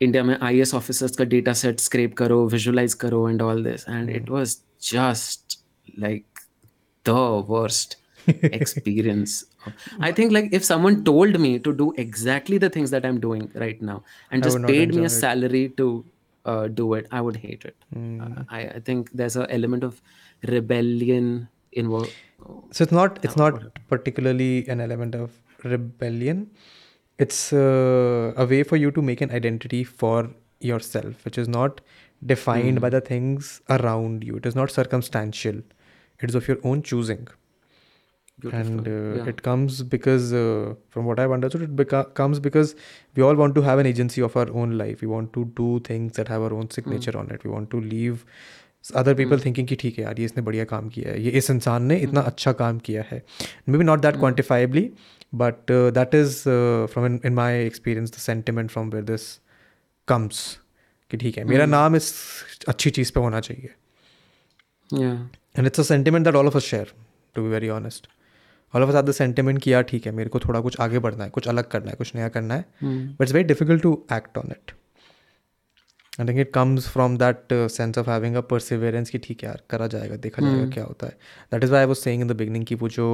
India 0.01 0.24
में 0.24 0.36
IS 0.51 0.74
officers 0.74 1.16
का 1.16 1.28
data 1.28 1.55
set 1.55 1.80
scrape 1.80 2.14
करो, 2.14 2.48
visualize 2.51 2.94
करो, 2.94 3.30
and 3.30 3.42
all 3.42 3.62
this, 3.62 3.84
and 3.86 4.11
it 4.11 4.30
was 4.30 4.61
just 4.80 5.59
like 5.96 6.24
the 7.05 7.44
worst 7.55 7.96
experience. 8.28 9.45
I 9.99 10.11
think 10.11 10.32
like 10.32 10.49
if 10.51 10.63
someone 10.63 11.03
told 11.03 11.39
me 11.39 11.59
to 11.59 11.73
do 11.73 11.93
exactly 11.97 12.57
the 12.57 12.69
things 12.69 12.91
that 12.91 13.05
I'm 13.05 13.19
doing 13.19 13.51
right 13.55 13.82
now 13.82 14.03
and 14.32 14.43
just 14.43 14.61
paid 14.63 14.93
me 14.93 15.01
a 15.01 15.05
it. 15.05 15.09
salary 15.09 15.69
to 15.78 16.05
uh, 16.45 16.67
do 16.67 16.93
it, 16.93 17.07
I 17.11 17.21
would 17.21 17.38
hate 17.38 17.65
it. 17.65 17.76
Uh, 17.95 18.43
I, 18.49 18.61
I 18.61 18.80
think 18.80 19.11
there's 19.11 19.36
an 19.36 19.47
element 19.49 19.84
of 19.84 20.01
rebellion 20.43 21.49
involved. 21.71 22.13
So 22.71 22.84
it's 22.84 22.91
not 22.91 23.19
it's 23.23 23.38
not 23.38 23.61
particularly 23.88 24.67
an 24.67 24.82
element 24.82 25.15
of 25.15 25.32
rebellion. 25.63 26.51
It's 27.17 27.53
uh, 27.53 28.34
a 28.36 28.45
way 28.45 28.63
for 28.63 28.76
you 28.76 28.91
to 28.91 29.01
make 29.01 29.21
an 29.21 29.32
identity 29.32 29.84
for 29.84 30.30
yourself, 30.59 31.23
which 31.23 31.38
is 31.38 31.47
not 31.47 31.82
defined 32.26 32.82
by 32.82 32.89
the 32.89 33.01
things 33.01 33.61
around 33.69 34.23
you. 34.23 34.38
It 34.38 34.45
is 34.45 34.55
not 34.55 34.71
circumstantial. 34.71 35.61
It 36.21 36.30
is 36.30 36.36
of 36.36 36.47
your 36.47 36.57
own 36.63 36.82
choosing. 36.82 37.28
and 38.53 38.86
uh, 38.88 38.90
yeah. 38.90 39.26
it 39.26 39.42
comes 39.42 39.82
because 39.82 40.32
uh, 40.32 40.74
from 40.88 41.05
what 41.05 41.20
i've 41.20 41.30
understood 41.30 41.62
it 41.62 41.74
beca- 41.76 42.14
comes 42.14 42.38
because 42.40 42.74
we 43.16 43.22
all 43.22 43.34
want 43.34 43.55
to 43.55 43.62
have 43.62 43.78
an 43.78 43.86
agency 43.86 44.22
of 44.22 44.36
our 44.36 44.51
own 44.53 44.78
life 44.78 45.03
we 45.03 45.09
want 45.09 45.32
to 45.32 45.44
do 45.57 45.80
things 45.80 46.14
that 46.14 46.28
have 46.28 46.42
our 46.42 46.55
own 46.55 46.70
signature 46.70 47.16
on 47.18 47.30
it 47.30 47.44
we 47.44 47.51
want 47.51 47.70
to 47.70 47.80
leave 47.80 48.24
other 48.84 49.14
people 49.14 49.38
thinking 49.38 49.66
कि 49.66 49.76
ठीक 49.76 49.98
है 49.98 50.05
यार 50.05 50.18
ये 50.18 50.24
इसने 50.24 50.42
बढ़िया 50.42 50.64
काम 50.64 50.88
किया 50.88 51.11
है 51.11 51.22
ये 51.22 51.30
इस 51.38 51.51
इंसान 51.51 51.82
ने 51.84 51.96
इतना 52.05 52.20
अच्छा 52.30 52.53
काम 52.61 52.78
किया 52.86 53.03
है 53.11 53.22
maybe 53.78 53.84
not 53.84 54.01
that 54.03 54.16
quantifiably 54.18 54.90
but 55.42 55.72
that 55.98 56.14
is 56.14 56.42
from 56.92 57.07
in 57.07 57.34
my 57.34 57.64
experience 57.64 58.11
the 58.12 58.20
sentiment 58.28 58.70
from 58.70 58.90
where 58.90 59.03
this 59.11 59.26
comes 60.09 60.40
कि 61.11 61.16
ठीक 61.16 61.38
है 61.38 61.44
मेरा 61.44 61.66
नाम 61.66 61.96
इस 61.96 62.12
अच्छी 62.68 62.90
चीज़ 62.90 63.12
पे 63.12 63.20
होना 63.20 63.40
चाहिए 63.40 63.74
Yeah. 64.90 65.18
And 65.59 65.66
it's 65.66 65.80
a 65.80 65.82
sentiment 65.82 66.24
that 66.24 66.34
all 66.34 66.46
of 66.46 66.57
us 66.57 66.64
share 66.64 66.92
to 67.34 67.42
be 67.42 67.48
very 67.48 67.68
honest 67.68 68.09
all 68.74 68.84
of 68.84 69.05
the 69.05 69.11
sentiment 69.11 69.61
कि 69.61 69.74
यार 69.74 69.84
ठीक 69.84 70.05
है 70.05 70.11
मेरे 70.11 70.30
को 70.30 70.39
थोड़ा 70.39 70.59
कुछ 70.59 70.80
आगे 70.80 70.99
बढ़ना 70.99 71.24
है 71.24 71.30
कुछ 71.30 71.47
अलग 71.47 71.68
करना 71.68 71.89
है 71.89 71.95
कुछ 71.95 72.16
नया 72.16 72.30
करना 72.30 72.55
है 72.55 72.66
but 72.84 73.22
it's 73.22 73.34
very 73.34 73.47
difficult 73.47 73.82
to 73.82 74.05
act 74.13 74.38
on 74.38 74.51
it 74.51 74.72
I 76.20 76.28
think 76.28 76.39
it 76.39 76.51
comes 76.53 76.88
from 76.89 77.18
that 77.18 77.53
sense 77.53 77.97
of 77.97 78.09
having 78.09 78.36
a 78.36 78.41
perseverance 78.41 79.09
कि 79.09 79.18
ठीक 79.18 79.43
है 79.43 79.49
यार 79.49 79.61
करा 79.70 79.88
जाएगा 79.88 80.16
देखा 80.16 80.41
जाएगा 80.41 80.66
क्या 80.66 80.84
होता 80.84 81.07
है। 81.07 81.18
That 81.51 81.63
is 81.63 81.72
why 81.72 81.80
I 81.80 81.86
was 81.86 81.97
saying 81.97 82.22
in 82.22 82.28
the 82.28 82.32
beginning 82.32 82.66
कि 82.66 82.76
वो 82.76 82.89
जो 82.89 83.07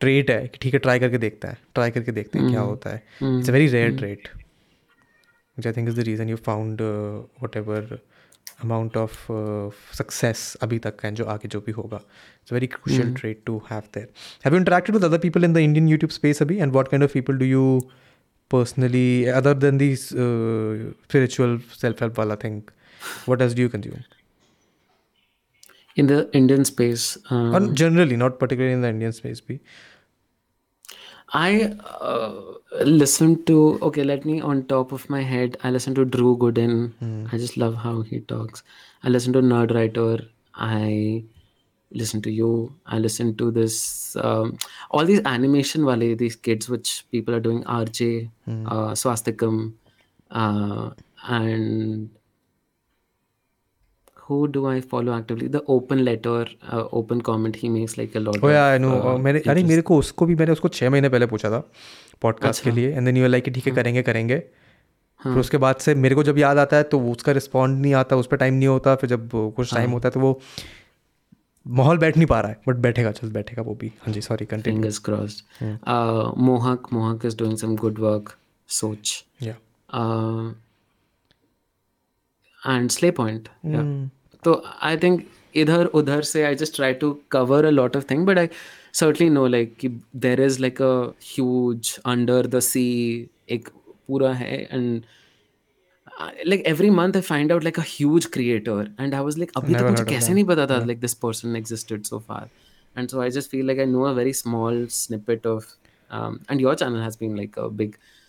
ट्रेट 0.00 0.30
है 0.30 0.46
कि 0.48 0.58
ठीक 0.58 0.74
है 0.74 0.78
ट्राई 0.80 0.98
करके 0.98 1.18
देखता 1.18 1.48
है 1.48 1.58
ट्राई 1.74 1.90
करके 1.90 2.12
देखते 2.12 2.38
हैं 2.38 2.48
क्या 2.50 2.60
होता 2.60 2.90
है। 2.90 3.02
It's 3.22 3.48
a 3.50 3.52
very 3.52 3.66
rare 3.66 3.90
trait 3.90 4.28
which 5.56 5.66
I 5.66 5.72
think 5.76 5.88
is 5.88 5.96
the 5.96 6.04
reason 6.04 6.28
you 6.28 6.36
found 6.36 6.80
uh, 6.80 7.16
whatever 7.40 7.80
amount 8.65 8.95
of 9.01 9.17
uh, 9.29 9.69
success 9.97 10.55
अभी 10.61 10.79
तक 10.79 10.95
का 10.99 11.09
and 11.09 11.17
जो 11.17 11.25
आगे 11.25 11.47
जो 11.47 11.61
भी 11.61 11.71
होगा 11.71 11.99
it's 11.99 12.51
a 12.51 12.59
very 12.59 12.69
crucial 12.75 13.13
trait 13.21 13.45
to 13.49 13.57
have 13.71 13.89
there 13.97 14.07
have 14.45 14.55
you 14.55 14.61
interacted 14.63 14.97
with 14.97 15.07
other 15.09 15.19
people 15.25 15.47
in 15.49 15.57
the 15.57 15.63
Indian 15.69 15.89
YouTube 15.93 16.15
space 16.19 16.41
अभी 16.41 16.61
and 16.65 16.77
what 16.79 16.91
kind 16.91 17.07
of 17.07 17.13
people 17.13 17.37
do 17.37 17.45
you 17.45 17.65
personally 18.49 19.29
other 19.29 19.53
than 19.53 19.77
these 19.77 20.05
uh, 20.13 20.91
spiritual 21.07 21.59
self-help 21.83 22.17
wala 22.23 22.39
thing 22.45 22.61
what 23.25 23.41
else 23.41 23.59
do 23.59 23.67
you 23.67 23.73
consume 23.75 24.05
In 26.01 26.07
the 26.09 26.17
Indian 26.37 26.63
space, 26.67 27.03
um, 27.35 27.55
or 27.57 27.59
generally 27.79 28.17
not 28.23 28.35
particularly 28.41 28.73
in 28.73 28.81
the 28.81 28.89
Indian 28.95 29.13
space 29.19 29.39
be 29.45 29.55
I 31.32 31.76
uh, 32.00 32.32
listen 32.84 33.44
to 33.44 33.78
okay. 33.82 34.04
Let 34.04 34.24
me 34.24 34.40
on 34.40 34.66
top 34.66 34.92
of 34.92 35.08
my 35.08 35.22
head. 35.22 35.56
I 35.64 35.70
listen 35.70 35.94
to 35.94 36.04
Drew 36.04 36.36
Gooden. 36.36 36.92
I 37.32 37.38
just 37.38 37.56
love 37.56 37.74
how 37.74 38.02
he 38.02 38.20
talks. 38.20 38.62
I 39.02 39.08
listen 39.08 39.32
to 39.32 39.40
Nerd 39.40 39.74
Writer. 39.74 40.18
I 40.54 41.24
listen 41.90 42.22
to 42.22 42.30
you. 42.30 42.74
I 42.86 42.98
listen 42.98 43.36
to 43.36 43.50
this 43.50 44.16
um, 44.16 44.58
all 44.90 45.04
these 45.04 45.20
animation 45.24 45.84
wale 45.84 46.16
these 46.16 46.36
kids 46.36 46.68
which 46.68 47.06
people 47.10 47.34
are 47.34 47.40
doing 47.40 47.64
RJ, 47.64 48.30
uh, 48.66 48.92
Swastikam, 48.92 49.72
uh, 50.30 50.90
and 51.28 52.10
who 54.28 54.48
do 54.48 54.66
I 54.66 54.80
follow 54.80 55.14
actively? 55.14 55.48
The 55.48 55.62
open 55.66 56.04
letter, 56.04 56.46
uh, 56.72 56.84
open 56.92 57.20
comment. 57.20 57.56
He 57.56 57.68
makes 57.68 57.96
like 57.98 58.14
a 58.14 58.20
lot. 58.20 58.38
Oh 58.42 58.48
yeah, 58.48 58.66
I 58.66 58.78
know. 58.78 58.92
uh, 58.98 59.14
Uh, 59.14 59.18
मैंने 59.18 59.40
अरे 59.50 59.64
मेरे 59.64 59.82
को 59.82 59.96
उसको 59.96 60.26
भी 60.26 60.34
मैंने 60.34 60.52
उसको 60.52 60.68
छः 60.68 60.90
महीने 60.90 61.08
पहले 61.08 61.26
पूछा 61.26 61.50
था 61.50 61.62
पॉडकास्ट 62.22 62.64
के 62.64 62.70
लिए 62.70 62.92
एंड 62.92 63.04
देन 63.06 63.16
यू 63.16 63.26
लाइक 63.26 63.48
ठीक 63.48 63.66
है 63.66 63.74
करेंगे 63.74 64.02
करेंगे 64.02 64.38
फिर 65.22 65.38
उसके 65.38 65.58
बाद 65.58 65.76
से 65.76 65.94
मेरे 65.94 66.14
को 66.14 66.22
जब 66.22 66.38
याद 66.38 66.58
आता 66.58 66.76
है 66.76 66.82
तो 66.82 67.00
उसका 67.00 67.32
रिस्पॉन्ड 67.32 67.80
नहीं 67.82 67.94
आता 67.94 68.16
उस 68.16 68.26
पर 68.26 68.36
टाइम 68.36 68.54
नहीं 68.54 68.68
होता 68.68 68.94
फिर 68.94 69.10
जब 69.10 69.28
कुछ 69.56 69.74
टाइम 69.74 69.90
होता 69.90 70.08
है 70.08 70.12
तो 70.12 70.20
वो 70.20 70.40
माहौल 71.66 71.98
बैठ 71.98 72.16
नहीं 72.16 72.26
पा 72.26 72.40
रहा 72.40 72.50
है 72.50 72.60
बट 72.68 72.76
बैठेगा 72.76 73.10
चल 73.12 73.30
बैठेगा 73.30 73.62
वो 73.62 73.74
भी 73.74 73.92
हाँ 74.00 74.14
जी 74.14 74.20
sorry 74.20 74.44
continue 74.44 74.82
fingers 74.82 74.98
crossed. 75.08 75.42
Uh, 75.62 76.32
Mohak, 76.48 76.90
Mohak 76.92 77.24
is 77.24 77.36
doing 77.42 77.56
some 77.64 77.76
good 77.84 77.98
work. 77.98 78.36
या 79.42 79.54
Uh, 82.64 82.70
and 82.70 82.92
Slay 82.92 83.10
Point. 83.10 83.48
Yeah. 83.62 83.84
So 84.44 84.62
I 84.80 84.96
think 84.96 85.28
idhar 85.54 85.86
udhar 86.00 86.24
say 86.24 86.46
I 86.46 86.54
just 86.54 86.76
try 86.76 86.92
to 86.94 87.20
cover 87.28 87.64
a 87.66 87.72
lot 87.72 87.96
of 87.96 88.04
things, 88.04 88.26
but 88.26 88.38
I 88.38 88.48
certainly 88.92 89.30
know 89.30 89.46
like 89.46 89.78
कि 89.78 90.00
there 90.14 90.40
is 90.40 90.60
like 90.60 90.80
a 90.80 91.14
huge 91.20 91.98
under 92.04 92.42
the 92.42 92.60
sea 92.60 93.28
एक 93.50 93.68
पूरा 94.08 94.32
है 94.36 94.68
and 94.70 95.06
uh, 96.20 96.30
like 96.44 96.62
every 96.72 96.90
month 96.90 97.16
I 97.16 97.20
find 97.20 97.52
out 97.52 97.64
like 97.64 97.78
a 97.78 97.86
huge 97.92 98.30
creator 98.30 98.88
and 98.98 99.14
I 99.14 99.20
was 99.20 99.38
like 99.38 99.52
अभी 99.56 99.74
तक 99.74 99.90
मुझे 99.90 100.04
कैसे 100.04 100.34
नहीं 100.34 100.44
पता 100.44 100.66
था 100.66 100.86
like 100.86 101.00
this 101.00 101.14
person 101.14 101.56
existed 101.56 102.06
so 102.06 102.20
far 102.20 102.42
and 102.96 103.10
so 103.10 103.22
I 103.22 103.30
just 103.30 103.50
feel 103.50 103.66
like 103.66 103.78
I 103.78 103.84
know 103.84 104.04
a 104.06 104.14
very 104.14 104.32
small 104.32 104.86
snippet 104.88 105.46
of 105.46 105.64
um, 106.10 106.40
and 106.48 106.60
your 106.60 106.74
channel 106.74 107.00
has 107.00 107.16
been 107.16 107.36
like 107.36 107.56
a 107.56 107.68
big 107.70 107.96
uh, 107.96 108.21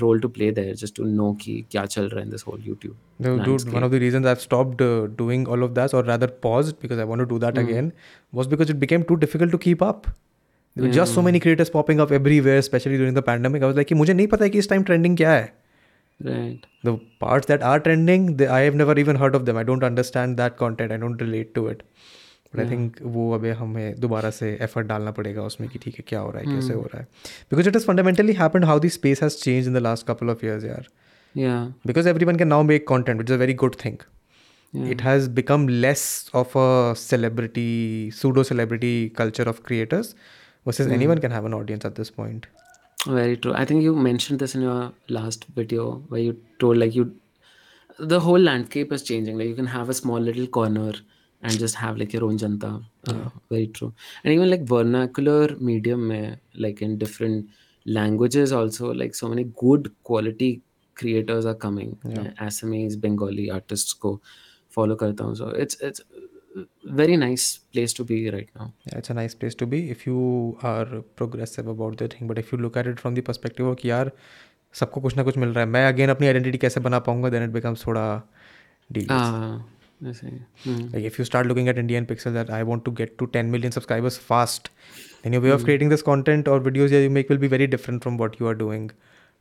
role 0.00 0.20
to 0.20 0.28
play 0.28 0.50
there 0.50 0.74
just 0.74 0.94
to 0.96 1.06
know 1.06 1.32
कि 1.42 1.64
क्या 1.70 1.84
चल 1.86 2.08
रहा 2.08 2.20
है 2.20 2.26
in 2.26 2.32
this 2.32 2.42
whole 2.42 2.58
YouTube 2.68 2.94
No, 3.26 3.36
dude, 3.38 3.72
one 3.72 3.84
of 3.84 3.92
the 3.92 4.00
reasons 4.00 4.26
I've 4.26 4.40
stopped 4.40 4.80
uh, 4.80 5.06
doing 5.06 5.46
all 5.46 5.62
of 5.62 5.74
that, 5.74 5.94
or 5.94 6.02
rather 6.02 6.28
paused, 6.28 6.80
because 6.80 6.98
I 6.98 7.04
want 7.04 7.20
to 7.20 7.26
do 7.26 7.38
that 7.38 7.54
mm. 7.54 7.68
again, 7.68 7.92
was 8.32 8.48
because 8.48 8.70
it 8.70 8.80
became 8.80 9.04
too 9.04 9.16
difficult 9.16 9.52
to 9.52 9.58
keep 9.58 9.82
up. 9.82 10.08
There 10.76 10.86
were 10.86 10.94
just 10.94 11.14
so 11.14 11.22
many 11.22 11.38
creators 11.38 11.70
popping 11.70 12.00
up 12.00 12.10
everywhere, 12.10 12.58
especially 12.58 12.96
during 12.96 13.14
the 13.14 13.22
pandemic. 13.22 13.62
I 13.62 13.66
was 13.66 13.76
like, 13.76 13.88
कि 13.88 13.94
मुझे 13.94 14.14
नहीं 14.14 14.26
पता 14.26 14.44
है 14.44 14.50
कि 14.50 14.58
इस 14.58 14.68
time 14.68 14.84
trending 14.88 15.16
क्या 15.16 15.32
है. 15.32 15.52
right 16.22 16.66
The 16.82 16.96
parts 17.20 17.46
that 17.46 17.62
are 17.62 17.78
trending, 17.80 18.36
they, 18.36 18.46
I 18.46 18.60
have 18.60 18.74
never 18.74 18.98
even 18.98 19.16
heard 19.16 19.34
of 19.34 19.46
them. 19.46 19.56
I 19.56 19.62
don't 19.62 19.84
understand 19.84 20.36
that 20.36 20.56
content. 20.56 20.92
I 20.92 20.96
don't 20.96 21.20
relate 21.26 21.54
to 21.54 21.66
it. 21.68 21.82
But 22.54 22.60
I 22.60 22.70
think 22.70 22.96
वो 23.02 23.32
अभी 23.34 23.50
हमें 23.50 24.00
दोबारा 24.00 24.30
से 24.30 24.58
एफर्ट 24.62 24.86
डालना 24.86 25.10
पड़ेगा 25.10 25.42
उसमें 25.42 25.68
कि 25.70 25.78
ठीक 25.78 25.94
है 25.98 26.04
क्या 26.08 26.20
हो 26.20 26.30
रहा 26.30 26.40
है 26.40 26.46
hmm. 26.46 26.54
कैसे 26.54 26.74
हो 26.74 26.82
रहा 26.82 26.98
है। 26.98 27.04
Because 27.50 27.68
it 27.68 27.76
is 27.76 27.86
fundamentally 27.86 28.32
happen 28.32 28.64
how 28.64 28.80
the 28.80 28.88
space 28.88 29.22
has 29.22 29.36
change 29.36 29.66
in 29.66 29.74
the 29.74 29.76
last 29.76 30.06
couple 30.06 30.30
of 30.30 30.44
years 30.46 30.64
यार 30.64 30.88
because 31.86 32.08
every 32.08 32.24
one 32.24 32.36
can 32.36 32.48
now 32.48 32.62
make 32.62 32.86
content 32.88 33.20
it's 33.20 33.32
a 33.32 33.36
very 33.36 33.54
good 33.54 33.76
thing 33.84 33.96
it 34.74 35.02
has 35.02 35.30
become 35.30 35.68
less 35.68 36.30
of 36.34 36.58
a 36.58 36.94
celebrity 36.98 38.10
pseudo 38.14 38.42
celebrity 38.42 39.08
culture 39.08 39.48
of 39.48 39.60
creators 39.66 40.14
worse 40.66 40.80
is 40.80 40.92
any 40.92 41.06
one 41.06 41.18
can 41.18 41.32
have 41.32 41.46
an 41.46 41.54
audience 41.54 41.86
at 41.86 41.92
this 41.92 42.10
point 42.10 42.46
very 43.08 43.36
true 43.36 43.52
I 43.52 43.64
think 43.64 43.82
you 43.82 43.94
mention 43.96 44.38
last 45.10 45.44
video 45.56 45.86
why 46.10 46.26
you 46.26 46.34
told 46.60 46.78
like 46.78 46.96
you 46.96 47.04
the 48.02 48.12
whole 48.12 48.44
landscape 48.44 48.92
is 48.92 49.02
changing 49.02 49.42
you 49.42 49.54
can 49.56 49.66
have 49.66 49.88
a 49.88 49.92
small 49.92 50.22
little 50.22 50.46
corner 50.46 51.00
and 51.43 51.57
just 51.57 51.75
have 51.75 51.97
like 51.97 52.13
your 52.13 52.25
own 52.25 52.37
janta. 52.37 52.83
Uh, 53.07 53.29
very 53.49 53.67
true. 53.67 53.93
And 54.23 54.33
even 54.33 54.49
like 54.49 54.63
vernacular 54.63 55.55
medium, 55.57 56.07
mein, 56.07 56.37
like 56.53 56.81
in 56.81 56.97
different 56.97 57.47
languages 57.85 58.51
also 58.51 58.93
like 58.93 59.15
so 59.15 59.27
many 59.27 59.45
good 59.59 59.91
quality 60.03 60.61
creators 60.95 61.45
are 61.45 61.55
coming 61.55 61.97
yeah. 62.03 62.31
assamese 62.47 62.99
bengali 62.99 63.49
artists 63.49 63.93
को 63.93 64.19
follow 64.75 64.97
करता 65.03 65.23
हूँ 65.23 65.35
so 65.35 65.47
it's 65.63 65.79
it's 65.89 66.01
very 66.99 67.15
nice 67.15 67.45
place 67.73 67.93
to 67.93 68.03
be 68.03 68.29
right 68.29 68.49
now 68.59 68.67
yeah 68.85 68.97
it's 68.97 69.09
a 69.09 69.13
nice 69.13 69.33
place 69.33 69.55
to 69.55 69.65
be 69.65 69.79
if 69.89 70.05
you 70.05 70.57
are 70.61 71.01
progressive 71.21 71.67
about 71.67 71.97
the 71.97 72.07
thing 72.07 72.27
but 72.27 72.37
if 72.37 72.51
you 72.51 72.57
look 72.57 72.77
at 72.77 72.91
it 72.91 72.99
from 72.99 73.15
the 73.15 73.25
perspective 73.31 73.71
of 73.71 73.79
कि 73.81 73.89
यार 73.89 74.11
सबको 74.79 75.01
कुछ 75.01 75.15
ना 75.17 75.23
कुछ 75.23 75.37
मिल 75.37 75.49
रहा 75.49 75.63
है 75.63 75.69
मैं 75.71 75.87
अगेन 75.87 76.09
अपनी 76.09 76.27
आइडेंटिटी 76.27 76.57
कैसे 76.57 76.79
बना 76.87 76.99
पाऊंगा 77.07 77.29
देन 77.29 77.43
इट 77.43 77.49
बिकम्स 77.49 77.85
थोड़ा 77.87 78.05
devious. 78.93 79.72
Hmm. 80.03 80.87
Like 80.93 81.03
if 81.03 81.19
you 81.19 81.25
start 81.25 81.45
looking 81.45 81.67
at 81.67 81.77
Indian 81.77 82.05
Pixel 82.05 82.33
that 82.33 82.49
I 82.49 82.63
want 82.63 82.85
to 82.85 82.91
get 82.91 83.17
to 83.17 83.27
10 83.27 83.51
million 83.51 83.71
subscribers 83.71 84.17
fast, 84.17 84.69
then 85.23 85.33
your 85.33 85.41
way 85.41 85.49
of 85.49 85.61
hmm. 85.61 85.65
creating 85.65 85.89
this 85.89 86.01
content 86.01 86.47
or 86.47 86.59
videos 86.59 86.89
that 86.91 87.01
you 87.01 87.09
make 87.09 87.29
will 87.29 87.37
be 87.37 87.47
very 87.47 87.67
different 87.67 88.03
from 88.03 88.17
what 88.17 88.39
you 88.39 88.47
are 88.47 88.55
doing, 88.55 88.91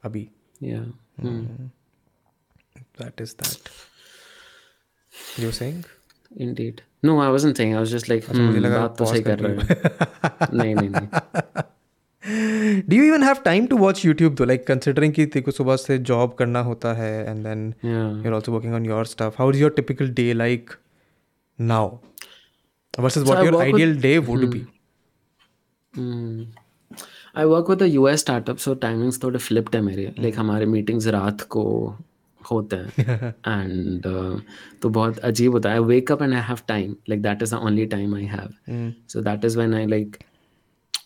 Abhi. 0.05 0.31
Yeah. 0.61 0.85
Mm. 1.23 1.71
That 2.97 3.21
is 3.21 3.35
that. 3.35 3.71
You 5.37 5.47
were 5.47 5.53
saying? 5.53 5.85
Indeed. 6.37 6.83
No, 7.03 7.21
I 7.21 7.29
wasn't 7.29 7.57
saying. 7.57 7.77
I 7.77 7.81
was 7.81 7.91
just 7.91 8.09
like, 8.09 8.25
hmm, 8.25 8.59
बात 8.65 8.97
तो 8.99 9.07
सही 9.07 9.23
कर 9.23 9.39
रहा 9.39 10.49
नहीं 10.53 10.75
नहीं 10.75 10.89
नहीं 10.91 11.63
do 12.26 12.96
you 12.96 13.04
even 13.04 13.24
have 13.24 13.38
time 13.46 13.66
to 13.68 13.78
watch 13.78 14.06
YouTube 14.06 14.36
though 14.36 14.46
like 14.46 14.66
considering 14.68 15.14
की 15.14 15.26
तेको 15.36 15.52
सुबह 15.52 15.76
से 15.76 15.98
जॉब 16.12 16.34
करना 16.40 16.60
होता 16.62 16.94
है 16.94 17.14
and 17.30 17.44
then 17.44 17.74
you 17.86 18.28
are 18.28 18.34
also 18.34 18.52
working 18.52 18.74
on 18.74 18.86
your 18.86 19.06
stuff 19.06 19.36
how 19.40 19.52
is 19.52 19.62
your 19.62 19.72
typical 19.76 20.10
day 20.14 20.32
like 20.34 20.72
now 21.60 21.98
versus 23.00 23.24
what 23.24 23.46
your 23.46 23.62
ideal 23.62 24.00
day 24.02 24.18
would 24.18 24.50
be 24.50 24.66
I 27.36 27.46
work 27.46 27.70
with 27.70 27.84
a 27.84 27.86
US 27.86 28.20
startup 28.20 28.58
so 28.58 28.74
timings 28.82 29.24
थोड़े 29.24 29.40
flipped 29.40 29.76
है 29.76 29.82
मेरे. 29.82 30.14
Like 30.20 30.38
हमारे 30.38 30.66
meetings 30.66 31.08
रात 31.08 31.42
को 31.42 31.64
होते 32.42 32.76
हैं. 32.76 33.34
And 33.48 34.04
तो 34.82 34.90
बहुत 34.90 35.18
अजीब 35.20 35.52
होता 35.52 35.70
है. 35.70 35.76
I 35.76 35.84
wake 35.84 36.12
up 36.12 36.22
and 36.22 36.34
I 36.34 36.42
have 36.42 36.60
time 36.68 36.96
like 37.10 37.22
that 37.22 37.44
is 37.44 37.56
the 37.56 37.60
only 37.60 37.86
time 37.86 38.16
I 38.16 38.26
have 38.26 38.94
so 39.10 39.22
that 39.22 39.46
is 39.46 39.58
when 39.58 39.74
I 39.74 39.86
like 39.86 40.18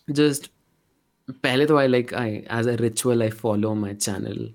just 0.09 0.51
पहले 1.27 1.65
तो 1.65 1.77
I 1.77 1.87
like 1.87 2.13
I 2.13 2.35
as 2.51 2.67
a 2.67 2.75
ritual 2.75 3.21
I 3.23 3.29
follow 3.29 3.73
my 3.75 3.93
channel 3.95 4.49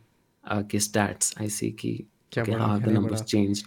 के 0.71 0.79
stats 0.81 1.35
I 1.41 1.49
see 1.49 1.71
कि 1.81 1.93
how 2.39 2.79
the 2.81 2.89
numbers 2.89 3.23
change 3.23 3.65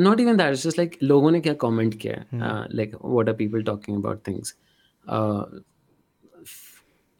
not 0.00 0.20
even 0.20 0.36
that 0.36 0.54
just 0.54 0.78
like 0.78 0.96
लोगों 1.02 1.30
ने 1.30 1.40
क्या 1.40 1.54
comment 1.60 1.94
किया 2.00 2.14
है? 2.14 2.38
Like 2.70 2.94
what 3.04 3.28
are 3.28 3.34
people 3.34 3.62
talking 3.62 3.96
about 3.96 4.26
things 4.28 4.54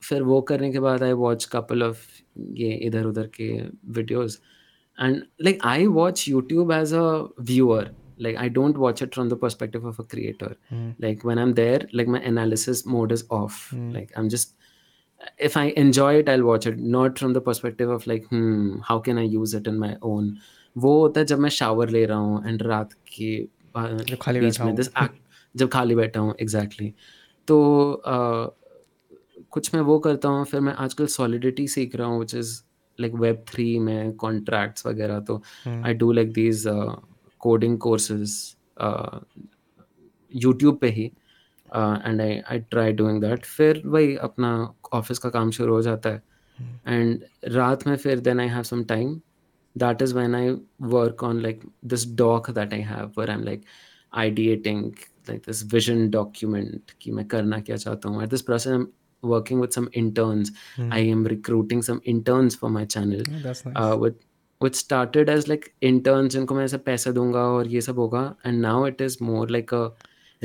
फिर 0.02 0.22
वो 0.22 0.40
करने 0.40 0.70
के 0.72 0.80
बाद 0.80 1.02
आई 1.02 1.12
वॉच 1.18 1.44
कपल 1.52 1.82
ऑफ़ 1.82 2.06
ये 2.54 2.72
इधर 2.86 3.04
उधर 3.06 3.26
के 3.34 3.50
videos 3.90 4.40
and 4.98 5.22
like 5.42 5.58
I 5.66 5.86
watch 5.98 6.28
YouTube 6.28 6.72
as 6.72 6.94
a 6.94 7.02
viewer 7.40 7.90
like 8.18 8.36
i 8.36 8.48
don't 8.48 8.78
watch 8.78 9.02
it 9.02 9.14
from 9.14 9.28
the 9.28 9.36
perspective 9.36 9.84
of 9.84 9.98
a 9.98 10.04
creator 10.04 10.56
mm. 10.70 10.94
like 10.98 11.24
when 11.24 11.38
i'm 11.38 11.54
there 11.54 11.80
like 11.92 12.06
my 12.06 12.20
analysis 12.20 12.84
mode 12.86 13.12
is 13.12 13.24
off 13.30 13.70
mm. 13.72 13.92
like 13.92 14.12
i'm 14.16 14.28
just 14.28 14.54
if 15.38 15.56
i 15.56 15.66
enjoy 15.76 16.14
it 16.16 16.28
i'll 16.28 16.44
watch 16.44 16.66
it 16.66 16.78
not 16.78 17.18
from 17.18 17.32
the 17.32 17.40
perspective 17.40 17.88
of 17.88 18.06
like 18.06 18.26
hmm 18.26 18.78
how 18.88 18.98
can 18.98 19.18
i 19.18 19.22
use 19.22 19.54
it 19.54 19.66
in 19.66 19.78
my 19.78 19.96
own 20.02 20.36
वो 20.76 20.98
होता 21.00 21.20
है 21.20 21.26
जब 21.26 21.38
मैं 21.38 21.48
shower 21.50 21.90
ले 21.90 22.04
रहा 22.06 22.18
हूँ 22.18 22.48
and 22.48 22.62
रात 22.62 22.92
के 22.92 23.36
बीच 23.76 24.60
में 24.60 24.74
दिस 24.74 24.88
जब 25.56 25.68
खाली 25.70 25.94
बैठा 25.94 26.20
हूँ 26.20 26.34
एग्जैक्टली 26.40 26.92
तो 27.48 27.58
कुछ 29.50 29.74
मैं 29.74 29.82
वो 29.82 29.98
करता 29.98 30.28
हूँ 30.28 30.44
फिर 30.44 30.60
मैं 30.60 30.72
आजकल 30.84 31.06
सॉलिडिटी 31.06 31.66
सीख 31.68 31.96
रहा 31.96 32.06
हूँ 32.08 32.18
which 32.20 32.34
is 32.34 32.60
like 33.00 33.14
web 33.14 33.44
three 33.48 33.78
में 33.78 34.12
कॉन्ट्रैक्ट्स 34.22 34.86
वगैरह 34.86 35.20
तो 35.28 35.42
I 35.66 35.94
do 35.94 36.12
like 36.12 36.32
these 36.32 36.66
coding 37.44 37.78
courses 37.78 38.36
YouTube 40.34 40.78
पे 40.78 40.90
ही 40.90 41.04
and 41.76 42.20
I 42.20 42.38
I 42.50 42.58
try 42.70 42.92
doing 42.92 43.20
that 43.20 43.44
फिर 43.44 43.82
वही 43.86 44.16
अपना 44.22 44.50
ऑफ़िस 44.92 45.18
का 45.18 45.28
काम 45.30 45.50
शुरू 45.50 45.74
हो 45.74 45.82
जाता 45.82 46.10
है। 46.10 46.22
hmm. 46.22 46.88
एंड 46.88 47.24
रात 47.48 47.86
में 47.86 47.96
फिर 47.96 48.20
then 48.20 48.40
I 48.40 48.48
have 48.48 48.62
some 48.62 48.84
time 48.84 49.20
that 49.76 50.02
is 50.02 50.14
when 50.14 50.34
I 50.34 50.50
work 50.82 51.22
on 51.22 51.40
like 51.40 51.60
this 51.84 52.06
doc 52.16 52.50
that 52.50 52.72
I 52.72 52.80
have 52.80 53.12
where 53.18 53.30
I 53.30 53.36
am 53.36 53.44
like 53.44 53.64
ideating 54.14 54.84
like 55.28 55.42
this 55.46 55.64
vision 55.74 56.08
document 56.10 56.90
कि 57.00 57.10
मैं 57.10 57.26
करना 57.28 57.60
क्या 57.60 57.76
चाहता 57.76 58.08
हूँ। 58.08 58.22
At 58.22 58.28
this 58.28 58.42
process 58.42 58.72
I 58.72 58.78
am 58.78 58.86
working 59.24 59.60
with 59.60 59.70
some 59.70 59.88
interns 59.94 60.52
I 60.92 61.08
am 61.08 61.26
recruiting 61.26 61.82
some 61.82 62.00
interns 62.06 62.56
for 62.56 62.70
my 62.70 62.86
channel 62.86 63.22
with 64.02 64.18
which 64.63 64.75
started 64.75 65.29
as 65.33 65.47
like 65.49 65.67
interns 65.89 66.31
जिनको 66.33 66.55
मैं 66.55 66.63
ऐसे 66.65 66.77
पैसे 66.87 67.11
दूंगा 67.17 67.43
और 67.57 67.67
ये 67.73 67.81
सब 67.81 67.99
होगा 67.99 68.23
and 68.49 68.65
now 68.67 68.77
it 68.91 69.03
is 69.07 69.17
more 69.31 69.45
like 69.57 69.73
a 69.77 69.83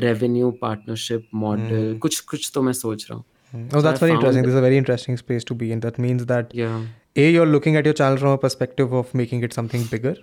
revenue 0.04 0.50
partnership 0.64 1.24
model 1.44 1.88
Hmm. 1.88 1.98
कुछ 2.04 2.20
कुछ 2.32 2.50
तो 2.54 2.62
मैं 2.68 2.72
सोच 2.82 3.06
रहा 3.10 3.16
हूँ 3.18 3.24
Oh, 3.56 3.58
So 3.72 3.80
that's 3.86 4.00
I 4.02 4.04
very 4.04 4.12
found 4.12 4.20
interesting. 4.20 4.44
it- 4.44 4.46
This 4.46 4.54
is 4.54 4.60
a 4.60 4.62
very 4.66 4.78
interesting 4.82 5.16
space 5.18 5.44
to 5.48 5.54
be 5.58 5.66
in. 5.74 5.82
That 5.82 5.98
means 6.04 6.22
that 6.30 6.54
yeah 6.60 6.78
A, 7.24 7.26
you're 7.34 7.50
looking 7.50 7.76
at 7.80 7.88
your 7.88 7.96
channel 7.98 8.16
from 8.22 8.32
a 8.36 8.38
perspective 8.44 8.94
of 9.00 9.12
making 9.20 9.44
it 9.48 9.52
something 9.58 9.84
bigger, 9.92 10.14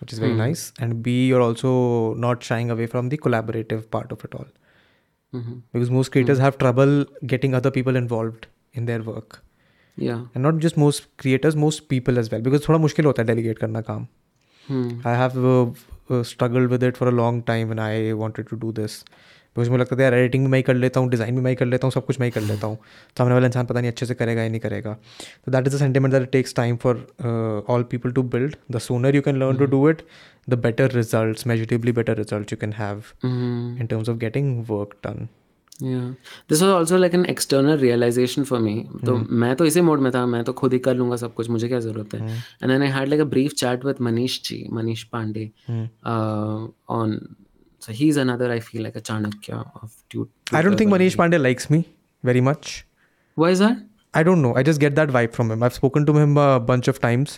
which 0.00 0.14
is 0.16 0.22
very 0.24 0.32
Hmm. 0.32 0.40
nice. 0.44 0.64
And 0.86 0.96
B, 1.04 1.14
you're 1.26 1.42
also 1.44 1.70
not 2.24 2.48
shying 2.48 2.72
away 2.76 2.88
from 2.94 3.10
the 3.12 3.20
collaborative 3.26 3.84
part 3.96 4.14
of 4.16 4.24
it 4.28 4.34
all. 4.40 4.48
Mhm. 5.32 5.60
Because 5.76 5.92
most 5.98 6.12
creators 6.16 6.42
have 6.46 6.58
trouble 6.64 6.96
getting 7.34 7.54
other 7.60 7.72
people 7.78 8.00
involved 8.02 8.48
in 8.80 8.90
their 8.90 9.04
work. 9.12 9.38
Yeah 9.97 10.21
And 10.35 10.43
not 10.43 10.59
just 10.59 10.77
most 10.77 11.07
creators, 11.17 11.55
most 11.55 11.87
people 11.89 12.19
as 12.19 12.31
well. 12.31 12.41
Because 12.41 12.67
थोड़ा 12.69 12.79
मुश्किल 12.79 13.05
होता 13.05 13.21
है 13.21 13.27
delegate 13.27 13.59
करना 13.59 13.81
काम. 13.81 14.07
I 15.07 15.17
have 15.17 15.73
struggle 16.11 16.67
with 16.67 16.83
it 16.83 16.97
for 16.97 17.07
a 17.07 17.11
long 17.11 17.43
time 17.47 17.67
a 17.67 17.75
long 17.75 17.79
time 17.79 17.91
when 17.91 18.07
I 18.07 18.21
wanted 18.23 18.49
to 18.53 18.59
do 18.65 18.73
this. 18.81 19.03
Because 19.55 19.69
मुझे 19.69 19.79
लगता 19.81 19.95
था 19.95 20.03
यार 20.03 20.13
एडिटिंग 20.13 20.45
भी 20.45 20.51
मैं 20.51 20.59
ही 20.59 20.63
कर 20.63 20.73
लेता 20.73 20.99
हूँ 20.99 21.09
डिज़ाइन 21.09 21.35
भी 21.35 21.41
मैं 21.41 21.51
ही 21.51 21.55
कर 21.55 21.65
लेता 21.65 21.87
हूँ 21.87 21.91
सब 21.91 22.05
कुछ 22.05 22.19
मैं 22.19 22.27
ही 22.27 22.31
कर 22.31 22.41
लेता 22.41 22.67
हूँ 22.67 22.77
सामने 23.17 23.33
वाला 23.33 23.47
इंसान 23.47 23.65
पता 23.65 23.79
नहीं 23.79 23.91
अच्छे 23.91 24.05
से 24.05 24.13
करेगा 24.13 24.41
या 24.41 24.49
नहीं 24.49 24.59
करेगा 24.59 24.93
तो 25.45 25.51
that 25.51 25.67
is 25.67 25.75
the 25.75 25.79
sentiment 25.79 26.13
that 26.13 26.31
takes 26.31 26.55
time 26.55 26.75
for 26.77 27.65
all 27.69 27.83
people 27.83 28.11
to 28.11 28.23
build 28.23 28.55
the 28.71 28.77
sooner 28.77 29.15
you 29.15 29.21
can 29.21 29.39
learn 29.39 29.57
to 29.57 29.65
do 29.65 29.89
it 29.89 30.01
the 30.49 30.53
better 30.53 30.91
result 30.91 31.47
measurably 31.47 31.91
better 31.91 32.17
result 32.17 32.51
you 32.53 32.57
can 32.61 32.73
have 32.73 33.03
Mhm. 33.25 33.81
in 33.81 33.91
terms 33.93 34.13
of 34.13 34.19
getting 34.23 34.65
work 34.71 34.95
this 35.81 36.61
was 36.61 36.69
also 36.77 36.97
like 37.03 37.13
an 37.19 37.25
external 37.33 37.77
realization 37.83 38.45
for 38.51 38.59
me 38.65 38.73
तो 39.05 39.15
मैं 39.43 39.55
तो 39.55 39.65
इसी 39.65 39.81
mode 39.89 39.99
में 40.07 40.11
था 40.15 40.25
मैं 40.33 40.43
तो 40.49 40.53
खुद 40.61 40.73
ही 40.73 40.79
कर 40.87 40.95
लूँगा 40.95 41.15
सब 41.23 41.33
कुछ 41.33 41.49
मुझे 41.49 41.67
क्या 41.67 41.79
ज़रूरत 41.87 42.13
है 42.15 42.19
and 42.61 42.73
then 42.73 42.87
I 42.87 42.91
had 42.97 43.13
like 43.13 43.23
a 43.25 43.29
brief 43.35 43.55
chat 43.63 43.85
with 43.89 44.01
Manish 44.09 44.39
ji 44.49 44.59
Manish 44.79 45.05
Pandey 45.15 45.45
uh, 46.13 46.67
on 46.97 47.15
so 47.85 47.97
he's 48.01 48.17
another 48.25 48.51
I 48.57 48.59
feel 48.71 48.83
like 48.89 48.99
a 49.03 49.05
Chanakya 49.11 49.61
of 49.81 49.91
tu- 50.09 50.29
I 50.51 50.61
don't 50.67 50.83
think 50.83 50.93
Manish 50.97 51.17
Pandey 51.23 51.41
likes 51.47 51.69
me 51.75 51.81
very 52.31 52.41
much. 52.51 52.75
why 53.41 53.49
is 53.55 53.59
that 53.59 53.87
I 54.13 54.23
don't 54.27 54.41
know. 54.41 54.49
I 54.59 54.61
just 54.67 54.81
get 54.81 54.95
that 54.95 55.09
vibe 55.15 55.31
from 55.35 55.51
him. 55.51 55.61
I've 55.63 55.73
spoken 55.73 56.05
to 56.07 56.13
him 56.17 56.37
a 56.37 56.59
bunch 56.59 56.87
of 56.91 56.97
times, 57.03 57.35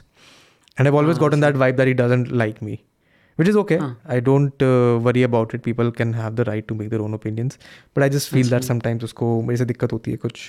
and 0.77 0.87
I've 0.87 0.95
always 1.01 1.17
ah, 1.17 1.23
gotten 1.23 1.41
that 1.41 1.53
vibe 1.63 1.77
that 1.81 1.87
he 1.87 1.93
doesn't 1.99 2.31
like 2.31 2.61
me, 2.67 2.83
which 3.36 3.48
is 3.48 3.56
okay. 3.56 3.78
I 4.06 4.20
don't 4.20 4.62
uh, 4.62 4.98
worry 5.08 5.22
about 5.22 5.54
it. 5.54 5.62
People 5.62 5.92
can 5.92 6.12
have 6.12 6.36
the 6.36 6.44
right 6.44 6.66
to 6.68 6.74
make 6.74 6.90
their 6.90 7.02
own 7.02 7.14
opinions, 7.14 7.58
but 7.94 8.02
I 8.02 8.08
just 8.08 8.30
feel 8.30 8.48
that 8.54 8.64
sometimes 8.70 9.04
उसको 9.04 9.30
मेरे 9.42 9.56
से 9.56 9.64
दिक्कत 9.64 9.92
होती 9.92 10.10
है 10.10 10.16
कुछ. 10.24 10.48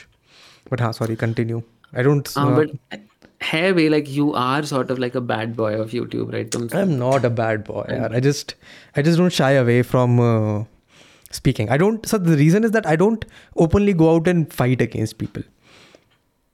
But 0.72 0.82
हाँ, 0.82 0.94
sorry, 0.94 1.16
continue. 1.16 1.62
I 1.94 2.04
don't. 2.04 2.32
um, 2.38 2.54
uh, 2.54 2.56
but 2.56 3.00
है 3.42 3.72
भी 3.74 3.90
like 3.92 4.10
you 4.16 4.34
are 4.34 4.64
sort 4.64 4.92
of 4.92 5.00
like 5.00 5.16
a 5.16 5.22
bad 5.22 5.56
boy 5.60 5.74
of 5.82 5.92
YouTube 5.92 6.34
right 6.34 6.50
तुम 6.52 6.68
I'm 6.82 6.98
not 6.98 7.26
a 7.26 7.30
bad 7.30 7.64
boy. 7.70 7.86
yaar. 7.90 8.12
I 8.16 8.20
just 8.20 8.56
I 8.96 9.02
just 9.02 9.18
don't 9.18 9.38
shy 9.38 9.52
away 9.52 9.82
from 9.94 10.20
uh, 10.20 10.64
speaking. 11.32 11.70
I 11.70 11.78
don't. 11.78 12.06
So 12.06 12.18
the 12.18 12.38
reason 12.44 12.64
is 12.64 12.72
that 12.72 12.86
I 12.86 12.96
don't 12.96 13.26
openly 13.56 13.94
go 13.94 14.12
out 14.16 14.28
and 14.28 14.52
fight 14.52 14.82
against 14.82 15.18
people. 15.18 15.44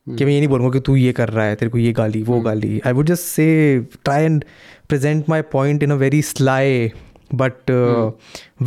कि 0.09 0.25
मैं 0.25 0.33
ये 0.33 0.39
नहीं 0.39 0.49
बोलूँगा 0.49 0.71
कि 0.79 0.81
तू 0.87 0.95
ये 0.97 1.13
कर 1.13 1.29
रहा 1.29 1.45
है 1.47 1.57
तेरे 1.57 1.71
को 1.71 1.79
ये 1.79 1.93
गाली 1.93 2.23
वो 2.23 2.41
गाली 2.41 2.81
I 2.87 2.93
would 2.93 3.07
just 3.07 3.25
say 3.25 3.47
try 4.05 4.25
and 4.25 4.45
present 4.89 5.29
my 5.29 5.43
point 5.53 5.83
in 5.83 5.91
a 5.91 5.97
very 6.05 6.23
sly 6.23 6.91
but 7.43 7.71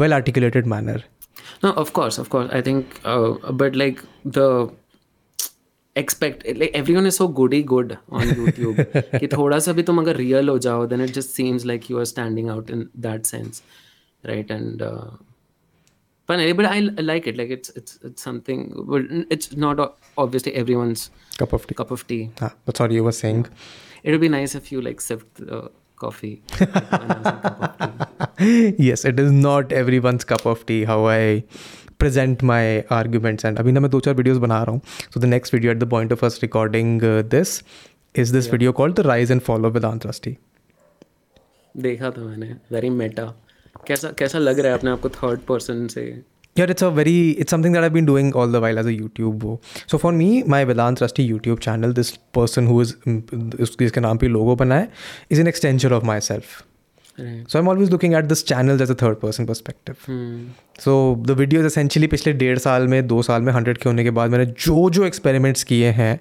well 0.02 0.14
articulated 0.14 0.68
manner 0.76 1.04
No, 1.64 1.70
of 1.82 1.90
course, 1.98 2.18
of 2.22 2.30
course. 2.32 2.50
I 2.56 2.60
think, 2.68 2.96
uh, 3.12 3.52
but 3.60 3.76
like 3.82 4.00
the 4.38 4.46
expect 5.96 6.42
like 6.62 6.72
everyone 6.80 7.06
is 7.06 7.16
so 7.20 7.28
goody 7.40 7.62
good 7.72 7.94
on 8.20 8.32
YouTube 8.40 8.80
कि 9.20 9.28
थोड़ा 9.34 9.60
सा 9.66 9.74
भी 9.78 9.84
तुम 9.90 10.02
अगर 10.02 10.18
real 10.22 10.50
हो 10.50 10.58
जाओ 10.66 10.88
then 10.94 11.04
it 11.06 11.14
just 11.18 11.38
seems 11.40 11.66
like 11.72 11.88
you 11.92 12.00
are 12.04 12.08
standing 12.12 12.50
out 12.56 12.72
in 12.78 12.84
that 13.08 13.30
sense, 13.34 13.62
right? 14.24 14.52
And 14.58 14.82
uh, 14.90 15.06
but 16.27 16.39
anyway, 16.39 16.53
but 16.53 16.67
I, 16.67 16.77
I 17.03 17.03
like 17.11 17.27
it. 17.33 17.37
Like 17.41 17.51
it's 17.57 17.71
it's 17.81 17.99
it's 18.11 18.23
something. 18.29 18.63
But 18.95 19.03
it's 19.37 19.57
not 19.67 19.81
o- 19.81 19.95
obviously 20.27 20.55
everyone's 20.63 21.09
cup 21.41 21.55
of 21.55 21.67
tea 21.69 21.75
cup 21.81 21.91
of 21.97 22.07
tea. 22.13 22.23
हाँ 22.41 22.51
but 22.69 22.77
sorry 22.83 22.95
you 23.01 23.05
were 23.09 23.17
saying 23.19 23.45
It 24.05 24.11
would 24.15 24.21
be 24.23 24.29
nice 24.33 24.55
if 24.61 24.71
you 24.73 24.81
like 24.87 25.01
sipped 25.05 25.41
uh, 25.59 25.63
coffee. 26.03 26.33
like, 26.61 26.75
when 26.93 27.13
I 27.13 27.19
was 27.19 27.29
a 27.29 27.41
cup 27.45 27.63
of 27.63 28.37
tea. 28.41 28.85
yes, 28.89 29.05
it 29.13 29.21
is 29.25 29.31
not 29.39 29.73
everyone's 29.83 30.25
cup 30.33 30.45
of 30.55 30.65
tea. 30.67 30.81
How 30.91 30.99
I 31.13 31.45
present 32.03 32.43
my 32.51 32.63
arguments 32.97 33.45
and 33.51 33.59
अभी 33.59 33.73
ना 33.73 33.81
मैं 33.81 33.91
दो 33.91 34.01
चार 34.09 34.15
videos 34.23 34.39
बना 34.47 34.63
रहा 34.63 34.73
हूँ 34.75 34.81
so 35.15 35.23
the 35.25 35.31
next 35.35 35.55
video 35.57 35.73
at 35.77 35.81
the 35.85 35.89
point 35.95 36.13
of 36.17 36.23
us 36.29 36.37
recording 36.43 36.93
uh, 37.13 37.15
this 37.37 37.55
is 38.25 38.33
this 38.37 38.47
yeah. 38.47 38.53
video 38.57 38.73
called 38.81 39.01
the 39.01 39.07
rise 39.09 39.33
and 39.37 39.45
fall 39.49 39.65
of 39.71 39.75
Vedant 39.79 40.07
Rusty 40.11 40.35
देखा 41.87 42.11
था 42.11 42.25
मैंने 42.25 42.55
very 42.77 42.91
meta 43.01 43.27
कैसा 43.88 44.12
कैसा 44.18 44.40
लग 44.40 44.60
रहा 44.60 44.72
है 44.72 44.78
अपने 44.78 44.92
आपको 44.92 45.10
थर्ड 45.10 45.40
पर्सन 45.48 45.88
से? 45.88 46.04
यार 46.56 46.72
it's 46.72 46.84
a 46.84 46.88
very 46.96 47.30
it's 47.32 47.52
something 47.52 47.74
that 47.74 47.84
I 47.84 47.90
been 47.90 48.06
doing 48.06 48.36
all 48.36 48.52
the 48.54 48.56
while 48.56 48.78
as 48.78 48.86
a 48.86 48.90
YouTube 48.90 49.44
वो 49.44 49.60
so 49.92 49.98
for 49.98 50.14
me 50.14 50.44
my 50.48 50.66
Vedant 50.66 51.02
राष्ट्रीय 51.02 51.28
YouTube 51.28 51.60
channel 51.60 51.94
this 51.94 52.12
person 52.34 52.68
who 52.68 52.82
is 52.82 52.94
इसके 53.84 54.00
नाम 54.00 54.18
पर 54.18 54.28
लोगो 54.28 54.56
बना 54.56 54.76
है 54.76 54.92
is 55.32 55.42
an 55.42 55.48
extension 55.48 55.94
of 55.94 56.06
my 56.06 56.20
self 56.22 56.62
so 57.18 57.58
I 57.58 57.62
am 57.62 57.70
always 57.70 57.92
looking 57.92 58.14
at 58.16 58.26
this 58.26 58.46
channel 58.46 58.82
as 58.82 58.92
a 58.92 58.96
third 59.02 59.18
person 59.18 59.46
perspective 59.46 59.96
so 60.80 60.94
the 61.28 61.32
video 61.40 61.62
is 61.62 61.68
essentially 61.68 62.08
पिछले 62.08 62.34
डेढ़ 62.34 62.58
साल 62.60 62.88
में 62.88 63.06
दो 63.08 63.22
साल 63.22 63.42
में 63.42 63.52
हंड्रेड 63.54 63.78
के 63.78 63.90
होने 63.90 64.04
के 64.04 64.12
बाद 64.12 64.30
मैंने 64.30 64.46
जो 64.46 64.90
जो 64.90 65.06
एक्सपेरिमेंट्स 65.06 65.64
किए 65.64 65.92
हैं 65.92 66.14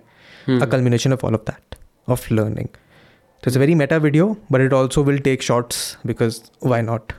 a 0.61 0.65
combination 0.67 1.13
of 1.13 1.27
all 1.27 1.35
of 1.35 1.51
that 1.51 1.77
of 2.09 2.33
learning 2.35 2.67
तो 2.67 3.49
it's 3.49 3.57
a 3.57 3.61
very 3.61 3.75
meta 3.75 3.97
video 3.97 4.37
but 4.53 4.61
it 4.61 4.73
also 4.73 5.05
will 5.05 5.19
take 5.21 5.43
shorts 5.43 5.97
because 6.07 6.41
why 6.67 6.83
not 6.83 7.13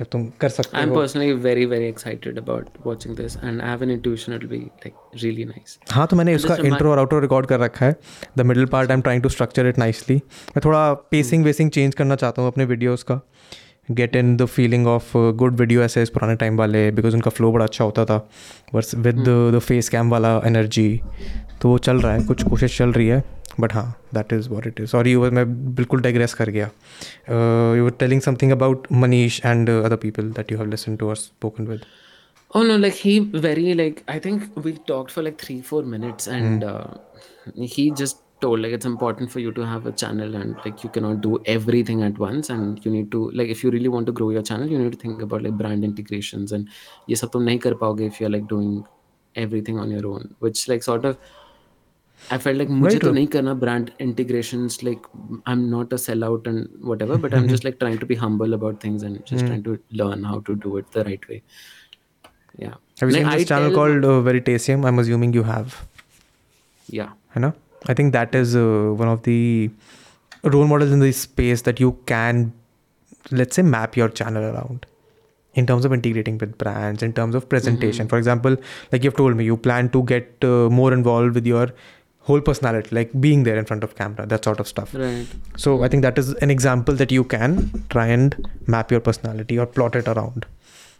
if 0.00 0.08
तुम 0.12 0.26
कर 0.40 0.48
सकते 0.48 0.76
I'm 0.78 0.92
personally 0.94 1.32
very 1.42 1.64
very 1.66 1.88
excited 1.88 2.38
about 2.38 2.78
watching 2.86 3.14
this 3.20 3.36
and 3.42 3.62
I 3.62 3.70
have 3.70 3.82
an 3.82 3.92
intuition 3.94 4.36
it 4.36 4.42
will 4.42 4.50
be 4.50 4.62
like 4.84 5.22
really 5.22 5.46
nice. 5.46 5.76
हाँ 5.92 6.06
तो 6.06 6.16
मैंने 6.16 6.34
उसका 6.34 6.56
intro 6.64 6.90
और 6.90 6.98
outro 6.98 7.20
record 7.20 7.46
कर 7.46 7.60
रखा 7.60 7.86
है 7.86 7.96
the 8.38 8.46
middle 8.46 8.66
part 8.74 8.90
I 8.90 8.96
am 8.96 9.02
trying 9.02 9.22
to 9.22 9.28
structure 9.28 9.66
it 9.66 9.78
nicely 9.78 10.16
मैं 10.16 10.60
थोड़ा 10.64 10.92
पेसिंग 11.10 11.44
वेसिंग 11.44 11.70
चेंज 11.70 11.94
करना 11.94 12.16
चाहता 12.16 12.42
हूँ 12.42 12.50
अपने 12.50 12.64
वीडियोज़ 12.64 13.04
का 13.04 13.20
get 13.90 14.16
in 14.16 14.36
the 14.36 14.44
feeling 14.44 14.86
of 14.86 15.12
good 15.16 15.56
video 15.56 15.82
ऐसे 15.82 16.02
इस 16.02 16.10
पुराने 16.10 16.36
टाइम 16.36 16.56
वाले 16.56 16.90
बिकॉज़ 16.90 17.14
उनका 17.14 17.30
फ्लो 17.30 17.52
बड़ा 17.52 17.64
अच्छा 17.64 17.84
होता 17.84 18.04
था 18.04 18.30
बस 18.74 18.94
विद 18.94 19.24
द 19.28 19.58
फेस 19.58 19.88
कैम 19.88 20.10
वाला 20.10 20.40
एनर्जी 20.44 21.00
तो 21.62 21.68
वो 21.68 21.78
चल 21.78 22.00
रहा 22.00 22.14
है 22.14 22.24
कुछ 22.24 22.42
कोशिश 22.42 22.78
चल 22.78 22.92
रही 22.92 23.06
है 23.06 23.22
बट 23.60 23.74
हाँ 23.74 24.00
that 24.14 24.32
is 24.32 24.48
what 24.48 24.66
it 24.66 24.80
is 24.80 24.86
sorry 24.86 25.12
you 25.12 25.30
मैं 25.30 25.74
बिल्कुल 25.74 26.00
डाइग्रेस 26.00 26.34
कर 26.34 26.50
गया। 26.50 26.70
You 27.76 27.84
were 27.84 27.90
telling 27.90 28.20
something 28.20 28.52
about 28.52 28.86
Manish 28.92 29.40
and 29.46 29.70
other 29.70 29.96
people 29.96 30.30
that 30.30 30.52
you 30.52 30.58
have 30.58 30.70
listen 30.70 30.96
to 30.96 31.08
or 31.08 31.14
spoken 31.14 31.66
with 31.66 31.80
Oh 32.50 32.60
no, 32.62 32.74
like 32.82 32.94
he 32.94 33.12
very 33.44 33.74
like 33.74 33.96
I 34.12 34.18
think 34.18 34.58
we 34.64 34.72
talked 34.90 35.10
for 35.14 35.22
like 35.22 35.38
three 35.38 35.56
four 35.70 35.80
minutes, 35.94 36.28
and 36.28 36.62
mm. 36.62 36.68
uh, 36.74 37.66
he 37.72 37.86
just 38.00 38.20
told 38.41 38.59
like 38.59 38.73
it's 38.77 38.85
important 38.85 39.31
for 39.31 39.39
you 39.39 39.51
to 39.57 39.65
have 39.71 39.85
a 39.85 39.91
channel 39.91 40.35
and 40.35 40.55
like 40.65 40.83
you 40.83 40.89
cannot 40.89 41.21
do 41.21 41.39
everything 41.45 42.01
at 42.03 42.17
once 42.17 42.49
and 42.49 42.83
you 42.85 42.91
need 42.91 43.11
to 43.11 43.29
like 43.31 43.49
if 43.55 43.63
you 43.63 43.69
really 43.75 43.91
want 43.95 44.07
to 44.11 44.11
grow 44.11 44.29
your 44.31 44.41
channel 44.41 44.67
you 44.67 44.79
need 44.79 44.91
to 44.91 44.97
think 45.03 45.21
about 45.21 45.43
like 45.43 45.57
brand 45.57 45.83
integrations 45.89 46.51
and 46.57 46.67
ये 47.09 47.15
सब 47.15 47.29
तुम 47.33 47.43
नहीं 47.43 47.59
कर 47.67 47.73
पाओगे 47.83 48.09
if 48.11 48.19
you're 48.21 48.33
like 48.37 48.47
doing 48.55 48.73
everything 49.43 49.79
on 49.83 49.93
your 49.97 50.05
own 50.07 50.35
which 50.39 50.67
like 50.73 50.83
sort 50.89 51.05
of 51.05 51.17
I 52.35 52.37
felt 52.37 52.57
like 52.61 52.69
मुझे 52.69 52.97
तो 52.99 53.11
नहीं 53.11 53.27
करना 53.35 53.53
brand 53.61 53.93
integrations 54.07 54.81
like 54.87 55.07
I'm 55.53 55.69
not 55.69 55.93
a 55.93 56.01
sellout 56.07 56.49
and 56.51 56.67
whatever 56.91 57.17
but 57.23 57.33
I'm 57.37 57.47
just 57.53 57.63
like 57.69 57.79
trying 57.79 57.97
to 58.03 58.09
be 58.11 58.19
humble 58.25 58.59
about 58.59 58.79
things 58.79 59.03
and 59.03 59.25
just 59.25 59.43
mm. 59.43 59.47
trying 59.47 59.63
to 59.69 59.79
learn 60.01 60.23
how 60.23 60.39
to 60.49 60.55
do 60.67 60.77
it 60.81 60.91
the 60.97 61.03
right 61.09 61.27
way 61.29 61.41
yeah 62.57 62.75
have 62.99 63.09
you 63.09 63.15
like, 63.15 63.23
seen 63.23 63.31
this 63.31 63.41
I 63.41 63.49
channel 63.55 63.69
tell... 63.69 63.79
called 63.79 64.05
uh, 64.05 64.21
Veritasium 64.29 64.85
I'm 64.91 64.99
assuming 65.05 65.33
you 65.33 65.43
have 65.43 65.81
yeah 66.99 67.09
I 67.35 67.39
know 67.39 67.53
I 67.88 67.94
think 67.94 68.12
that 68.12 68.34
is 68.34 68.56
uh, 68.56 68.92
one 68.94 69.08
of 69.08 69.22
the 69.22 69.70
role 70.42 70.66
models 70.66 70.92
in 70.92 71.00
this 71.00 71.20
space 71.20 71.62
that 71.62 71.80
you 71.80 71.98
can 72.06 72.52
let's 73.30 73.56
say 73.56 73.62
map 73.62 73.96
your 73.96 74.08
channel 74.08 74.44
around 74.44 74.86
in 75.54 75.66
terms 75.66 75.84
of 75.84 75.92
integrating 75.92 76.38
with 76.38 76.56
brands 76.58 77.02
in 77.02 77.12
terms 77.12 77.34
of 77.34 77.48
presentation. 77.48 78.04
Mm-hmm. 78.04 78.10
for 78.10 78.18
example 78.18 78.56
like 78.92 79.02
you've 79.02 79.16
told 79.16 79.36
me 79.36 79.44
you 79.44 79.56
plan 79.56 79.88
to 79.90 80.02
get 80.04 80.44
uh, 80.44 80.68
more 80.70 80.92
involved 80.92 81.34
with 81.34 81.46
your 81.46 81.68
whole 82.20 82.40
personality 82.40 82.94
like 82.94 83.10
being 83.20 83.44
there 83.44 83.56
in 83.56 83.64
front 83.64 83.84
of 83.84 83.94
camera 83.94 84.26
that 84.26 84.44
sort 84.44 84.60
of 84.60 84.68
stuff. 84.68 84.94
Right. 84.94 85.26
So 85.56 85.82
i 85.82 85.88
think 85.88 86.02
that 86.02 86.18
is 86.18 86.34
an 86.34 86.50
example 86.50 86.94
that 86.94 87.10
you 87.10 87.24
can 87.24 87.84
try 87.88 88.06
and 88.06 88.48
map 88.66 88.90
your 88.90 89.00
personality 89.00 89.58
or 89.58 89.66
plot 89.66 89.96
it 89.96 90.08
around 90.08 90.46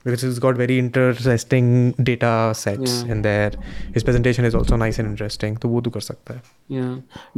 because 0.07 0.24
it's 0.24 0.39
got 0.39 0.59
very 0.59 0.78
interesting 0.81 1.70
data 2.09 2.53
sets 2.55 2.93
yeah. 2.93 3.12
in 3.12 3.23
there. 3.23 3.53
His 3.95 4.05
presentation 4.05 4.45
is 4.45 4.55
also 4.55 4.77
nice 4.83 5.01
and 5.03 5.11
interesting. 5.11 5.57
तो 5.62 5.69
वो 5.69 5.81
तो 5.81 5.91
कर 5.91 6.01
सकता 6.01 6.35
है. 6.35 6.43
Yeah, 6.70 6.93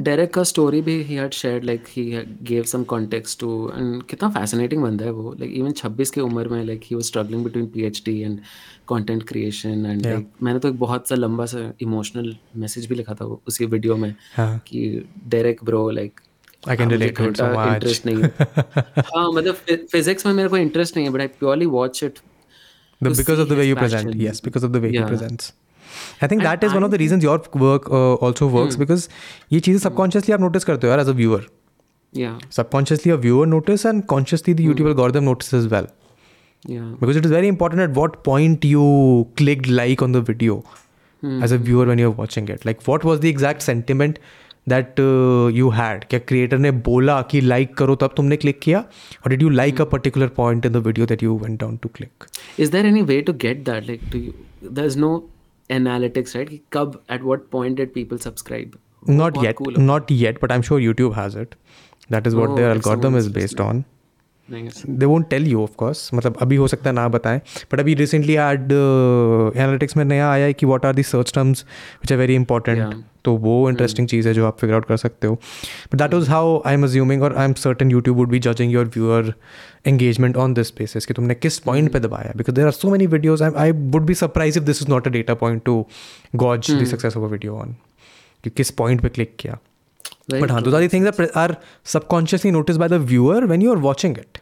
Derek 0.08 0.32
का 0.32 0.42
story 0.52 0.82
भी 0.88 0.96
he 1.08 1.18
had 1.20 1.38
shared 1.38 1.68
like 1.70 1.88
he 1.96 2.04
gave 2.52 2.68
some 2.74 2.84
context 2.94 3.40
to 3.42 3.50
and 3.78 4.06
कितना 4.10 4.32
fascinating 4.34 4.82
बंदा 4.82 5.04
है 5.04 5.10
वो 5.10 5.34
like 5.40 5.56
even 5.60 5.76
26 5.80 6.10
की 6.10 6.20
उम्र 6.20 6.48
में 6.48 6.64
like 6.66 6.88
he 6.90 6.98
was 7.00 7.10
struggling 7.12 7.46
between 7.48 7.68
PhD 7.76 8.16
and 8.28 8.46
content 8.92 9.26
creation 9.32 9.84
and 9.86 10.06
yeah. 10.06 10.16
like 10.16 10.42
मैंने 10.42 10.58
तो 10.58 10.68
एक 10.68 10.78
बहुत 10.78 11.08
सा 11.08 11.14
लंबा 11.14 11.46
सा 11.54 11.72
emotional 11.88 12.32
message 12.64 12.86
भी 12.86 12.94
लिखा 12.94 13.14
था 13.14 13.24
उसी 13.24 13.66
वीडियो 13.66 13.96
में 13.96 14.14
हाँ. 14.36 14.56
कि 14.66 15.04
Derek 15.34 15.64
bro 15.70 15.84
like 16.00 16.24
I 16.66 16.74
can 16.76 16.88
relate 16.90 17.14
to 17.16 17.26
it 17.30 17.36
so 17.36 17.48
much. 17.54 17.74
Interest 17.74 18.06
नहीं 18.06 18.22
है 18.22 18.28
हाँ 18.98 19.30
मतलब 19.32 19.54
फिजिक्स 19.92 20.26
में 20.26 20.32
मेरे 20.32 20.48
को 20.48 20.56
इंटरेस्ट 20.56 20.96
नहीं 20.96 21.06
है 21.06 21.12
but 21.12 21.20
I 21.20 21.26
purely 21.26 21.66
watch 21.66 22.02
it 22.04 22.18
the, 23.01 23.09
because 23.09 23.39
of 23.39 23.49
the 23.49 23.55
way 23.55 23.67
you 23.67 23.75
passion. 23.75 24.03
present 24.03 24.21
yes 24.21 24.39
because 24.39 24.63
of 24.63 24.73
the 24.73 24.81
way 24.81 24.89
yeah. 24.89 25.01
he 25.01 25.07
presents 25.07 25.53
I 26.21 26.27
think 26.27 26.41
and 26.41 26.47
that 26.47 26.63
is 26.63 26.71
I, 26.71 26.75
one 26.75 26.83
of 26.83 26.91
the 26.91 26.97
reasons 26.97 27.23
your 27.23 27.41
work 27.53 27.89
uh, 27.89 28.13
also 28.15 28.47
works 28.47 28.75
hmm. 28.75 28.83
because 28.83 29.09
ये 29.51 29.59
चीज़ें 29.59 29.79
subconsciously 29.87 30.33
आप 30.33 30.39
notice 30.45 30.63
करते 30.69 30.87
हो 30.87 30.93
यार 30.93 31.03
as 31.05 31.11
a 31.13 31.17
viewer 31.19 31.41
yeah 32.21 32.39
subconsciously 32.57 33.11
a 33.11 33.17
viewer 33.17 33.45
notice 33.55 33.85
and 33.91 34.07
consciously 34.07 34.53
the 34.53 34.65
YouTube 34.69 34.89
hmm. 34.89 34.93
algorithm 34.93 35.25
notices 35.31 35.65
as 35.65 35.71
well 35.75 35.89
yeah 36.75 36.87
because 37.01 37.21
it 37.21 37.25
is 37.25 37.35
very 37.35 37.51
important 37.55 37.81
at 37.87 37.99
what 38.01 38.23
point 38.29 38.65
you 38.65 38.87
clicked 39.41 39.69
like 39.81 40.05
on 40.07 40.17
the 40.17 40.21
video 40.31 40.63
hmm. 41.21 41.43
as 41.43 41.51
a 41.51 41.57
viewer 41.57 41.85
when 41.91 42.03
you're 42.05 42.17
watching 42.23 42.49
it 42.55 42.65
like 42.71 42.87
what 42.93 43.03
was 43.11 43.19
the 43.27 43.29
exact 43.35 43.69
sentiment 43.69 44.23
that 44.68 45.00
you 45.54 45.68
had 45.70 46.04
क्या 46.04 46.20
creator 46.28 46.58
ने 46.58 46.70
बोला 46.88 47.20
कि 47.30 47.40
like 47.40 47.74
करो 47.76 47.94
तब 47.94 48.14
तुमने 48.16 48.36
click 48.36 48.60
किया? 48.60 48.78
और 48.78 49.30
did 49.30 49.42
you 49.42 49.48
like 49.50 49.80
a 49.80 49.84
particular 49.94 50.28
point 50.36 50.66
in 50.66 50.72
the 50.72 50.84
video 50.86 51.06
that 51.06 51.22
you 51.22 51.36
went 51.38 51.58
down 51.60 51.76
to 51.76 51.88
click 51.94 52.24
is 52.60 52.72
there 52.72 52.86
any 52.86 53.02
way 53.02 53.20
to 53.22 53.32
get 53.42 53.64
that 53.64 53.86
like 53.86 54.00
to 54.12 54.18
you 54.18 54.32
there 54.70 54.86
is 54.86 54.98
no 54.98 55.12
analytics 55.70 56.36
right 56.36 56.48
कि 56.48 56.60
कब 56.72 57.00
at 57.12 57.22
what 57.22 57.48
point 57.52 57.76
did 57.76 57.92
people 57.92 58.18
subscribe 58.18 58.78
not 59.10 59.44
yet 59.44 59.78
not 59.78 60.12
yet 60.12 60.38
but 60.42 60.50
I 60.52 60.56
am 60.58 60.62
sure 60.62 60.80
YouTube 60.80 61.12
has 61.12 61.38
it 61.38 61.54
that 62.12 62.26
is 62.26 62.36
what 62.36 62.56
there 62.56 62.78
their 62.78 63.16
is 63.16 63.32
based 63.32 63.38
based 63.38 63.64
on. 63.68 63.84
They 64.50 65.06
won't 65.06 65.28
tell 65.30 65.46
you 65.46 65.62
of 65.62 65.74
course 65.76 66.10
मतलब 66.14 66.36
अभी 66.42 66.56
हो 66.56 66.68
सकता 66.68 66.90
है 66.90 66.94
ना 66.94 67.08
बताएँ। 67.08 67.40
But 67.72 67.80
अभी 67.80 67.94
recently 67.94 68.34
ad 68.34 68.72
analytics 68.72 69.96
में 69.96 70.04
नया 70.04 70.30
आया 70.30 70.44
है 70.44 70.52
कि 70.52 70.66
what 70.66 70.86
are 70.86 70.94
the 70.94 71.02
search 71.02 71.32
terms 71.34 71.64
which 72.02 72.12
are 72.12 72.18
very 72.18 72.34
important 72.34 73.04
तो 73.24 73.34
वो 73.36 73.68
इंटरेस्टिंग 73.70 74.06
hmm. 74.06 74.16
चीज़ 74.16 74.28
है 74.28 74.32
जो 74.34 74.46
आप 74.46 74.58
फिगर 74.58 74.74
आउट 74.74 74.84
कर 74.86 74.96
सकते 74.96 75.26
हो। 75.26 75.34
But 75.34 75.98
that 75.98 76.14
was 76.14 76.28
how 76.30 76.60
I 76.66 76.74
am 76.74 76.84
assuming 76.84 77.22
और 77.22 77.34
I 77.36 77.44
am 77.44 77.52
certain 77.54 77.90
YouTube 77.90 78.16
would 78.16 78.28
be 78.30 78.38
judging 78.38 78.72
your 78.72 78.86
viewer 78.86 79.32
engagement 79.86 80.36
on 80.36 80.54
this 80.54 80.70
basis 80.78 81.06
कि 81.06 81.14
तुमने 81.14 81.34
किस 81.34 81.58
पॉइंट 81.58 81.92
पे 81.92 82.00
दबाया 82.00 82.32
because 82.36 82.56
there 82.56 82.66
are 82.66 82.72
so 82.72 82.90
many 82.90 83.06
videos 83.06 83.42
I 83.44 83.72
would 83.72 84.02
be 84.02 84.14
surprise 84.14 84.58
if 84.58 84.64
this 84.64 84.82
is 84.82 84.90
not 84.90 85.06
a 85.06 85.10
data 85.10 85.34
point 85.34 85.62
to 85.64 85.84
gauge 86.36 86.70
the 86.70 86.84
success 86.84 87.16
of 87.16 87.24
a 87.24 87.28
video 87.28 87.56
on 87.56 87.74
कि 88.44 88.50
किस 88.50 88.70
point 88.70 89.00
पे 89.00 89.08
click 89.08 89.36
किया। 89.38 89.58
But 90.30 90.50
हाँ 90.50 90.62
though 90.62 90.76
are 90.76 90.88
things 90.92 91.36
are 91.36 91.56
subconsciously 91.94 92.50
notice 92.50 92.76
by 92.76 92.88
the 92.88 93.00
viewer 93.12 93.44
when 93.52 93.62
you 93.62 93.70
are 93.72 93.78
watching 93.88 94.18
it 94.18 94.38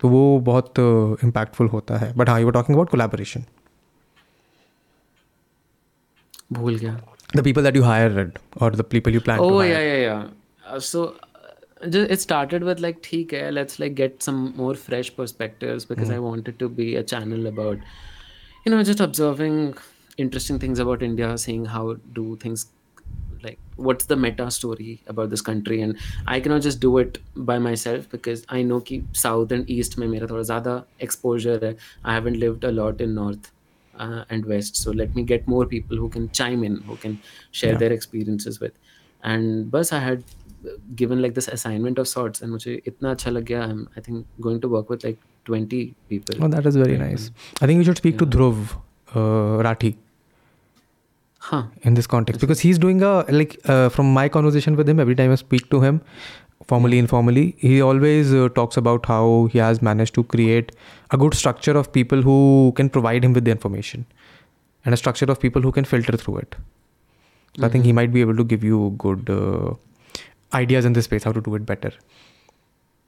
तो 0.00 0.08
वो 0.08 0.38
बहुत 0.40 0.78
impactful 1.24 1.66
uh, 1.66 1.72
होता 1.72 1.96
है 1.98 2.12
बट 2.16 2.28
हाँ 2.28 2.40
यू 2.40 2.50
टॉकिंग 2.50 2.76
अबाउट 2.76 2.90
कोलेबोरेशन 2.90 3.44
भूल 6.52 6.76
गया 6.76 6.98
the 7.38 7.42
people 7.42 7.62
that 7.62 7.76
you 7.78 7.82
hired 7.84 8.38
or 8.56 8.70
the 8.70 8.84
people 8.92 9.12
you 9.12 9.20
plan 9.20 9.38
oh, 9.38 9.50
to 9.50 9.58
hire. 9.58 9.68
yeah 9.68 9.82
yeah 9.88 9.98
yeah 10.04 10.22
uh, 10.64 10.80
so 10.80 11.02
uh, 11.04 11.88
just, 11.88 12.10
it 12.10 12.20
started 12.20 12.64
with 12.68 12.80
like 12.84 13.00
ठीक 13.04 13.34
है 13.34 13.50
let's 13.52 13.78
like 13.82 13.94
get 14.00 14.22
some 14.28 14.40
more 14.56 14.74
fresh 14.86 15.10
perspectives 15.18 15.86
because 15.90 16.08
mm. 16.08 16.16
I 16.16 16.18
wanted 16.26 16.58
to 16.62 16.68
be 16.80 16.88
a 16.96 17.04
channel 17.12 17.46
about 17.52 17.86
you 18.66 18.72
know 18.74 18.82
just 18.90 19.04
observing 19.06 19.60
interesting 20.24 20.58
things 20.64 20.82
about 20.86 21.06
India 21.10 21.30
seeing 21.44 21.64
how 21.76 21.84
do 22.18 22.26
things 22.46 22.66
like 23.42 23.58
what's 23.76 24.06
the 24.06 24.16
meta 24.16 24.50
story 24.50 25.02
about 25.06 25.30
this 25.30 25.40
country? 25.40 25.80
And 25.82 25.96
i 26.26 26.40
cannot 26.40 26.62
just 26.62 26.80
do 26.80 26.98
it 26.98 27.18
by 27.36 27.58
myself 27.58 28.08
because 28.10 28.44
i 28.48 28.62
know 28.62 28.80
ki 28.80 29.04
south 29.12 29.52
and 29.52 29.70
east 29.76 29.96
mein 30.02 30.10
mera 30.16 30.28
thoda 30.32 30.44
zyada 30.50 30.76
exposure 31.08 31.58
hai. 31.64 31.74
I 32.04 32.14
haven't 32.18 32.38
lived 32.44 32.64
a 32.64 32.72
lot 32.72 33.00
in 33.00 33.14
north 33.14 33.50
uh, 33.98 34.24
and 34.30 34.46
west. 34.46 34.76
So 34.76 34.90
let 34.90 35.14
me 35.14 35.22
get 35.22 35.46
more 35.46 35.64
people 35.66 35.96
who 35.96 36.08
can 36.18 36.28
chime 36.40 36.64
in 36.64 36.76
who 36.90 36.96
can 37.06 37.18
share 37.62 37.72
yeah. 37.72 37.78
their 37.78 37.92
experiences 37.92 38.60
with. 38.60 38.76
And 39.22 39.70
bus 39.70 39.92
i 39.92 39.98
had 39.98 40.22
given 40.94 41.22
like 41.22 41.34
this 41.34 41.48
assignment 41.48 41.98
of 41.98 42.06
sorts 42.08 42.42
and 42.42 42.52
mujhe 42.54 42.76
itna 42.92 43.16
acha 43.16 43.34
lag 43.38 43.50
gaya. 43.50 43.66
I'm 43.72 43.88
i 43.96 44.00
think 44.00 44.46
going 44.48 44.60
to 44.66 44.68
work 44.76 44.94
with 44.94 45.04
like 45.08 45.26
20 45.44 45.94
people. 46.08 46.44
Oh 46.44 46.48
that 46.48 46.66
is 46.66 46.76
very 46.76 46.98
nice. 46.98 47.30
I 47.60 47.66
think 47.66 47.78
you 47.78 47.84
should 47.84 48.00
speak 48.04 48.14
yeah. 48.14 48.24
to 48.24 48.26
dhruv 48.36 48.62
uh, 49.14 49.62
rathi 49.68 49.96
huh. 51.40 51.64
in 51.82 51.94
this 51.94 52.06
context. 52.06 52.40
Because 52.40 52.60
he's 52.60 52.78
doing 52.78 53.02
a 53.02 53.24
like 53.28 53.58
uh, 53.64 53.88
from 53.88 54.12
my 54.12 54.28
conversation 54.28 54.76
with 54.76 54.88
him 54.88 55.00
every 55.00 55.14
time 55.14 55.32
i 55.32 55.34
speak 55.34 55.68
to 55.70 55.80
him 55.80 56.00
formally 56.70 56.98
informally 56.98 57.44
he 57.58 57.80
always 57.82 58.32
uh, 58.34 58.48
talks 58.54 58.76
about 58.76 59.06
how 59.06 59.48
he 59.52 59.58
has 59.58 59.82
managed 59.82 60.14
to 60.14 60.24
create 60.24 60.72
a 61.10 61.16
good 61.16 61.34
structure 61.34 61.76
of 61.82 61.92
people 61.92 62.22
who 62.22 62.72
can 62.76 62.90
provide 62.96 63.24
him 63.24 63.32
with 63.32 63.44
the 63.44 63.50
information 63.50 64.04
and 64.84 64.94
a 64.94 64.96
structure 64.96 65.30
of 65.34 65.40
people 65.40 65.62
who 65.62 65.72
can 65.72 65.84
filter 65.84 66.16
through 66.16 66.36
it. 66.38 66.54
So 67.58 67.66
i 67.66 67.68
think 67.68 67.84
he 67.84 67.92
might 67.92 68.12
be 68.12 68.20
able 68.20 68.36
to 68.36 68.44
give 68.44 68.62
you 68.62 68.94
good 68.98 69.30
uh, 69.30 69.74
ideas 70.54 70.84
in 70.84 70.92
this 70.92 71.06
space 71.06 71.24
how 71.24 71.32
to 71.32 71.40
do 71.40 71.54
it 71.54 71.66
better 71.66 71.92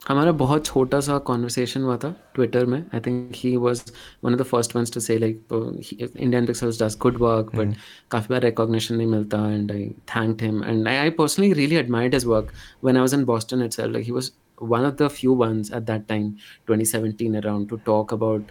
हमारा 0.08 0.32
बहुत 0.32 0.64
छोटा 0.66 1.00
सा 1.00 1.16
conversation 1.30 1.82
हुआ 1.82 1.96
था 1.96 2.14
Twitter 2.34 2.66
में. 2.66 2.78
I 2.94 3.00
think 3.00 3.32
he 3.36 3.56
was 3.56 3.82
one 4.24 4.32
of 4.32 4.40
the 4.40 4.44
first 4.44 4.76
ones 4.76 4.92
to 4.94 5.00
say 5.00 5.18
like 5.18 6.12
Indian 6.16 6.46
pixels 6.46 6.82
does 6.82 6.96
good 7.02 7.18
work 7.20 7.54
but 7.56 7.74
काफ़ी 8.10 8.34
बार 8.34 8.42
recognition 8.42 8.94
नहीं 8.94 9.06
मिलता 9.06 9.46
and 9.52 9.72
I 9.72 9.88
thank 10.16 10.42
him 10.42 10.62
and 10.64 10.88
I 10.88 10.96
I 10.96 11.10
personally 11.20 11.52
really 11.52 11.76
admired 11.76 12.14
his 12.14 12.24
work 12.26 12.52
when 12.84 12.96
I 12.96 13.00
was 13.00 13.14
in 13.14 13.24
Boston 13.24 13.62
itself 13.62 13.92
like 13.92 14.04
he 14.04 14.12
was 14.12 14.32
one 14.70 14.84
of 14.86 14.92
the 14.98 15.06
few 15.14 15.32
ones 15.38 15.70
at 15.76 15.86
that 15.86 16.02
time 16.08 16.26
2017 16.70 17.36
around 17.38 17.68
to 17.70 17.78
talk 17.86 18.12
about 18.16 18.50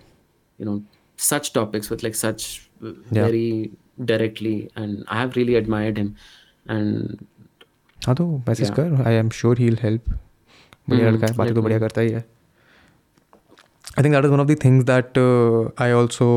you 0.60 0.66
know 0.70 0.74
such 1.18 1.52
topics 1.54 1.92
with 1.92 2.04
like 2.04 2.18
such 2.22 2.48
yeah. 2.82 3.12
very 3.12 3.72
directly. 4.06 4.70
And 4.76 5.06
i 5.08 5.20
have 5.20 5.36
really 5.36 5.56
admired 5.56 6.02
him. 6.02 6.10
And 6.76 7.24
हाँ 8.06 8.16
तो 8.16 8.26
message 8.48 8.70
कर. 8.80 9.02
I 9.08 9.14
am 9.14 9.30
sure 9.30 9.58
he 9.58 9.66
will 9.66 9.78
help 9.82 10.04
बढ़िया 10.90 11.10
लड़का 11.10 11.28
है 11.28 11.34
बातें 11.34 11.54
तो 11.56 11.62
बढ़िया 11.62 11.80
करता 11.80 12.02
ही 12.02 12.10
है। 12.10 12.24
I 13.98 14.04
think 14.04 14.14
that 14.14 14.26
is 14.26 14.32
one 14.32 14.40
of 14.40 14.48
the 14.48 14.58
things 14.64 14.86
that 14.86 15.18
I 15.82 15.92
also 15.92 16.28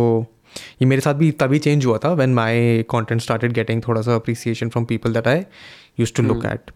ये 0.82 0.86
मेरे 0.86 1.00
साथ 1.00 1.14
भी 1.14 1.30
तभी 1.40 1.58
चेंज 1.58 1.86
हुआ 1.86 1.98
था 2.04 2.12
when 2.12 2.34
my 2.34 2.82
content 2.88 3.20
started 3.20 3.52
getting 3.52 3.82
थोड़ा 3.88 4.02
सा 4.02 4.14
appreciation 4.14 4.68
from 4.68 4.84
people 4.84 5.12
that 5.12 5.28
I 5.28 5.44
use 6.00 6.12
to 6.16 6.22
look 6.22 6.44
at 6.46 6.70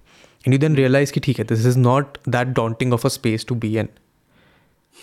and 0.46 0.52
you 0.52 0.58
then 0.58 0.76
realize 0.76 1.12
कि 1.12 1.20
ठीक 1.20 1.38
है 1.38 1.44
this 1.44 1.66
is 1.66 1.78
not 1.78 2.18
that 2.28 2.48
daunting 2.48 2.92
of 2.92 3.06
a 3.06 3.10
space 3.10 3.46
to 3.48 3.54
be 3.54 3.74
and 3.76 3.88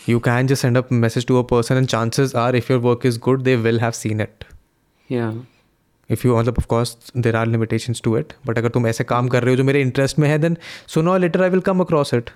you 0.07 0.19
can 0.19 0.47
just 0.47 0.63
send 0.63 0.77
a 0.77 0.81
message 1.03 1.25
to 1.27 1.37
a 1.39 1.43
person 1.49 1.77
and 1.81 1.89
chances 1.91 2.33
are 2.39 2.55
if 2.55 2.69
your 2.71 2.79
work 2.79 3.05
is 3.09 3.17
good 3.27 3.43
they 3.43 3.53
will 3.65 3.79
have 3.79 3.95
seen 3.95 4.23
it. 4.23 4.43
Yeah. 5.09 5.37
If 6.09 6.25
you 6.25 6.35
मतलब 6.37 6.57
of 6.57 6.67
course 6.73 6.91
there 7.25 7.35
are 7.41 7.45
limitations 7.51 8.01
to 8.07 8.15
it 8.19 8.33
but 8.47 8.57
अगर 8.57 8.69
तुम 8.69 8.87
ऐसे 8.87 9.03
काम 9.03 9.27
कर 9.27 9.43
रहे 9.43 9.53
हो 9.53 9.57
जो 9.57 9.63
मेरे 9.63 9.81
इंटरेस्ट 9.81 10.19
में 10.19 10.27
है 10.29 10.39
then 10.39 10.57
sooner 10.95 11.13
or 11.13 11.19
later 11.23 11.43
I 11.47 11.49
will 11.53 11.63
come 11.69 11.85
across 11.85 12.13
it. 12.19 12.29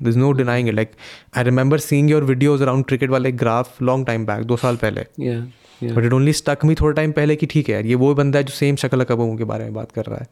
there's 0.00 0.16
no 0.16 0.32
denying 0.32 0.68
it 0.72 0.74
like 0.74 0.92
i 1.34 1.42
remember 1.42 1.78
seeing 1.86 2.08
your 2.08 2.20
videos 2.32 2.66
around 2.66 2.86
cricket 2.90 3.10
वाले 3.10 3.32
graph 3.42 3.80
long 3.90 4.04
time 4.10 4.26
back 4.30 4.44
दो 4.52 4.56
साल 4.62 4.76
पहले 4.84 5.04
yeah, 5.18 5.42
yeah. 5.80 5.94
but 5.94 6.08
it 6.08 6.16
only 6.18 6.34
stuck 6.40 6.64
me 6.68 6.76
थोड़ा 6.80 6.92
time 6.96 7.12
पहले 7.18 7.36
कि 7.36 7.46
ठीक 7.54 7.68
है 7.68 7.74
यार 7.74 7.86
ये 7.86 7.94
वो 8.04 8.14
बंदा 8.14 8.38
है 8.38 8.44
जो 8.44 8.54
सेम 8.54 8.76
शक्ल 8.84 9.04
कबूम 9.10 9.36
के 9.36 9.44
बारे 9.52 9.64
में 9.64 9.74
बात 9.74 9.92
कर 9.92 10.06
रहा 10.06 10.18
है 10.18 10.28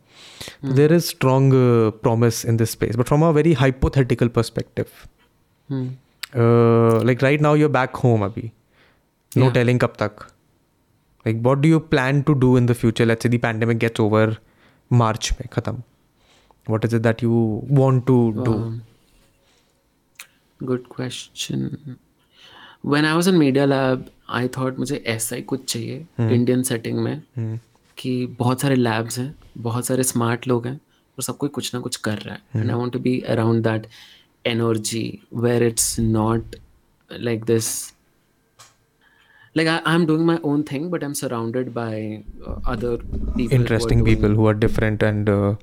hmm. 0.64 0.74
there 0.80 0.96
is 0.98 1.10
strong 1.14 1.52
uh, 1.60 1.90
promise 2.06 2.44
in 2.52 2.60
this 2.62 2.76
space 2.78 3.00
but 3.02 3.12
from 3.12 3.26
a 3.28 3.32
very 3.40 3.54
hypothetical 3.64 4.32
perspective 4.40 5.04
hmm. 5.68 5.86
uh, 6.34 6.96
like 7.10 7.28
right 7.28 7.46
now 7.48 7.54
you're 7.62 7.76
back 7.78 8.02
home 8.06 8.26
अभी 8.30 8.50
no 9.36 9.44
yeah. 9.44 9.54
telling 9.58 9.84
कब 9.84 10.02
तक 10.02 10.26
like 11.26 11.46
what 11.48 11.64
do 11.66 11.76
you 11.76 11.84
plan 11.94 12.24
to 12.30 12.40
do 12.46 12.56
in 12.62 12.72
the 12.72 12.80
future 12.82 13.10
let's 13.12 13.28
say 13.28 13.36
the 13.36 13.44
pandemic 13.46 13.86
gets 13.86 14.06
over 14.08 14.26
march 15.04 15.32
में 15.40 15.48
ख़त्म 15.52 15.82
what 16.72 16.86
is 16.86 16.94
it 16.98 17.02
that 17.08 17.22
you 17.24 17.40
want 17.80 18.06
to 18.10 18.20
do 18.46 18.54
um, 18.54 18.76
good 20.63 20.83
question 20.95 21.69
when 22.85 23.05
I 23.05 23.13
was 23.13 23.27
in 23.27 23.35
media 23.35 23.65
lab 23.65 24.05
I 24.29 24.47
thought 24.57 24.79
मुझे 24.79 25.03
ऐसा 25.07 25.35
ही 25.35 25.41
कुछ 25.41 25.65
चाहिए 25.73 26.05
Indian 26.19 26.59
hmm. 26.59 26.69
Setting 26.69 26.99
में 26.99 27.21
hmm. 27.39 27.57
कि 27.97 28.25
बहुत 28.39 28.61
सारे 28.61 28.75
लैब्स 28.75 29.19
हैं 29.19 29.33
बहुत 29.57 29.85
सारे 29.85 30.03
स्मार्ट 30.03 30.47
लोग 30.47 30.67
हैं 30.67 30.75
और 30.75 31.23
सब 31.23 31.37
कोई 31.37 31.49
कुछ 31.49 31.73
ना 31.75 31.81
कुछ 31.81 31.95
कर 31.95 32.17
रहा 32.17 32.35
है 32.35 32.61
and 32.61 32.71
I 32.71 32.77
want 32.77 32.93
to 32.93 32.99
be 32.99 33.19
around 33.35 33.63
that 33.63 33.87
energy 34.45 35.19
where 35.33 35.63
it's 35.63 35.99
not 35.99 36.55
like 37.11 37.43
this 37.45 37.93
like 39.55 39.67
I, 39.67 39.81
i'm 39.85 40.05
doing 40.05 40.25
my 40.25 40.39
own 40.43 40.63
thing 40.63 40.89
but 40.89 41.03
i'm 41.03 41.13
surrounded 41.13 41.73
by 41.73 42.23
uh, 42.47 42.55
other 42.65 42.97
people 42.97 43.53
interesting 43.57 43.99
who 43.99 44.05
people 44.05 44.29
who 44.29 44.47
are 44.47 44.53
different 44.53 45.03
and 45.03 45.29
uh, 45.29 45.55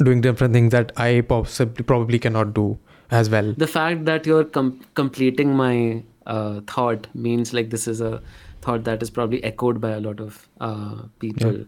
doing 0.00 0.20
different 0.20 0.52
things 0.52 0.72
that 0.72 0.90
i 0.96 1.20
possibly 1.28 1.84
probably 1.84 2.18
cannot 2.18 2.52
do 2.54 2.66
as 3.13 3.29
well 3.29 3.53
the 3.57 3.67
fact 3.67 4.05
that 4.05 4.25
you're 4.25 4.43
com- 4.43 4.79
completing 4.93 5.55
my 5.55 6.03
uh, 6.25 6.61
thought 6.67 7.07
means 7.13 7.53
like 7.53 7.69
this 7.69 7.87
is 7.87 8.01
a 8.01 8.21
thought 8.61 8.83
that 8.83 9.01
is 9.01 9.09
probably 9.09 9.43
echoed 9.43 9.81
by 9.81 9.91
a 9.91 9.99
lot 9.99 10.19
of 10.19 10.47
uh, 10.59 11.03
people 11.19 11.57
yeah. 11.57 11.63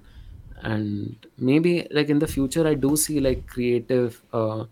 and 0.64 1.28
maybe 1.38 1.88
like 1.92 2.10
in 2.10 2.20
the 2.20 2.28
future 2.28 2.68
i 2.68 2.74
do 2.74 2.96
see 2.96 3.20
like 3.20 3.48
creative 3.48 4.22
uh, 4.34 4.64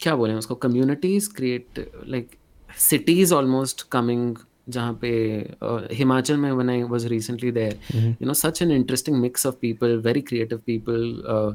क्या 0.00 0.14
बोले 0.16 0.34
उसको 0.34 0.54
communities 0.62 1.28
create 1.28 1.78
like 2.14 2.38
cities 2.76 3.32
almost 3.32 3.88
coming 3.90 4.34
जहाँ 4.68 4.92
पे 5.02 5.08
हिमाचल 5.94 6.36
में 6.36 6.50
when 6.56 6.70
I 6.70 6.84
was 6.84 7.06
recently 7.08 7.50
there 7.50 7.74
mm-hmm. 7.74 8.12
you 8.20 8.26
know 8.26 8.32
such 8.32 8.62
an 8.62 8.70
interesting 8.70 9.20
mix 9.20 9.44
of 9.44 9.60
people 9.60 9.98
very 9.98 10.22
creative 10.22 10.64
people 10.64 11.04
uh, 11.34 11.52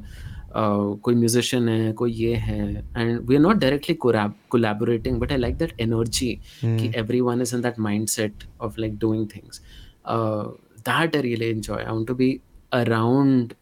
कोई 0.55 1.15
musician 1.15 1.69
है 1.69 1.91
कोई 2.01 2.11
ये 2.11 2.35
है 2.35 2.61
and 2.97 3.19
we 3.27 3.35
are 3.35 3.41
not 3.41 3.57
directly 3.59 3.95
collaborating 4.05 5.19
but 5.19 5.31
I 5.31 5.37
like 5.37 5.57
that 5.57 5.73
energy 5.81 6.33
कि 6.63 6.91
everyone 7.21 7.41
is 7.41 7.53
in 7.55 7.61
that 7.61 7.79
mindset 8.17 8.43
of 8.61 8.79
like 8.79 8.97
doing 8.99 9.27
things 9.35 9.61
that 10.09 11.15
I 11.15 11.21
really 11.21 11.49
enjoy 11.49 11.83
I 11.83 11.91
want 11.91 12.07
to 12.07 12.15
be 12.15 12.39
around 12.73 13.53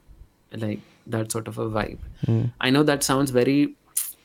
like 0.58 0.82
that 1.10 1.32
sort 1.32 1.48
of 1.48 1.58
a 1.58 1.70
vibe. 1.70 2.00
Mm. 2.26 2.52
I 2.62 2.70
know 2.70 2.84
that 2.84 3.04
sounds 3.04 3.32
very 3.32 3.76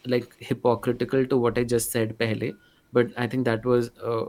like 0.04 0.34
hypocritical 0.40 1.26
to 1.26 1.36
what 1.36 1.58
I 1.58 1.64
just 1.64 1.90
said 1.90 2.18
pehle, 2.18 2.52
but 2.92 3.08
I 3.16 3.26
think 3.26 3.44
that 3.44 3.64
was 3.64 3.90
uh, 4.02 4.24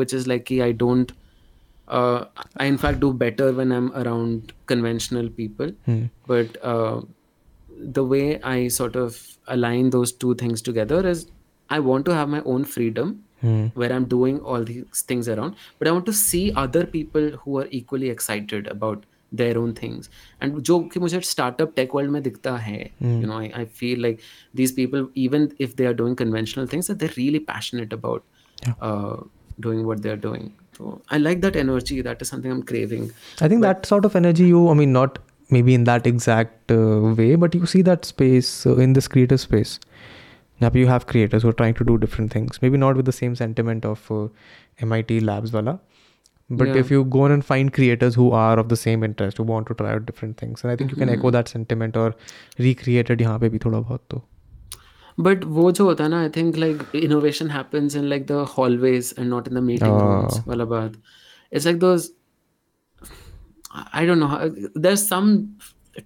which 0.00 0.12
is 0.12 0.26
like 0.26 0.50
I 0.52 0.72
don't. 0.72 1.12
Uh, 1.88 2.24
I 2.56 2.64
in 2.66 2.78
fact 2.78 3.00
do 3.00 3.12
better 3.12 3.52
when 3.52 3.70
I'm 3.72 3.92
around 3.92 4.52
conventional 4.66 5.28
people, 5.28 5.70
mm. 5.86 6.10
but 6.26 6.56
uh, 6.62 7.00
the 7.80 8.04
way 8.04 8.40
I 8.42 8.68
sort 8.68 8.96
of 8.96 9.38
align 9.46 9.90
those 9.90 10.12
two 10.12 10.34
things 10.34 10.62
together 10.62 11.06
is 11.06 11.26
I 11.70 11.78
want 11.80 12.04
to 12.06 12.14
have 12.14 12.28
my 12.28 12.40
own 12.42 12.64
freedom 12.64 13.24
mm. 13.42 13.72
where 13.74 13.92
I'm 13.92 14.04
doing 14.04 14.40
all 14.40 14.64
these 14.64 15.02
things 15.02 15.28
around, 15.28 15.56
but 15.78 15.88
I 15.88 15.90
want 15.90 16.06
to 16.06 16.12
see 16.12 16.52
other 16.54 16.86
people 16.86 17.30
who 17.30 17.58
are 17.58 17.68
equally 17.70 18.10
excited 18.10 18.66
about 18.68 19.04
their 19.32 19.58
own 19.58 19.74
things. 19.74 20.08
And 20.40 20.60
जो 20.62 20.78
कि 20.92 21.00
मुझे 21.00 21.22
startup 21.24 21.74
tech 21.74 21.94
world 21.94 22.10
में 22.10 22.22
दिखता 22.22 22.56
है, 22.56 22.90
mm. 23.02 23.20
you 23.20 23.26
know, 23.26 23.38
I, 23.38 23.62
I 23.62 23.64
feel 23.64 24.00
like 24.00 24.20
these 24.54 24.72
people, 24.72 25.08
even 25.14 25.52
if 25.58 25.76
they 25.76 25.86
are 25.86 25.94
doing 25.94 26.16
conventional 26.16 26.66
things, 26.66 26.86
that 26.86 26.98
they're 26.98 27.16
really 27.16 27.40
passionate 27.40 27.92
about 27.92 28.24
yeah. 28.66 28.74
uh, 28.80 29.16
doing 29.60 29.86
what 29.86 30.02
they're 30.02 30.16
doing. 30.16 30.52
So 30.76 31.00
I 31.10 31.18
like 31.18 31.40
that 31.40 31.56
energy. 31.56 32.00
That 32.02 32.22
is 32.22 32.28
something 32.28 32.50
I'm 32.50 32.62
craving. 32.62 33.10
I 33.40 33.48
think 33.48 33.62
but, 33.62 33.82
that 33.82 33.86
sort 33.86 34.04
of 34.04 34.14
energy, 34.14 34.44
you, 34.44 34.68
I 34.68 34.74
mean, 34.74 34.92
not 34.92 35.18
maybe 35.50 35.74
in 35.74 35.84
that 35.84 36.06
exact 36.06 36.70
uh, 36.70 37.14
way 37.18 37.34
but 37.34 37.54
you 37.54 37.66
see 37.66 37.82
that 37.82 38.04
space 38.04 38.66
uh, 38.66 38.76
in 38.76 38.92
this 38.92 39.08
creative 39.08 39.40
space 39.40 39.78
now 40.60 40.70
you 40.74 40.86
have 40.86 41.06
creators 41.06 41.42
who 41.42 41.48
are 41.48 41.58
trying 41.60 41.74
to 41.74 41.84
do 41.84 41.98
different 41.98 42.32
things 42.32 42.60
maybe 42.62 42.76
not 42.76 42.96
with 42.96 43.04
the 43.06 43.12
same 43.12 43.34
sentiment 43.36 43.84
of 43.84 44.10
uh, 44.10 44.26
mit 44.92 45.10
labs 45.22 45.52
wala 45.52 45.78
but 46.48 46.68
yeah. 46.68 46.76
if 46.76 46.90
you 46.90 47.04
go 47.04 47.22
on 47.22 47.32
and 47.32 47.44
find 47.44 47.72
creators 47.72 48.14
who 48.14 48.30
are 48.30 48.58
of 48.58 48.68
the 48.68 48.76
same 48.76 49.02
interest 49.02 49.38
who 49.38 49.42
want 49.42 49.66
to 49.66 49.74
try 49.74 49.92
out 49.92 50.06
different 50.06 50.36
things 50.36 50.62
and 50.62 50.72
i 50.72 50.76
think 50.76 50.90
mm-hmm. 50.90 51.00
you 51.00 51.06
can 51.06 51.14
echo 51.14 51.28
mm-hmm. 51.28 51.36
that 51.36 51.48
sentiment 51.48 51.96
or 51.96 52.08
recreate 52.58 53.10
it 53.10 53.20
यहाँ 53.20 53.38
पे 53.38 53.48
भी 53.48 53.58
थोड़ा 53.64 53.78
बहुत 53.78 54.04
तो 54.10 54.22
but 55.20 55.44
वो 55.58 55.70
जो 55.72 55.84
होता 55.84 56.04
है 56.04 56.10
ना 56.10 56.20
I 56.22 56.28
think 56.36 56.56
like 56.56 56.82
innovation 56.94 57.50
happens 57.50 57.96
in 57.96 58.04
like 58.04 58.26
the 58.26 58.44
hallways 58.56 59.14
and 59.18 59.28
not 59.30 59.48
in 59.48 59.54
the 59.54 59.62
meeting 59.64 60.00
rooms 60.00 60.40
वाला 60.48 60.64
बात 60.72 60.92
it's 61.52 61.66
like 61.66 61.78
those 61.78 62.10
I 63.73 64.05
don't 64.05 64.19
know. 64.19 64.53
There's 64.75 65.05
some 65.07 65.57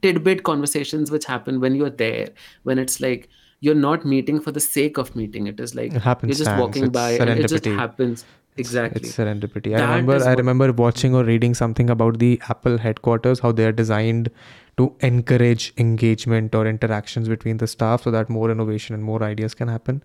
tidbit 0.02 0.44
conversations 0.44 1.12
which 1.12 1.26
happen 1.26 1.60
when 1.60 1.76
you're 1.76 1.90
there, 1.90 2.30
when 2.64 2.80
it's 2.80 3.00
like 3.00 3.30
you're 3.60 3.76
not 3.76 4.06
meeting 4.06 4.40
for 4.40 4.52
the 4.52 4.60
sake 4.60 4.98
of 4.98 5.16
meeting. 5.16 5.48
It 5.48 5.60
is 5.60 5.76
like 5.76 5.94
it 5.94 6.02
happens 6.02 6.38
you're 6.38 6.46
just 6.46 6.60
walking 6.60 6.90
by 6.90 7.12
and 7.12 7.30
it 7.30 7.48
just 7.48 7.66
happens. 7.66 8.26
Exactly. 8.58 9.02
It's, 9.02 9.10
it's 9.10 9.18
serendipity. 9.18 9.78
I 9.78 9.98
remember 9.98 10.24
I 10.24 10.34
remember 10.34 10.72
watching 10.72 11.14
or 11.14 11.24
reading 11.24 11.54
something 11.54 11.90
about 11.90 12.20
the 12.20 12.40
Apple 12.50 12.78
headquarters, 12.78 13.40
how 13.40 13.52
they 13.52 13.66
are 13.66 13.72
designed 13.72 14.30
to 14.78 14.94
encourage 15.02 15.74
engagement 15.78 16.56
or 16.56 16.66
interactions 16.68 17.28
between 17.28 17.58
the 17.58 17.68
staff 17.68 18.04
so 18.04 18.12
that 18.12 18.30
more 18.30 18.52
innovation 18.52 18.94
and 18.94 19.04
more 19.04 19.24
ideas 19.24 19.54
can 19.54 19.68
happen. 19.68 20.04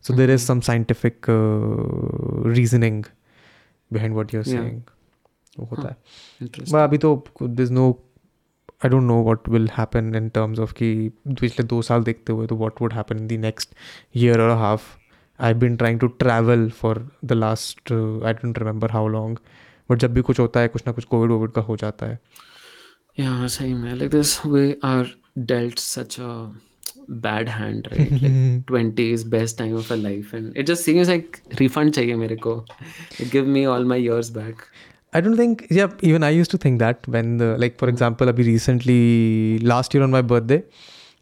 So 0.00 0.12
mm-hmm. 0.12 0.18
there 0.18 0.30
is 0.30 0.42
mm-hmm. 0.42 0.46
some 0.46 0.62
scientific 0.62 1.28
uh, 1.28 1.32
reasoning 1.32 3.06
behind 3.92 4.14
what 4.14 4.32
you're 4.32 4.42
yeah. 4.42 4.52
saying. 4.52 4.88
होता 5.64 5.88
है 5.88 5.96
but 6.42 6.74
अभी 6.74 6.98
तो 6.98 7.24
this 7.42 7.70
no 7.70 7.88
I 8.84 8.88
don't 8.90 9.02
know 9.02 9.14
what 9.22 9.48
will 9.48 9.68
happen 9.78 10.14
in 10.14 10.28
terms 10.28 10.58
of 10.58 10.72
कि 10.72 11.08
पिछले 11.28 11.64
दो 11.66 11.82
साल 11.82 12.02
देखते 12.04 12.32
हुए 12.32 12.46
तो 12.46 12.56
what 12.56 12.82
would 12.82 12.92
happen 12.92 13.18
in 13.18 13.26
the 13.26 13.40
next 13.40 13.74
year 14.16 14.40
और 14.40 14.56
half 14.58 14.82
I 15.38 15.54
been 15.54 15.76
trying 15.76 16.00
to 16.00 16.06
travel 16.06 16.68
for 16.70 17.08
the 17.24 17.32
last 17.32 17.92
I 17.92 18.32
don't 18.32 18.58
remember 18.58 18.90
how 18.90 19.08
long 19.08 19.38
but 19.90 19.98
जब 19.98 20.14
भी 20.14 20.20
कुछ 20.20 20.40
होता 20.40 20.60
है 20.60 20.68
कुछ 20.68 20.82
ना 20.86 20.92
कुछ 20.92 21.04
कोविड 21.04 21.30
वोविड 21.30 21.50
का 21.50 21.60
हो 21.60 21.76
जाता 21.76 22.06
है 22.06 22.20
Yeah, 23.18 23.46
same. 23.46 23.84
Like 23.98 24.10
this, 24.10 24.44
we 24.44 24.76
are 24.82 25.06
dealt 25.50 25.78
such 25.78 26.18
a 26.18 26.50
bad 27.08 27.48
hand, 27.48 27.88
right? 27.90 28.10
Like 28.24 28.66
20 28.66 29.12
is 29.12 29.24
best 29.24 29.56
time 29.58 29.74
of 29.74 29.90
a 29.90 29.96
life. 29.96 30.34
And 30.34 30.54
it 30.54 30.66
just 30.66 30.84
seems 30.84 31.08
like 31.08 31.40
refund 31.60 31.94
chahiye 31.94 32.18
mere 32.18 32.36
ko. 32.36 32.64
Give 33.30 33.46
me 33.46 33.64
all 33.64 33.84
my 33.84 33.96
years 33.96 34.30
back. 34.30 34.66
I 35.15 35.19
don't 35.19 35.35
think, 35.35 35.67
yeah, 35.69 35.91
even 36.01 36.23
I 36.23 36.29
used 36.29 36.51
to 36.51 36.57
think 36.57 36.79
that 36.79 37.07
when 37.07 37.37
the, 37.37 37.57
like, 37.57 37.77
for 37.77 37.89
example, 37.89 38.27
abhi 38.27 38.45
recently, 38.45 39.59
last 39.71 39.93
year 39.93 40.03
on 40.03 40.11
my 40.11 40.21
birthday, 40.21 40.63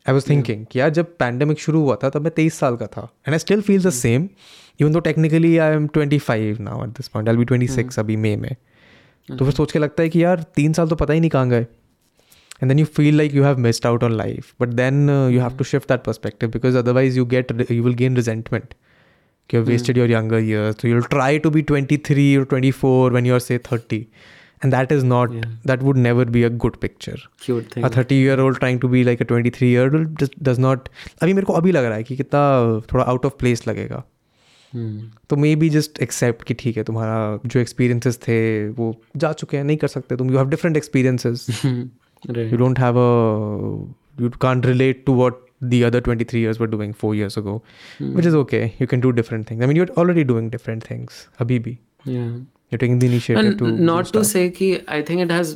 I 0.05 0.13
was 0.17 0.25
thinking 0.25 0.65
कि 0.71 0.79
यार 0.79 0.89
जब 0.97 1.15
pandemic 1.19 1.59
शुरू 1.59 1.81
हुआ 1.81 1.95
था 2.03 2.09
तब 2.09 2.21
मैं 2.23 2.31
तेईस 2.35 2.59
साल 2.59 2.75
का 2.77 2.85
था 2.87 3.01
and 3.27 3.33
I 3.33 3.39
still 3.39 3.61
feel 3.61 3.81
the 3.83 3.89
same 3.97 4.27
even 4.81 4.91
though 4.91 4.99
technically 5.07 5.57
I 5.57 5.73
am 5.73 5.87
twenty 5.97 6.17
five 6.27 6.61
now 6.61 6.83
at 6.83 6.89
this 6.97 7.07
point 7.07 7.29
I 7.29 7.35
be 7.37 7.45
twenty 7.51 7.67
six 7.67 7.99
अभी 7.99 8.15
मई 8.25 8.35
में 8.35 8.55
तो 9.29 9.45
फिर 9.45 9.53
सोच 9.53 9.71
के 9.71 9.79
लगता 9.79 10.03
है 10.03 10.09
कि 10.09 10.23
यार 10.23 10.43
तीन 10.55 10.73
साल 10.73 10.87
तो 10.87 10.95
पता 10.95 11.13
ही 11.13 11.19
नहीं 11.19 11.29
कहाँ 11.29 11.49
गए 11.49 11.65
and 12.61 12.69
then 12.69 12.79
you 12.81 12.85
feel 12.85 13.17
like 13.17 13.35
you 13.35 13.43
have 13.43 13.59
missed 13.65 13.85
out 13.89 14.01
on 14.05 14.15
life 14.21 14.47
but 14.61 14.71
then 14.77 15.09
uh, 15.09 15.27
you 15.33 15.39
have 15.39 15.53
to 15.59 15.67
shift 15.67 15.91
that 15.91 16.01
perspective 16.07 16.51
because 16.55 16.77
otherwise 16.79 17.19
you 17.19 17.25
get 17.33 17.53
you 17.69 17.83
will 17.83 17.93
gain 18.01 18.17
resentment 18.21 18.73
कि 19.50 19.56
you 19.56 19.62
wasted 19.62 19.98
your 19.98 20.10
younger 20.10 20.38
year 20.38 20.72
तो 20.72 20.88
you 20.88 21.00
try 21.00 21.38
to 21.38 21.50
be 21.50 21.62
twenty 21.62 21.96
three 21.96 22.36
और 22.36 22.44
twenty 22.44 22.70
four 22.70 23.12
when 23.12 23.26
you're 23.26 23.38
say 23.38 23.58
thirty 23.58 24.06
and 24.64 24.74
that 24.74 24.92
is 24.92 25.04
not 25.04 25.30
that 25.66 25.82
would 25.82 25.96
never 25.96 26.24
be 26.24 26.42
a 26.42 26.48
good 26.48 26.76
picture 26.76 27.28
a 27.84 27.88
thirty 27.96 28.22
year 28.22 28.40
old 28.40 28.58
trying 28.58 28.80
to 28.80 28.88
be 28.88 29.02
like 29.02 29.22
a 29.22 29.24
twenty 29.24 29.50
three 29.50 29.72
year 29.72 29.88
does 30.42 30.58
not 30.58 30.88
अभी 31.22 31.32
मेरे 31.32 31.44
को 31.44 31.52
अभी 31.52 31.72
लग 31.72 31.84
रहा 31.84 31.94
है 31.94 32.02
कि 32.02 32.16
कितना 32.16 32.80
थोड़ा 32.92 33.04
आउट 33.04 33.26
ऑफ़ 33.26 33.32
प्लेस 33.38 33.68
लगेगा। 33.68 34.02
hmm. 34.72 35.00
तो 35.30 35.36
मे 35.36 35.56
बी 35.56 35.68
जस्ट 35.70 35.98
एक्सेप्ट 36.02 36.42
कि 36.42 36.54
ठीक 36.54 36.76
है 36.76 36.84
तुम्हारा 36.84 37.38
जो 37.46 37.60
एक्सपीरियंसेस 37.60 38.18
थे 38.18 38.68
वो 38.68 38.94
जा 39.16 39.32
चुके 39.32 39.56
हैं 39.56 39.64
नहीं 39.64 39.76
कर 39.76 39.88
सकते 39.88 40.16
तुम। 40.16 40.30
You 40.30 40.38
have 40.38 40.48
different 40.48 40.76
experiences 40.76 41.46
you 41.64 42.56
don't 42.56 42.78
have 42.78 42.98
a 42.98 44.22
you 44.22 44.30
can 44.30 44.62
relate 44.62 45.02
to 45.06 45.12
what 45.12 45.43
the 45.73 45.79
other 45.89 46.01
23 46.07 46.41
years 46.45 46.59
were 46.63 46.69
doing 46.75 46.93
four 47.03 47.13
years 47.19 47.37
ago 47.43 47.55
which 48.19 48.27
is 48.31 48.35
okay 48.43 48.61
you 48.79 48.87
can 48.93 49.01
do 49.07 49.11
different 49.19 49.47
things 49.51 49.63
i 49.65 49.69
mean 49.71 49.79
you're 49.81 49.93
already 50.03 50.23
doing 50.33 50.49
different 50.57 50.89
things 50.91 51.19
abibi 51.45 51.73
Yeah. 52.11 52.27
you're 52.73 52.79
taking 52.81 52.99
the 53.01 53.07
initiative 53.11 53.39
And 53.43 53.57
to 53.59 53.67
do 53.71 53.85
not 53.87 54.05
to 54.15 54.19
stuff. 54.23 54.25
say 54.31 54.41
ki 54.57 54.67
I 54.95 55.01
think 55.09 55.23
it 55.25 55.31
has 55.35 55.49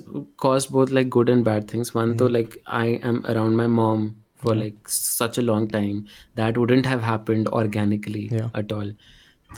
caused 0.45 0.71
both 0.77 0.93
like 0.97 1.09
good 1.15 1.29
and 1.33 1.45
bad 1.47 1.67
things. 1.73 1.91
One 1.97 2.09
Hmm. 2.13 2.17
though 2.21 2.29
like 2.35 2.57
I 2.79 2.85
am 3.11 3.19
around 3.33 3.59
my 3.59 3.67
mom 3.75 4.03
for 4.45 4.55
like 4.61 4.89
such 4.95 5.37
a 5.41 5.43
long 5.49 5.67
time 5.75 5.99
that 6.41 6.57
wouldn't 6.63 6.89
have 6.91 7.05
happened 7.09 7.51
organically 7.59 8.23
Yeah. 8.39 8.49
at 8.61 8.73
all. 8.77 8.89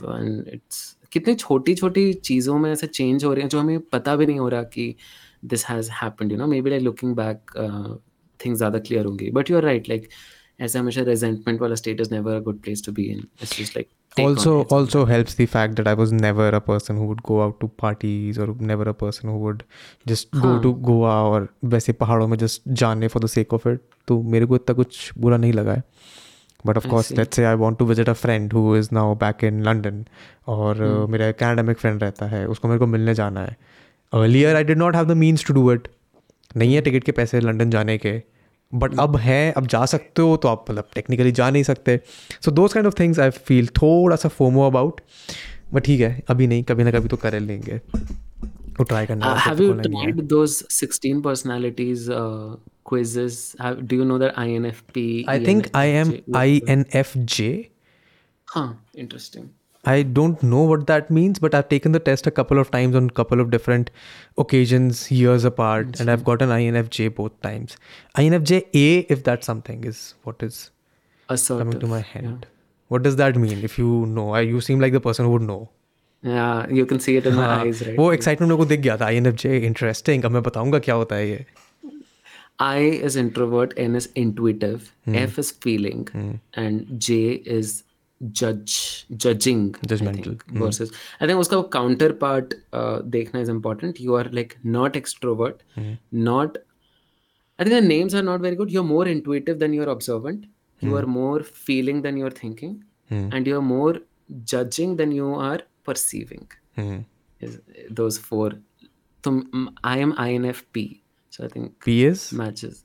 तो 0.00 0.12
and 0.18 0.52
it's 0.58 0.82
कितनी 1.16 1.34
छोटी 1.44 1.74
छोटी 1.82 2.04
चीज़ों 2.30 2.58
में 2.64 2.70
ऐसे 2.72 2.86
change 3.00 3.24
हो 3.24 3.32
रही 3.32 3.42
हैं 3.42 3.48
जो 3.56 3.60
हमें 3.60 3.80
पता 3.96 4.16
भी 4.22 4.26
नहीं 4.32 4.38
हो 4.44 4.48
रहा 4.56 4.62
कि 4.76 4.86
this 5.54 5.66
has 5.72 5.90
happened 6.02 6.36
you 6.36 6.40
know 6.42 6.50
maybe 6.54 6.74
like 6.76 6.86
looking 6.90 7.16
back 7.22 7.56
uh, 7.64 7.90
things 8.44 8.58
ज़्यादा 8.64 8.82
clear 8.90 9.04
होंगी 9.10 9.30
but 9.40 9.52
you're 9.54 9.66
right 9.70 9.90
like 10.61 10.69
ऐसे 10.69 10.79
हमेशा 10.79 11.01
resentment 11.01 11.61
वाला 11.61 11.75
state 11.75 12.01
is 12.01 12.11
never 12.11 12.35
a 12.35 12.41
good 12.41 12.61
place 12.67 12.81
to 12.81 12.93
be 12.99 13.09
in 13.11 13.25
it's 13.41 13.55
just 13.55 13.75
like 13.75 13.89
also 14.17 14.61
it. 14.61 14.71
also 14.71 15.05
helps 15.05 15.35
the 15.35 15.45
fact 15.45 15.75
that 15.75 15.87
i 15.87 15.93
was 15.93 16.11
never 16.11 16.47
a 16.49 16.61
person 16.61 16.97
who 16.97 17.05
would 17.05 17.23
go 17.23 17.41
out 17.41 17.59
to 17.59 17.67
parties 17.67 18.37
or 18.37 18.55
never 18.71 18.83
a 18.83 18.93
person 18.93 19.29
who 19.29 19.37
would 19.37 19.63
just 20.05 20.31
go 20.31 20.59
to 20.59 20.73
goa 20.89 21.13
और 21.31 21.47
वैसे 21.65 21.93
पहाड़ों 21.93 22.27
में 22.27 22.37
just 22.37 22.61
जाने 22.67 23.09
for 23.09 23.19
the 23.19 23.31
sake 23.37 23.59
of 23.59 23.67
it 23.73 23.79
तो 24.07 24.21
मेरे 24.21 24.45
को 24.45 24.55
इतना 24.55 24.73
कुछ 24.73 25.11
बुरा 25.17 25.37
नहीं 25.37 25.53
लगा 25.53 25.73
है 25.73 25.83
but 26.67 26.77
of 26.77 26.87
course 26.87 27.11
let's 27.11 27.35
say 27.35 27.43
I 27.45 27.55
want 27.55 27.77
to 27.77 27.85
visit 27.85 28.09
a 28.09 28.13
friend 28.13 28.53
who 28.53 28.75
is 28.75 28.89
now 28.93 29.15
back 29.15 29.43
in 29.43 29.63
London 29.63 30.05
और 30.47 30.75
uh, 30.75 31.09
मेरा 31.09 31.27
एक 31.27 31.37
academic 31.37 31.75
फ्रेंड 31.75 32.03
रहता 32.03 32.25
है 32.25 32.47
उसको 32.47 32.67
मेरे 32.67 32.79
को 32.79 32.87
मिलने 32.87 33.13
जाना 33.13 33.41
है 33.41 33.57
earlier 34.13 34.55
I 34.55 34.63
did 34.63 34.77
not 34.77 34.95
have 34.95 35.05
the 35.05 35.11
means 35.11 35.45
to 35.45 35.53
do 35.53 35.71
it 35.71 35.87
नहीं 36.57 36.75
है 36.75 36.81
टिकट 36.81 37.03
के 37.03 37.11
पैसे 37.11 37.39
लंदन 37.39 37.69
जाने 37.69 37.97
के 37.97 38.23
बट 38.73 38.99
अब 38.99 39.15
हैं 39.15 39.53
अब 39.53 39.67
जा 39.67 39.85
सकते 39.85 40.21
हो 40.21 40.37
तो 40.37 40.47
आप 40.47 40.65
मतलब 40.69 40.87
टेक्निकली 40.95 41.31
जा 41.31 41.49
नहीं 41.49 41.63
सकते 41.63 41.99
so 42.45 42.51
those 42.51 42.73
kind 42.73 42.87
of 42.87 42.99
things 42.99 43.19
I 43.19 43.29
feel 43.29 43.67
थोड़ा 43.67 44.15
सा 44.15 44.29
फोमो 44.29 44.67
अबाउट 44.67 45.01
बट 45.73 45.83
ठीक 45.83 46.01
है 46.01 46.23
अभी 46.29 46.47
नहीं 46.47 46.63
कभी 46.63 46.83
ना 46.83 46.91
कभी 46.91 47.07
तो 47.07 47.17
कर 47.17 47.39
लेंगे 47.39 47.81
ट्राई 48.83 49.05
करना 49.05 49.35
Uh, 49.35 49.55
तो 49.55 49.73
tried 49.73 50.29
those 50.29 50.63
16 50.69 51.21
personalities 51.21 52.09
uh, 52.09 52.55
quizzes? 52.83 53.55
Have, 53.59 53.87
do 53.87 53.95
you 53.95 54.05
know 54.05 54.17
that 54.17 54.35
INFP? 54.35 55.23
I 55.27 55.43
think 55.43 55.69
I 55.73 55.85
am 55.85 56.11
ENFJ? 56.33 57.69
INFJ. 59.80 59.84
Huh, 59.84 59.98
interesting. 59.98 60.00
I 60.00 60.02
don't 60.02 60.42
know 60.42 60.62
what 60.62 60.86
that 60.86 61.10
means, 61.10 61.38
but 61.38 61.54
I've 61.54 61.68
taken 61.68 61.92
the 61.92 62.00
test 62.00 62.26
a 62.26 62.30
couple 62.30 62.58
of 62.58 62.70
times 62.70 62.94
on 62.94 63.06
a 63.06 63.12
couple 63.12 63.40
of 63.40 63.50
different 63.50 63.90
occasions, 64.36 65.10
years 65.10 65.44
apart, 65.44 66.00
and 66.00 66.10
I've 66.10 66.24
gotten 66.24 66.48
INFJ 66.48 67.14
both 67.14 67.40
times. 67.42 67.76
INFJ 68.16 68.64
A, 68.74 68.98
if 69.08 69.22
that's 69.24 69.46
something, 69.46 69.84
is 69.84 70.14
what 70.24 70.42
is 70.42 70.70
Assertive. 71.28 71.66
coming 71.66 71.80
to 71.80 71.86
my 71.86 72.00
head. 72.00 72.46
What 72.88 73.02
does 73.02 73.16
that 73.16 73.36
mean? 73.36 73.64
If 73.64 73.78
you 73.78 74.06
know, 74.06 74.34
I, 74.34 74.40
you 74.42 74.60
seem 74.60 74.80
like 74.80 74.92
the 74.92 75.00
person 75.00 75.24
who 75.24 75.32
would 75.32 75.42
know. 75.42 75.70
Yeah, 76.22 76.68
you 76.68 76.86
can 76.86 76.98
see 76.98 77.16
it 77.16 77.26
in 77.26 77.34
my 77.34 77.42
हाँ, 77.44 77.64
eyes, 77.66 77.82
right? 77.86 77.96
वो 77.98 78.12
excitement 78.12 78.52
मेरे 78.52 78.56
को 78.56 78.64
दिख 78.64 78.80
गया 78.80 78.96
था 78.96 79.08
INFJ 79.08 79.46
interesting 79.46 80.24
अब 80.24 80.30
मैं 80.30 80.42
बताऊंगा 80.42 80.78
क्या 80.78 80.94
होता 80.94 81.16
है 81.16 81.28
ये 81.30 81.44
I 82.58 82.78
is 83.04 83.16
introvert, 83.16 83.72
N 83.76 83.94
is 83.94 84.08
intuitive, 84.14 84.92
Hmm. 85.04 85.14
F 85.14 85.38
is 85.38 85.50
feeling, 85.50 86.40
and 86.54 86.98
J 86.98 87.14
is 87.56 87.82
judge 88.31 89.05
judging 89.17 89.71
judgmental 89.87 90.19
I 90.19 90.23
think, 90.23 90.45
mm-hmm. 90.45 90.63
versus 90.63 90.91
i 91.19 91.27
think 91.27 91.39
uska 91.39 91.59
counterpart 91.71 92.53
uh, 92.73 92.99
dekhna 92.99 93.41
is 93.41 93.49
important. 93.49 93.99
You 93.99 94.15
are 94.15 94.27
like 94.39 94.57
not 94.63 94.93
extrovert 94.93 95.59
hmm. 95.75 95.93
not 96.11 96.57
i 97.59 97.63
think 97.63 97.75
the 97.75 97.81
names 97.81 98.15
are 98.15 98.21
not 98.21 98.41
very 98.41 98.55
good. 98.55 98.71
You're 98.71 98.83
more 98.83 99.07
intuitive 99.07 99.59
than 99.59 99.73
you're 99.73 99.89
observant. 99.89 100.45
You 100.79 100.89
hmm. 100.89 100.97
are 100.97 101.05
more 101.05 101.43
feeling 101.43 102.01
than 102.01 102.17
you're 102.17 102.37
thinking. 102.43 102.83
Hmm. 103.09 103.29
And 103.31 103.47
you're 103.47 103.61
more 103.61 103.99
judging 104.43 104.95
than 104.95 105.11
you 105.11 105.33
are 105.33 105.59
perceiving. 105.83 106.47
Is 107.39 107.59
those 107.89 108.17
four. 108.17 108.51
I 109.83 109.97
am 109.99 110.13
infp 110.13 111.01
so 111.29 111.45
i 111.45 111.47
think 111.47 111.83
p 111.83 112.05
is? 112.05 112.31
matches. 112.33 112.83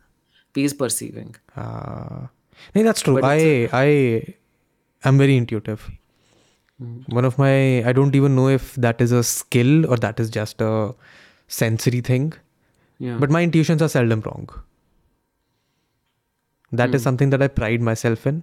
P 0.52 0.64
is 0.64 0.72
perceiving. 0.72 1.34
Ah. 1.56 2.30
Uh, 2.74 2.82
that's 2.82 3.02
true. 3.02 3.20
But 3.20 3.24
I 3.24 4.36
am 5.04 5.18
very 5.18 5.36
intuitive. 5.36 5.90
One 7.08 7.24
of 7.24 7.38
my 7.38 7.82
I 7.88 7.92
don't 7.92 8.14
even 8.14 8.36
know 8.36 8.48
if 8.48 8.74
that 8.74 9.00
is 9.00 9.12
a 9.12 9.22
skill 9.24 9.86
or 9.86 9.96
that 9.96 10.20
is 10.20 10.28
just 10.28 10.60
a 10.60 10.94
sensory 11.48 12.00
thing. 12.00 12.34
Yeah. 12.98 13.16
But 13.18 13.30
my 13.30 13.42
intuitions 13.42 13.80
are 13.82 13.88
seldom 13.88 14.20
wrong. 14.20 14.48
That 16.72 16.94
is 16.94 17.02
something 17.02 17.30
that 17.30 17.42
I 17.42 17.48
pride 17.48 17.80
myself 17.80 18.26
in. 18.26 18.42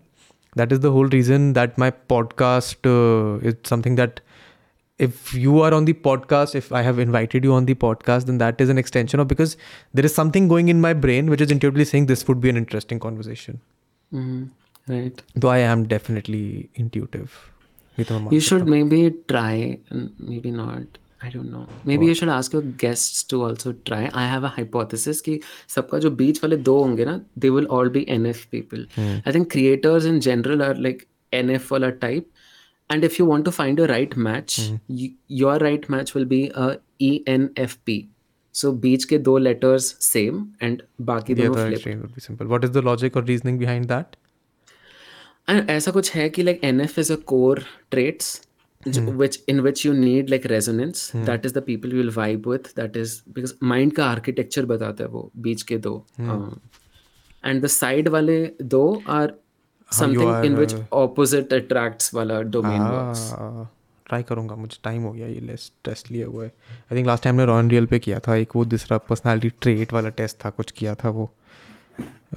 That 0.55 0.71
is 0.71 0.79
the 0.79 0.91
whole 0.91 1.05
reason 1.07 1.53
that 1.53 1.77
my 1.77 1.91
podcast 1.91 2.77
uh, 2.85 3.39
is 3.39 3.55
something 3.63 3.95
that 3.95 4.21
if 4.99 5.33
you 5.33 5.59
are 5.61 5.73
on 5.73 5.85
the 5.85 5.93
podcast, 5.93 6.55
if 6.55 6.71
I 6.71 6.81
have 6.83 6.99
invited 6.99 7.43
you 7.43 7.53
on 7.53 7.65
the 7.65 7.75
podcast, 7.75 8.25
then 8.25 8.37
that 8.37 8.61
is 8.61 8.69
an 8.69 8.77
extension 8.77 9.19
of 9.19 9.27
because 9.27 9.57
there 9.93 10.05
is 10.05 10.13
something 10.13 10.47
going 10.47 10.69
in 10.69 10.79
my 10.79 10.93
brain 10.93 11.29
which 11.29 11.41
is 11.41 11.51
intuitively 11.51 11.85
saying 11.85 12.05
this 12.05 12.27
would 12.27 12.39
be 12.39 12.49
an 12.49 12.57
interesting 12.57 12.99
conversation. 12.99 13.59
Mhm 14.13 14.49
Right. 14.90 15.20
Though 15.36 15.50
I 15.54 15.58
am 15.72 15.82
definitely 15.88 16.44
intuitive. 16.84 17.34
ये 17.98 18.04
तो 18.04 18.18
मैं 18.18 18.30
You 18.32 18.38
मान 18.38 18.46
should 18.48 18.66
maybe 18.74 19.00
try, 19.32 19.78
and 19.90 20.24
maybe 20.30 20.50
not. 20.60 20.98
I 21.26 21.30
don't 21.34 21.50
know. 21.52 21.62
Maybe 21.90 22.06
you 22.08 22.14
should 22.18 22.30
ask 22.32 22.52
your 22.56 22.62
guests 22.82 23.22
to 23.32 23.38
also 23.44 23.72
try. 23.90 24.00
I 24.22 24.26
have 24.32 24.44
a 24.48 24.50
hypothesis 24.56 25.20
कि 25.28 25.38
सबका 25.74 25.98
जो 26.04 26.10
बीच 26.20 26.42
वाले 26.44 26.56
दो 26.68 26.76
होंगे 26.82 27.04
ना, 27.04 27.20
they 27.44 27.50
will 27.56 27.66
all 27.78 27.88
be 27.96 28.04
NF 28.16 28.42
people. 28.56 28.84
I 29.04 29.32
think 29.36 29.50
creators 29.54 30.06
in 30.12 30.20
general 30.28 30.62
are 30.68 30.74
like 30.86 31.02
NF 31.40 31.72
वाला 31.72 31.90
type. 32.04 32.28
And 32.90 33.04
if 33.08 33.18
you 33.20 33.26
want 33.30 33.44
to 33.44 33.52
find 33.56 33.82
your 33.82 33.88
right 33.88 34.16
match, 34.28 34.58
y- 35.00 35.10
your 35.40 35.56
right 35.64 35.88
match 35.96 36.14
will 36.14 36.28
be 36.36 36.40
a 36.66 36.68
ENFP. 37.08 37.98
So 38.60 38.72
बीच 38.86 39.04
के 39.04 39.18
दो 39.30 39.38
letters 39.40 39.88
same 40.06 40.38
and 40.68 40.82
बाकी 41.10 41.34
The 41.34 41.42
दोनों 41.42 41.56
other 41.56 41.66
flip. 41.66 41.78
extreme 41.78 42.00
would 42.04 42.14
be 42.14 42.26
simple. 42.28 42.46
What 42.54 42.64
is 42.64 42.70
the 42.78 42.82
logic 42.92 43.16
or 43.16 43.22
reasoning 43.34 43.58
behind 43.58 43.88
that? 43.94 44.16
ऐसा 45.47 45.91
कुछ 45.91 46.11
है 46.15 46.29
कि 46.29 46.43
like 46.43 46.63
N 46.63 46.81
F 46.81 46.99
is 46.99 47.13
a 47.13 47.15
core 47.25 47.63
trades 47.91 48.41
which 48.87 49.43
in 49.49 49.59
which 49.59 49.85
you 49.85 49.93
need 49.93 50.29
like 50.29 50.45
resonance 50.45 51.11
that 51.15 51.45
is 51.45 51.53
the 51.53 51.63
people 51.63 51.91
you 51.91 51.97
will 51.97 52.09
vibe 52.09 52.47
with 52.49 52.75
that 52.75 52.97
is 52.97 53.21
because 53.29 53.53
mind 53.63 53.93
का 53.93 54.05
architecture 54.05 54.65
बताता 54.65 55.03
है 55.03 55.09
वो 55.09 55.29
बीच 55.37 55.61
के 55.61 55.77
दो 55.77 55.95
एंड 56.19 57.61
द 57.63 57.67
साइड 57.67 58.07
वाले 58.07 58.39
दो 58.61 59.01
आर 59.09 59.33
इन 59.89 60.77
ऑपोजिट 60.93 61.53
अट्रैक्ट्स 61.53 62.13
वाला 62.13 62.41
ट्राई 64.05 64.23
करूँगा 64.23 64.55
मुझे 64.55 64.77
टाइम 64.83 65.03
हो 65.03 65.11
गया 65.11 65.27
ये 65.27 65.39
लेस्ट 65.39 65.73
टेस्ट 65.85 66.11
लिए 66.11 66.23
हुए 66.23 66.47
आई 66.47 66.97
थिंक 66.97 67.07
लास्ट 67.07 67.23
टाइम 67.23 67.35
ने 67.35 67.45
रॉयन 67.45 67.69
रियल 67.69 67.85
पे 67.85 67.99
किया 67.99 68.19
था 68.19 68.35
एक 68.35 68.55
वो 68.55 68.65
दूसरा 68.65 68.97
पर्सनैलिटी 69.05 69.49
ट्रेट 69.61 69.93
वाला 69.93 70.09
टेस्ट 70.17 70.37
था 70.45 70.49
कुछ 70.49 70.71
किया 70.71 70.95
था 70.95 71.09
वो 71.09 71.29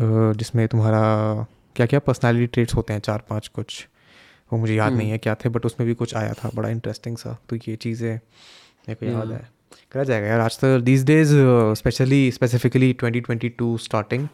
जिसमें 0.01 0.67
तुम्हारा 0.69 1.03
क्या 1.77 1.87
क्या 1.87 2.01
पर्सनैलिटी 2.01 2.47
ट्रेट्स 2.47 2.75
होते 2.75 2.93
हैं 2.93 3.01
चार 3.01 3.23
पाँच 3.31 3.49
कुछ? 3.49 3.87
वो 4.51 4.59
मुझे 4.59 4.75
याद 4.75 4.87
हम्म। 4.87 4.99
नहीं 4.99 5.11
है 5.11 5.19
क्या 5.19 5.35
थे 5.35 5.49
बट 5.49 5.67
उसमें 5.67 5.87
भी 5.87 5.95
कुछ 5.95 6.15
आया 6.17 6.33
था 6.35 6.51
बड़ा 6.55 6.69
इंटरेस्टिंग 6.69 7.17
सा। 7.17 7.37
तो 7.49 7.57
ये 7.69 7.77
चीज़ें 7.77 8.13
मेरे 8.13 8.95
को 8.95 9.07
याद 9.07 9.17
हम्म। 9.17 9.35
है। 9.35 9.49
करा 9.93 10.05
जाएगा 10.05 10.27
यार 10.27 10.41
आज 10.41 10.59
तक 10.59 10.81
this 10.85 11.05
days 11.05 11.35
specially 11.79 12.31
specifically 12.33 12.93
twenty 12.93 13.21
twenty 13.21 13.49
two 13.59 13.77
starting 13.79 14.27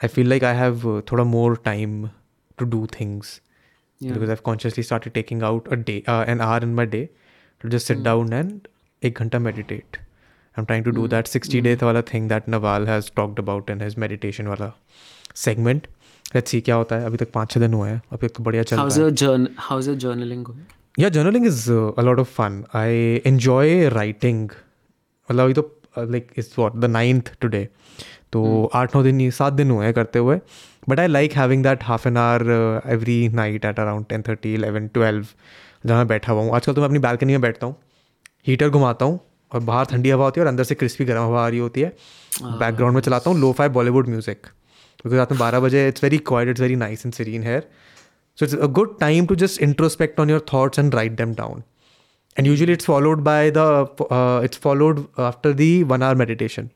I 0.00 0.08
feel 0.08 0.28
like 0.28 0.44
I 0.44 0.56
have 0.56 1.00
थोड़ा 1.12 1.24
more 1.24 1.56
time 1.64 2.08
to 2.58 2.64
do 2.66 2.86
things 3.00 3.40
because 4.00 4.30
I 4.30 4.36
consciously 4.44 4.84
start 4.84 5.08
taking 5.10 5.42
out 5.42 5.68
a 5.68 5.74
day 5.86 5.96
an 6.08 6.40
hour 6.40 6.62
in 6.62 6.74
my 6.74 6.86
day 6.86 7.08
to 7.60 7.68
just 7.68 7.86
sit 7.86 7.98
down 8.04 8.32
and 8.32 8.68
एक 9.02 9.18
घंटा 9.18 9.38
meditate 9.38 9.96
I 9.96 10.60
am 10.60 10.64
trying 10.64 10.84
to 10.84 10.90
do 10.90 11.06
that 11.08 11.26
sixty 11.26 11.60
days 11.60 11.84
वाला 11.84 12.02
thing 12.12 12.28
that 12.28 12.48
Naval 12.48 12.88
has 12.88 13.10
talked 13.16 13.40
about 13.40 13.70
and 13.70 13.82
has 13.82 14.00
meditation 14.00 14.46
वाला। 14.46 14.72
Segment. 15.44 15.86
Let's 16.34 16.54
see 16.54 16.60
क्या 16.64 16.74
होता 16.74 16.96
है। 16.96 17.06
अभी 17.06 17.16
तक 17.16 17.30
पाँच 17.32 17.50
छः 17.50 17.60
दिन 17.60 17.74
हुए 17.74 17.88
हैं। 17.90 18.00
अभी 18.12 18.28
तक 18.28 18.40
बढ़िया 18.40 18.62
चल 18.62 18.76
रहा 18.76 18.84
है। 18.84 18.90
your 19.00 19.12
journal 19.22 19.48
how's 19.68 19.88
your 19.90 19.98
journaling 20.04 20.42
going? 20.44 20.64
Yeah 20.98 21.10
journaling 21.14 21.46
is 21.48 21.58
uh, 21.70 21.80
a 22.02 22.04
lot 22.08 22.20
of 22.20 22.28
fun. 22.36 22.54
I 22.74 22.88
enjoy 23.30 23.66
writing. 23.94 24.40
मतलब 25.28 25.44
अभी 25.44 25.54
तो 25.54 25.70
like 25.98 26.32
it's 26.38 26.58
what 26.58 26.76
the 26.76 26.84
ninth 26.84 27.30
today 27.40 27.68
तो 28.32 28.42
आठ 28.74 28.96
नौ 28.96 29.02
दिन 29.02 29.30
सात 29.30 29.52
दिन 29.52 29.70
हुए 29.70 29.84
हैं 29.84 29.94
करते 29.94 30.18
हुए। 30.18 30.38
But 30.88 31.00
I 31.00 31.06
like 31.06 31.32
having 31.36 31.62
that 31.62 31.84
half 31.84 32.08
an 32.08 32.16
hour 32.16 32.82
every 32.92 33.28
night 33.34 33.64
at 33.64 33.80
around 33.80 34.06
ten 34.08 34.22
thirty 34.28 34.54
eleven 34.54 34.88
twelve 34.94 35.26
जहाँ 35.86 35.98
मैं 35.98 36.06
बैठा 36.08 36.32
हुआ 36.32 36.42
हूँ। 36.42 36.54
आजकल 36.56 36.74
तो 36.74 36.80
मैं 36.80 36.88
अपनी 36.88 36.98
बालकनी 36.98 37.32
में 37.32 37.40
बैठता 37.40 37.66
हूँ। 37.66 37.76
हीटर 38.46 38.68
घुमाता 38.70 39.04
हूँ 39.04 39.18
और 39.52 39.60
बाहर 39.62 39.84
ठंडी 39.90 40.10
हवा 40.10 40.24
होती 40.24 40.40
है 40.40 40.44
और 40.44 40.48
अंदर 40.48 40.64
से 40.64 40.74
क्रिस्पी 40.74 41.04
गर्म 41.04 41.22
हवा 41.22 41.44
आ 41.44 41.48
रही 41.48 41.58
होती 41.58 41.80
है। 41.80 41.92
बैकग्राउंड 42.42 42.94
में 42.94 43.00
चलाता 43.02 43.30
हूँ। 43.30 43.38
Lo 43.40 43.52
fi 43.52 43.68
Bollywood 43.78 44.08
music 44.08 44.46
क्योंकि 45.05 45.17
रात 45.17 45.31
में 45.31 45.39
बारह 45.39 45.59
बजे 45.59 45.87
it's 45.87 46.03
very 46.03 46.17
quiet 46.31 46.49
it's 46.49 46.61
very 46.61 46.75
nice 46.85 47.05
and 47.05 47.13
serene 47.13 47.43
here 47.43 47.67
so 48.37 48.45
it's 48.45 48.55
a 48.55 48.67
good 48.79 48.99
time 48.99 49.25
to 49.25 49.35
just 49.45 49.61
introspect 49.61 50.19
on 50.19 50.29
your 50.29 50.45
thoughts 50.53 50.79
and 50.79 50.95
write 50.95 51.15
them 51.17 51.33
down 51.35 51.63
and 52.37 52.47
usually 52.47 52.73
it's 52.73 52.85
followed 52.85 53.23
by 53.23 53.49
the 53.49 53.63
uh, 54.09 54.41
it's 54.43 54.57
followed 54.57 55.07
after 55.17 55.53
the 55.53 55.83
one 55.83 56.01
hour 56.01 56.15
meditation 56.15 56.71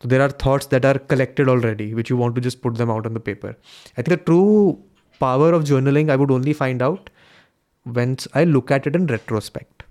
so 0.00 0.08
there 0.08 0.22
are 0.22 0.28
thoughts 0.28 0.66
that 0.66 0.84
are 0.84 0.98
collected 0.98 1.48
already 1.48 1.94
which 1.94 2.10
you 2.10 2.16
want 2.16 2.34
to 2.34 2.40
just 2.40 2.60
put 2.62 2.76
them 2.76 2.90
out 2.90 3.06
on 3.06 3.14
the 3.14 3.20
paper 3.20 3.56
i 3.96 4.02
think 4.02 4.08
the 4.08 4.24
true 4.30 4.78
power 5.20 5.52
of 5.52 5.64
journaling 5.64 6.10
i 6.10 6.16
would 6.16 6.30
only 6.30 6.52
find 6.52 6.82
out 6.82 7.10
once 7.86 8.28
i 8.34 8.44
look 8.44 8.70
at 8.70 8.86
it 8.86 8.94
in 8.94 9.06
retrospect 9.06 9.82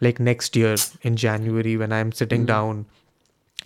like 0.00 0.20
next 0.20 0.56
year 0.56 0.74
in 1.02 1.16
january 1.16 1.76
when 1.76 1.92
i'm 1.92 2.12
sitting 2.12 2.46
down 2.46 2.84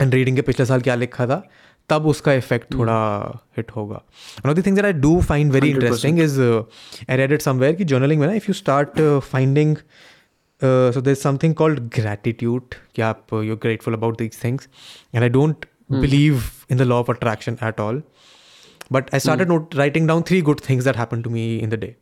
and 0.00 0.14
reading 0.14 0.36
के 0.36 0.42
पिछले 0.42 0.66
साल 0.66 0.80
क्या 0.80 0.94
लिखा 0.94 1.26
था 1.26 1.42
तब 1.89 2.05
उसका 2.07 2.33
effect 2.33 2.73
थोड़ा 2.73 2.95
hit 3.57 3.71
होगा। 3.71 4.01
One 4.45 4.49
of 4.49 4.57
the 4.57 4.65
things 4.65 4.81
that 4.81 4.85
I 4.85 5.01
do 5.01 5.19
find 5.21 5.51
very 5.51 5.69
interesting 5.69 6.19
is 6.19 6.39
I 6.41 7.17
read 7.17 7.31
it 7.31 7.41
somewhere 7.41 7.75
कि 7.75 7.83
जर्नलिंग 7.83 8.21
में 8.21 8.27
ना 8.27 8.33
if 8.33 8.45
you 8.49 8.53
start 8.53 9.01
finding 9.31 9.75
so 10.93 11.01
there 11.01 11.15
something 11.15 11.55
called 11.55 11.79
gratitude 11.95 12.75
कि 12.95 13.01
आप 13.01 13.33
you 13.33 13.55
grateful 13.55 13.93
about 13.93 14.17
this 14.17 14.43
things 14.43 14.67
and 15.15 15.23
I 15.23 15.29
don't 15.29 15.65
believe 15.91 16.41
in 16.71 16.77
the 16.77 16.81
law 16.81 16.99
of 16.99 17.11
attraction 17.11 17.57
at 17.63 17.79
all 17.79 18.01
but 18.91 19.13
I 19.13 19.19
started 19.19 19.47
note 19.47 19.75
writing 19.75 20.07
down 20.07 20.21
three 20.21 20.41
good 20.41 20.61
things 20.69 20.85
that 20.85 20.97
happen 20.97 21.21
to 21.21 21.29
me 21.29 21.55
in 21.57 21.69
the 21.69 21.73
day 21.73 21.95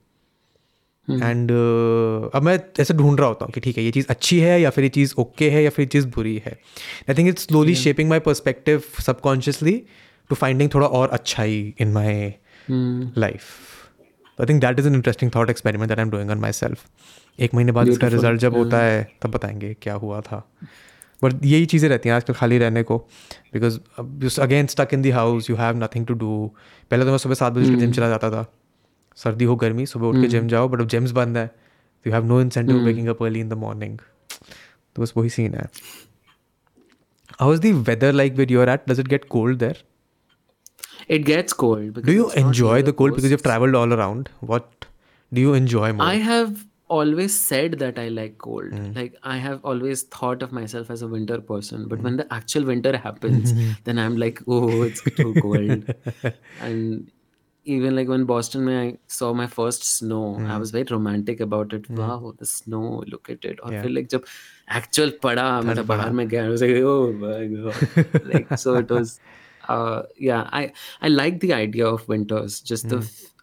and 1.10 1.52
uh, 1.52 2.36
अब 2.36 2.44
मैं 2.44 2.60
ऐसे 2.80 2.94
ढूंढ 2.94 3.20
रहा 3.20 3.28
होता 3.28 3.46
हूँ 3.46 3.52
कि 3.52 3.60
ठीक 3.60 3.78
है 3.78 3.84
ये 3.84 3.92
चीज़ 3.92 4.06
अच्छी 4.10 4.40
है 4.40 4.62
या 4.62 4.70
फिर 4.70 4.84
ये 4.84 4.90
चीज़ 4.90 5.14
ओके 5.18 5.46
okay 5.46 5.56
है 5.56 5.64
या 5.64 5.70
फिर 5.70 5.84
ये 5.84 5.88
चीज़ 5.88 6.08
बुरी 6.08 6.42
है। 6.46 6.52
I 7.10 7.16
think 7.16 7.30
it's 7.30 7.44
slowly 7.44 7.76
shaping 7.76 8.10
my 8.10 8.20
perspective 8.20 8.84
subconsciously 9.06 9.82
to 10.30 10.36
finding 10.36 10.70
थोड़ा 10.74 10.88
और 10.88 11.10
अच्छाई 11.10 11.74
in 11.80 11.92
my 11.92 12.34
life 13.18 13.42
I 14.40 14.46
think 14.46 14.62
that 14.62 14.80
is 14.80 14.88
an 14.88 14.96
interesting 14.96 15.32
thought 15.36 15.50
experiment 15.50 15.90
that 15.90 16.00
I 16.00 16.06
am 16.06 16.12
doing 16.12 16.32
on 16.32 16.38
my 16.38 16.52
myself 17.40 17.54
महीने 17.54 17.72
बाद 17.72 17.90
उसका 17.90 18.08
रिज़ल्ट 18.08 18.40
जब 18.40 18.58
होता 18.58 18.78
है 18.78 19.12
तब 19.22 19.32
बताएँगे 19.32 19.74
क्या 19.82 19.94
हुआ 19.94 20.22
था। 20.22 20.52
बट 21.24 21.46
यही 21.46 21.66
चीज़ें 21.66 21.90
रहती 21.90 22.10
हैं 22.10 22.16
आजकल 22.16 22.34
खाली 22.34 22.58
रहने 22.58 22.84
को 22.84 22.98
because 23.54 24.40
again 24.42 24.68
stuck 24.68 24.94
in 24.94 25.02
the 25.02 25.10
house 25.10 25.50
you 25.50 25.56
have 25.56 25.84
nothing 25.84 26.06
to 26.06 26.14
do 26.14 26.52
पहले 26.92 27.06
तो 27.06 27.12
मैं 27.12 27.18
सुबह 27.18 27.36
सात 27.36 27.54
बजे 27.54 27.76
जिम 27.76 27.92
चला 27.92 28.10
जाता 28.10 28.32
था। 28.32 28.46
सर्दी 29.23 29.45
हो 29.45 29.57
गर्मी 29.57 29.87
सुबह 29.87 30.07
उठ 30.07 30.21
के 30.21 30.29
जिम 30.29 30.49
जाओ 30.49 30.69
बट 30.69 30.81
अब 30.81 30.89
जिम्स 30.95 31.11
बंद 31.19 31.37
है 31.37 31.51
you 32.07 32.13
have 32.13 32.25
no 32.33 32.41
incentive 32.41 32.77
waking 32.85 33.09
up 33.09 33.23
early 33.23 33.41
in 33.41 33.49
the 33.49 33.59
morning 33.67 33.99
तो 33.99 35.03
बस 35.03 35.13
वही 35.17 35.31
सीन 35.39 35.55
है 35.55 35.69
how 37.41 37.55
is 37.55 37.61
the 37.67 37.75
weather 37.89 38.13
like 38.13 38.35
with 38.37 38.51
your 38.51 38.69
at 38.69 38.89
does 38.91 39.01
it 39.01 39.09
get 39.09 39.29
cold 39.37 39.59
there 39.59 39.85
it 41.15 41.25
gets 41.27 41.55
cold 41.59 41.83
because 41.97 42.07
do 42.07 42.15
you 42.15 42.23
it's 42.29 42.37
not 42.37 42.47
enjoy 42.49 42.71
near 42.77 42.85
the 42.87 42.93
cold 43.01 43.13
because 43.13 43.25
coast. 43.25 43.33
you've 43.33 43.43
traveled 43.43 43.77
all 43.81 43.93
around 43.97 44.31
what 44.53 44.87
do 45.33 45.43
you 45.43 45.53
enjoy 45.59 45.91
more 45.99 46.07
I 46.07 46.23
have 46.29 46.57
always 46.89 47.39
said 47.39 47.79
that 47.81 47.99
I 47.99 48.09
like 48.09 48.39
cold. 48.39 48.73
Like 48.97 49.15
I 49.23 49.37
have 49.37 49.65
always 49.65 50.03
thought 50.03 50.43
of 50.43 50.53
myself 50.53 50.91
as 50.91 51.03
a 51.03 51.09
winter 51.09 51.41
person, 51.41 51.89
but 51.89 52.01
when 52.01 52.17
the 52.17 52.33
actual 52.33 52.65
winter 52.65 52.97
happens, 52.97 53.53
then 53.85 53.99
I'm 53.99 54.17
like, 54.17 54.41
oh, 54.47 54.83
it's 54.83 55.03
too 55.03 55.35
cold. 55.41 55.93
and 56.63 57.11
even 57.65 57.97
like 57.97 58.09
when 58.09 58.25
Boston, 58.25 58.67
when 58.67 58.77
I 58.77 58.99
saw 59.09 59.33
my 59.35 59.47
first 59.47 59.85
snow, 59.85 60.37
I 60.49 60.57
was 60.57 60.71
very 60.71 60.85
romantic 60.91 61.41
about 61.41 61.73
it. 61.73 61.89
Wow, 61.91 62.35
the 62.39 62.47
snow! 62.47 63.03
Look 63.15 63.31
at 63.31 63.45
it. 63.45 63.59
Or 63.63 63.73
Yeah. 63.73 63.83
feel 63.83 63.95
like 63.99 64.09
जब 64.09 64.25
actual 64.81 65.13
पड़ा, 65.25 65.47
मतलब 65.63 65.87
बाहर 65.87 66.13
में 66.13 66.27
गया, 66.29 66.45
I 66.47 66.49
was 66.49 66.63
like, 66.63 66.77
oh 66.83 67.13
my 67.13 67.47
god. 67.55 68.29
like 68.35 68.59
so, 68.59 68.77
it 68.85 68.91
was. 68.99 69.19
Uh, 69.69 70.03
yeah, 70.29 70.49
I 70.53 70.73
I 71.03 71.09
like 71.09 71.41
the 71.41 71.53
idea 71.55 71.87
of 71.87 72.07
winters. 72.09 72.61
Just 72.61 72.89
the 72.89 72.99
f- 72.99 73.35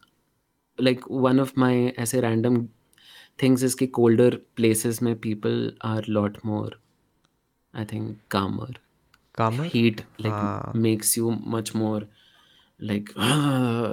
like 0.88 1.10
one 1.10 1.40
of 1.40 1.56
my 1.58 1.74
ऐसे 2.06 2.22
random 2.22 2.62
things 3.44 3.64
is 3.70 3.76
कि 3.76 3.88
colder 4.00 4.32
places 4.62 5.02
में 5.08 5.16
people 5.28 5.60
are 5.82 6.02
lot 6.08 6.40
more 6.52 6.70
I 7.74 7.84
think 7.92 8.18
calmer 8.30 8.70
calmer 9.42 9.66
heat 9.76 10.04
like 10.20 10.34
makes 10.88 11.16
you 11.18 11.32
much 11.58 11.74
more 11.84 12.02
like 12.80 13.10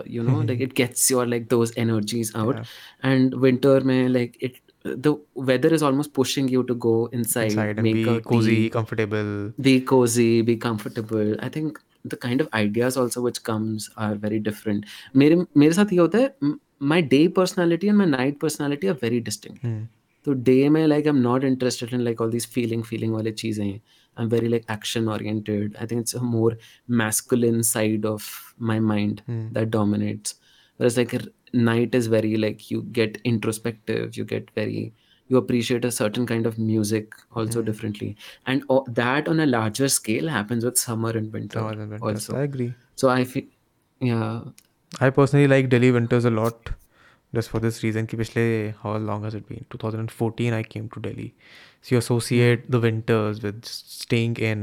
you 0.07 0.23
know 0.23 0.39
like 0.41 0.61
it 0.61 0.75
gets 0.75 1.11
your 1.11 1.27
like 1.27 1.49
those 1.49 1.73
energies 1.77 2.35
out 2.35 2.67
and 3.03 3.35
winter 3.35 3.81
में 3.81 4.13
like 4.13 4.37
it 4.41 4.57
the 4.83 5.15
weather 5.35 5.69
is 5.69 5.83
almost 5.83 6.15
pushing 6.15 6.49
you 6.49 6.63
to 6.63 6.75
go 6.75 7.07
inside, 7.13 7.45
inside 7.45 7.69
and 7.69 7.83
make 7.83 7.95
be 7.95 8.09
a 8.09 8.21
cozy 8.21 8.57
tea, 8.57 8.71
comfortable 8.71 9.53
be 9.61 9.81
cozy 9.81 10.43
be 10.43 10.57
comfortable 10.57 11.37
i 11.41 11.49
think 11.49 11.79
the 12.05 12.17
kind 12.17 12.41
of 12.41 12.49
ideas 12.55 12.97
also 12.97 13.21
which 13.21 13.43
comes 13.43 13.91
are 13.97 14.15
very 14.15 14.39
different 14.39 14.85
मेरे 15.17 15.47
मेरे 15.57 15.73
साथ 15.73 15.93
ये 15.93 15.99
होता 15.99 16.19
है 16.19 16.35
my 16.83 17.01
day 17.03 17.29
personality 17.29 17.89
and 17.89 17.99
my 17.99 18.07
night 18.07 18.39
personality 18.41 18.89
are 18.89 18.99
very 19.07 19.21
distinct 19.21 19.67
तो 20.25 20.33
day 20.33 20.69
में 20.69 20.87
like 20.89 21.07
I'm 21.07 21.23
not 21.23 21.45
interested 21.45 21.93
in 21.93 22.05
like 22.05 22.21
all 22.21 22.31
these 22.31 22.47
feeling 22.47 22.83
feeling 22.83 23.13
वाले 23.13 23.33
चीजें 23.33 23.81
i'm 24.18 24.30
very 24.30 24.50
like 24.50 24.66
action 24.70 25.08
oriented 25.08 25.76
i 25.80 25.86
think 25.86 26.02
it's 26.02 26.14
a 26.14 26.22
more 26.22 26.58
masculine 26.88 27.64
side 27.64 28.06
of 28.06 28.46
my 28.58 28.80
mind 28.80 29.22
mm. 29.30 29.54
that 29.54 29.72
dominates. 29.72 30.36
Whereas 30.78 30.98
like 30.98 31.14
night 31.54 31.96
is 31.96 32.08
very 32.08 32.36
like 32.36 32.70
you 32.70 32.82
get 32.92 33.18
introspective 33.24 34.18
you 34.18 34.26
get 34.26 34.52
very 34.52 34.94
you 35.28 35.38
appreciate 35.38 35.86
a 35.86 35.92
certain 35.92 36.26
kind 36.28 36.46
of 36.46 36.60
music 36.60 37.14
also 37.34 37.62
mm. 37.62 37.66
differently. 37.66 38.16
And 38.46 38.64
that 38.88 39.28
on 39.28 39.40
a 39.40 39.46
larger 39.46 39.88
scale 39.90 40.28
happens 40.28 40.64
with 40.64 40.78
summer 40.78 41.10
and 41.10 41.34
winter, 41.34 41.60
summer 41.60 41.72
and 41.72 41.90
winter. 41.92 42.06
also. 42.06 42.36
I 42.36 42.44
agree. 42.44 42.74
So 42.96 43.10
i 43.10 43.24
feel 43.24 43.44
yeah. 44.00 44.42
I 45.00 45.10
personally 45.10 45.48
like 45.48 45.70
delhi 45.70 45.92
winters 45.92 46.26
a 46.26 46.30
lot 46.30 46.70
just 47.34 47.50
for 47.50 47.60
this 47.60 47.82
reason 47.84 48.06
ki 48.08 48.18
pichle 48.18 48.74
how 48.84 48.98
long 48.98 49.24
has 49.24 49.34
it 49.34 49.48
been? 49.48 49.66
2014 49.70 50.54
i 50.54 50.64
came 50.64 50.90
to 50.90 51.00
delhi. 51.00 51.34
So 51.86 51.94
you 51.94 52.02
associate 52.02 52.64
the 52.74 52.80
winters 52.84 53.42
with 53.42 53.58
staying 53.72 54.38
in 54.52 54.62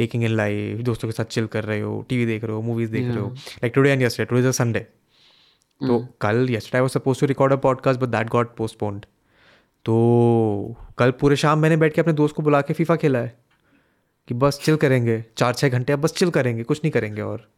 taking 0.00 0.24
in 0.28 0.32
life 0.38 0.82
दोस्तों 0.84 1.08
के 1.08 1.12
साथ 1.12 1.24
chill 1.24 1.46
कर 1.46 1.64
रहे 1.64 1.80
हो 1.80 2.06
TV 2.08 2.26
देख 2.26 2.44
रहे 2.44 2.52
हो 2.52 2.62
movies 2.62 2.90
देख 2.90 3.08
रहे 3.08 3.18
हो। 3.18 3.28
Like 3.28 3.74
today 3.74 3.92
and 3.94 4.02
yesterday 4.02 4.30
today 4.32 4.42
is 4.42 4.50
a 4.50 4.56
Sunday. 4.60 4.82
तो 5.80 5.98
कल 6.20 6.46
yesterday 6.48 6.80
I 6.80 6.84
was 6.86 6.96
supposed 6.96 7.22
to 7.22 7.28
record 7.30 7.54
a 7.56 7.58
podcast 7.64 8.02
but 8.02 8.12
that 8.16 8.30
got 8.34 8.52
postponed. 8.60 9.04
तो 9.84 9.96
कल 10.98 11.10
पूरे 11.10 11.36
शाम 11.36 11.58
मैंने 11.58 11.76
बैठ 11.76 11.94
के 11.94 12.00
अपने 12.00 12.12
दोस्त 12.12 12.34
को 12.36 12.42
बुला 12.42 12.60
के 12.60 12.74
फीफा 12.74 12.96
खेला 12.96 13.18
है 13.18 13.34
कि 14.28 14.34
बस 14.34 14.60
चिल 14.64 14.76
करेंगे। 14.76 15.24
चार 15.36 15.54
छः 15.54 15.68
घंटे 15.68 15.92
अब 15.92 16.00
बस 16.00 16.12
चिल 16.12 16.30
करेंगे 16.30 16.62
कुछ 16.62 16.78
नहीं 16.78 16.92
करेंगे 16.92 17.22
और। 17.22 17.48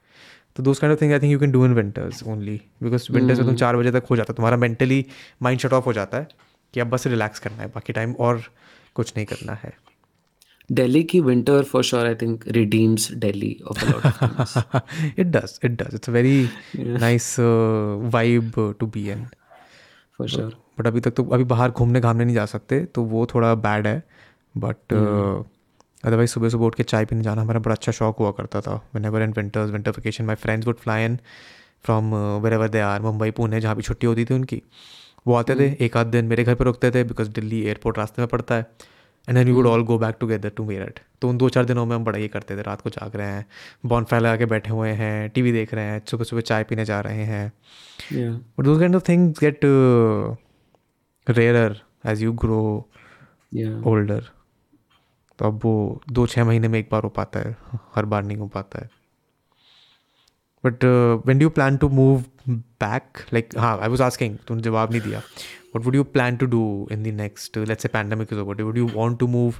तो 0.57 0.63
दोस्त 0.63 0.81
kind 0.81 0.93
of 0.93 1.03
thing 1.03 1.13
I 1.13 1.19
think 1.19 1.33
you 1.33 1.39
can 1.39 1.51
do 1.51 1.65
in 1.67 1.75
winters 1.75 2.23
only 2.27 2.61
because 2.83 3.07
winters 3.13 3.39
में 3.39 3.47
तुम 3.49 3.57
चार 3.57 3.77
बजे 3.77 3.93
तक 3.93 4.07
हो 4.11 4.17
जाता 4.17 4.33
है 4.33 4.37
तुम्हारा 4.37 4.57
मेंटली 4.57 5.05
माइंड 5.43 5.61
शट 5.61 5.73
ऑफ़ 5.73 5.85
हो 5.85 5.93
जाता 5.93 6.19
है 6.19 6.29
कि 6.75 6.81
अब 6.81 6.91
बस 6.91 7.07
रिलैक्स 7.07 7.39
करना 7.39 7.63
है 7.63 7.69
बाकी 7.69 7.93
टाइम 7.93 8.13
और 8.13 8.43
कुछ 8.99 9.13
नहीं 9.17 9.27
करना 9.33 9.55
है। 9.65 9.73
Delhi 10.71 11.01
ki 11.11 11.19
winter 11.25 11.57
for 11.67 11.81
sure 11.89 12.05
I 12.07 12.15
think 12.21 12.45
redeems 12.55 13.05
Delhi 13.25 13.51
of 13.73 13.83
a 13.83 13.91
lot 13.91 14.07
of 14.09 14.15
things. 14.23 14.55
It 15.25 15.29
does 15.35 15.53
it 15.69 15.77
does. 15.83 15.99
It's 15.99 16.11
a 16.11 16.15
very 16.17 16.39
nice 17.05 17.29
uh, 17.39 17.97
vibe 18.15 18.59
uh, 18.63 18.73
to 18.81 18.89
be 18.97 19.05
in. 19.15 19.23
For 20.19 20.27
sure. 20.33 20.51
But 20.79 20.87
अभी 20.87 21.01
तक 21.01 21.11
तो 21.17 21.25
अभी 21.39 21.45
बाहर 21.53 21.71
घूमने 21.71 22.01
घामने 22.01 22.25
नहीं 22.25 22.35
जा 22.35 22.47
सकते 22.55 22.85
तो 22.95 23.03
वो 23.13 23.27
थोड़ा 23.35 23.55
बैड 23.69 23.87
है। 23.87 24.03
बट 24.65 24.93
अदरवाइज़ 24.93 26.31
सुबह 26.31 26.49
सुबह 26.49 26.67
उठ 26.67 26.75
के 26.75 26.83
चाय 26.83 27.05
पीने 27.05 27.23
जाना 27.23 27.43
हमारा 27.43 27.61
बड़ा 27.61 27.75
अच्छा 27.75 27.93
शौक 27.93 28.19
हुआ 28.19 28.31
करता 28.41 28.61
था। 28.61 28.75
Whenever 29.05 29.23
in 29.23 29.33
winters 29.37 29.71
winter 29.71 29.91
vacation 29.91 30.25
my 30.25 30.37
friends 30.45 30.67
would 30.67 30.77
fly 30.85 31.05
in 31.05 31.19
from 31.85 32.15
wherever 32.53 32.69
they 32.69 32.81
are 32.91 33.03
Mumbai 33.03 33.31
Pune 33.39 33.61
जहाँ 33.61 33.77
भी 33.77 33.83
छुट्टी 33.83 34.07
होती 34.07 34.25
थी 34.25 34.35
उनकी। 34.35 34.63
वो 35.27 35.35
आते 35.35 35.55
थे 35.55 35.67
एक 35.85 35.97
आध 35.97 36.07
दिन 36.07 36.25
मेरे 36.25 36.45
घर 36.45 36.55
पर 36.55 36.65
रुकते 36.65 36.91
थे 36.91 37.03
बिकॉज़ 37.05 37.31
दिल्ली 37.31 37.63
एयरपोर्ट 37.63 37.99
रास्ते 37.99 38.23
में 38.23 38.29
पड़ता 38.29 38.55
है। 38.55 38.67
And 39.29 39.37
then 39.37 39.47
we 39.47 39.53
would 39.53 39.67
all 39.67 39.83
go 39.85 39.99
back 39.99 40.17
together 40.21 40.49
to 40.49 40.65
Meerut 40.65 41.01
तो 41.23 41.29
उन 41.29 41.37
दो 41.39 41.49
चार 41.49 41.65
दिनों 41.65 41.85
में 41.87 41.95
हम 41.97 42.05
बड़ा 42.05 42.19
ये 42.19 42.29
करते 42.29 42.57
थे 42.57 42.63
रात 42.63 42.81
को 42.81 42.91
जाग 42.91 43.17
रहे 43.17 43.27
हैं 43.27 43.47
बॉन 43.87 44.05
फायर 44.05 44.23
लगा 44.23 44.37
के 44.37 44.47
बैठे 44.47 44.71
हुए 44.71 44.91
हैं 44.91 45.29
टीवी 45.31 45.53
देख 45.53 45.75
रहे 45.75 45.85
हैं 45.85 46.03
सुबह 46.07 46.25
सुबह 46.25 46.43
चाय 46.43 46.65
पीने 46.65 46.85
जा 46.85 47.01
रहे 47.01 47.25
हैं। 47.25 47.53
But 48.13 48.65
those 48.65 48.79
kind 48.79 48.97
of 48.97 49.09
things 49.09 49.41
get 49.41 49.61
rare 51.27 51.81
as 52.07 52.23
you 52.23 52.33
grow 52.45 52.63
older 53.87 54.29
तो 55.39 55.45
अब 55.45 55.61
वो 55.65 56.03
दो 56.11 56.27
छः 56.27 56.45
महीने 56.45 56.69
में 56.69 56.79
एक 56.79 56.89
बार 56.93 57.03
हो 57.03 57.09
पाता 57.09 57.41
है 57.41 57.57
हर 57.95 58.05
बार 58.05 58.23
नहीं 58.25 58.37
हो 58.39 58.47
पाता 58.49 58.79
है। 58.79 58.89
But 60.67 60.85
when 61.27 61.43
you 61.43 61.49
plan 61.51 61.77
to 61.77 61.89
move 62.01 62.25
back 62.49 63.25
like 63.33 63.59
हाँ 63.59 63.79
आई 63.79 63.89
वॉज़ 63.89 64.03
आस्किंग 64.03 64.37
तुमने 64.49 64.63
जवाब 64.63 64.93
नहीं 64.93 65.01
दिया. 65.03 65.23
What 65.75 65.85
would 65.85 65.95
you 65.95 66.05
plan 66.13 66.37
to 66.37 66.47
do 66.47 66.65
in 66.93 67.03
the 67.03 67.15
next 67.17 67.59
let's 67.59 67.87
a 67.87 67.89
pandemic 67.93 68.33
is 68.33 68.41
would 68.41 68.79
you 68.79 68.87
want 68.95 69.19
to 69.21 69.27
move 69.29 69.55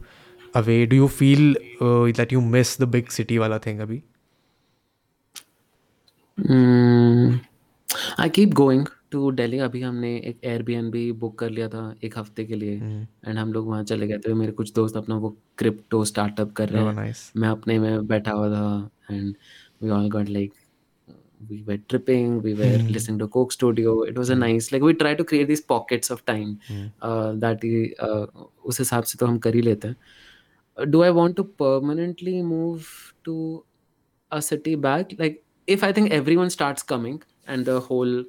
away 0.57 0.85
do 0.87 0.97
you 0.97 1.07
feel 1.15 1.55
that 1.83 2.33
you 2.33 2.41
miss 2.41 2.81
the 2.81 2.89
big 2.91 3.09
city 3.11 3.39
वाला 3.39 3.59
thing 3.67 3.81
अभी 3.81 4.03
I 8.21 8.29
keep 8.29 8.53
going 8.55 8.87
to 9.11 9.29
Delhi 9.31 9.59
अभी 9.59 9.81
हमने 9.83 10.09
एक 10.19 10.39
Airbnb 10.45 10.91
भी 10.91 11.11
book 11.21 11.39
कर 11.39 11.51
लिया 11.51 11.69
था 11.69 11.83
एक 12.05 12.17
हफ़्ते 12.19 12.45
के 12.45 12.55
लिए. 12.55 12.75
एंड 13.27 13.39
हम 13.39 13.53
लोग 13.53 13.69
वहाँ 13.69 13.85
चले 13.85 14.07
गए 14.07 14.19
थे. 14.19 14.33
मेरे 14.35 14.53
कुछ 14.53 14.73
दोस्त 14.75 14.97
अपना 14.97 15.17
वो 15.17 15.29
क्रिप्टो 15.59 16.05
स्टार्टअप 16.05 16.53
कर 16.57 16.69
रहे 16.69 16.83
हैं. 16.85 17.15
मैं 17.37 17.49
अपने 17.49 17.79
में 17.79 18.07
बैठा 18.07 18.33
हुआ 18.33 18.49
था. 18.51 18.91
And 19.11 19.35
we 19.83 19.91
all 19.91 20.09
got 20.11 20.29
like 20.29 20.53
we 21.50 21.64
were 21.68 21.78
tripping 21.90 22.42
we 22.42 22.54
were 22.54 22.78
mm. 22.80 22.92
listening 22.92 23.18
to 23.20 23.28
coke 23.28 23.52
studio 23.52 24.02
it 24.04 24.18
was 24.18 24.30
a 24.30 24.36
nice 24.36 24.72
like 24.72 24.82
we 24.82 24.94
try 24.94 25.14
to 25.14 25.24
create 25.24 25.48
these 25.48 25.62
pockets 25.62 26.10
of 26.10 26.26
time 26.26 26.60
mm. 26.70 26.92
uh, 27.02 27.32
that 27.34 27.64
uh, 28.00 28.26
उस 28.66 28.80
हिसाब 28.80 29.04
से 29.04 29.18
तो 29.20 29.26
हम 29.26 29.38
कर 29.46 29.56
ही 29.56 29.62
लेते 29.62 29.88
हैं 29.88 30.90
do 30.92 31.02
i 31.04 31.10
want 31.16 31.36
to 31.38 31.44
permanently 31.62 32.42
move 32.42 32.92
to 33.24 33.64
a 34.32 34.42
city 34.42 34.76
back 34.76 35.16
like 35.24 35.44
if 35.68 35.84
i 35.84 35.92
think 35.98 36.12
everyone 36.20 36.50
starts 36.50 36.84
coming 36.94 37.18
and 37.48 37.66
the 37.66 37.80
whole 37.88 38.24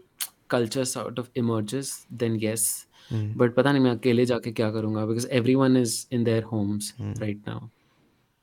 culture 0.48 0.84
sort 0.84 1.18
of 1.18 1.30
emerges 1.42 1.92
then 2.22 2.40
yes 2.46 2.66
mm. 3.10 3.28
but 3.42 3.54
पता 3.56 3.72
नहीं 3.72 3.82
मैं 3.82 3.90
अकेले 3.90 4.24
जाके 4.32 4.52
क्या 4.60 4.70
करूँगा 4.70 5.06
because 5.12 5.28
everyone 5.40 5.78
is 5.84 5.94
in 6.18 6.24
their 6.30 6.42
homes 6.54 6.92
mm. 7.00 7.14
right 7.20 7.46
now 7.46 7.60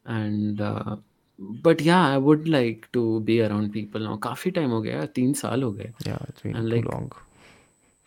and 0.05 0.61
uh, 0.61 0.95
but 1.39 1.81
yeah 1.81 2.06
i 2.06 2.16
would 2.16 2.48
like 2.48 2.89
to 2.93 3.20
be 3.20 3.40
around 3.43 3.73
people 3.73 4.01
now 4.01 4.16
काफ़ी 4.16 4.52
time 4.52 4.70
हो 4.70 4.81
गया 4.82 5.05
तीन 5.06 5.32
साल 5.32 5.62
हो 5.62 5.73
गए 5.73 5.93
yeah 6.06 6.19
it's 6.28 6.43
been 6.43 6.56
and 6.56 6.70
too 6.70 6.77
like, 6.77 6.89
long 6.93 7.11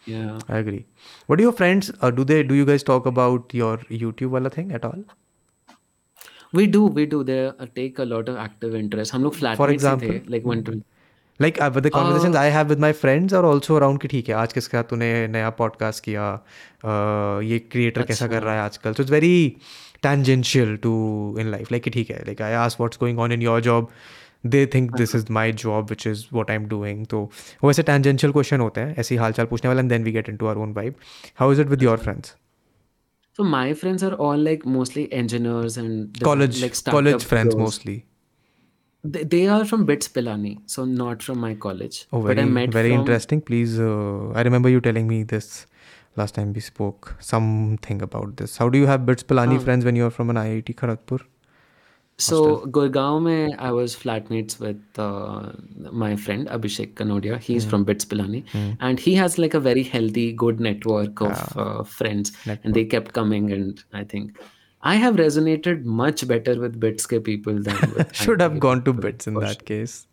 yeah 0.07 0.39
i 0.49 0.57
agree 0.57 0.85
what 1.27 1.37
do 1.37 1.43
your 1.43 1.51
friends 1.51 1.91
uh, 2.01 2.11
do 2.11 2.23
they 2.23 2.43
do 2.43 2.55
you 2.55 2.65
guys 2.65 2.83
talk 2.83 3.05
about 3.05 3.53
your 3.53 3.77
youtube 4.03 4.37
wala 4.37 4.49
thing 4.49 4.71
at 4.71 4.85
all 4.85 5.03
we 6.53 6.67
do 6.67 6.85
we 6.85 7.05
do 7.05 7.23
they 7.23 7.47
uh, 7.47 7.65
take 7.75 7.99
a 7.99 8.05
lot 8.05 8.29
of 8.29 8.37
active 8.37 8.75
interest 8.75 9.13
हम 9.13 9.23
लोग 9.23 9.35
flat 9.35 9.57
for 9.57 9.69
example 9.71 10.09
थे, 10.09 10.21
like 10.29 10.45
one 10.45 10.63
to 10.63 10.81
like 11.39 11.59
uh, 11.61 11.69
the 11.69 11.89
conversations 11.89 12.35
uh, 12.35 12.39
I 12.39 12.45
have 12.45 12.69
with 12.69 12.79
my 12.79 12.93
friends 12.93 13.33
are 13.33 13.45
also 13.45 13.75
around 13.79 14.01
कि 14.01 14.07
ठीक 14.07 14.29
है 14.29 14.35
आज 14.35 14.53
किसके 14.53 14.77
साथ 14.77 14.83
तूने 14.83 15.27
नया 15.27 15.55
podcast 15.57 15.99
किया 16.07 16.39
uh, 16.39 17.43
ये 17.49 17.59
creator 17.59 17.97
अच्छा. 17.97 18.03
कैसा 18.03 18.27
कर 18.27 18.43
रहा 18.43 18.53
है 18.53 18.61
आजकल 18.61 18.93
so 18.93 19.03
it's 19.03 19.13
very 19.15 19.57
tangential 20.03 20.77
to 20.85 20.93
in 21.39 21.51
life 21.51 21.71
like 21.71 21.89
ठीक 21.93 22.09
है 22.11 22.23
like 22.29 22.41
I 22.41 22.53
ask 22.63 22.79
what's 22.83 23.03
going 23.03 23.19
on 23.25 23.35
in 23.37 23.45
your 23.47 23.59
job 23.67 23.91
they 24.55 24.65
think 24.73 24.97
this 24.97 25.15
is 25.19 25.29
my 25.37 25.45
job 25.63 25.93
which 25.93 26.05
is 26.11 26.25
what 26.39 26.51
I'm 26.55 26.67
doing 26.73 27.05
तो 27.13 27.21
वो 27.63 27.71
ऐसे 27.71 27.83
tangential 27.83 28.35
question 28.39 28.59
होते 28.59 28.81
हैं 28.81 28.95
ऐसे 28.99 29.15
हाल 29.17 29.31
चाल 29.39 29.45
पूछने 29.53 29.69
वाले 29.69 29.81
and 29.81 29.95
then 29.95 30.09
we 30.09 30.15
get 30.17 30.29
into 30.33 30.51
our 30.51 30.57
own 30.65 30.75
vibe 30.81 31.07
how 31.41 31.49
is 31.55 31.63
it 31.65 31.73
with 31.75 31.87
your 31.87 31.97
friends 32.03 32.35
so 33.39 33.47
my 33.55 33.65
friends 33.81 34.03
are 34.09 34.13
all 34.27 34.45
like 34.49 34.69
mostly 34.75 35.07
engineers 35.21 35.79
and 35.83 36.21
college 36.29 36.61
like 36.61 36.77
college 36.91 37.27
friends 37.33 37.55
girls. 37.55 37.65
mostly 37.65 37.97
they, 39.03 39.23
they 39.23 39.47
are 39.47 39.63
from 39.63 39.85
BITS 39.85 40.07
Pilani, 40.09 40.59
so 40.65 40.83
not 40.83 41.23
from 41.23 41.39
my 41.39 41.53
college. 41.53 42.07
Oh, 42.11 42.21
very, 42.21 42.35
but 42.35 42.41
I 42.41 42.45
met 42.45 42.71
very 42.71 42.89
from... 42.89 42.99
interesting. 42.99 43.41
Please, 43.41 43.79
uh, 43.79 44.31
I 44.33 44.41
remember 44.41 44.69
you 44.69 44.81
telling 44.81 45.07
me 45.07 45.23
this 45.23 45.67
last 46.17 46.35
time 46.35 46.53
we 46.53 46.59
spoke 46.59 47.15
something 47.19 48.01
about 48.01 48.37
this. 48.37 48.57
How 48.57 48.69
do 48.69 48.77
you 48.77 48.87
have 48.87 49.05
BITS 49.05 49.23
Pilani 49.23 49.57
oh. 49.57 49.59
friends 49.59 49.85
when 49.85 49.95
you're 49.95 50.09
from 50.09 50.29
an 50.29 50.35
IIT 50.35 50.75
Kharagpur? 50.75 51.21
So 52.19 52.65
Gurgaon 52.65 53.23
mein, 53.23 53.55
I 53.59 53.71
was 53.71 53.95
flatmates 53.95 54.59
with 54.59 54.81
uh, 54.97 55.51
my 55.91 56.15
friend 56.15 56.47
Abhishek 56.47 56.95
Kanodia. 56.95 57.39
He's 57.39 57.63
mm. 57.63 57.69
from 57.69 57.83
BITS 57.83 58.05
Pilani, 58.05 58.43
mm. 58.45 58.75
and 58.79 58.99
he 58.99 59.13
has 59.13 59.37
like 59.37 59.53
a 59.53 59.59
very 59.59 59.83
healthy, 59.83 60.33
good 60.33 60.59
network 60.59 61.21
of 61.21 61.57
uh, 61.57 61.83
friends, 61.83 62.31
network. 62.47 62.65
and 62.65 62.73
they 62.73 62.85
kept 62.85 63.13
coming. 63.13 63.51
And 63.51 63.83
I 63.93 64.03
think 64.03 64.39
I 64.81 64.95
have 64.95 65.17
resonated 65.17 65.83
much 65.83 66.27
better 66.27 66.59
with 66.59 66.79
BITS 66.79 67.05
ke 67.05 67.23
people 67.23 67.61
than 67.61 68.05
should 68.13 68.41
have 68.41 68.59
gone 68.59 68.83
to 68.85 68.93
BITS 68.93 69.27
in 69.27 69.35
that 69.35 69.65
case. 69.65 70.07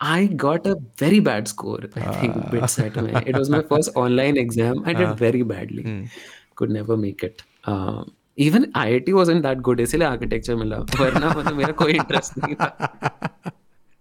I 0.00 0.26
got 0.26 0.66
a 0.66 0.76
very 0.96 1.18
bad 1.20 1.48
score, 1.48 1.80
I 1.96 2.12
think, 2.20 2.36
uh. 2.36 2.50
BITS 2.50 2.78
at 2.78 2.96
my, 2.96 3.22
It 3.26 3.36
was 3.36 3.50
my 3.50 3.62
first 3.62 3.90
online 3.96 4.36
exam. 4.36 4.82
I 4.86 4.92
did 4.92 5.08
uh. 5.08 5.14
very 5.14 5.42
badly. 5.42 5.82
Mm. 5.82 6.08
Could 6.54 6.70
never 6.70 6.96
make 6.96 7.24
it. 7.24 7.42
Uh, 7.64 8.04
even 8.36 8.70
IIT 8.72 9.12
wasn't 9.12 9.42
that 9.42 9.62
good. 9.62 9.80
इसलिए 9.80 10.08
architecture 10.08 10.56
मिला 10.56 10.78
वरना 11.00 11.28
मतलब 11.28 11.56
मेरा 11.56 11.72
कोई 11.82 11.92
interest 11.92 12.38
नहीं 12.38 12.54
था 12.54 12.68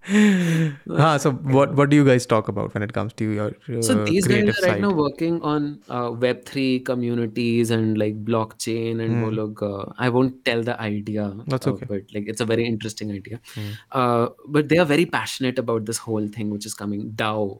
ah, 0.10 1.18
so 1.18 1.31
what 1.56 1.73
what 1.76 1.89
do 1.89 1.98
you 1.98 2.06
guys 2.06 2.26
talk 2.26 2.48
about 2.48 2.73
when 2.73 2.84
it 2.84 2.94
comes 2.94 3.11
to 3.14 3.26
your 3.30 3.48
uh, 3.77 3.81
so 3.81 4.06
these 4.06 4.26
guys 4.26 4.44
are 4.44 4.45
right 4.45 4.76
side? 4.76 4.81
now 4.81 4.91
working 4.91 5.41
on 5.41 5.80
uh, 5.89 6.10
web 6.11 6.45
3 6.45 6.80
communities 6.80 7.72
and 7.72 7.98
like 7.98 8.23
blockchain 8.23 9.02
and 9.03 9.18
mm. 9.18 9.35
log, 9.35 9.61
uh, 9.61 9.85
i 9.98 10.07
won't 10.07 10.45
tell 10.45 10.64
the 10.64 10.80
idea 10.80 11.35
that's 11.48 11.68
okay 11.68 11.85
but 11.89 12.03
like 12.14 12.27
it's 12.27 12.39
a 12.39 12.45
very 12.45 12.65
interesting 12.65 13.11
idea 13.11 13.41
mm. 13.56 14.34
but 14.48 14.69
they 14.69 14.77
are 14.77 14.85
very 14.85 15.06
passionate 15.06 15.60
about 15.60 15.85
this 15.85 15.98
whole 15.98 16.27
thing 16.27 16.49
which 16.52 16.65
is 16.65 16.73
coming 16.73 17.11
dao 17.11 17.60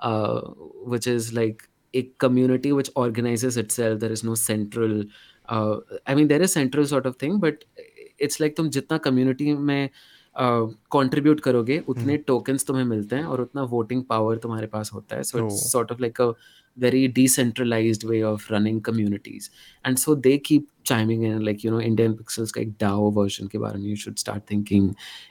uh, 0.00 0.40
which 0.94 1.08
is 1.08 1.32
like 1.32 1.68
a 1.94 2.02
community 2.18 2.70
which 2.70 2.90
organizes 2.94 3.56
itself 3.56 3.98
there 3.98 4.12
is 4.12 4.22
no 4.22 4.36
central 4.36 5.02
uh, 5.48 5.76
i 6.06 6.14
mean 6.14 6.28
there 6.28 6.42
is 6.42 6.52
central 6.52 6.86
sort 6.86 7.06
of 7.06 7.16
thing 7.16 7.40
but 7.40 7.64
it's 8.18 8.38
like 8.38 8.54
तुम 8.56 8.70
जितना 8.70 9.02
community 9.02 9.54
में 9.54 9.90
contribute 10.39 11.37
uh, 11.37 11.43
करोगे 11.43 11.79
उतने 11.87 12.17
tokens 12.17 12.59
hmm. 12.59 12.67
तुम्हें 12.67 12.83
मिलते 12.85 13.15
हैं 13.15 13.23
और 13.23 13.41
उतना 13.41 13.63
वोटिंग 13.71 14.03
पावर 14.09 14.37
तुम्हारे 14.43 14.67
पास 14.67 14.91
होता 14.93 15.15
है 15.15 15.23
so 15.23 15.45
it's 15.45 15.71
sort 15.71 15.91
of 15.91 16.01
like 16.01 16.21
a 16.21 16.31
very 16.77 17.07
decentralized 17.07 18.03
way 18.03 18.23
of 18.23 18.45
running 18.49 18.81
communities 18.81 19.49
and 19.85 19.99
so 19.99 20.15
they 20.15 20.37
keep 20.39 20.69
chiming 20.83 21.23
in 21.23 21.45
like 21.45 21.63
you 21.63 21.69
know 21.69 21.79
indian 21.79 22.15
pixels 22.21 22.55
like 22.55 22.71
dao 22.83 23.13
version 23.17 23.51
ke 23.51 23.61
bare 23.65 23.77
you 23.89 23.95
should 23.95 24.17
start 24.23 24.47
thinking 24.47 24.87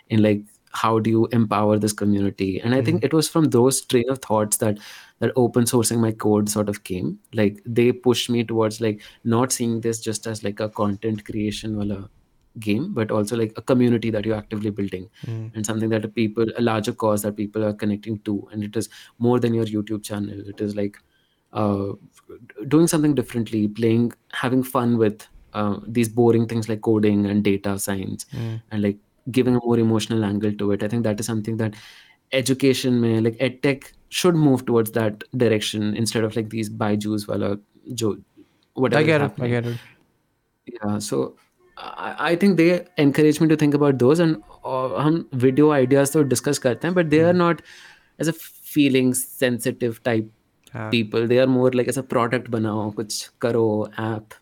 in 0.08 0.22
like 0.22 0.44
how 0.82 0.92
do 0.98 1.10
you 1.10 1.26
empower 1.32 1.78
this 1.78 1.92
community 1.92 2.60
and 2.60 2.74
i 2.74 2.80
mm 2.80 2.84
think 2.84 3.00
hmm. 3.00 3.06
it 3.06 3.12
was 3.12 3.28
from 3.28 3.50
those 3.58 3.80
train 3.94 4.14
of 4.16 4.22
thoughts 4.28 4.62
that 4.64 4.78
that 5.24 5.32
open 5.36 5.64
sourcing 5.72 6.00
my 6.04 6.12
code 6.26 6.48
sort 6.48 6.68
of 6.68 6.82
came 6.84 7.12
like 7.40 7.60
they 7.80 7.90
pushed 8.06 8.30
me 8.30 8.44
towards 8.44 8.80
like 8.80 9.02
not 9.24 9.52
seeing 9.52 9.80
this 9.80 10.00
just 10.00 10.26
as 10.26 10.42
like 10.48 10.60
a 10.60 10.68
content 10.82 11.24
creation 11.30 11.76
wala 11.82 11.98
game 12.58 12.92
but 12.92 13.10
also 13.10 13.36
like 13.36 13.52
a 13.56 13.62
community 13.62 14.10
that 14.10 14.24
you're 14.24 14.36
actively 14.36 14.70
building 14.70 15.08
mm. 15.26 15.54
and 15.54 15.64
something 15.64 15.88
that 15.88 16.14
people 16.14 16.46
a 16.56 16.62
larger 16.62 16.92
cause 16.92 17.22
that 17.22 17.36
people 17.36 17.64
are 17.64 17.72
connecting 17.72 18.18
to. 18.20 18.48
And 18.52 18.62
it 18.62 18.76
is 18.76 18.88
more 19.18 19.40
than 19.40 19.54
your 19.54 19.64
youtube 19.66 20.02
channel. 20.02 20.48
It 20.48 20.60
is 20.60 20.76
like 20.76 20.98
uh, 21.52 21.92
doing 22.68 22.86
something 22.86 23.14
differently 23.14 23.68
playing 23.68 24.12
having 24.32 24.62
fun 24.62 24.98
with 24.98 25.26
uh, 25.52 25.78
these 25.86 26.08
boring 26.08 26.46
things 26.46 26.68
like 26.68 26.80
coding 26.80 27.26
and 27.26 27.44
data 27.44 27.78
science 27.78 28.26
mm. 28.32 28.60
and 28.70 28.82
like 28.82 28.96
giving 29.30 29.56
a 29.56 29.60
more 29.60 29.78
emotional 29.78 30.24
angle 30.24 30.52
to 30.52 30.72
it. 30.72 30.82
I 30.82 30.88
think 30.88 31.04
that 31.04 31.20
is 31.20 31.26
something 31.26 31.56
that 31.58 31.74
education 32.32 33.00
may 33.00 33.20
like 33.20 33.36
edtech 33.38 33.92
should 34.08 34.34
move 34.34 34.64
towards 34.66 34.92
that 34.92 35.24
direction 35.36 35.94
instead 35.96 36.24
of 36.24 36.34
like 36.34 36.50
these 36.50 36.70
byju's 36.70 37.28
wala 37.28 37.58
jo 37.94 38.16
whatever 38.74 39.02
i 39.02 39.04
get 39.04 39.20
it. 39.20 39.32
I 39.38 39.48
get 39.48 39.66
it. 39.66 39.78
Yeah 40.66 40.98
so 40.98 41.36
I 41.77 42.35
think 42.35 42.57
they 42.57 42.85
encourage 42.97 43.39
me 43.39 43.47
to 43.49 43.55
think 43.55 43.75
about 43.75 43.99
those 43.99 44.19
and 44.19 44.37
uh, 44.65 44.89
हम 44.99 45.25
video 45.33 45.71
ideas 45.71 46.11
तो 46.11 46.23
discuss 46.29 46.57
करते 46.57 46.87
हैं 46.87 46.95
but 46.95 47.09
they 47.09 47.19
are 47.23 47.33
hmm. 47.33 47.43
not 47.43 47.61
as 48.19 48.27
a 48.27 48.33
feeling 48.73 49.13
sensitive 49.13 50.01
type 50.03 50.31
हाँ. 50.73 50.89
people 50.91 51.27
they 51.27 51.39
are 51.39 51.47
more 51.47 51.69
like 51.71 51.87
as 51.87 51.97
a 51.97 52.03
product 52.13 52.49
बनाओ 52.49 52.89
कुछ 52.91 53.29
करो 53.41 53.67
app 54.05 54.33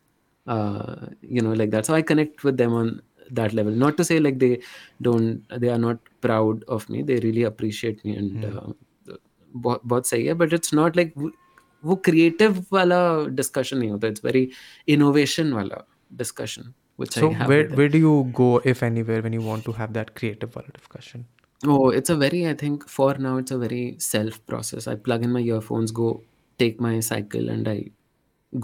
uh, 0.48 0.96
you 1.22 1.42
know 1.42 1.54
like 1.54 1.72
that 1.72 1.86
so 1.86 1.94
I 1.94 2.02
connect 2.02 2.44
with 2.44 2.58
them 2.58 2.74
on 2.74 3.02
that 3.32 3.54
level 3.54 3.74
not 3.84 3.98
to 3.98 4.06
say 4.06 4.20
like 4.20 4.40
they 4.40 4.62
don't 5.02 5.60
they 5.60 5.70
are 5.70 5.82
not 5.88 5.98
proud 6.22 6.64
of 6.78 6.90
me 6.90 7.04
they 7.04 7.20
really 7.20 7.44
appreciate 7.44 8.06
me 8.06 8.16
and 8.16 8.46
hmm. 8.46 8.58
uh, 8.58 8.74
बहुत 9.56 9.82
बहुत 9.86 10.08
सही 10.08 10.26
है 10.26 10.34
but 10.34 10.54
it's 10.54 10.74
not 10.78 10.98
like 11.00 11.14
वो 11.86 12.02
creative 12.08 12.64
वाला 12.74 13.04
discussion 13.36 13.80
नहीं 13.80 13.90
होता 13.90 14.08
it's 14.08 14.26
very 14.26 14.48
innovation 14.96 15.54
वाला 15.54 15.84
discussion 16.22 16.74
which 17.00 17.14
so 17.14 17.30
I 17.30 17.34
have. 17.40 17.50
where 17.54 17.68
where 17.80 17.90
do 17.90 17.98
you 17.98 18.14
go, 18.34 18.50
if 18.74 18.84
anywhere, 18.84 19.22
when 19.22 19.34
you 19.34 19.42
want 19.42 19.66
to 19.66 19.74
have 19.82 19.94
that 19.94 20.16
creative 20.16 20.58
discussion? 20.80 21.26
Oh, 21.74 21.90
it's 21.90 22.10
a 22.10 22.16
very 22.16 22.48
I 22.48 22.54
think 22.54 22.88
for 22.88 23.14
now 23.28 23.38
it's 23.38 23.52
a 23.52 23.58
very 23.58 23.84
self 24.00 24.40
process. 24.54 24.88
I 24.88 24.96
plug 24.96 25.24
in 25.24 25.32
my 25.38 25.42
earphones, 25.42 25.92
go 25.92 26.10
take 26.64 26.80
my 26.88 27.00
cycle, 27.00 27.50
and 27.50 27.68
I 27.68 27.78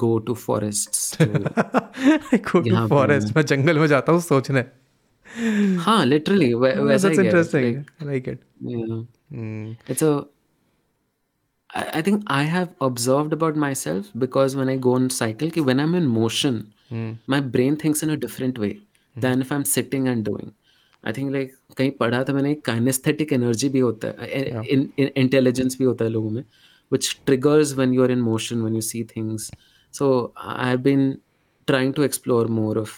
go 0.03 0.11
to 0.19 0.35
forests. 0.35 1.11
To, 1.17 1.23
I 2.31 2.37
go 2.37 2.61
to 2.61 2.69
यहाँ 2.69 2.87
पे 2.87 2.95
forest. 2.95 3.35
मैं 3.35 3.45
जंगल 3.53 3.79
में 3.79 3.87
जाता 3.95 4.11
हूँ 4.11 4.21
सोचने. 4.27 4.63
हाँ, 5.87 6.05
literally. 6.05 6.51
वै- 6.65 6.75
Oh, 6.77 6.85
वैसा 6.87 7.07
that's 7.07 7.19
ही 7.19 7.25
है. 7.25 7.31
interesting. 7.31 7.73
Like, 7.75 7.91
I 8.01 8.11
like 8.11 8.27
it. 8.35 8.43
yeah. 8.61 9.01
Hmm. 9.33 9.71
It's 9.95 10.01
a. 10.01 10.13
I, 11.73 11.99
I 11.99 12.01
think 12.01 12.23
I 12.27 12.43
have 12.43 12.69
observed 12.81 13.33
about 13.33 13.55
myself 13.65 14.11
because 14.25 14.55
when 14.61 14.69
I 14.69 14.75
go 14.87 14.93
on 14.99 15.09
cycle, 15.09 15.49
कि 15.57 15.65
when 15.71 15.79
I'm 15.79 15.95
in 16.01 16.07
motion, 16.07 16.61
Hmm. 16.89 17.11
my 17.33 17.39
brain 17.57 17.75
thinks 17.83 18.03
in 18.03 18.09
a 18.09 18.17
different 18.25 18.57
way 18.59 18.71
than 19.25 19.41
if 19.41 19.51
I'm 19.51 19.65
sitting 19.73 20.07
and 20.13 20.25
doing. 20.29 20.51
I 21.03 21.11
think 21.17 21.33
like 21.35 21.53
कहीं 21.77 21.91
पढ़ा 21.99 22.23
था 22.23 22.33
मैंने 22.33 22.55
kinesthetic 22.69 23.31
energy 23.37 23.69
भी 23.69 23.79
होता 23.79 24.07
है 24.07 24.41
Yeah. 24.47 24.63
in, 24.75 24.89
in 24.99 25.11
intelligence 25.23 25.77
भी 25.77 25.85
होता 25.85 26.05
है 26.05 26.11
लोगों 26.11 26.29
में 26.29 26.43
which 26.95 27.07
triggers 27.29 27.75
when 27.79 27.93
you're 27.97 28.11
in 28.17 28.21
motion 28.31 28.63
when 28.67 28.75
you 28.79 28.81
see 28.81 29.03
things. 29.13 29.49
So 29.99 30.33
I've 30.35 30.83
been 30.83 31.05
trying 31.67 31.93
to 31.93 32.01
explore 32.01 32.45
more 32.47 32.77
of 32.77 32.93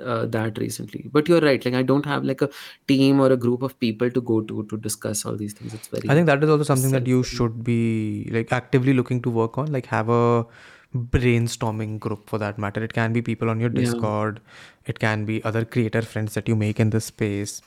uh, 0.00 0.26
that 0.26 0.58
recently. 0.58 1.00
But 1.12 1.28
you're 1.28 1.40
right. 1.40 1.64
Like 1.64 1.74
I 1.74 1.82
don't 1.82 2.06
have 2.06 2.24
like 2.24 2.42
a 2.42 2.48
team 2.88 3.20
or 3.20 3.30
a 3.32 3.36
group 3.36 3.62
of 3.62 3.78
people 3.80 4.10
to 4.10 4.20
go 4.20 4.40
to 4.50 4.64
to 4.72 4.76
discuss 4.88 5.24
all 5.24 5.36
these 5.36 5.54
things. 5.60 5.74
It's 5.74 5.88
very. 5.88 6.10
I 6.10 6.14
think 6.14 6.26
that 6.26 6.44
is 6.44 6.50
also 6.50 6.64
something 6.72 6.92
that 6.98 7.06
you 7.06 7.22
should 7.22 7.62
be 7.64 8.28
like 8.38 8.52
actively 8.52 8.92
looking 9.00 9.22
to 9.22 9.30
work 9.30 9.58
on. 9.58 9.72
Like 9.78 9.86
have 9.86 10.08
a 10.08 10.46
brainstorming 10.94 11.98
group 11.98 12.28
for 12.28 12.38
that 12.38 12.58
matter. 12.58 12.82
It 12.82 12.92
can 12.92 13.12
be 13.12 13.22
people 13.22 13.50
on 13.50 13.60
your 13.60 13.70
Yeah. 13.70 13.80
Discord. 13.80 14.40
It 14.86 14.98
can 14.98 15.24
be 15.24 15.42
other 15.44 15.64
creator 15.64 16.02
friends 16.02 16.34
that 16.34 16.48
you 16.48 16.56
make 16.56 16.80
in 16.80 16.90
this 16.90 17.04
space. 17.04 17.62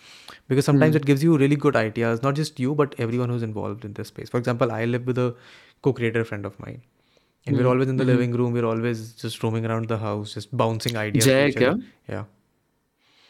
Because 0.47 0.65
sometimes 0.65 0.95
it 0.95 1.05
gives 1.05 1.23
you 1.23 1.37
really 1.37 1.55
good 1.55 1.75
ideas, 1.75 2.21
not 2.21 2.35
just 2.35 2.59
you, 2.59 2.75
but 2.75 2.95
everyone 2.99 3.29
who's 3.29 3.43
involved 3.43 3.85
in 3.85 3.93
this 3.93 4.07
space. 4.07 4.29
For 4.29 4.37
example, 4.37 4.71
I 4.71 4.85
live 4.85 5.07
with 5.07 5.17
a 5.17 5.35
co-creator 5.81 6.23
friend 6.25 6.45
of 6.45 6.59
mine. 6.59 6.81
And 7.45 7.57
we're 7.57 7.67
always 7.67 7.89
in 7.89 7.97
the 7.97 8.05
living 8.05 8.31
room, 8.31 8.53
we're 8.53 8.65
always 8.65 9.11
just 9.13 9.43
roaming 9.43 9.65
around 9.65 9.87
the 9.87 9.97
house, 9.97 10.33
just 10.33 10.55
bouncing 10.55 10.95
ideas. 10.95 11.25
to 11.25 11.29
Jay 11.29 11.47
each 11.49 11.57
other. 11.57 11.73
क्या? 11.73 11.85
Yeah. 12.09 12.23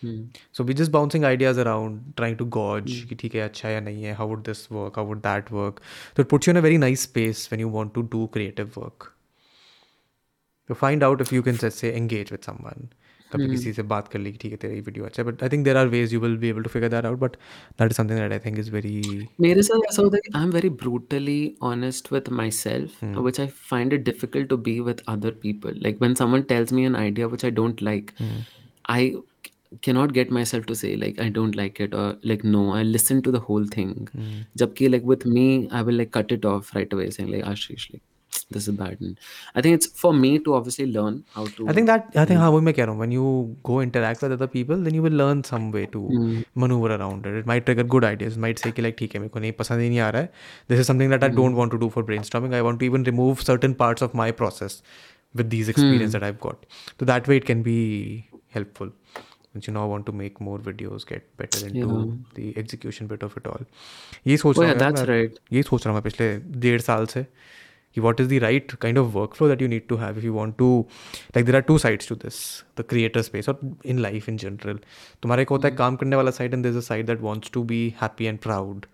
Hmm. 0.01 0.25
So 0.51 0.63
we're 0.63 0.73
just 0.73 0.91
bouncing 0.91 1.23
ideas 1.23 1.57
around, 1.57 2.01
trying 2.17 2.37
to 2.37 2.45
gauge 2.45 3.05
कि 3.09 3.15
ठीक 3.15 3.35
है 3.35 3.41
अच्छा 3.41 3.69
या 3.69 3.79
नहीं 3.79 4.03
है, 4.03 4.17
how 4.17 4.27
would 4.27 4.43
this 4.43 4.69
work, 4.69 4.95
how 4.95 5.05
would 5.05 5.23
that 5.23 5.51
work. 5.51 5.81
So 6.15 6.21
it 6.21 6.29
puts 6.33 6.47
you 6.47 6.51
in 6.51 6.57
a 6.57 6.61
very 6.61 6.77
nice 6.77 7.01
space 7.01 7.49
when 7.51 7.59
you 7.59 7.69
want 7.69 7.93
to 7.95 8.03
do 8.03 8.27
creative 8.37 8.77
work. 8.77 9.13
To 10.69 10.75
find 10.75 11.03
out 11.03 11.21
if 11.21 11.31
you 11.31 11.41
can 11.41 11.57
just 11.57 11.77
say 11.77 11.95
engage 11.95 12.31
with 12.31 12.45
someone. 12.51 12.89
कभी 13.31 13.47
किसी 13.49 13.71
से 13.73 13.83
बात 13.91 14.07
कर 14.07 14.19
ली 14.19 14.31
कि 14.31 14.37
ठीक 14.41 14.51
है 14.51 14.57
तेरा 14.57 14.73
ये 14.73 14.81
वीडियो 14.81 15.05
अच्छा 15.05 15.21
है 15.21 15.27
but 15.29 15.43
I 15.43 15.49
think 15.49 15.63
there 15.65 15.77
are 15.77 15.87
ways 15.87 16.13
you 16.13 16.19
will 16.19 16.35
be 16.37 16.49
able 16.49 16.63
to 16.63 16.69
figure 16.69 16.89
that 16.89 17.05
out 17.05 17.19
but 17.19 17.35
that 17.79 17.91
is 17.91 17.97
something 17.97 18.19
that 18.19 18.31
I 18.31 18.39
think 18.45 18.59
is 18.59 18.69
very 18.73 19.27
मेरे 19.41 19.63
साथ 19.63 19.89
ऐसा 19.89 20.01
होता 20.01 20.17
है 20.17 20.21
कि 20.25 20.31
I 20.37 20.43
am 20.43 20.51
very 20.51 20.69
brutally 20.83 21.55
honest 21.71 22.11
with 22.13 22.29
myself 22.59 23.03
which 23.03 23.39
I 23.39 23.47
find 23.69 23.93
it 23.93 24.03
difficult 24.05 24.49
to 24.49 24.57
be 24.69 24.79
with 24.89 25.03
other 25.15 25.31
people 25.43 25.79
like 25.83 26.01
when 26.01 26.13
someone 26.21 26.41
tells 26.53 26.73
me 26.73 26.85
an 26.85 26.95
idea 26.95 27.27
which 27.27 27.45
I 27.45 27.51
don't 27.61 27.81
like 27.83 28.11
I 28.89 29.13
cannot 29.85 30.11
get 30.15 30.31
myself 30.35 30.65
to 30.69 30.75
say 30.79 30.89
like 31.03 31.19
I 31.23 31.25
don't 31.35 31.55
like 31.59 31.79
it 31.85 31.93
or 31.99 32.03
like 32.31 32.43
no 32.55 32.59
I 32.73 32.81
listen 32.83 33.21
to 33.27 33.31
the 33.35 33.39
whole 33.45 33.63
thing 33.75 33.93
jabki 34.61 34.89
like 34.93 35.07
with 35.11 35.25
me 35.35 35.45
I 35.79 35.81
will 35.87 36.01
like 36.01 36.11
cut 36.17 36.33
it 36.35 36.45
off 36.49 36.69
right 36.75 36.93
away 36.97 37.07
saying 37.15 37.31
like 37.31 37.47
Ashish 37.51 37.85
like 37.93 38.03
this 38.55 38.67
is 38.69 38.75
bad 38.79 39.01
and 39.07 39.19
I 39.55 39.61
think 39.65 39.75
it's 39.79 39.87
for 40.01 40.11
me 40.13 40.29
to 40.45 40.53
obviously 40.55 40.85
learn 40.95 41.15
how 41.35 41.43
to 41.57 41.67
I 41.69 41.73
think 41.77 41.87
that 41.91 42.17
I 42.21 42.25
think 42.31 42.39
हाँ 42.39 42.49
वही 42.51 42.65
मैं 42.65 42.73
कह 42.73 42.83
रहा 42.85 42.93
हूँ 42.95 43.01
when 43.01 43.13
you 43.15 43.25
go 43.69 43.79
interact 43.85 44.23
with 44.25 44.33
other 44.37 44.47
people 44.55 44.83
then 44.87 44.97
you 44.99 45.03
will 45.05 45.17
learn 45.21 45.43
some 45.49 45.69
way 45.75 45.83
to 45.95 46.01
maneuver 46.63 46.91
around 46.97 47.27
it 47.31 47.37
it 47.41 47.49
might 47.51 47.65
trigger 47.69 47.85
good 47.95 48.07
ideas 48.09 48.37
it 48.39 48.43
might 48.45 48.63
say 48.65 48.71
कि 48.79 48.85
like 48.85 48.97
ठीक 48.99 49.13
है 49.15 49.19
मेरे 49.21 49.29
को 49.35 49.39
नहीं 49.39 49.51
पसंद 49.61 49.81
ही 49.81 49.89
नहीं 49.89 49.99
आ 49.99 50.09
रहा 50.15 50.21
है 50.21 50.73
this 50.73 50.83
is 50.83 50.89
something 50.91 51.13
that 51.15 51.27
I 51.29 51.31
don't 51.39 51.59
want 51.61 51.75
to 51.77 51.81
do 51.85 51.89
for 51.97 52.05
brainstorming 52.11 52.57
I 52.59 52.63
want 52.69 52.81
to 52.83 52.89
even 52.91 53.07
remove 53.11 53.43
certain 53.51 53.75
parts 53.83 54.07
of 54.09 54.17
my 54.23 54.29
process 54.43 54.77
with 55.41 55.49
these 55.55 55.69
experience 55.75 56.17
that 56.19 56.27
I've 56.29 56.39
got 56.47 56.65
so 56.99 57.09
that 57.13 57.27
way 57.33 57.37
it 57.43 57.47
can 57.51 57.63
be 57.71 57.77
helpful 58.59 58.91
once 59.55 59.67
you 59.67 59.73
now 59.79 59.85
want 59.93 60.05
to 60.11 60.17
make 60.23 60.39
more 60.49 60.59
videos 60.71 61.07
get 61.13 61.25
better 61.43 61.63
into 61.71 61.89
the 62.35 62.51
execution 62.63 63.07
bit 63.15 63.23
of 63.29 63.37
it 63.41 63.49
all 63.53 63.65
ये 64.27 64.37
सोच 64.37 64.57
Oh, 64.57 64.61
रहा 64.61 64.69
yeah, 64.69 64.75
हूँ 64.75 64.81
यार 64.81 64.91
that's 64.91 65.01
मैं- 65.01 65.09
right. 65.13 65.39
ये 65.53 65.63
सोच 65.71 65.85
रहा 65.85 65.93
हूँ 65.93 66.01
मैं 66.01 66.03
पिछले 66.11 66.27
डेढ़ 66.67 66.81
साल 66.91 67.05
से 67.13 67.23
कि 67.23 67.66
what 68.03 68.19
is 68.21 68.27
the 68.29 68.37
right 68.43 68.71
kind 68.83 68.97
of 68.99 69.09
workflow 69.17 69.47
that 69.49 69.59
you 69.63 69.67
need 69.71 69.83
to 69.89 69.97
have 70.03 70.17
if 70.19 70.23
you 70.27 70.33
want 70.35 70.57
to 70.61 70.67
like 71.35 71.45
there 71.49 71.57
are 71.57 71.65
two 71.67 71.77
sides 71.83 72.07
to 72.11 72.15
this 72.23 72.37
the 72.81 72.83
creator 72.93 73.21
space 73.27 73.49
or 73.51 73.55
in 73.93 74.01
life 74.05 74.29
in 74.31 74.39
general 74.43 74.79
तुम्हारा 75.25 75.41
एक 75.47 75.49
होता 75.55 75.67
है 75.67 75.75
काम 75.81 75.95
करने 76.03 76.15
वाला 76.21 76.31
side 76.37 76.55
and 76.57 76.67
there's 76.67 76.79
a 76.81 76.85
side 76.87 77.11
that 77.11 77.21
wants 77.27 77.53
to 77.57 77.63
be 77.73 77.81
happy 77.99 78.29
and 78.31 78.41
proud 78.47 78.87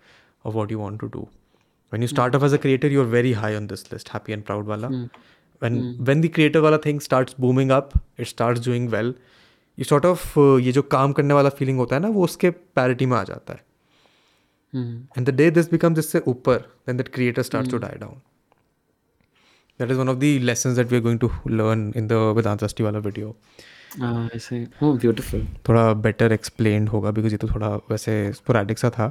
of 0.50 0.58
what 0.60 0.74
you 0.76 0.80
want 0.82 1.00
to 1.04 1.08
do 1.16 1.22
when 1.94 2.06
you 2.06 2.10
start 2.14 2.36
off 2.38 2.46
as 2.50 2.58
a 2.58 2.62
creator 2.66 2.92
you're 2.96 3.10
very 3.16 3.32
high 3.42 3.54
on 3.62 3.70
this 3.74 3.86
list 3.94 4.12
happy 4.18 4.36
and 4.38 4.44
proud 4.50 4.70
wala 4.74 4.92
when 5.64 5.80
when 6.10 6.20
the 6.26 6.32
creator 6.38 6.64
wala 6.68 6.82
thing 6.88 7.00
starts 7.08 7.40
booming 7.46 7.72
up 7.80 7.96
it 8.24 8.32
starts 8.34 8.66
doing 8.68 8.90
well 8.98 9.10
you 9.80 9.88
sort 9.94 10.06
of 10.12 10.28
uh, 10.44 10.60
ये 10.68 10.72
जो 10.78 10.82
काम 10.98 11.12
करने 11.20 11.34
वाला 11.40 11.48
feeling 11.62 11.78
होता 11.84 11.96
है 11.96 12.02
ना 12.02 12.08
वो 12.18 12.24
उसके 12.24 12.50
पैरिटी 12.80 13.06
में 13.14 13.16
आ 13.18 13.24
जाता 13.32 13.54
है 13.58 13.68
Hmm. 14.74 14.90
and 15.18 15.28
the 15.28 15.32
day 15.38 15.46
this 15.54 15.68
becomes 15.70 15.98
इससे 15.98 16.18
ऊपर 16.32 16.58
then 16.88 16.98
that 17.00 17.08
creator 17.14 17.42
starts 17.46 17.70
to 17.70 17.78
die 17.84 17.96
down 18.02 18.18
that 19.79 19.91
is 19.91 19.97
one 19.97 20.09
of 20.09 20.17
the 20.17 20.23
lesson 20.43 20.75
that 20.75 20.91
we 20.91 20.97
are 20.97 21.03
going 21.03 21.19
to 21.19 21.29
learn 21.49 21.91
in 21.97 22.07
the 22.07 22.13
Vedant 22.35 22.63
अस्टी 22.63 22.83
वाला 22.83 22.99
वीडियो 22.99 23.35
थोड़ा 25.67 25.93
बेटर 26.03 26.31
एक्सप्लेन 26.33 26.87
होगा 26.87 27.11
because 27.11 27.33
ये 27.33 27.37
तो 27.37 27.47
थोड़ा 27.47 27.69
वैसे 27.91 28.31
sporadic 28.33 28.79
सा 28.79 28.89
था. 28.89 29.07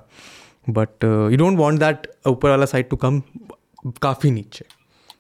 But 0.67 1.05
you 1.05 1.37
don't 1.39 1.59
want 1.59 1.81
that 1.81 2.07
ऊपर 2.27 2.51
वाला 2.51 2.67
साइड 2.67 2.89
टू 2.89 2.97
कम 2.97 3.21
काफ़ी 4.03 4.31
नीचे. 4.31 4.65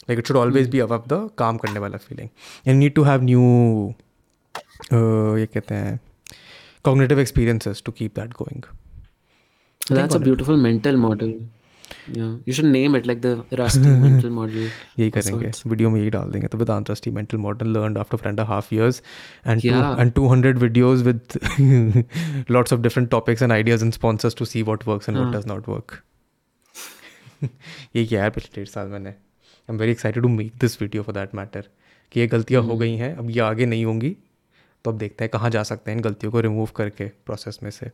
Like 0.08 0.18
it 0.18 0.26
should 0.26 0.36
always 0.36 0.68
be 0.70 0.80
above 0.80 1.04
the 1.08 1.28
काम 1.38 1.56
करने 1.56 1.80
वाला 1.80 1.96
feeling 1.98 2.28
and 2.68 2.78
need 2.78 2.94
to 2.94 3.02
have 3.02 3.22
new 3.22 3.42
ये 4.92 5.46
कहते 5.46 5.74
हैं 5.74 5.98
cognitive 6.84 7.20
experiences 7.20 7.82
to 7.86 7.92
keep 7.92 8.18
that 8.20 8.32
going 8.32 8.62
That's 9.88 10.16
yeah. 12.12 12.30
You 12.48 12.54
should 12.58 12.70
name 12.72 12.94
it 12.98 13.06
like 13.10 13.20
the 13.24 13.32
rusty 13.60 13.92
mental 14.04 14.30
model 14.30 14.68
यही 14.98 15.10
करेंगे. 15.10 15.50
वीडियो 15.66 15.90
में 15.90 16.00
यही 16.00 16.10
डाल 16.10 16.30
देंगे। 16.30 16.46
तो 16.46 16.58
Vedant 16.58 16.86
trustee 16.86 17.10
mental 17.10 17.38
model 17.38 17.66
learned 17.66 17.98
after 17.98 18.16
friend 18.16 18.40
half 18.40 18.74
years 18.74 19.02
and. 19.46 19.64
And 19.64 20.12
200 20.12 20.58
videos 20.62 21.04
with 21.08 21.36
lots 22.56 22.76
of 22.76 22.82
different 22.86 23.10
topics 23.14 23.42
and 23.42 23.52
ideas 23.52 23.86
and 23.86 23.98
sponsors 24.00 24.38
to 24.40 24.50
see 24.52 24.64
what 24.70 24.86
works 24.90 25.08
and 25.08 25.18
what 25.18 25.26
हाँ. 25.26 25.32
does 25.32 25.50
not 25.52 25.68
work. 25.74 25.96
ये 27.96 28.04
किया 28.04 28.22
है 28.22 28.30
पिछले 28.30 28.56
डेढ़ 28.56 28.68
साल 28.68 28.88
मैंने। 28.88 29.10
I 29.10 29.70
am 29.70 29.78
very 29.78 29.92
excited 29.92 30.22
to 30.22 30.28
make 30.28 30.52
this 30.60 30.82
video 30.82 31.02
for 31.02 31.14
that 31.14 31.34
matter 31.34 31.68
कि 32.12 32.20
ये 32.20 32.26
गलतियाँ 32.26 32.62
हो 32.62 32.76
गई 32.76 32.96
हैं 32.96 33.16
अब 33.16 33.30
ये 33.30 33.40
आगे 33.40 33.66
नहीं 33.66 33.84
होंगी 33.84 34.16
तो 34.84 34.90
अब 34.90 34.98
देखते 34.98 35.24
हैं 35.24 35.30
कहाँ 35.30 35.50
जा 35.50 35.62
सकते 35.62 35.90
हैं 35.90 35.98
इन 35.98 36.04
गलतियों 36.04 36.32
को 36.32 36.40
रिमूव 36.40 36.68
करके 36.76 37.04
प्रोसेस 37.04 37.58
में 37.62 37.70
से। 37.70 37.86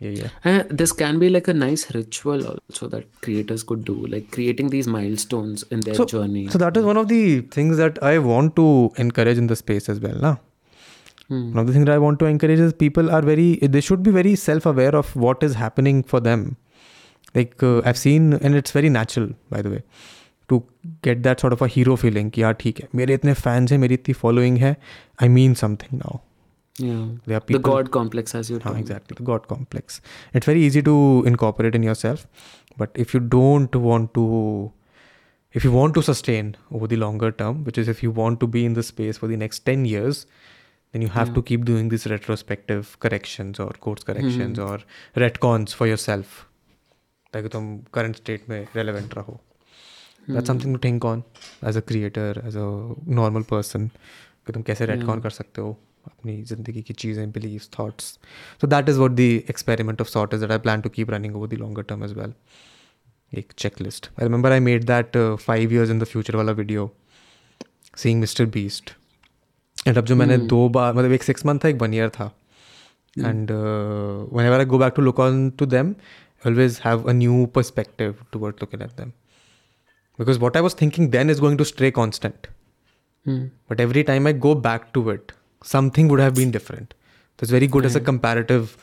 yeah 0.00 0.28
yeah 0.44 0.62
this 0.70 0.92
can 0.92 1.18
be 1.18 1.28
like 1.28 1.48
a 1.48 1.54
nice 1.54 1.92
ritual 1.94 2.46
also 2.46 2.88
that 2.88 3.06
creators 3.20 3.62
could 3.62 3.84
do 3.84 3.94
like 4.06 4.30
creating 4.30 4.68
these 4.68 4.86
milestones 4.86 5.64
in 5.70 5.80
their 5.80 5.94
so, 5.94 6.04
journey 6.04 6.48
so 6.48 6.58
that 6.58 6.76
is 6.76 6.84
one 6.84 6.96
of 6.96 7.08
the 7.08 7.40
things 7.56 7.76
that 7.76 8.00
i 8.02 8.18
want 8.18 8.54
to 8.54 8.90
encourage 8.96 9.38
in 9.38 9.48
the 9.48 9.56
space 9.56 9.88
as 9.88 10.00
well 10.00 10.14
now 10.28 10.38
Hmm. 11.28 11.52
One 11.52 11.58
of 11.58 11.66
the 11.66 11.72
things 11.74 11.84
that 11.84 11.94
I 11.94 11.98
want 11.98 12.18
to 12.20 12.24
encourage 12.24 12.58
is 12.58 12.72
people 12.72 13.10
are 13.10 13.20
very, 13.20 13.56
they 13.56 13.82
should 13.82 14.02
be 14.02 14.10
very 14.10 14.34
self 14.34 14.64
aware 14.64 14.94
of 14.96 15.14
what 15.14 15.42
is 15.42 15.54
happening 15.54 16.02
for 16.02 16.20
them. 16.20 16.56
Like, 17.34 17.62
uh, 17.62 17.82
I've 17.84 17.98
seen, 17.98 18.32
and 18.32 18.54
it's 18.54 18.70
very 18.70 18.88
natural, 18.88 19.28
by 19.50 19.60
the 19.60 19.70
way, 19.70 19.82
to 20.48 20.64
get 21.02 21.22
that 21.24 21.40
sort 21.40 21.52
of 21.52 21.60
a 21.60 21.68
hero 21.68 21.96
feeling. 21.96 22.30
Ki, 22.30 22.40
yeah, 22.40 22.54
theek 22.54 22.80
hai. 22.80 22.88
Mere 22.92 23.18
itne 23.18 23.36
fans 23.36 23.70
hai, 23.70 23.76
meri 23.76 23.98
itti 23.98 24.16
following 24.16 24.56
hai. 24.62 24.76
I 25.18 25.28
mean 25.28 25.54
something 25.54 26.00
now 26.02 26.22
yeah. 26.79 27.01
There 27.25 27.37
are 27.37 27.39
The 27.39 27.45
people 27.53 27.71
God 27.71 27.91
complex, 27.91 28.33
as 28.35 28.49
you 28.49 28.59
हाँ, 28.59 28.63
told. 28.63 28.77
exactly 28.79 29.15
the 29.19 29.23
god 29.23 29.47
complex 29.47 30.01
it's 30.33 30.45
very 30.45 30.63
easy 30.67 30.81
to 30.81 30.95
incorporate 31.31 31.75
in 31.75 31.83
yourself 31.83 32.25
but 32.77 32.89
if 32.95 33.13
you 33.13 33.19
don't 33.19 33.75
want 33.89 34.13
to 34.15 34.71
if 35.51 35.63
you 35.63 35.71
want 35.71 35.93
to 35.93 36.01
sustain 36.01 36.55
over 36.71 36.87
the 36.87 36.97
longer 37.03 37.31
term 37.31 37.63
which 37.65 37.77
is 37.77 37.87
if 37.87 38.01
you 38.01 38.09
want 38.21 38.39
to 38.39 38.47
be 38.47 38.65
in 38.65 38.73
the 38.73 38.83
space 38.87 39.17
for 39.23 39.27
the 39.33 39.37
next 39.37 39.65
10 39.73 39.85
years 39.85 40.25
then 40.93 41.01
you 41.03 41.09
have 41.09 41.33
to 41.35 41.43
keep 41.51 41.63
doing 41.65 41.89
these 41.89 42.07
retrospective 42.07 42.97
corrections 42.99 43.59
or 43.59 43.69
course 43.85 44.03
corrections 44.09 44.57
or 44.67 44.79
retcons 45.25 45.73
for 45.81 45.87
yourself 45.93 46.41
ताकि 47.33 47.49
तुम 47.53 47.69
current 47.97 48.17
state 48.23 48.49
में 48.49 48.67
relevant 48.75 49.13
रहो 49.17 49.39
that's 50.33 50.49
something 50.51 50.75
to 50.75 50.79
think 50.87 51.05
on 51.11 51.23
as 51.69 51.75
a 51.75 51.81
creator 51.91 52.27
as 52.49 52.57
a 52.65 52.67
normal 53.21 53.45
person 53.53 53.87
कि 54.47 54.53
तुम 54.53 54.61
कैसे 54.67 54.87
retcon 54.87 55.21
कर 55.23 55.29
सकते 55.39 55.61
हो 55.61 55.77
अपनी 56.06 56.42
ज़िंदगी 56.42 56.82
की 56.82 56.94
चीज़ें 56.94 57.30
believe 57.32 57.60
thoughts 57.78 58.04
so 58.60 58.66
that 58.66 58.88
is 58.88 58.98
what 58.98 59.10
the 59.12 59.28
experiment 59.50 60.00
of 60.00 60.08
thought 60.08 60.34
is 60.34 60.44
I 60.44 60.58
plan 60.58 60.80
to 60.80 60.88
keep 60.88 61.10
running 61.10 61.36
over 61.36 61.48
the 61.48 61.56
longer 61.56 61.82
term 61.82 62.04
is 62.04 62.14
well 62.14 62.32
एक 63.32 63.52
check 63.58 63.80
list 63.80 64.08
I 64.10 64.26
remember 64.26 64.52
I 64.52 64.60
made 64.60 64.84
that 64.84 65.16
five 65.40 65.72
years 65.74 65.90
in 65.90 65.98
the 65.98 66.04
future 66.04 66.36
वाला 66.36 66.52
video 66.52 66.90
seeing 67.96 68.20
Mister 68.20 68.46
Beast 68.54 68.92
and 69.86 69.98
अब 69.98 70.04
जो 70.04 70.16
मैंने 70.16 70.36
hmm. 70.36 70.48
दो 70.48 70.68
बार 70.68 70.94
मतलब 70.94 71.12
एक 71.12 71.22
six 71.22 71.46
month 71.46 71.58
था 71.64 71.68
एक 71.68 71.82
वन 71.82 71.94
ईयर 71.94 72.08
था. 72.10 72.32
And 73.16 73.50
whenever 74.44 74.58
I 74.58 74.64
go 74.64 74.78
back 74.78 74.92
to 74.96 75.02
look 75.02 75.20
on 75.20 75.48
to 75.50 75.66
them 75.66 75.94
always 76.46 76.80
have 76.84 77.08
a 77.08 77.12
new 77.12 77.44
perspective 77.54 78.14
to 78.32 78.38
what 78.38 78.62
look 78.62 78.74
at 78.74 78.90
them 78.90 79.10
because 80.18 80.38
what 80.38 80.56
I 80.56 80.62
was 80.62 80.76
thinking 80.80 81.10
then 81.10 81.30
is 81.30 81.40
going 81.40 81.58
to 81.58 81.64
stray 81.64 81.90
constant 81.90 82.46
but 83.70 83.80
every 83.80 84.02
time 84.02 84.26
I 84.26 84.32
go 84.46 84.54
back 84.60 84.86
to 84.94 85.10
it 85.12 85.32
something 85.72 86.12
would 86.12 86.22
have 86.26 86.34
been 86.34 86.52
different. 86.58 86.94
So 87.38 87.44
it's 87.44 87.54
very 87.56 87.68
good 87.74 87.86
as 87.90 87.96
a 87.96 88.04
comparative 88.10 88.76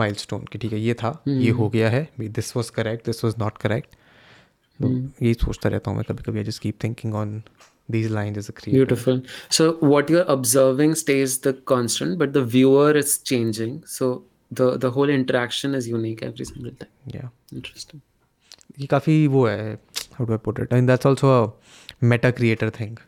milestone 0.00 0.48
कि 0.52 0.58
ठीक 0.58 0.72
है 0.72 0.80
ये 0.80 0.94
था 1.02 1.12
hmm. 1.24 1.40
ये 1.42 1.50
हो 1.60 1.68
गया 1.70 1.90
है 1.90 2.08
this 2.38 2.54
was 2.58 2.70
correct 2.78 3.08
this 3.10 3.24
was 3.26 3.38
not 3.44 3.62
correct 3.64 3.96
तो 4.82 4.88
यही 5.22 5.34
सोचता 5.34 5.68
रहता 5.68 5.90
हूँ 5.90 5.98
मैं 5.98 6.04
कभी 6.08 6.22
कभी 6.30 6.42
I 6.42 6.46
just 6.48 6.62
keep 6.64 6.78
thinking 6.84 7.14
on 7.22 7.42
these 7.94 8.10
lines 8.10 8.38
as 8.38 8.48
a 8.48 8.52
creator. 8.52 8.84
Beautiful. 8.84 9.20
So 9.48 9.66
what 9.92 10.10
you're 10.10 10.28
observing 10.36 10.94
stays 11.02 11.38
the 11.46 11.52
constant, 11.72 12.18
but 12.18 12.32
the 12.32 12.42
viewer 12.54 12.90
is 13.02 13.18
changing. 13.18 13.76
So 13.86 14.08
the 14.60 14.70
the 14.84 14.90
whole 14.96 15.12
interaction 15.16 15.74
is 15.80 15.88
unique 15.92 16.22
every 16.30 16.48
single 16.52 16.74
time. 16.82 16.92
Yeah. 17.18 17.28
Interesting. 17.60 18.02
ये 18.80 18.86
काफ़ी 18.86 19.26
वो 19.34 19.46
है 19.46 19.78
how 20.18 20.24
do 20.24 20.34
I 20.34 20.42
put 20.48 20.58
it? 20.64 20.74
And 20.78 20.92
that's 20.92 21.08
also 21.10 21.32
a 21.36 21.42
meta 22.12 22.32
creator 22.40 22.70
thing. 22.80 22.98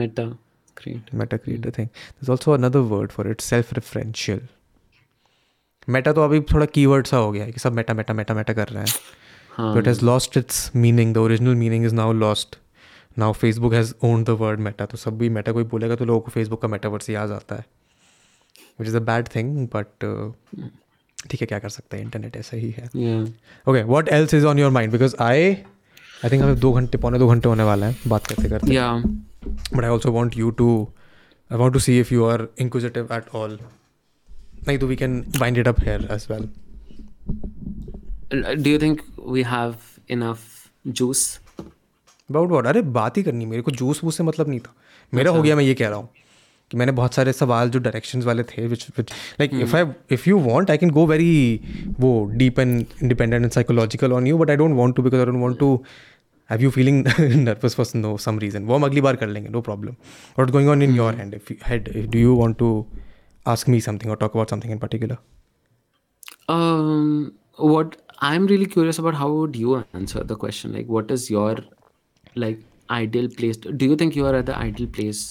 Meta 0.00 0.26
creator. 0.80 1.16
Meta 1.20 1.38
creator 1.46 1.72
thing. 1.78 1.88
There's 2.14 2.30
also 2.34 2.54
another 2.56 2.82
word 2.92 3.16
for 3.16 3.24
it, 3.32 3.44
self-referential. 3.46 4.40
Meta 5.88 6.12
तो 6.12 6.22
अभी 6.22 6.40
थोड़ा 6.52 6.66
keyword 6.66 7.06
सा 7.06 7.16
हो 7.16 7.30
गया 7.32 7.44
है 7.44 7.52
कि 7.52 7.60
सब 7.60 7.72
मेटा 7.72 7.94
मेटा 7.94 8.14
मेटा 8.14 8.34
मेटा 8.34 8.52
कर 8.52 8.68
रहे 8.68 8.84
हैं। 8.84 9.74
तो 9.74 9.88
has 9.88 10.04
lost 10.04 10.36
its 10.36 10.70
meaning 10.76 11.12
the 11.14 11.18
original 11.18 11.54
meaning 11.54 11.84
is 11.86 11.94
now 11.94 12.12
lost 12.12 12.56
now 13.18 13.32
Facebook 13.32 13.74
has 13.74 13.92
own 14.04 14.24
the 14.24 14.30
word 14.40 14.60
meta 14.60 14.86
तो 14.86 14.96
सब 14.98 15.18
भी 15.18 15.28
मेटा 15.36 15.52
कोई 15.52 15.64
बोलेगा 15.74 15.96
तो 15.96 16.04
लोगों 16.04 16.20
को 16.20 16.30
फेसबुक 16.30 16.62
का 16.62 16.68
मेटावर्स 16.68 17.10
याद 17.10 17.30
आता 17.32 17.56
है। 17.56 17.64
Which 18.80 18.88
is 18.88 18.96
a 18.96 19.00
bad 19.10 19.28
thing 19.34 19.66
but 19.74 19.88
ठीक 21.30 21.40
है 21.40 21.46
क्या 21.46 21.58
कर 21.58 21.68
सकते 21.68 21.96
हैं? 21.96 22.04
इंटरनेट 22.04 22.36
ऐसा 22.36 22.56
ही 22.56 22.70
है। 22.78 22.88
Okay 23.68 23.82
what 23.82 24.08
else 24.08 24.34
is 24.34 24.46
on 24.46 24.58
your 24.58 24.70
mind 24.70 24.92
because 24.92 25.16
I 25.22 25.50
I 26.24 26.30
think 26.30 26.42
हमें 26.42 26.58
दो 26.60 26.72
घंटे 26.72 26.98
पौने 26.98 27.18
दो 27.18 27.28
घंटे 27.28 27.48
होने 27.48 27.62
वाला 27.64 27.86
है 27.86 27.96
बात 28.08 28.26
करते 28.26 28.48
करते 28.48 28.74
Yeah. 28.74 29.00
But 29.72 29.84
I 29.84 29.88
also 29.88 30.10
want 30.10 30.36
you 30.36 30.52
to 30.52 30.68
I 31.50 31.56
want 31.56 31.74
to 31.74 31.80
see 31.80 31.98
if 31.98 32.10
you 32.10 32.24
are 32.24 32.48
inquisitive 32.56 33.10
at 33.10 33.28
all. 33.32 33.56
Like, 34.66 34.82
we 34.82 34.96
can 34.96 35.26
wind 35.38 35.58
it 35.58 35.68
up 35.68 35.80
here 35.80 36.04
as 36.08 36.28
well. 36.28 36.48
Uh, 38.32 38.54
Do 38.56 38.70
you 38.70 38.78
think 38.78 39.02
we 39.16 39.44
have 39.44 40.00
enough 40.08 40.70
juice? 40.92 41.38
About 42.30 42.48
what? 42.48 42.66
अरे 42.66 42.80
बात 42.94 43.16
ही 43.16 43.22
करनी 43.22 43.46
मेरे 43.46 43.62
को 43.62 43.70
juice 43.70 44.02
वूस 44.04 44.16
से 44.16 44.24
मतलब 44.24 44.48
नहीं 44.48 44.60
था 44.60 44.74
मेरा 45.12 45.30
हो 45.30 45.42
गया 45.42 45.56
मैं 45.56 45.64
ये 45.64 45.74
कह 45.74 45.88
रहा 45.88 45.98
हूँ 45.98 46.08
कि 46.70 46.76
मैंने 46.76 46.92
बहुत 46.92 47.14
सारे 47.14 47.32
सवाल 47.32 47.68
जो 47.70 47.78
डायरेक्शंस 47.80 48.24
वाले 48.24 48.42
थे 48.42 48.66
which 48.66 48.86
which 48.96 49.10
like 49.40 49.54
if 49.54 49.76
I 49.76 49.84
if 50.12 50.28
you 50.28 50.38
want 50.46 50.70
I 50.70 50.78
can 50.78 50.90
go 50.90 51.06
very 51.06 51.60
वो 52.00 52.10
deep 52.34 52.58
and 52.58 52.78
independent 53.02 53.42
and 53.42 53.52
psychological 53.52 54.12
on 54.12 54.26
you 54.26 54.38
but 54.38 54.50
I 54.50 54.56
don't 54.56 54.76
want 54.76 54.96
to 54.96 55.02
because 55.02 55.20
I 55.20 55.26
don't 55.26 55.42
want 55.42 55.58
to 55.58 55.70
Have 56.51 56.61
you 56.61 56.69
feeling 56.71 57.03
nervous 57.47 57.75
for 57.75 57.85
no 57.95 58.15
some 58.25 58.39
reason 58.39 58.65
वो 58.65 58.75
हम 58.75 58.85
अगली 58.85 59.01
बार 59.01 59.15
कर 59.15 59.27
लेंगे 59.27 59.49
no 59.49 59.61
problem 59.69 59.95
what 60.39 60.51
going 60.51 60.69
on 60.69 60.81
in 60.81 60.95
your 60.95 61.15
hand 61.15 61.33
if 61.35 61.51
head 61.67 61.91
do 62.11 62.19
you 62.19 62.35
want 62.39 62.57
to 62.57 62.73
ask 63.45 63.67
me 63.73 63.77
something 63.83 64.09
or 64.13 64.15
talk 64.21 64.35
about 64.37 64.51
something 64.53 64.71
in 64.73 64.79
particular 64.81 65.15
Um, 66.53 67.33
what 67.57 67.95
I'm 68.29 68.45
really 68.47 68.65
curious 68.65 68.99
about 68.99 69.15
how 69.15 69.31
would 69.31 69.55
you 69.55 69.75
answer 69.93 70.23
the 70.23 70.35
question? 70.35 70.73
Like, 70.73 70.87
what 70.87 71.11
is 71.11 71.29
your 71.29 71.55
like 72.35 72.59
ideal 72.89 73.29
place? 73.29 73.57
Do 73.57 73.85
you 73.85 73.95
think 73.95 74.15
you 74.15 74.25
are 74.25 74.35
at 74.35 74.45
the 74.45 74.57
ideal 74.57 74.87
place 74.87 75.21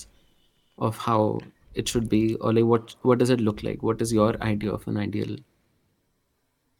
of 0.78 0.96
how 0.96 1.40
it 1.74 1.88
should 1.88 2.08
be, 2.08 2.34
or 2.36 2.52
like 2.52 2.64
what 2.64 2.94
what 3.02 3.18
does 3.18 3.30
it 3.30 3.40
look 3.40 3.62
like? 3.62 3.82
What 3.82 4.00
is 4.00 4.12
your 4.12 4.30
idea 4.42 4.72
of 4.72 4.86
an 4.86 4.96
ideal 4.96 5.36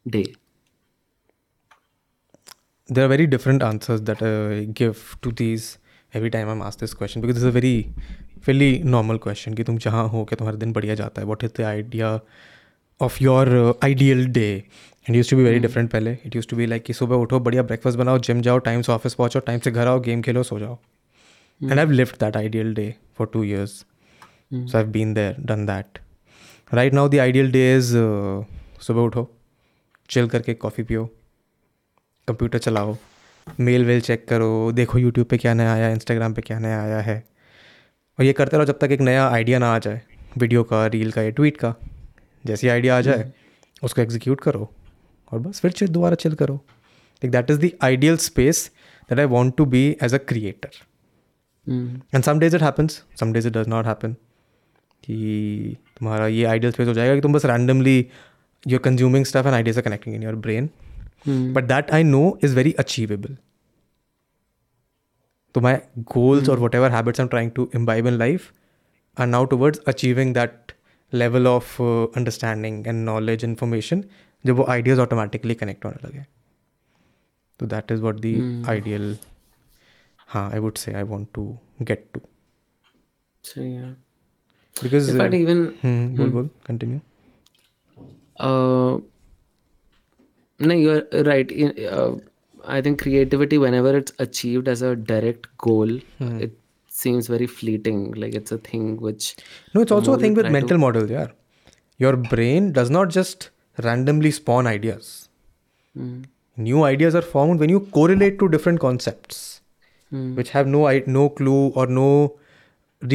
day? 0.05 0.25
there 2.89 3.05
are 3.05 3.07
very 3.07 3.27
different 3.27 3.63
answers 3.63 4.01
that 4.09 4.21
I 4.21 4.65
give 4.79 5.17
to 5.21 5.31
these 5.31 5.77
every 6.13 6.29
time 6.29 6.49
I'm 6.49 6.61
asked 6.61 6.79
this 6.79 6.93
question 6.93 7.21
because 7.21 7.35
this 7.35 7.43
is 7.43 7.49
a 7.49 7.57
very 7.57 7.93
fairly 8.41 8.71
normal 8.95 9.19
question 9.25 9.55
कि 9.55 9.63
तुम 9.63 9.77
जहाँ 9.85 10.07
हो 10.09 10.23
क्या 10.29 10.37
तुम्हारा 10.37 10.57
दिन 10.59 10.73
बढ़िया 10.73 10.95
जाता 11.01 11.21
है 11.21 11.27
what 11.27 11.43
is 11.47 11.51
the 11.59 11.65
idea 11.65 12.09
of 12.99 13.19
your 13.21 13.43
uh, 13.59 13.73
ideal 13.89 14.25
day 14.39 14.53
it 15.09 15.15
used 15.15 15.29
to 15.29 15.37
be 15.37 15.43
very 15.43 15.59
different 15.65 15.91
पहले 15.91 16.17
it 16.25 16.35
used 16.39 16.49
to 16.53 16.57
be 16.61 16.67
like 16.71 16.85
कि 16.85 16.93
सुबह 16.93 17.15
उठो 17.25 17.39
बढ़िया 17.39 17.63
ब्रेकफास्ट 17.69 17.97
बनाओ 17.97 18.17
जिम 18.29 18.41
जाओ 18.47 18.57
टाइम 18.67 18.81
से 18.81 18.91
ऑफिस 18.91 19.13
पहुँचो 19.21 19.39
टाइम 19.49 19.59
से 19.59 19.71
घर 19.71 19.87
आओ 19.87 19.99
गेम 20.09 20.21
खेलो 20.21 20.43
सो 20.43 20.59
जाओ 20.59 20.77
and 21.61 21.79
I've 21.79 21.91
lived 21.97 22.19
that 22.21 22.37
ideal 22.37 22.73
day 22.73 22.89
for 23.17 23.25
two 23.33 23.43
years 23.43 23.73
so 24.69 24.79
I've 24.79 24.91
been 24.91 25.13
there 25.13 25.33
done 25.51 25.65
that 25.67 25.99
right 26.79 26.93
now 26.99 27.07
the 27.15 27.19
ideal 27.29 27.51
day 27.57 27.67
is 27.79 27.95
uh, 27.95 28.43
सुबह 28.87 29.01
उठो 29.01 29.27
चिल 30.09 30.27
करके 30.27 30.53
कॉफ़ी 30.63 30.83
पियो 30.83 31.09
कंप्यूटर 32.28 32.58
चलाओ 32.58 32.96
मेल 33.60 33.84
वेल 33.84 34.00
चेक 34.00 34.26
करो 34.28 34.72
देखो 34.74 34.98
यूट्यूब 34.98 35.26
पे 35.26 35.36
क्या 35.38 35.52
नया 35.54 35.72
आया 35.72 35.90
इंस्टाग्राम 35.90 36.32
पे 36.34 36.42
क्या 36.42 36.58
नया 36.58 36.80
आया 36.82 37.00
है। 37.00 37.16
और 38.18 38.24
ये 38.24 38.32
करते 38.32 38.56
रहो 38.56 38.66
जब 38.66 38.78
तक 38.78 38.92
एक 38.92 39.00
नया 39.00 39.26
आइडिया 39.28 39.58
ना 39.58 39.74
आ 39.74 39.78
जाए 39.78 40.00
वीडियो 40.38 40.62
का 40.64 40.86
रील 40.86 41.10
का 41.12 41.22
या 41.22 41.30
ट्वीट 41.30 41.56
का। 41.56 41.74
जैसी 42.44 42.68
आइडिया 42.68 42.96
आ 42.96 43.00
जाए 43.00 43.30
उसको 43.82 44.02
एग्जीक्यूट 44.02 44.40
करो 44.40 44.70
और 45.32 45.38
बस 45.40 45.60
फिर 45.60 45.70
चिल 45.72 45.88
दोबारा 45.88 46.14
चिल 46.16 46.34
करो। 46.34 46.54
Like 46.54 47.32
that 47.32 47.50
is 47.50 47.60
the 47.60 47.70
ideal 47.84 48.16
space 48.24 48.70
that 49.10 49.18
I 49.18 49.26
want 49.26 49.56
to 49.56 49.64
be 49.66 49.84
as 50.02 50.14
a 50.14 50.18
creator. 50.28 50.70
And 51.66 52.22
some 52.24 52.38
days 52.38 52.56
it 52.56 52.62
happens 52.62 53.02
some 53.20 53.32
days 53.32 53.46
it 53.48 53.56
does 53.56 53.68
not 53.68 53.86
happen 53.86 54.12
कि 55.02 55.76
तुम्हारा 55.98 56.26
ये 56.26 56.44
आइडियल 56.44 56.72
स्पेस 56.72 56.88
हो 56.88 56.94
जाएगा 56.94 57.14
कि 57.14 57.20
तुम 57.20 57.32
बस 57.32 57.44
randomly 57.46 57.98
you're 58.64 58.80
consuming 58.80 59.24
stuff 59.24 59.46
and 59.46 59.54
ideas 59.54 59.78
are 59.78 59.84
connecting 59.84 60.14
in 60.16 60.22
your 60.22 60.34
brain 60.46 60.68
Mm. 61.24 61.52
but 61.52 61.68
that 61.68 61.92
I 61.92 62.02
know 62.02 62.38
is 62.40 62.52
very 62.52 62.74
achievable. 62.78 63.36
So 65.54 65.60
my 65.60 65.82
goals 66.04 66.48
or 66.48 66.56
whatever 66.56 66.90
habits 66.90 67.18
I'm 67.18 67.28
trying 67.28 67.50
to 67.52 67.70
imbibe 67.72 68.06
in 68.06 68.18
life 68.18 68.52
are 69.16 69.26
now 69.26 69.46
towards 69.46 69.80
achieving 69.86 70.32
that 70.34 70.72
level 71.12 71.46
of 71.46 71.80
uh, 71.80 72.04
understanding 72.14 72.86
and 72.86 73.04
knowledge, 73.04 73.42
information, 73.42 74.04
जब 74.46 74.56
वो 74.56 74.66
ideas 74.68 74.98
automatically 74.98 75.54
connect 75.54 75.84
होने 75.84 76.08
लगे. 76.08 76.24
So 77.60 77.66
that 77.66 77.90
is 77.90 78.00
what 78.00 78.20
the 78.20 78.42
ideal, 78.68 79.16
हाँ, 80.28 80.52
I 80.52 80.58
would 80.58 80.76
say 80.76 80.94
I 80.94 81.02
want 81.02 81.32
to 81.34 81.58
get 81.82 82.12
to. 82.12 82.20
So 83.42 83.60
yeah. 83.62 83.94
Because 84.82 85.08
If 85.08 85.20
uh, 85.20 85.32
even 85.32 85.72
hmm, 85.82 86.16
बोल 86.16 86.30
बोल 86.30 86.50
continue. 86.66 87.00
Uh, 90.59 90.65
no, 90.71 90.73
you're 90.75 91.23
right. 91.31 91.51
In- 91.51 91.77
Uh, 91.99 92.11
I 92.63 92.79
think 92.87 93.01
creativity, 93.01 93.57
whenever 93.57 93.91
it's 93.97 94.13
achieved 94.19 94.67
as 94.67 94.81
a 94.87 94.95
direct 94.95 95.47
goal, 95.57 95.93
it 96.47 96.51
seems 96.89 97.27
very 97.27 97.47
fleeting. 97.47 98.01
Like 98.23 98.35
it's 98.35 98.51
a 98.51 98.57
thing 98.57 98.97
which. 99.07 99.29
No, 99.73 99.81
it's 99.81 99.91
also 99.91 100.11
a 100.11 100.15
more 100.15 100.21
thing 100.25 100.31
you 100.31 100.41
with 100.41 100.45
try 100.45 100.51
to- 100.53 100.59
mental 100.59 100.77
models, 100.77 101.09
yeah. 101.09 101.27
Your 101.97 102.15
brain 102.33 102.71
does 102.71 102.91
not 102.97 103.09
just 103.09 103.49
randomly 103.87 104.31
spawn 104.31 104.67
ideas. 104.67 105.09
Mm. 105.97 106.25
New 106.57 106.83
ideas 106.83 107.15
are 107.15 107.25
formed 107.31 107.59
when 107.59 107.69
you 107.69 107.79
correlate 107.97 108.37
to 108.43 108.49
different 108.49 108.79
concepts, 108.85 109.41
Mm. 110.13 110.35
which 110.35 110.53
have 110.59 110.67
no 110.75 110.85
i- 110.91 111.03
no 111.17 111.25
clue 111.41 111.59
or 111.81 111.87
no 111.87 112.07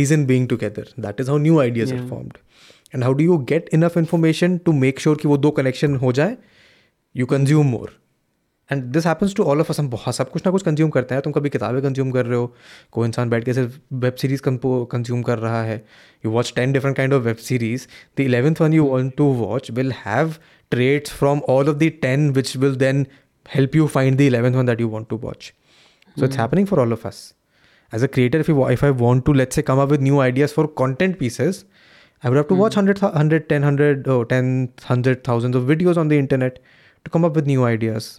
reason 0.01 0.26
being 0.32 0.48
together. 0.48 0.84
That 1.06 1.20
is 1.20 1.28
how 1.28 1.38
new 1.47 1.60
ideas 1.60 1.93
are 1.93 2.01
Yeah. 2.02 2.09
formed. 2.09 2.38
And 2.93 3.05
how 3.05 3.12
do 3.12 3.24
you 3.24 3.38
get 3.55 3.68
enough 3.80 3.97
information 4.02 4.59
to 4.68 4.76
make 4.84 4.98
sure 5.06 5.16
कि 5.22 5.28
वो 5.28 5.36
दो 5.47 5.55
connection 5.60 5.98
हो 6.02 6.12
जाए? 6.20 6.36
You 7.14 7.26
consume 7.34 7.70
more. 7.76 7.88
And 8.72 8.82
this 8.82 9.06
happens 9.06 9.34
to 9.34 9.43
all 9.43 9.60
of 9.60 9.70
us 9.70 9.78
हम 9.80 9.88
बहुत 9.90 10.14
सब 10.14 10.30
कुछ 10.30 10.47
ना 10.47 10.51
कुछ 10.52 10.62
कंज्यूम 10.62 10.90
करते 10.90 11.14
हैं 11.14 11.22
तुम 11.22 11.32
कभी 11.32 11.48
किताबें 11.48 11.80
कंज्यूम 11.82 12.10
कर 12.12 12.26
रहे 12.26 12.38
हो 12.38 12.55
कोई 12.93 13.06
इंसान 13.06 13.30
बैठ 13.30 13.44
के 13.44 13.52
सिर्फ 13.55 13.78
वेब 14.05 14.14
सीरीज 14.22 14.40
कंज्यूम 14.47 15.22
कर 15.22 15.38
रहा 15.38 15.62
है 15.64 15.76
you 16.24 16.30
watch 16.30 16.52
ten 16.56 16.72
different 16.72 16.97
kind 16.97 17.12
of 17.14 17.22
web 17.22 17.36
series 17.51 17.86
the 18.18 18.20
eleventh 18.20 18.60
one 18.60 18.72
you 18.74 18.84
want 18.84 19.16
to 19.16 19.24
watch 19.24 19.70
will 19.70 19.93
have 20.06 20.34
traits 20.70 21.12
from 21.18 21.40
all 21.48 21.68
of 21.68 21.76
the 21.76 21.90
ten 22.02 22.30
which 22.30 22.56
will 22.56 22.74
then 22.76 23.06
help 23.55 23.74
you 23.78 23.84
find 23.94 24.20
the 24.20 24.24
11th 24.28 24.56
one 24.59 24.68
that 24.68 24.80
you 24.82 24.86
want 24.93 25.09
to 25.10 25.16
watch 25.24 25.44
so 26.16 26.24
it's 26.28 26.38
happening 26.40 26.64
for 26.70 26.78
all 26.84 26.94
of 26.94 27.05
us 27.10 27.18
as 27.93 28.06
a 28.06 28.09
creator 28.16 28.38
if, 28.44 28.48
you, 28.48 28.56
wa- 28.56 28.70
if 28.76 28.82
i 28.82 28.90
want 29.02 29.24
to 29.28 29.34
let's 29.40 29.55
say 29.55 29.62
come 29.62 29.82
up 29.82 29.93
with 29.94 30.01
new 30.06 30.18
ideas 30.24 30.55
for 30.56 30.64
content 30.80 31.18
pieces 31.20 31.60
i 32.22 32.28
would 32.28 32.40
have 32.40 32.48
to 32.48 32.56
watch 32.62 32.78
100 32.82 32.98
th- 33.02 33.12
100 33.12 33.48
10 33.52 33.62
100 33.62 34.09
oh, 34.09 34.24
10 34.24 34.51
100 34.88 35.22
thousands 35.30 35.60
of 35.60 35.68
videos 35.74 36.02
on 36.05 36.09
the 36.14 36.18
internet 36.24 36.59
To 37.06 37.11
come 37.15 37.28
up 37.30 37.40
with 37.40 37.49
new 37.53 37.65
ideas. 37.69 38.10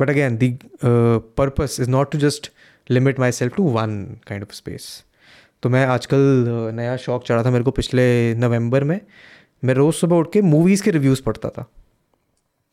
But 0.00 0.10
again 0.14 0.38
the 0.38 0.50
uh, 0.82 1.18
purpose 1.42 1.78
is 1.78 1.88
not 1.88 2.12
to 2.12 2.18
just 2.24 2.50
limit 2.88 3.18
myself 3.18 3.56
to 3.56 3.68
one 3.78 3.96
kind 4.30 4.48
of 4.48 4.54
space. 4.58 4.88
तो 5.62 5.68
मैं 5.68 5.86
आजकल 5.86 6.44
uh, 6.48 6.74
नया 6.74 6.96
शौक 6.96 7.24
चढ़ा 7.26 7.42
था 7.44 7.50
मेरे 7.50 7.64
को 7.64 7.70
पिछले 7.70 8.34
नवंबर 8.34 8.84
में। 8.84 9.00
मैं 9.64 9.74
रोज़ 9.74 9.94
सुबह 9.94 10.16
उठ 10.16 10.32
के 10.32 10.42
मूवीज़ 10.42 10.82
के 10.82 10.90
रिव्यूज़ 10.90 11.22
पढ़ता 11.22 11.48
था। 11.48 11.70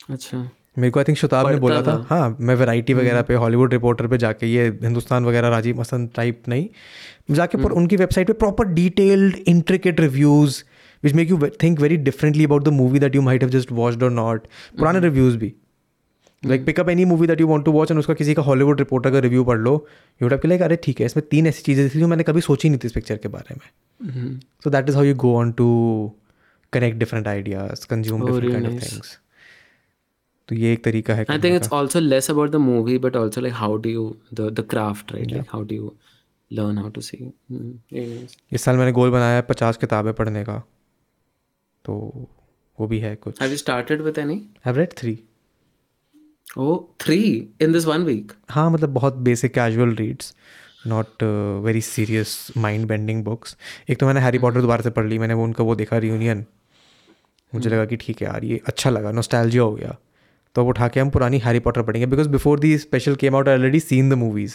अच्छा। 0.09 0.49
मेरे 0.77 0.91
को 0.91 0.99
आई 0.99 1.03
थिंक 1.07 1.17
शताब 1.17 1.47
ने 1.49 1.55
बोला 1.55 1.81
था। 1.81 1.85
था? 1.87 2.05
हाँ 2.09 2.37
मैं 2.39 2.55
वैरायटी 2.55 2.93
वगैरह 2.93 3.21
पे 3.21 3.33
हॉलीवुड 3.33 3.73
रिपोर्टर 3.73 4.07
पे 4.07 4.17
जाके 4.17 4.47
ये 4.47 4.67
हिंदुस्तान 4.83 5.25
वगैरह 5.25 5.49
राजीव 5.49 5.79
मसन 5.79 6.07
टाइप 6.15 6.43
नहीं। 6.47 6.67
जाके 7.35 7.57
पर 7.57 7.71
उनकी 7.71 7.95
वेबसाइट 7.95 8.27
पे 8.27 8.33
proper 8.33 8.65
detailed 8.65 9.35
intricate 9.47 9.99
reviews 9.99 10.63
which 11.05 11.13
make 11.13 11.29
you 11.29 11.47
think 11.63 11.79
very 11.79 11.97
differently 12.07 12.45
about 12.45 12.63
the 12.63 12.73
movie 12.73 12.99
that 12.99 13.15
you 13.15 13.21
might 13.21 13.43
have 13.43 13.51
just 13.51 13.71
watched 13.71 14.03
और 14.03 14.11
नॉट 14.11 14.47
पुराने 14.77 14.99
रिव्यूज़ 14.99 15.37
भी। 15.37 15.53
Like 16.43 16.65
pick up 16.65 16.89
any 16.89 17.05
movie 17.05 17.27
that 17.27 17.41
you 17.41 17.47
want 17.47 17.65
to 17.65 17.71
watch 17.71 17.91
and 17.91 17.99
उसका 17.99 18.13
किसी 18.13 18.33
का 18.33 18.41
Hollywood 18.41 18.79
Reporter 18.79 19.11
का 19.11 19.19
review 19.19 19.43
पढ़ 19.43 19.57
लो 19.57 19.73
you 20.21 20.27
would 20.27 20.45
like 20.45 20.61
अरे 20.61 20.75
ठीक 20.83 20.99
है 20.99 21.05
इसमें 21.05 21.25
तीन 21.31 21.47
ऐसी 21.47 21.63
चीज़ें 21.63 21.89
थी 21.89 21.99
जो 21.99 22.07
मैंने 22.07 22.23
कभी 22.23 22.41
सोची 22.41 22.69
नहीं 22.69 22.79
थी 22.79 22.87
इस 22.87 22.93
पिक्चर 22.93 23.17
के 23.17 23.27
बारे 23.27 23.55
में. 23.55 24.39
So 24.63 24.69
that 24.69 24.89
is 24.89 24.95
how 24.95 25.05
you 25.05 25.15
go 25.15 25.35
on 25.37 25.51
to 25.51 25.67
connect 26.73 26.97
different 26.97 27.27
ideas 27.27 27.85
consume 27.89 28.25
different 28.25 28.51
kind 28.51 28.67
of 28.67 28.91
things 28.91 29.17
तो 30.49 30.55
ये 30.55 30.73
एक 30.73 30.83
तरीका 30.83 31.13
है 31.13 31.25
I 31.29 31.39
think 31.43 31.55
it's 31.55 31.69
also 31.73 31.99
less 31.99 32.29
about 32.31 32.49
the 32.49 32.55
movie 32.55 32.97
but 32.97 33.15
also 33.17 33.41
like 33.41 33.53
how 33.53 33.77
do 33.77 33.89
you 33.89 34.15
the 34.33 34.49
the 34.59 34.65
craft 34.69 35.11
right 35.13 35.31
like 35.31 35.45
how 35.49 35.63
do 35.63 35.75
you 35.75 35.93
learn 36.51 36.77
how 36.77 36.89
to 36.89 37.01
see 37.01 37.17
इस 38.53 38.61
साल 38.61 38.77
मैंने 38.77 38.91
गोल 38.91 39.11
बनाया 39.11 39.35
है 39.35 39.41
पचास 39.41 39.77
किताबें 39.77 40.13
पढ़ने 40.13 40.43
का। 40.43 40.63
तो 41.85 41.93
वो 42.77 42.87
भी 42.87 42.99
है 42.99 43.15
कुछ। 43.15 43.41
Have 43.41 43.51
you 43.51 43.57
started 43.57 44.01
with 44.01 44.17
any 44.17 44.41
have 44.65 44.77
read 44.77 44.93
three 44.97 45.19
o 46.57 46.77
three 46.99 47.17
in 47.61 47.71
this 47.73 47.85
one 47.85 48.03
week 48.03 48.31
हाँ 48.49 48.69
मतलब 48.71 48.89
बहुत 48.89 49.15
basic 49.27 49.53
casual 49.53 49.95
reads 49.95 50.33
not 50.87 51.23
very 51.63 51.81
serious 51.81 52.37
mind 52.57 52.87
bending 52.87 53.23
books 53.23 53.57
एक 53.89 53.99
तो 53.99 54.05
मैंने 54.05 54.19
हैरी 54.19 54.39
पॉटर 54.39 54.61
दोबारा 54.61 54.81
से 54.81 54.89
पढ़ 54.89 55.05
ली 55.05 55.19
मैंने 55.19 55.33
वो 55.33 55.43
उनका 55.43 55.63
वो 55.63 55.75
देखा 55.75 55.97
रियूनियन 55.97 56.45
मुझे 57.53 57.69
लगा 57.69 57.85
कि 57.85 57.95
ठीक 57.95 58.21
है 58.21 58.27
यार 58.27 58.43
ये 58.43 58.61
अच्छा 58.67 58.89
लगा 58.89 59.11
नोस्टैल्जिया 59.11 59.63
हो 59.63 59.71
गया। 59.71 59.95
तो 60.55 60.61
अब 60.61 60.67
उठा 60.67 60.87
के 60.87 60.99
हम 60.99 61.09
पुरानी 61.09 61.37
हैरी 61.45 61.59
पॉटर 61.59 61.81
पढ़ेंगे 61.81 62.05
because 62.07 62.29
before 62.29 62.59
the 62.59 62.77
special 62.77 63.15
came 63.23 63.35
out 63.35 63.47
already 63.49 63.79
seen 63.79 64.09
the 64.09 64.13
movies 64.19 64.53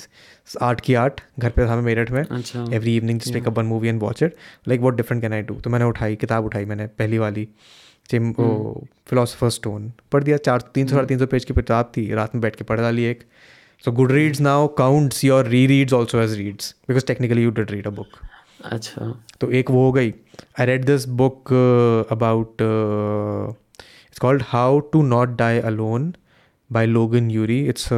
art 0.62 0.81
की 0.81 0.94
आर्ट 0.94 1.20
घर 1.39 1.51
पे 1.51 1.64
हमें 1.64 1.82
मेरठ 1.82 2.10
में। 2.10 2.20
Every 2.20 2.97
evening 2.97 3.20
just 3.20 3.35
pick up 3.35 3.59
one 3.59 3.66
movie 3.66 3.89
and 3.89 4.01
watch 4.02 4.22
it 4.22 4.35
like 4.68 4.81
what 4.81 4.97
different 4.97 5.22
can 5.22 5.32
I 5.32 5.43
do 5.43 5.55
तो 5.60 5.70
मैंने 5.70 5.85
उठाई 5.85 6.16
किताब 6.16 6.44
उठाई 6.44 6.64
मैंने 6.64 6.86
पहली 6.98 7.18
वाली 7.18 7.48
जिम 8.10 8.31
वो 8.39 8.86
फिलोसफर 9.09 9.51
स्टोन 9.51 9.93
पढ़ 10.12 10.24
दिया 10.24 10.36
चार 10.48 10.60
तीन 10.74 10.86
सौ 10.86 10.94
साढ़े 10.94 11.06
तीन 11.09 11.18
सौ 11.18 11.27
पेज 11.27 11.44
की 11.44 11.55
किताब 11.55 11.93
थी 11.97 12.12
रात 12.14 12.35
में 12.35 12.40
बैठ 12.43 12.56
के 12.56 12.64
पढ़ 12.64 12.81
डाली 12.81 13.05
एक। 13.05 13.22
So 13.85 13.93
good 13.93 14.12
reads 14.12 14.40
now 14.40 14.66
counts 14.78 15.24
your 15.24 15.47
re 15.47 15.66
reads 15.66 15.93
also 15.93 16.20
as 16.22 16.36
reads 16.39 16.74
because 16.89 17.06
technically 17.06 17.43
you 17.43 17.51
did 17.51 17.70
read 17.70 17.86
a 17.86 17.90
book 17.90 18.18
अच्छा। 18.64 19.14
तो 19.40 19.51
एक 19.51 19.70
वो 19.70 19.85
हो 19.85 19.93
गई। 19.93 20.10
I 20.60 20.66
read 20.66 20.85
this 20.85 21.06
book 21.20 21.52
about 22.12 22.62
it's 24.10 24.18
called 24.18 24.42
how 24.46 24.80
to 24.92 25.02
not 25.02 25.36
die 25.38 25.58
alone 25.70 26.12
by 26.70 26.86
Logan 26.86 27.30
Ury 27.30 27.60
it's 27.68 27.88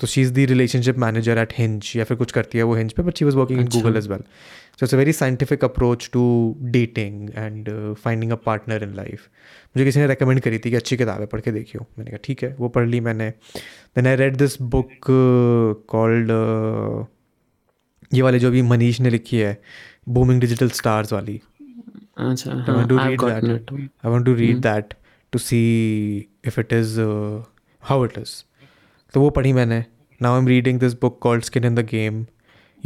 तो 0.00 0.06
she 0.06 0.20
is 0.22 0.32
the 0.32 0.44
relationship 0.46 0.98
manager 0.98 1.38
at 1.38 1.52
Hinge 1.58 1.92
या 1.96 2.04
फिर 2.04 2.16
कुछ 2.16 2.32
करती 2.32 2.58
है 2.58 2.64
वो 2.64 2.74
हिंज 2.74 2.92
पे 2.92 3.02
but 3.02 3.18
she 3.18 3.24
was 3.24 3.36
working 3.36 3.60
in 3.60 3.66
Google 3.68 3.96
as 3.96 4.06
well 4.08 4.20
so 4.20 4.84
it's 4.84 4.94
a 4.94 4.98
very 4.98 5.12
scientific 5.12 5.64
approach 5.64 6.08
to 6.12 6.22
dating 6.62 7.30
and 7.30 7.68
finding 7.94 8.32
a 8.32 8.36
partner 8.46 8.82
in 8.82 8.94
life 8.94 9.28
मुझे 9.76 9.84
किसी 9.84 10.00
ने 10.00 10.06
रिकमेंड 10.06 10.40
करी 10.40 10.58
थी 10.58 10.70
कि 10.70 10.76
अच्छी 10.76 10.96
किताब 10.96 11.20
है 11.20 11.26
पढ़ 11.26 11.40
के 11.40 11.52
देखियो। 11.52 11.86
मैंने 11.98 12.10
कहा 12.10 12.18
ठीक 12.24 12.42
है। 12.44 12.54
वो 12.60 12.68
पढ़ 12.68 12.86
ली 12.88 13.00
मैंने। 13.00 13.28
Then 13.96 14.06
I 14.06 14.16
read 14.16 14.36
this 14.36 14.60
book 14.62 14.90
called 15.90 16.30
ये 18.14 18.22
वाले 18.22 18.38
जो 18.38 18.48
अभी 18.48 18.62
मनीष 18.62 19.00
ने 19.00 19.10
लिखी 19.10 19.38
है 19.38 19.60
बूमिंग 20.08 20.40
डिजिटल 20.40 20.70
स्टार्स 20.80 21.12
वाली। 21.12 21.40
अच्छा 22.18 22.50
I 22.50 22.86
to 24.24 24.34
read 24.34 24.66
read 24.66 24.94
that. 25.32 25.42
See 25.42 26.28
if 26.46 26.60
it 26.60 26.72
is 26.72 27.00
how 27.00 28.04
it 28.04 28.12
see 28.12 28.18
if 28.18 28.18
it 28.18 28.18
is 28.18 28.18
how 28.18 28.22
it 28.22 28.24
is. 28.24 28.44
तो 29.14 29.20
वो 29.20 29.30
पढ़ी 29.30 29.52
मैंने। 29.52 29.84
Now 30.22 30.32
I 30.32 30.40
am 30.40 30.48
reading 30.48 30.80
this 30.80 30.92
book 31.00 31.18
called 31.22 31.44
skin 31.44 31.64
in 31.64 31.74
the 31.74 31.80
game 31.80 32.26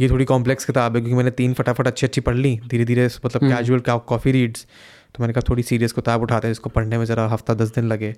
ये 0.01 0.09
थोड़ी 0.09 0.25
complex 0.25 0.65
किताब 0.65 0.95
है 0.95 1.01
क्योंकि 1.01 1.15
मैंने 1.15 1.31
तीन 1.31 1.53
फटाफट 1.53 1.87
अच्छी 1.87 2.07
अच्छी 2.07 2.21
पढ़ 2.21 2.35
ली। 2.35 2.59
धीरे 2.67 2.85
धीरे 2.85 3.09
मतलब 3.25 3.41
कैजुअल 3.41 3.79
कॉफ़ी 3.79 4.31
रीड्स 4.31 4.65
तो 5.15 5.21
मैंने 5.21 5.33
कहा 5.33 5.49
थोड़ी 5.49 5.63
सीरियस 5.63 5.91
किताब 5.91 6.21
उठाते 6.21 6.47
हैं 6.47 6.51
इसको 6.51 6.69
पढ़ने 6.69 6.97
में 6.97 7.05
ज़रा 7.05 7.27
हफ़्ता 7.27 7.53
दस 7.53 7.73
दिन 7.75 7.85
लगे 7.85 8.15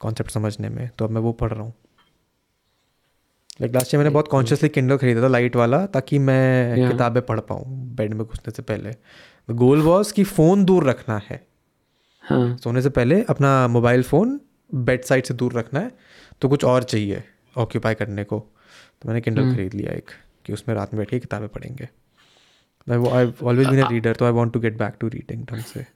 कॉन्सेप्ट 0.00 0.30
समझने 0.30 0.68
में। 0.68 0.90
तो 0.98 1.04
अब 1.04 1.10
मैं 1.10 1.20
वो 1.20 1.32
पढ़ 1.32 1.52
रहा 1.52 1.62
हूँ। 1.62 1.74
लाइक 3.60 3.74
लास्ट 3.74 3.94
ईयर 3.94 3.98
मैंने 3.98 4.14
बहुत 4.14 4.28
कॉन्शियसली 4.28 4.68
किंडल 4.68 4.96
खरीदा 4.96 5.22
था 5.22 5.28
लाइट 5.28 5.56
वाला 5.56 5.86
ताकि 5.86 6.18
मैं 6.18 6.76
Yeah. 6.76 6.92
किताबें 6.92 7.26
पढ़ 7.26 7.40
पाऊँ 7.40 7.64
बेड 7.96 8.14
में 8.14 8.26
घुसने 8.26 8.50
से 8.50 8.62
पहले। 8.62 8.94
गोल 9.54 9.82
वॉज़ 9.82 10.12
कि 10.14 10.24
फ़ोन 10.24 10.64
दूर 10.64 10.84
रखना 10.84 11.20
है। 11.30 11.47
हाँ। 12.28 12.56
सोने 12.56 12.82
से 12.82 12.90
पहले 12.90 13.22
अपना 13.30 13.66
मोबाइल 13.68 14.02
फ़ोन 14.02 14.40
बेड 14.70 15.04
साइड 15.04 15.24
से 15.24 15.34
दूर 15.34 15.52
रखना 15.52 15.80
है 15.80 15.92
तो 16.42 16.48
कुछ 16.48 16.64
और 16.64 16.82
चाहिए 16.84 17.22
ऑक्यूपाई 17.56 17.94
करने 17.94 18.24
को। 18.24 18.38
तो 18.38 19.08
मैंने 19.08 19.20
किंडल 19.20 19.54
खरीद 19.54 19.74
लिया 19.74 19.92
एक 19.92 20.10
कि 20.46 20.52
उसमें 20.52 20.74
रात 20.74 20.94
में 20.94 20.98
बैठ 20.98 21.10
के 21.10 21.18
किताबें 21.18 21.48
पढ़ेंगे। 21.48 21.88
I 22.86 23.32
always 23.42 23.68
been 23.68 23.80
a 23.80 23.88
reader 23.90 24.16
तो 24.16 24.24
I 24.24 24.32
want 24.32 24.52
to 24.52 24.60
get 24.60 24.78
back 24.78 24.94
to 25.00 25.08
reading 25.08 25.44
ढंग 25.46 25.62
से. 25.64 25.86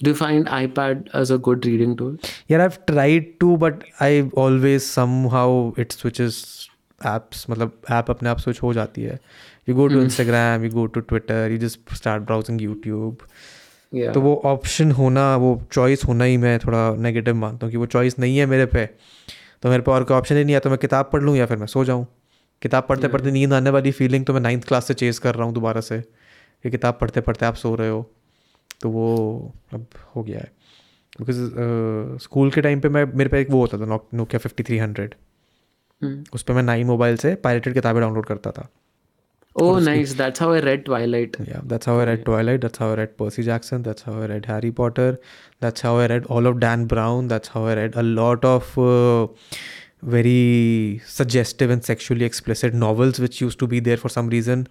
Do 0.00 0.10
you 0.10 0.16
find 0.16 0.48
iPad 0.54 1.06
as 1.18 1.30
a 1.34 1.36
good 1.44 1.66
reading 1.66 1.92
tool? 1.98 2.16
यार 2.50 2.60
I 2.60 2.68
tried 2.86 3.32
to 3.40 3.56
but 3.56 3.84
I 4.02 4.28
always 4.38 4.80
somehow 5.32 5.72
it 5.78 5.92
switches 5.92 6.40
apps 7.00 7.46
मतलब 7.50 7.80
app 7.90 8.10
अपने 8.10 8.28
आप 8.28 8.38
switch 8.38 8.62
हो 8.62 8.72
जाती 8.74 9.02
है। 9.02 9.18
You 9.68 9.74
go 9.74 9.86
to 9.88 10.00
Instagram 10.00 10.64
you 10.64 10.70
go 10.70 10.84
to 10.86 11.00
Twitter 11.02 11.52
you 11.52 11.58
just 11.58 11.94
start 11.94 12.22
browsing 12.22 12.62
YouTube 12.62 13.26
Yeah. 13.92 14.12
तो 14.14 14.20
वो 14.20 14.34
option 14.44 14.90
होना 14.92 15.24
वो 15.36 15.60
चॉइस 15.72 16.04
होना 16.04 16.24
ही 16.24 16.36
मैं 16.36 16.58
थोड़ा 16.58 16.94
नेगेटिव 17.02 17.34
मानता 17.34 17.66
हूँ 17.66 17.70
कि 17.72 17.76
वो 17.76 17.86
चॉइस 17.86 18.18
नहीं 18.18 18.38
है 18.38 18.46
मेरे 18.46 18.66
पे। 18.66 18.86
तो 19.62 19.68
मेरे 19.68 19.82
पे 19.82 19.90
और 19.90 20.04
कोई 20.04 20.16
ऑप्शन 20.16 20.36
ही 20.36 20.44
नहीं 20.44 20.54
है 20.54 20.60
तो 20.60 20.70
मैं 20.70 20.78
किताब 20.78 21.10
पढ़ 21.12 21.22
लूँ 21.22 21.36
या 21.36 21.46
फिर 21.46 21.56
मैं 21.56 21.66
सो 21.66 21.84
जाऊँ? 21.84 22.06
किताब 22.62 22.86
पढ़ते 22.88 23.08
पढ़ते 23.08 23.30
नींद 23.30 23.52
आने 23.52 23.70
वाली 23.70 23.90
फीलिंग 23.92 24.24
तो 24.26 24.32
मैं 24.32 24.40
नाइन्थ 24.40 24.64
क्लास 24.68 24.86
से 24.86 24.94
चेज़ 24.94 25.20
कर 25.20 25.34
रहा 25.34 25.44
हूँ 25.44 25.54
दोबारा 25.54 25.80
से 25.80 26.00
कि 26.00 26.70
किताब 26.70 26.98
पढ़ते 27.00 27.20
पढ़ते 27.20 27.46
आप 27.46 27.54
सो 27.54 27.74
रहे 27.74 27.88
हो। 27.88 28.02
तो 28.80 28.90
वो 28.90 29.52
अब 29.74 29.86
हो 30.16 30.22
गया 30.22 30.38
है। 30.38 30.50
बिकॉज़ 31.20 32.20
स्कूल 32.22 32.50
के 32.50 32.60
टाइम 32.60 32.80
पे 32.80 32.88
मैं 32.88 33.04
मेरे 33.14 33.30
पे 33.30 33.40
एक 33.40 33.50
वो 33.50 33.60
होता 33.60 33.78
था 33.78 33.98
नोकिया 34.14 34.38
फिफ्टी 34.38 34.62
थ्री 34.62 34.78
हंड्रेड. 34.78 35.14
उस 36.34 36.42
पर 36.42 36.54
मैं 36.54 36.62
नाइन 36.62 36.86
मोबाइल 36.86 37.16
से 37.16 37.34
पायरेटेड 37.34 37.74
किताबें 37.74 38.00
डाउनलोड 38.00 38.26
करता 38.26 38.50
था। 38.50 38.68
Oh, 39.56 39.78
nice. 39.78 40.12
That's 40.14 40.38
how 40.38 40.52
I 40.52 40.60
read 40.60 40.84
Twilight. 40.84 41.36
Yeah, 41.48 41.60
that's 41.64 41.86
how 41.86 41.98
I 41.98 42.04
read 42.04 42.24
Twilight. 42.24 42.60
That's 42.60 42.78
how 42.78 42.90
I 42.90 42.94
read 42.96 43.16
Percy 43.16 43.42
Jackson. 43.42 43.82
That's 43.82 44.02
how 44.02 44.16
I 44.20 44.26
read 44.26 44.44
Harry 44.46 44.70
Potter. 44.70 45.18
That's 45.60 45.80
how 45.80 45.96
I 45.96 46.06
read 46.06 46.26
all 46.26 46.46
of 46.46 46.60
Dan 46.60 46.84
Brown. 46.86 47.28
That's 47.28 47.48
how 47.48 47.64
I 47.66 47.74
read 47.74 47.96
a 47.96 48.02
lot 48.02 48.44
of 48.44 48.76
uh, 48.78 49.28
very 50.02 51.00
suggestive 51.06 51.70
and 51.70 51.82
sexually 51.82 52.26
explicit 52.26 52.74
novels 52.74 53.18
which 53.18 53.40
used 53.40 53.58
to 53.60 53.66
be 53.66 53.80
there 53.80 53.96
for 53.96 54.10
some 54.18 54.28
reason. 54.36 54.68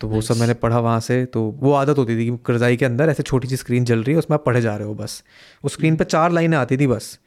तो 0.00 0.08
वो 0.08 0.20
सब 0.20 0.36
मैंने 0.36 0.54
पढ़ा 0.54 0.78
वहाँ 0.80 0.98
से 1.00 1.24
तो 1.34 1.40
वो 1.60 1.72
आदत 1.74 1.98
होती 1.98 2.16
थी 2.18 2.24
कि 2.26 2.36
करजाई 2.46 2.76
के 2.76 2.84
अंदर 2.84 3.08
ऐसे 3.10 3.22
छोटी 3.22 3.48
सी 3.48 3.56
स्क्रीन 3.56 3.84
चल 3.84 4.02
रही 4.02 4.12
है 4.14 4.18
उसमें 4.18 4.34
आप 4.34 4.44
पढ़े 4.44 4.60
जा 4.62 4.76
रहे 4.76 4.88
हो 4.88 4.94
बस 4.94 5.22
उस 5.64 5.72
स्क्रीन 5.74 5.96
पे 5.96 6.04
चार 6.04 6.32
लाइनें 6.32 6.56
आती 6.56 6.76
थी 6.76 6.86
बस 6.86 7.18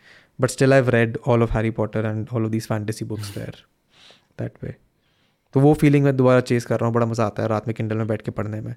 but 0.42 0.50
still 0.50 0.74
I 0.74 0.82
read 0.96 1.18
all 1.28 1.44
of 1.44 1.52
Harry 1.54 1.72
Potter 1.80 2.06
and 2.06 2.28
all 2.34 2.46
of 2.46 2.52
these 2.52 2.68
fantasy 2.68 3.06
books 3.06 3.34
there 3.36 3.56
that 4.40 4.54
way 4.64 4.76
तो 5.54 5.60
वो 5.60 5.74
फीलिंग 5.74 6.04
मैं 6.04 6.16
दोबारा 6.18 6.40
चेस 6.40 6.66
कर 6.66 6.80
रहा 6.80 6.86
हूँ 6.86 6.94
बड़ा 6.96 7.06
मज़ा 7.06 7.26
आता 7.26 7.44
है 7.44 7.50
रात 7.50 7.68
में 7.68 7.74
किंडल 7.76 7.98
में 7.98 8.08
बैठ 8.08 8.22
के 8.22 8.32
पढ़ने 8.32 8.62
में। 8.62 8.76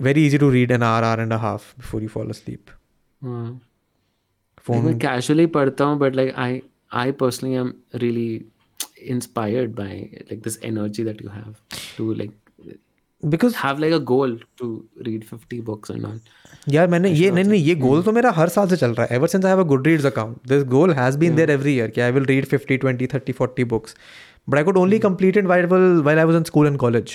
Very 0.00 0.26
easy 0.26 0.38
to 0.38 0.50
read 0.50 0.70
an 0.70 0.82
hour 0.82 1.04
hour 1.04 1.20
and 1.20 1.32
half 1.32 1.72
before 1.78 2.02
you 2.02 2.08
fall 2.08 2.32
sleep. 2.32 2.70
Phone 4.64 4.84
मैं 4.84 4.98
casually 5.00 5.46
पढ़ता 5.52 5.84
हूँ 5.84 5.98
but 6.00 6.18
like 6.20 6.32
I 6.38 6.50
I 7.04 7.10
personally 7.22 7.56
am 7.62 7.72
really 8.02 8.30
inspired 9.14 9.74
by 9.74 9.92
like 10.30 10.42
this 10.46 10.58
energy 10.70 11.04
that 11.08 11.20
you 11.24 11.30
have 11.34 11.54
to 11.96 12.14
like 12.20 12.36
because 13.22 13.54
have 13.54 13.80
like 13.82 13.94
a 13.94 14.00
goal 14.10 14.30
to 14.60 14.66
read 15.06 15.24
50 15.30 15.60
books 15.64 15.90
and 15.94 16.06
all. 16.10 16.18
यार 16.68 16.88
मैंने 16.88 17.10
ये 17.10 17.30
नहीं 17.30 17.44
नहीं 17.44 17.62
ये 17.64 17.74
गोल 17.74 18.02
तो 18.02 18.12
मेरा 18.12 18.30
हर 18.36 18.48
साल 18.48 18.68
से 18.68 18.76
चल 18.76 18.94
रहा 18.94 19.06
है। 19.06 19.16
Ever 19.16 19.28
since 19.28 19.44
I 19.44 19.50
have 19.50 19.60
a 19.60 19.66
Goodreads 19.86 20.06
account 20.06 20.48
this 20.48 20.64
goal 20.74 20.92
has 20.92 21.18
been 21.18 21.36
there 21.36 21.50
every 21.50 21.74
year 21.74 21.90
कि 21.90 22.00
I 22.00 22.12
will 22.12 22.24
read 22.24 22.46
50 22.46 22.78
20 22.84 23.08
30 23.14 23.34
40 23.40 23.64
books 23.64 23.96
but 24.48 24.58
I 24.58 24.64
could 24.64 24.78
only 24.78 24.98
mm-hmm. 24.98 25.10
complete 25.10 25.42
it 25.42 25.48
while 25.50 25.66
while 26.06 26.20
I 26.22 26.28
was 26.30 26.40
in 26.40 26.48
school 26.52 26.72
and 26.72 27.08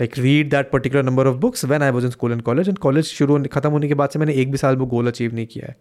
like 0.00 0.18
read 0.18 0.50
that 0.50 0.70
particular 0.70 1.02
number 1.02 1.26
of 1.26 1.36
books 1.36 1.64
when 1.64 1.82
I 1.82 1.90
was 1.90 2.04
in 2.04 2.10
school 2.10 2.32
and 2.32 2.42
college 2.42 2.68
and 2.68 2.78
college 2.78 3.04
शुरू 3.04 3.44
खत्म 3.52 3.70
होने 3.70 3.88
के 3.88 3.94
बाद 3.94 4.10
से 4.10 4.18
मैंने 4.18 4.32
एक 4.32 4.50
भी 4.50 4.58
साल 4.58 4.76
वो 4.76 4.86
गोल 4.86 5.06
अचीव 5.06 5.34
नहीं 5.34 5.46
किया 5.46 5.66
है। 5.68 5.76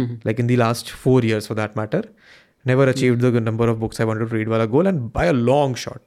Like 0.00 0.40
in 0.40 0.46
the 0.46 0.56
last 0.56 0.90
four 0.90 1.26
years 1.26 1.48
for 1.48 1.56
that 1.56 1.78
matter 1.78 2.08
never 2.66 2.88
achieve 2.88 3.16
the 3.16 3.24
number 3.24 3.68
of 3.68 3.78
books 3.78 4.00
I 4.00 4.06
want 4.06 4.30
to 4.30 4.36
read 4.36 4.48
वाला 4.48 4.64
goal 4.64 4.86
and 4.86 5.00
by 5.00 5.28
a 5.28 5.32
long 5.32 5.76
shot 5.76 6.00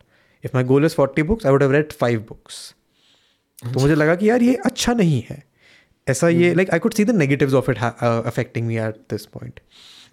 if 0.45 0.51
my 0.55 0.63
goal 0.63 0.85
is 0.85 0.95
forty 0.95 1.23
books 1.23 1.45
I 1.45 1.51
would 1.51 1.63
have 1.63 1.71
read 1.71 1.91
five 1.91 2.25
books 2.29 2.75
तो 3.63 3.69
अच्छा। 3.69 3.81
मुझे 3.81 3.95
लगा 3.95 4.15
कि 4.15 4.29
यार 4.29 4.41
ये 4.41 4.55
अच्छा 4.55 4.93
नहीं 4.93 5.23
है। 5.29 5.43
ऐसा 6.07 6.29
ये 6.29 6.53
like 6.53 6.71
I 6.71 6.79
could 6.79 6.93
see 6.93 7.05
the 7.05 7.11
negative 7.11 7.55
of 7.55 7.71
it 7.71 7.77
affecting 7.77 8.67
me 8.67 8.77
at 8.77 8.95
this 8.95 9.25
point 9.25 9.59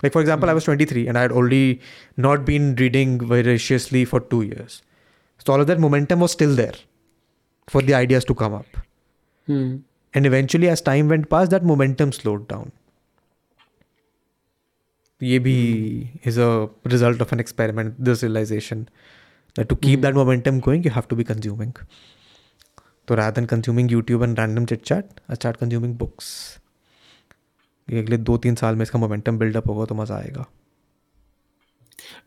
Like 0.04 0.14
for 0.14 0.22
example 0.22 0.48
I 0.48 0.54
was 0.54 0.66
twenty 0.66 0.86
three 0.86 1.06
and 1.06 1.18
I 1.18 1.28
had 1.28 1.36
already 1.42 1.80
not 2.28 2.38
been 2.50 2.74
reading 2.84 3.18
voraciously 3.34 4.06
for 4.14 4.20
two 4.34 4.42
years 4.50 4.82
so 5.46 5.54
all 5.54 5.62
of 5.62 5.68
that 5.68 5.80
momentum 5.84 6.22
was 6.26 6.32
still 6.32 6.56
there 6.60 6.76
for 7.74 7.82
the 7.82 7.94
ideas 7.94 8.26
to 8.32 8.36
come 8.44 8.54
up 8.60 8.78
Hmm. 9.48 9.72
and 10.14 10.26
eventually 10.26 10.70
as 10.74 10.82
time 10.82 11.08
went 11.12 11.30
past 11.30 11.52
that 11.52 11.64
momentum 11.64 12.12
slowed 12.12 12.48
down 12.48 12.72
ये 15.24 15.40
भी 15.40 15.56
is 16.26 16.38
a 16.38 16.68
result 16.88 17.22
of 17.22 17.32
an 17.32 17.40
experiment 17.40 17.96
this 18.00 18.24
realization 18.24 18.86
that 19.58 19.70
to 19.70 19.76
keep 19.76 20.02
that 20.02 20.14
momentum 20.14 20.60
going 20.60 20.84
you 20.84 20.92
have 20.92 21.08
to 21.08 21.16
be 21.16 21.24
consuming 21.24 21.74
so 23.10 23.16
rather 23.16 23.32
than 23.32 23.48
consuming 23.48 23.88
youtube 23.88 24.24
and 24.24 24.38
random 24.38 24.66
chit 24.66 24.84
chat 24.84 25.06
i 25.30 25.34
start 25.34 25.58
consuming 25.58 25.94
books 25.94 26.30
कि 26.40 26.57
अगले 27.91 28.17
दो 28.31 28.37
तीन 28.37 28.55
साल 28.55 28.77
में 28.77 28.83
इसका 28.83 28.99
momentum 28.99 29.39
buildup 29.39 29.69
होगा 29.69 29.85
तो 29.85 29.95
मज़ा 29.95 30.17
आएगा। 30.17 30.47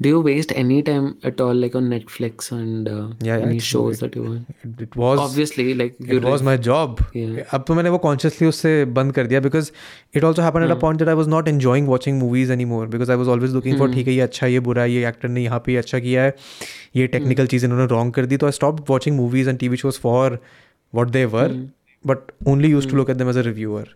Do 0.03 0.09
you 0.09 0.19
waste 0.25 0.51
any 0.59 0.77
time 0.87 1.07
at 1.29 1.41
all 1.43 1.59
like 1.63 1.75
on 1.79 1.87
netflix 1.91 2.47
and 2.55 2.87
uh, 2.91 3.01
Yeah, 3.27 3.43
any 3.47 3.59
shows 3.65 3.95
it- 3.95 4.01
that 4.03 4.15
you 4.17 4.23
want 4.23 4.47
It, 4.67 4.79
it 4.85 4.95
was 5.01 5.19
obviously 5.23 5.65
like 5.81 5.99
you 6.11 6.17
it 6.17 6.25
was 6.27 6.43
my 6.47 6.55
job. 6.67 7.01
Yeah. 7.17 7.43
अब 7.53 7.63
तो 7.67 7.75
मैंने 7.75 7.89
वो 7.89 7.97
consciously 8.05 8.47
उससे 8.47 8.73
बंद 8.97 9.13
कर 9.13 9.27
दिया 9.27 9.39
because 9.47 9.71
it 10.15 10.23
also 10.23 10.41
happen 10.41 10.63
at 10.63 10.71
a 10.71 10.79
point 10.81 10.99
that 10.99 11.09
I 11.09 11.15
was 11.15 11.27
not 11.27 11.47
enjoying 11.47 11.87
watching 11.87 12.19
movies 12.19 12.51
any 12.53 12.65
more 12.65 12.87
because 12.87 13.11
I 13.11 13.17
was 13.17 13.27
always 13.35 13.53
looking 13.53 13.77
for 13.79 13.93
ठीक 13.93 14.07
है 14.07 14.13
ये 14.13 14.21
अच्छा 14.21 14.47
ये 14.47 14.59
बुरा 14.69 14.85
ये 14.85 15.07
एक्टर 15.09 15.29
ने 15.29 15.43
यहाँ 15.43 15.61
पे 15.65 15.71
ये 15.71 15.77
अच्छा 15.77 15.99
किया 15.99 16.23
है 16.23 16.35
ये 16.95 17.07
टेक्निकल 17.07 17.47
चीज़ 17.53 17.65
इन्होंने 17.65 17.85
रॉन्ग 17.95 18.13
कर 18.13 18.25
दी। 18.25 18.37
तो 18.37 18.45
I 18.45 18.51
stop 18.51 18.89
watching 18.89 19.15
movies 19.17 19.49
and 19.49 19.59
TV 19.59 19.77
shows 19.77 19.99
for 19.99 20.39
what 20.93 21.09
they 21.09 21.25
were 21.37 21.57
but 22.05 22.31
only 22.47 22.71
use 22.71 22.89
to 22.89 22.97
look 22.97 23.09
at 23.09 23.17
them 23.17 23.29
as 23.29 23.37
a 23.37 23.41
reviewer 23.51 23.95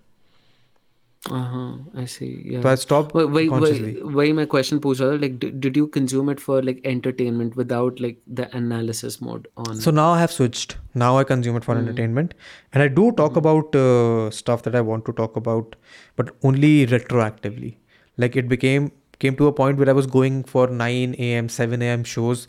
तो 2.62 2.68
I 2.68 2.76
stop 2.76 3.10
Wait, 3.16 3.26
wait, 3.36 3.50
consciously 3.50 3.90
wait, 3.94 4.14
why 4.18 4.26
my 4.36 4.44
question 4.52 4.80
पूछ 4.84 5.00
रहा 5.00 5.10
था 5.10 5.20
like 5.24 5.34
did, 5.42 5.58
did 5.64 5.76
you 5.80 5.86
consume 5.96 6.30
it 6.34 6.40
for 6.44 6.62
like 6.68 6.80
entertainment 6.92 7.58
without 7.60 8.00
like 8.04 8.22
the 8.38 8.46
analysis 8.60 9.20
mode 9.26 9.48
on 9.64 9.82
So 9.86 9.92
now 9.98 10.06
I 10.12 10.20
have 10.20 10.32
switched. 10.36 10.76
Now 11.02 11.10
I 11.18 11.26
consume 11.32 11.60
it 11.60 11.68
for 11.68 11.76
entertainment, 11.82 12.32
and 12.72 12.82
I 12.82 12.88
do 12.88 13.04
talk 13.20 13.36
about 13.42 13.78
uh, 13.82 14.30
stuff 14.38 14.64
that 14.68 14.80
I 14.80 14.80
want 14.80 15.06
to 15.10 15.16
talk 15.20 15.36
about, 15.36 15.76
but 16.16 16.34
only 16.50 16.72
retroactively. 16.96 17.76
Like 18.24 18.42
it 18.44 18.48
became 18.48 18.90
came 19.18 19.36
to 19.36 19.46
a 19.46 19.52
point 19.52 19.78
where 19.78 19.90
I 19.90 19.98
was 20.02 20.06
going 20.06 20.44
for 20.44 20.66
9 20.66 21.14
a.m., 21.18 21.48
7 21.48 21.82
a.m. 21.82 22.04
shows 22.04 22.46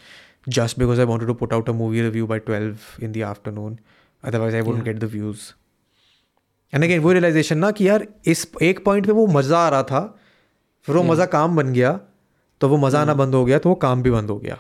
just 0.48 0.78
because 0.78 1.00
I 1.00 1.04
wanted 1.04 1.26
to 1.28 1.34
put 1.34 1.54
out 1.54 1.68
a 1.68 1.74
movie 1.74 2.02
review 2.02 2.26
by 2.26 2.40
12 2.40 3.00
in 3.02 3.12
the 3.12 3.24
afternoon. 3.24 3.80
Otherwise, 4.24 4.54
I 4.54 4.62
wouldn't 4.62 4.86
get 4.86 5.00
the 5.00 5.08
views. 5.08 5.54
And 6.73 6.85
again 6.85 7.01
वो 7.01 7.13
realisation 7.13 7.59
ना 7.59 7.71
कि 7.71 7.89
यार 7.89 8.07
इस 8.27 8.47
एक 8.63 8.85
point 8.85 9.07
पे 9.07 9.13
वो 9.13 9.27
मज़ा 9.39 9.59
आ 9.59 9.69
रहा 9.69 9.83
था 9.83 10.01
फिर 10.89 10.97
वो 10.97 11.03
मज़ा 11.03 11.27
काम 11.27 11.57
बन 11.57 11.73
गया 11.73 11.99
तो 12.61 12.69
वो 12.69 12.77
मज़ा 12.77 13.01
आना 13.01 13.15
बंद 13.15 13.35
हो 13.35 13.45
गया 13.45 13.59
तो 13.59 13.69
वो 13.69 13.75
काम 13.75 14.03
भी 14.03 14.11
बंद 14.11 14.31
हो 14.31 14.39
गया। 14.39 14.59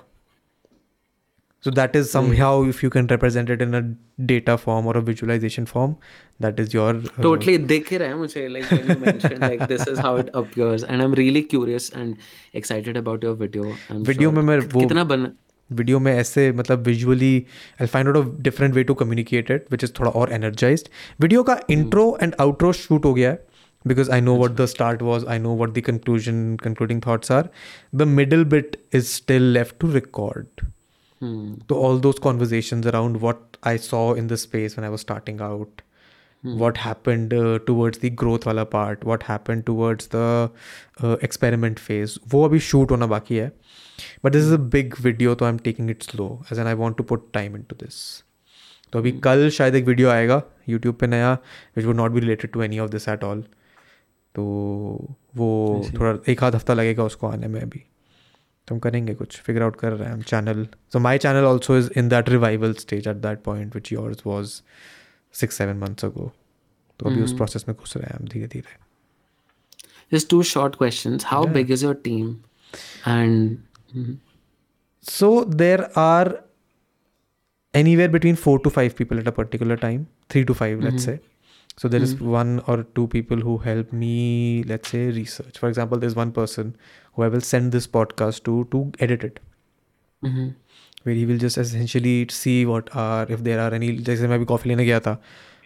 So 1.65 1.71
that 1.71 1.97
is 1.97 2.07
somehow 2.41 2.67
if 2.69 2.81
you 2.85 2.91
can 2.91 3.09
represented 3.09 3.63
in 3.63 3.75
a 3.75 3.81
data 4.27 4.57
form 4.57 4.87
और 4.87 4.97
a 4.97 5.01
visualisation 5.01 5.65
form 5.65 5.95
that 6.43 6.61
is 6.61 6.77
your 6.77 7.03
totally 7.23 7.57
देख 7.73 7.91
ही 7.91 7.97
रहे 7.97 8.09
हैं 8.09 8.15
मुझे 8.15 8.47
like 8.49 9.63
this 9.63 9.89
is 9.89 10.01
how 10.01 10.19
it 10.19 10.29
appears 10.35 10.85
and 10.85 11.01
I 11.01 11.05
am 11.07 11.15
really 11.15 11.43
curious 11.55 11.91
and 11.97 12.15
excited 12.57 12.97
about 12.97 13.25
your 13.25 13.37
video 13.37 13.73
video 13.93 14.31
में 14.31 14.43
मैं 14.43 14.59
वो 14.59 14.81
कितना 14.81 15.05
बन 15.05 15.29
वीडियो 15.71 15.99
में 16.01 16.13
ऐसे 16.13 16.51
मतलब 16.53 16.87
visually 16.87 17.47
I 17.81 17.87
find 17.87 18.09
out 18.09 18.17
of 18.17 18.29
different 18.43 18.75
way 18.75 18.85
to 18.85 18.95
communicated 18.95 19.65
which 19.73 19.85
is 19.85 19.93
थोड़ा 20.01 20.11
और 20.11 20.33
एनर्जाइज 20.33 20.89
वीडियो 21.21 21.43
का 21.43 21.61
इंट्रो 21.71 22.17
एंड 22.23 22.35
आउट्रो 22.41 22.73
शूट 22.73 23.05
हो 23.05 23.15
गया 23.15 23.31
है 23.31 23.45
because 23.85 24.11
I 24.11 24.21
know 24.21 24.37
what 24.37 24.51
the 24.51 24.67
start 24.67 25.03
was 25.03 25.27
I 25.27 25.39
know 25.39 25.57
what 25.57 25.71
conclusion 25.79 26.57
concluding 26.63 27.03
thoughts 27.07 27.33
are 27.33 27.49
the 27.95 28.03
middle 28.03 28.45
bit 28.45 28.77
is 28.95 29.07
still 29.07 29.43
left 29.53 29.79
to 29.81 29.91
record 29.93 30.67
तो 31.69 31.81
all 31.83 32.01
those 32.01 32.19
conversation 32.19 32.83
around 32.83 33.17
what 33.23 33.57
I 33.67 33.79
saw 33.79 34.15
in 34.17 34.27
the 34.27 34.35
space 34.35 34.79
one 34.79 34.85
I 34.85 34.91
was 34.91 35.01
starting 35.01 35.41
out 35.41 35.83
what 36.45 36.79
happened 36.79 37.35
towards 37.67 38.01
the 38.05 38.15
growth 38.19 38.47
वाला 38.47 38.65
part 38.65 39.05
what 39.07 39.23
happen 39.29 39.61
towards 39.61 40.09
the 40.15 41.19
experiment 41.25 41.79
phase 41.79 42.19
वो 42.29 42.45
अभी 42.45 42.59
शूट 42.61 42.91
होना 42.91 43.07
बाकी 43.07 43.37
है. 43.37 43.51
But 44.24 44.34
this 44.34 44.44
is 44.44 44.52
a 44.52 44.62
big 44.76 44.98
video, 45.08 45.36
तो 45.36 45.46
I'm 45.46 45.60
taking 45.68 45.90
it 45.90 46.04
slow, 46.04 46.30
as 46.50 46.58
in 46.58 46.68
I 46.68 46.74
want 46.82 46.98
to 46.98 47.08
put 47.14 47.32
time 47.34 47.56
into 47.62 47.80
this. 47.84 48.02
तो 48.94 49.00
अभी 49.00 49.12
कल 49.26 49.50
शायद 49.50 49.76
एक 49.76 49.86
वीडियो 49.86 50.10
आएगा 50.10 50.42
YouTube 50.70 51.00
पे 51.00 51.08
नया 51.08 51.38
which 51.78 51.86
would 51.86 52.00
not 52.02 52.14
be 52.16 52.24
related 52.26 52.54
to 52.54 52.64
any 52.68 52.80
of 52.86 52.92
this 52.96 53.08
at 53.16 53.24
all. 53.30 53.44
तो 54.36 54.44
वो 55.36 55.48
थोड़ा 56.00 56.18
एक 56.32 56.44
आध 56.44 56.56
हफ्ता 56.56 56.74
लगेगा 56.74 57.04
उसको 57.04 57.28
आने 57.28 57.48
में 57.48 57.60
अभी 57.62 57.80
तो 58.68 58.76
हम 58.76 58.80
करेंगे 58.80 59.14
कुछ 59.16 59.40
फिगर 59.42 59.62
आउट 59.62 59.76
कर 59.76 59.92
रहे 59.92 60.08
हैं 60.08 60.14
हम 60.14 60.22
channel 60.32 60.68
so 60.94 61.00
my 61.00 61.18
channel 61.18 61.46
also 61.46 61.78
is 61.78 61.90
in 61.98 62.10
that 62.10 62.30
revival 62.30 62.74
stage 62.84 63.08
at 63.08 63.16
that 63.26 63.42
point 63.44 63.76
which 63.76 63.92
yours 63.94 64.22
was 64.26 64.62
six 65.40 65.58
seven 65.58 65.78
months 65.78 66.06
ago 66.06 66.32
तो 67.00 67.10
अभी 67.10 67.22
उस 67.24 67.34
प्रोसेस 67.38 67.66
में 67.68 67.76
घुस 67.76 67.98
रहे 67.98 68.10
हैं 68.10 68.20
हम 68.20 68.28
धीरे 68.28 68.48
धीरे 68.54 68.80
just 70.14 70.30
two 70.32 70.42
short 70.48 70.74
questions 70.80 71.26
how 71.34 71.42
big 71.58 71.70
is 71.74 71.84
your 71.84 71.98
team 72.06 72.32
and 73.12 73.60
Mm-hmm. 73.97 74.15
So 75.03 75.45
there 75.45 75.91
are 75.99 76.45
anywhere 77.75 78.09
between 78.09 78.37
four 78.37 78.59
to 78.61 78.71
five 78.71 78.97
people 78.97 79.19
at 79.19 79.27
a 79.27 79.33
particular 79.33 79.77
time, 79.77 80.09
three 80.29 80.45
to 80.45 80.55
5 80.55 80.61
let 80.61 80.79
mm-hmm. 80.79 80.95
let's 80.95 81.05
say. 81.05 81.21
So 81.79 81.89
there 81.89 82.01
mm-hmm. 82.01 82.17
is 82.17 82.21
one 82.21 82.61
or 82.67 82.85
two 82.99 83.07
people 83.07 83.37
who 83.37 83.59
help 83.59 83.93
me, 83.93 84.65
let's 84.67 84.89
say, 84.91 85.07
research. 85.07 85.59
For 85.59 85.69
example, 85.69 85.99
there's 85.99 86.15
one 86.17 86.33
person 86.33 86.77
who 87.13 87.23
I 87.23 87.29
will 87.29 87.43
send 87.43 87.73
this 87.73 87.87
podcast 87.87 88.45
to 88.45 88.67
to 88.71 88.93
edit 88.99 89.25
it. 89.25 89.41
Mm-hmm. 90.25 90.49
Where 91.03 91.15
he 91.15 91.27
will 91.27 91.39
just 91.39 91.59
essentially 91.59 92.27
see 92.31 92.65
what 92.65 92.89
are 92.97 93.27
if 93.29 93.45
there 93.45 93.61
are 93.61 93.75
any 93.75 93.93
like 93.99 94.21
I 94.21 94.27
maybe 94.27 94.47
coffee 94.47 94.71
lene 94.71 94.87
gaya. 94.87 95.19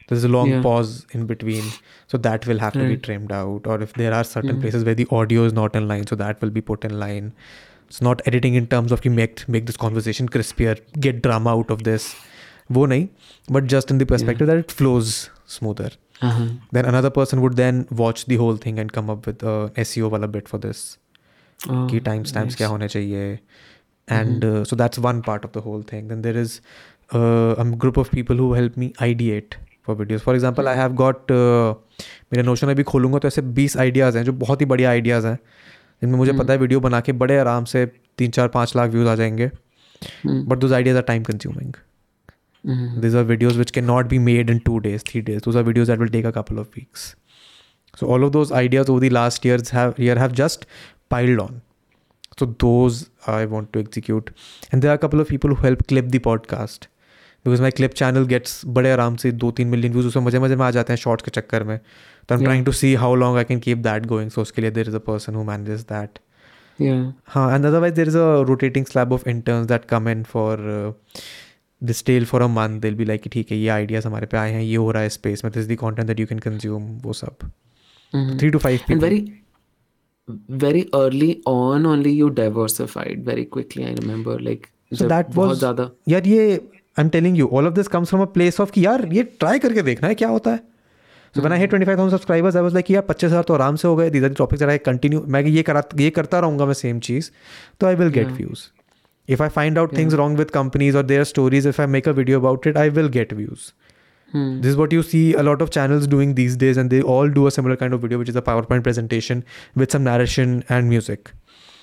There's 0.09 0.25
a 0.25 0.29
long 0.29 0.51
yeah. 0.51 0.63
pause 0.63 1.07
in 1.13 1.27
between. 1.27 1.63
So 2.09 2.19
that 2.19 2.45
will 2.45 2.59
have 2.59 2.75
right. 2.75 2.83
to 2.83 2.89
be 2.89 2.97
trimmed 2.97 3.31
out. 3.31 3.69
Or 3.69 3.81
if 3.81 3.93
there 3.93 4.13
are 4.13 4.25
certain 4.25 4.51
mm-hmm. 4.51 4.63
places 4.63 4.85
where 4.85 4.97
the 4.97 5.07
audio 5.13 5.45
is 5.45 5.53
not 5.53 5.77
in 5.77 5.87
line, 5.87 6.09
so 6.09 6.17
that 6.17 6.43
will 6.43 6.51
be 6.51 6.61
put 6.61 6.85
in 6.85 6.99
line 6.99 7.33
it's 7.90 8.02
not 8.08 8.22
editing 8.30 8.56
in 8.60 8.68
terms 8.74 8.94
of 8.98 9.04
you 9.08 9.12
make 9.18 9.42
make 9.56 9.66
this 9.72 9.78
conversation 9.86 10.30
crispier 10.36 10.76
get 11.08 11.22
drama 11.28 11.52
out 11.60 11.74
of 11.78 11.84
this 11.90 12.08
वो 12.78 12.86
नहीं 12.88 13.08
but 13.58 13.68
just 13.74 13.92
in 13.94 14.02
the 14.02 14.08
perspective 14.12 14.48
that 14.52 14.66
it 14.66 14.76
flows 14.82 15.14
smoother 15.58 15.92
Uh-huh. 16.28 16.44
then 16.76 16.86
another 16.90 17.10
person 17.16 17.42
would 17.44 17.56
then 17.60 17.80
watch 18.02 18.22
the 18.32 18.36
whole 18.42 18.58
thing 18.66 18.78
and 18.84 18.92
come 18.98 19.10
up 19.14 19.26
with 19.30 19.42
a 19.54 19.56
SEO 19.84 20.10
वाला 20.12 20.28
bit 20.36 20.52
for 20.54 20.60
this 20.66 20.84
Oh, 21.60 21.88
कि 21.90 22.00
time 22.06 22.24
stamps 22.32 22.56
क्या 22.56 22.68
होने 22.68 22.88
चाहिए 22.88 23.28
and 24.08 24.46
so 24.70 24.76
that's 24.76 25.00
one 25.06 25.20
part 25.28 25.46
of 25.46 25.52
the 25.58 25.62
whole 25.66 25.84
thing 25.92 26.08
then 26.10 26.22
there 26.22 26.38
is 26.42 26.60
a 27.14 27.66
group 27.84 27.98
of 28.04 28.10
people 28.12 28.42
who 28.44 28.48
help 28.60 28.78
me 28.84 28.88
ideate 29.08 29.56
for 29.88 29.96
videos 30.02 30.24
for 30.28 30.34
example 30.38 30.70
i 30.70 30.76
have 30.82 30.96
got 31.02 31.32
uh, 31.36 31.74
मेरा 32.34 32.44
notion 32.44 32.70
अभी 32.70 32.84
खोलूंगा 32.92 33.20
तो 33.20 33.28
ऐसे 33.28 33.42
बीस 33.60 33.78
ideas 33.86 34.18
हैं 34.18 34.24
जो 34.26 34.34
बहुत 34.46 34.62
ही 34.62 34.66
बढ़िया 34.74 34.90
आइडियाज़ 34.90 35.28
हैं 35.28 35.38
जिनमें 36.03 36.19
मुझे 36.19 36.31
हम्म। 36.31 36.43
पता 36.43 36.53
है 36.53 36.59
वीडियो 36.59 36.81
बना 36.81 37.01
के 37.01 37.13
बड़े 37.13 37.39
आराम 37.39 37.65
से 37.65 37.87
तीन 38.19 38.31
चार 38.31 38.49
पाँच 38.49 38.77
लाख 38.77 38.91
व्यूज़ 38.91 39.09
आ 39.09 39.15
जाएँगे। 39.15 39.51
But 40.27 40.59
though 40.59 40.75
ideas 40.75 40.97
are 40.97 41.03
time 41.03 41.23
consuming 41.23 41.73
these 43.01 43.17
are 43.17 43.25
videos 43.25 43.59
which 43.59 43.71
can 43.71 43.81
not 43.81 44.07
be 44.07 44.19
made 44.19 44.51
in 44.51 44.59
two 44.59 44.79
days 44.79 45.03
three 45.03 45.21
days 45.21 45.43
those 45.45 45.57
are 45.57 45.63
videos 45.63 45.93
that 45.93 45.99
will 45.99 46.09
take 46.09 46.27
a 46.27 46.31
couple 46.31 46.59
of 46.59 46.67
weeks 46.67 47.17
so 48.01 48.07
all 48.07 48.25
of 48.25 48.33
those 48.33 48.53
ideas 48.53 48.91
of 48.91 48.99
the 49.01 49.09
last 49.09 49.47
year 49.47 49.63
year 50.01 50.19
have 50.19 50.33
just 50.33 50.65
piled 51.11 51.41
on 51.41 51.61
so 52.41 52.47
those 52.47 53.07
I 53.29 53.45
want 53.45 53.69
to 53.73 53.81
execute 53.81 54.31
and 54.75 54.83
there 54.83 54.91
are 54.91 54.97
couple 54.97 55.21
of 55.21 55.29
people 55.29 55.55
help 55.63 55.83
clip 55.83 56.05
the 56.05 56.19
podcast 56.19 56.89
because 57.45 57.63
my 57.63 57.71
clip 57.71 57.91
channel 57.91 58.25
gets 58.25 58.63
बड़े 58.67 58.93
आराम 58.93 59.17
से 59.17 59.33
दो 59.33 59.51
तीन 59.51 59.69
million 59.69 59.93
views 59.93 60.07
उसमें 60.07 60.25
मज़े 60.25 60.39
मज़े 60.39 60.57
में 60.57 60.65
आ 60.67 60.71
जाते 60.71 60.93
हैं 60.93 60.99
शॉर्ट्स 60.99 61.25
के 61.25 61.31
चक्कर 61.31 61.63
में। 61.65 61.81
तो 62.30 62.36
I 62.36 62.40
am 62.40 62.44
trying 62.44 62.66
to 62.66 62.72
see 62.82 62.94
how 63.06 63.16
long 63.16 63.38
I 63.38 63.44
can 63.54 63.60
keep 63.60 63.78
that 63.88 64.06
going 64.14 64.30
so 64.32 64.42
उसके 64.42 64.62
लिए 64.62 64.72
there 64.78 64.90
is 64.90 64.96
a 64.96 65.00
person 65.10 65.36
who 65.36 65.44
manages 65.54 65.86
that 65.94 66.20
Yeah. 66.80 67.04
हाँ 67.34 67.44
and 67.58 67.66
otherwise 67.68 67.94
there 67.98 68.10
is 68.12 68.16
a 68.22 68.24
rotating 68.48 68.86
slab 68.88 69.14
of 69.18 69.22
interns 69.34 69.68
that 69.68 69.84
come 69.92 70.08
in 70.14 70.24
for 70.32 70.48
uh, 70.72 70.90
this 71.82 72.02
tail 72.10 72.26
for 72.32 72.42
a 72.48 72.50
month 72.56 72.82
they'll 72.86 72.98
be 73.02 73.06
like 73.12 73.28
ठीक 73.34 73.52
है 73.52 73.58
ये 73.58 73.70
ideas 73.86 74.06
हमारे 74.06 74.26
पे 74.34 74.38
आए 74.38 74.52
हैं 74.54 74.62
ये 74.62 74.76
हो 74.76 74.90
रहा 74.92 75.04
है 75.04 75.10
space 75.10 75.44
में 75.46 75.52
this 75.52 75.64
is 75.64 75.70
the 75.72 75.78
content 75.84 76.12
that 76.12 76.22
you 76.24 76.28
can 76.32 76.42
consume 76.48 76.90
वो 77.06 77.14
सब 77.22 77.46
Mhm. 78.14 78.36
three 78.42 78.52
to 78.56 78.62
five 78.66 78.84
people 78.90 78.96
And 78.96 79.06
very, 79.06 79.22
very 80.66 80.84
early 81.02 81.32
on, 81.54 81.86
only 81.94 82.14
you 82.20 82.30
diversified 82.44 83.24
very 83.32 83.46
quickly. 83.56 83.86
I 83.86 83.96
remember, 84.04 84.38
like 84.50 84.70
so 84.92 85.02
जब 85.02 85.10
that 85.10 85.34
बहुत 85.36 85.50
was 85.50 85.60
ज़्यादा 85.60 85.90
यार 86.10 86.28
ये 86.28 86.62
I'm 86.98 87.10
telling 87.18 87.36
you 87.42 87.48
all 87.58 87.72
of 87.72 87.76
this 87.80 87.96
comes 87.98 88.14
from 88.16 88.28
a 88.28 88.32
place 88.38 88.60
of 88.66 88.72
कि 88.72 88.86
यार 88.86 89.08
ये 89.14 89.28
try 89.44 89.60
करके 89.60 89.82
देखना 89.92 90.08
है 90.08 90.16
क्या 90.16 90.30
होता 90.30 90.52
है 90.52 90.64
so 91.35 91.43
when 91.43 91.53
I 91.53 91.59
hit 91.59 91.71
25,000 91.71 92.11
subscribers 92.17 92.57
I 92.57 92.63
was 92.67 92.77
like 92.79 92.91
यार 92.91 93.03
पच्चीस 93.09 93.31
हज़ार 93.31 93.43
तो 93.51 93.55
आराम 93.55 93.77
से 93.83 93.89
हो 93.89 93.97
गए 93.97 94.11
these 94.11 94.25
are 94.29 94.33
the 94.35 94.41
topics 94.43 94.63
that 94.65 94.73
I 94.75 94.79
continue 94.91 95.23
मैं 95.37 95.43
ये 95.47 95.63
करा 95.71 95.83
ये 96.01 96.11
करता 96.21 96.41
रहूँगा 96.47 96.67
मैं 96.67 96.75
same 96.83 97.01
चीज़ 97.09 97.31
तो 97.81 97.93
I 97.93 97.95
will 98.01 98.15
get 98.19 98.33
views 98.41 98.65
if 99.37 99.45
I 99.47 99.49
find 99.59 99.79
out 99.83 99.95
things 100.01 100.17
wrong 100.21 100.41
with 100.43 100.57
companies 100.59 100.97
or 101.01 101.03
their 101.13 101.29
stories 101.35 101.71
if 101.75 101.81
I 101.85 101.87
make 101.99 102.11
a 102.13 102.17
video 102.21 102.43
about 102.45 102.67
it 102.73 102.83
I 102.87 102.89
will 102.99 103.15
get 103.19 103.39
views 103.43 103.73
Hmm. 104.33 104.61
This 104.65 104.71
is 104.71 104.77
what 104.77 104.93
you 104.93 105.03
see 105.03 105.21
a 105.35 105.43
lot 105.43 105.63
of 105.65 105.71
channels 105.77 106.05
doing 106.07 106.35
these 106.35 106.57
days, 106.57 106.77
and 106.77 106.93
they 106.95 106.99
all 107.03 107.29
do 107.29 107.47
a 107.49 107.51
similar 107.51 107.77
kind 107.77 107.93
of 107.93 108.01
video, 108.03 108.19
which 108.19 108.29
is 108.29 108.37
a 108.37 108.43
PowerPoint 108.49 108.85
presentation 108.85 109.41
with 109.75 109.91
some 109.91 110.05
narration 110.05 110.53
and 110.77 110.89
music, 110.89 111.33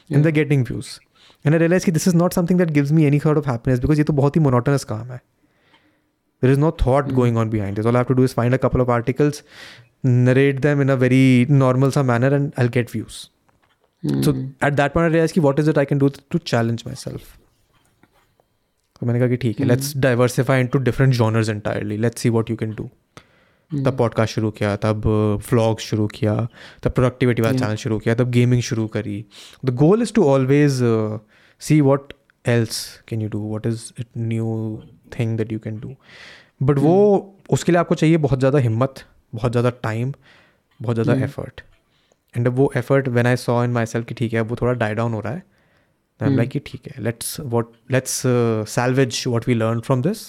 Yeah. 0.08 0.16
and 0.18 0.28
they're 0.28 0.38
getting 0.38 0.64
views. 0.70 0.92
And 1.44 1.58
I 1.58 1.60
realized 1.64 1.90
that 1.90 1.98
this 1.98 2.08
is 2.12 2.16
not 2.22 2.38
something 2.38 2.62
that 2.62 2.72
gives 2.78 2.94
me 3.00 3.06
any 3.10 3.20
sort 3.26 3.42
of 3.42 3.50
happiness 3.52 3.82
because 3.86 3.98
ये 3.98 4.04
तो 4.12 4.14
बहुत 4.22 4.38
ही 4.38 4.42
monotonous 4.46 4.84
काम 4.94 5.12
है. 5.12 5.20
There 6.43 6.51
is 6.51 6.59
no 6.59 6.71
thought 6.85 7.13
going 7.15 7.37
on 7.37 7.51
behind 7.51 7.77
this. 7.77 7.87
All 7.87 7.97
I 7.97 8.01
have 8.01 8.09
to 8.09 8.15
do 8.15 8.23
is 8.29 8.33
find 8.33 8.55
a 8.55 8.59
couple 8.59 8.81
of 8.81 8.89
articles, 8.91 9.43
narrate 10.05 10.63
them 10.63 10.81
in 10.81 10.91
a 10.91 10.97
very 10.97 11.47
normal 11.49 11.93
some 11.93 12.07
manner, 12.07 12.35
and 12.35 12.53
I'll 12.57 12.73
get 12.79 12.91
views. 12.91 13.21
So 14.23 14.35
at 14.61 14.77
that 14.77 14.93
point, 14.95 15.05
I 15.05 15.15
realized 15.15 15.35
कि 15.35 15.41
what 15.43 15.61
is 15.65 15.69
it 15.69 15.79
I 15.79 15.85
can 15.85 15.99
do 15.99 16.11
to 16.35 16.39
challenge 16.53 16.85
myself. 16.87 17.39
तो 19.01 19.07
मैंने 19.07 19.19
कहा 19.19 19.29
कि 19.29 19.37
ठीक 19.43 19.61
है 19.61 19.67
let's 19.67 19.97
diversify 19.97 20.61
into 20.61 20.79
different 20.79 21.15
genres 21.15 21.49
entirely 21.49 21.97
let's 21.97 22.23
see 22.23 22.29
what 22.31 22.51
you 22.51 22.57
can 22.57 22.75
do 22.75 22.89
तब 23.71 23.97
podcast 23.99 24.35
शुरू 24.35 24.51
किया 24.59 24.75
तब 24.85 25.07
व्लॉग 25.51 25.81
शुरू 25.81 26.07
किया 26.15 26.35
तब 26.83 26.93
प्रोडक्टिविटी 26.99 27.43
वाला 27.43 27.59
चैनल 27.59 27.77
शुरू 27.83 27.99
किया 28.05 28.15
तब 28.15 28.31
गेमिंग 28.31 28.63
शुरू 28.63 28.87
करी 28.97 29.25
the 29.65 29.75
goal 29.83 30.03
is 30.03 30.13
to 30.15 30.25
always 30.35 30.79
see 31.61 31.81
what 31.89 32.13
else 32.55 32.85
can 33.09 33.23
you 33.23 33.29
do 33.29 33.39
what 33.39 33.67
is 33.67 33.91
it 34.01 34.07
new 34.19 34.47
thing 35.20 35.38
that 35.38 35.52
you 35.52 35.60
can 35.60 35.80
do 35.80 35.96
but 36.62 36.80
वो 36.80 36.96
उसके 37.50 37.72
लिए 37.72 37.80
आपको 37.80 37.96
चाहिए 37.96 38.18
बहुत 38.18 38.40
ज़्यादा 38.40 38.60
हिम्मत 38.60 39.04
बहुत 39.34 39.52
ज़्यादा 39.52 39.70
टाइम 39.84 40.14
बहुत 40.80 40.96
ज़्यादा 40.96 41.24
एफर्ट 41.26 41.62
एंड 42.34 42.48
वो 42.58 42.72
effort 42.78 43.08
when 43.10 43.28
I 43.28 43.36
saw 43.38 43.64
in 43.64 43.72
myself 43.86 44.08
कि 44.08 44.16
ठीक 44.16 44.34
है 44.34 44.42
वो 44.42 44.56
थोड़ा 44.62 44.74
डाई 44.74 44.96
डाउन 44.96 45.14
हो 45.14 45.20
रहा 45.20 45.34
है 45.34 45.44
आई 46.20 46.30
एम 46.30 46.38
लाइक 46.38 46.50
कि 46.50 46.60
ठीक 46.66 46.88
है 46.88 47.04
let's 47.04 47.40
what 47.56 47.74
let's 47.92 48.22
salvage 48.76 49.24
what 49.28 49.48
we 49.48 49.54
learn 49.54 49.80
from 49.80 50.02
this 50.02 50.28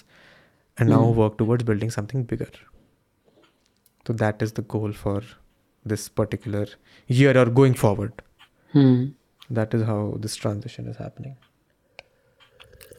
and 0.79 0.89
now 0.91 1.13
work 1.15 1.35
towards 1.39 1.65
building 1.67 1.91
something 1.91 2.25
bigger 2.27 2.67
so 4.07 4.15
that 4.15 4.41
is 4.41 4.53
the 4.53 4.63
goal 4.63 4.93
for 4.93 5.23
this 5.85 6.09
particular 6.09 6.67
year 7.11 7.37
or 7.39 7.47
going 7.47 7.75
forward. 7.75 8.23
Hmm. 8.75 8.95
that 9.51 9.75
is 9.75 9.83
how 9.83 10.15
this 10.19 10.35
transition 10.37 10.89
is 10.89 10.97
happening. 10.99 11.37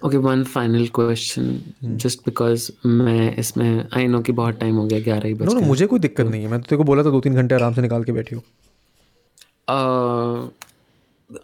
One 0.04 0.44
final 0.46 0.88
question. 0.88 1.48
Hmm. 1.82 1.98
just 1.98 2.24
because 2.26 2.72
मैं 2.86 3.36
इसमें 3.40 3.88
I 3.94 4.08
no 4.08 4.22
कि 4.22 4.32
बहुत 4.32 4.60
time 4.60 4.76
हो 4.76 4.86
गया 4.86 5.00
ग्यारह 5.00 5.28
ही 5.28 5.34
बज 5.34 5.48
no, 5.48 5.54
no, 5.54 5.64
मुझे 5.68 5.86
कोई 5.88 6.00
दिक्कत 6.00 6.26
नहीं 6.26 6.44
है। 6.44 6.50
मैं 6.52 6.60
तो 6.62 6.68
तेरे 6.70 6.78
को 6.78 6.84
बोला 6.84 7.04
था 7.04 7.10
दो 7.10 7.20
तीन 7.22 7.36
घंटे 7.36 7.56
आराम 7.56 7.74
से 7.74 7.82
निकाल 7.82 8.04
के 8.04 8.12
बैठी 8.12 8.36
हूँ। 8.36 8.44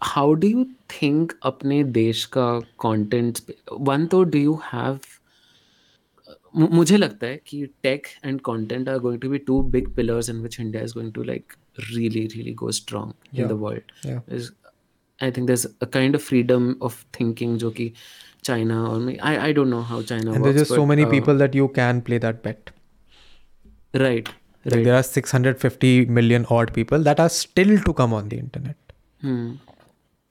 हाउ 0.02 0.32
डू 0.32 0.48
यू 0.48 0.64
थिंक 0.92 1.32
अपने 1.42 1.82
देश 1.84 2.24
का 2.36 2.48
कंटेंट 2.84 3.38
वन 3.72 4.06
तो 4.06 4.22
डू 4.24 4.38
यू 4.38 4.58
हैव 4.72 4.98
मुझे 6.56 6.96
लगता 6.96 7.26
है 7.26 7.40
कि 7.46 7.64
tech 7.82 8.06
and 8.24 8.40
content 8.40 8.88
are 8.88 8.98
going 8.98 9.20
to 9.20 9.28
be 9.30 9.38
two 9.38 9.60
big 9.62 9.94
pillars 9.96 10.30
in 10.30 10.40
which 10.42 10.60
India 10.60 10.82
is 10.82 10.94
going 10.94 11.12
to 11.12 11.22
like 11.22 11.52
really 11.80 12.26
really 12.26 12.54
go 12.54 12.70
strong 12.70 13.38
in 13.38 13.48
the 13.48 13.52
world 13.52 13.92
I 15.22 15.30
think 15.30 15.48
there's 15.50 15.66
a 15.84 15.86
kind 15.96 16.18
of 16.18 16.22
freedom 16.22 16.64
of 16.88 16.94
thinking 17.18 17.56
जो 17.56 17.70
कि 17.70 17.92
China 18.45 18.77
or 18.91 18.99
me, 18.99 19.17
I 19.19 19.33
I 19.47 19.51
don't 19.51 19.69
know 19.69 19.81
how 19.81 20.01
China 20.01 20.31
and 20.33 20.43
works. 20.43 20.43
There's 20.43 20.61
just 20.61 20.71
but, 20.71 20.81
so 20.81 20.85
many 20.85 21.03
uh, 21.03 21.09
people 21.09 21.35
that 21.43 21.57
you 21.61 21.67
can 21.79 22.01
play 22.01 22.17
that 22.27 22.41
bet. 22.43 22.71
Right. 23.93 24.29
Like 24.63 24.75
right. 24.75 24.83
there 24.85 24.95
are 24.95 25.03
650 25.03 26.05
million 26.05 26.45
odd 26.49 26.73
people 26.73 26.99
that 27.09 27.19
are 27.19 27.29
still 27.29 27.77
to 27.89 27.93
come 27.93 28.13
on 28.13 28.29
the 28.29 28.39
internet. 28.45 28.95
Hmm. 29.21 29.51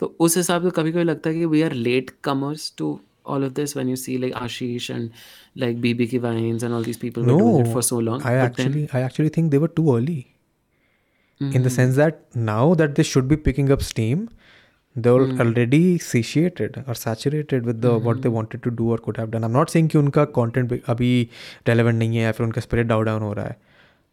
तो 0.01 0.07
उस 0.25 0.37
हिसाब 0.37 0.63
से 0.63 0.71
कभी 0.77 0.93
कभी 0.93 1.03
लगता 1.05 1.31
है 1.31 1.37
कि 1.37 1.47
we 1.47 1.61
are 1.63 1.73
latecomers 2.25 2.73
to 2.79 2.99
all 3.33 3.45
of 3.47 3.55
this 3.55 3.75
when 3.79 3.89
you 3.93 3.97
see 4.03 4.19
like 4.19 4.33
Ashish 4.35 4.89
and 4.95 5.11
like 5.55 5.81
BB 5.81 6.21
Vines 6.21 6.63
and 6.63 6.75
all 6.75 6.83
these 6.83 6.97
people 6.97 7.23
no, 7.23 7.35
were 7.35 7.41
doing 7.41 7.67
it 7.67 7.73
for 7.73 7.83
so 7.89 7.99
long. 7.99 8.23
I 8.23 8.35
actually 8.35 8.87
then... 8.87 9.01
I 9.01 9.03
actually 9.09 9.29
think 9.29 9.51
they 9.51 9.59
were 9.59 9.69
too 9.69 9.97
early. 9.97 10.17
Mm-hmm. 11.41 11.57
In 11.57 11.63
the 11.63 11.69
mm-hmm. 11.69 11.77
sense 11.77 11.97
that 11.97 12.23
now 12.35 12.75
that 12.75 12.95
they 12.95 13.03
should 13.03 13.29
be 13.29 13.37
picking 13.37 13.71
up 13.71 13.83
steam, 13.83 14.29
they 14.97 15.11
were 15.11 15.27
mm-hmm. 15.27 15.41
already 15.41 15.99
satiated 15.99 16.83
or 16.87 16.95
saturated 16.95 17.65
with 17.65 17.81
the 17.81 17.89
mm-hmm. 17.89 18.05
what 18.05 18.23
they 18.23 18.33
wanted 18.37 18.63
to 18.63 18.71
do 18.71 18.91
or 18.91 18.99
could 18.99 19.17
have 19.17 19.31
done. 19.31 19.45
I'm 19.45 19.59
not 19.59 19.75
saying 19.75 19.89
कि 19.89 19.99
उनका 19.99 20.27
content 20.39 20.73
अभी 20.95 21.29
relevant 21.69 21.99
नहीं 21.99 22.17
है 22.17 22.23
या 22.23 22.33
फिर 22.33 22.47
उनका 22.47 22.63
spirit 22.63 22.89
down 22.89 23.05
down 23.11 23.21
हो 23.23 23.33
रहा 23.33 23.47
है. 23.47 23.57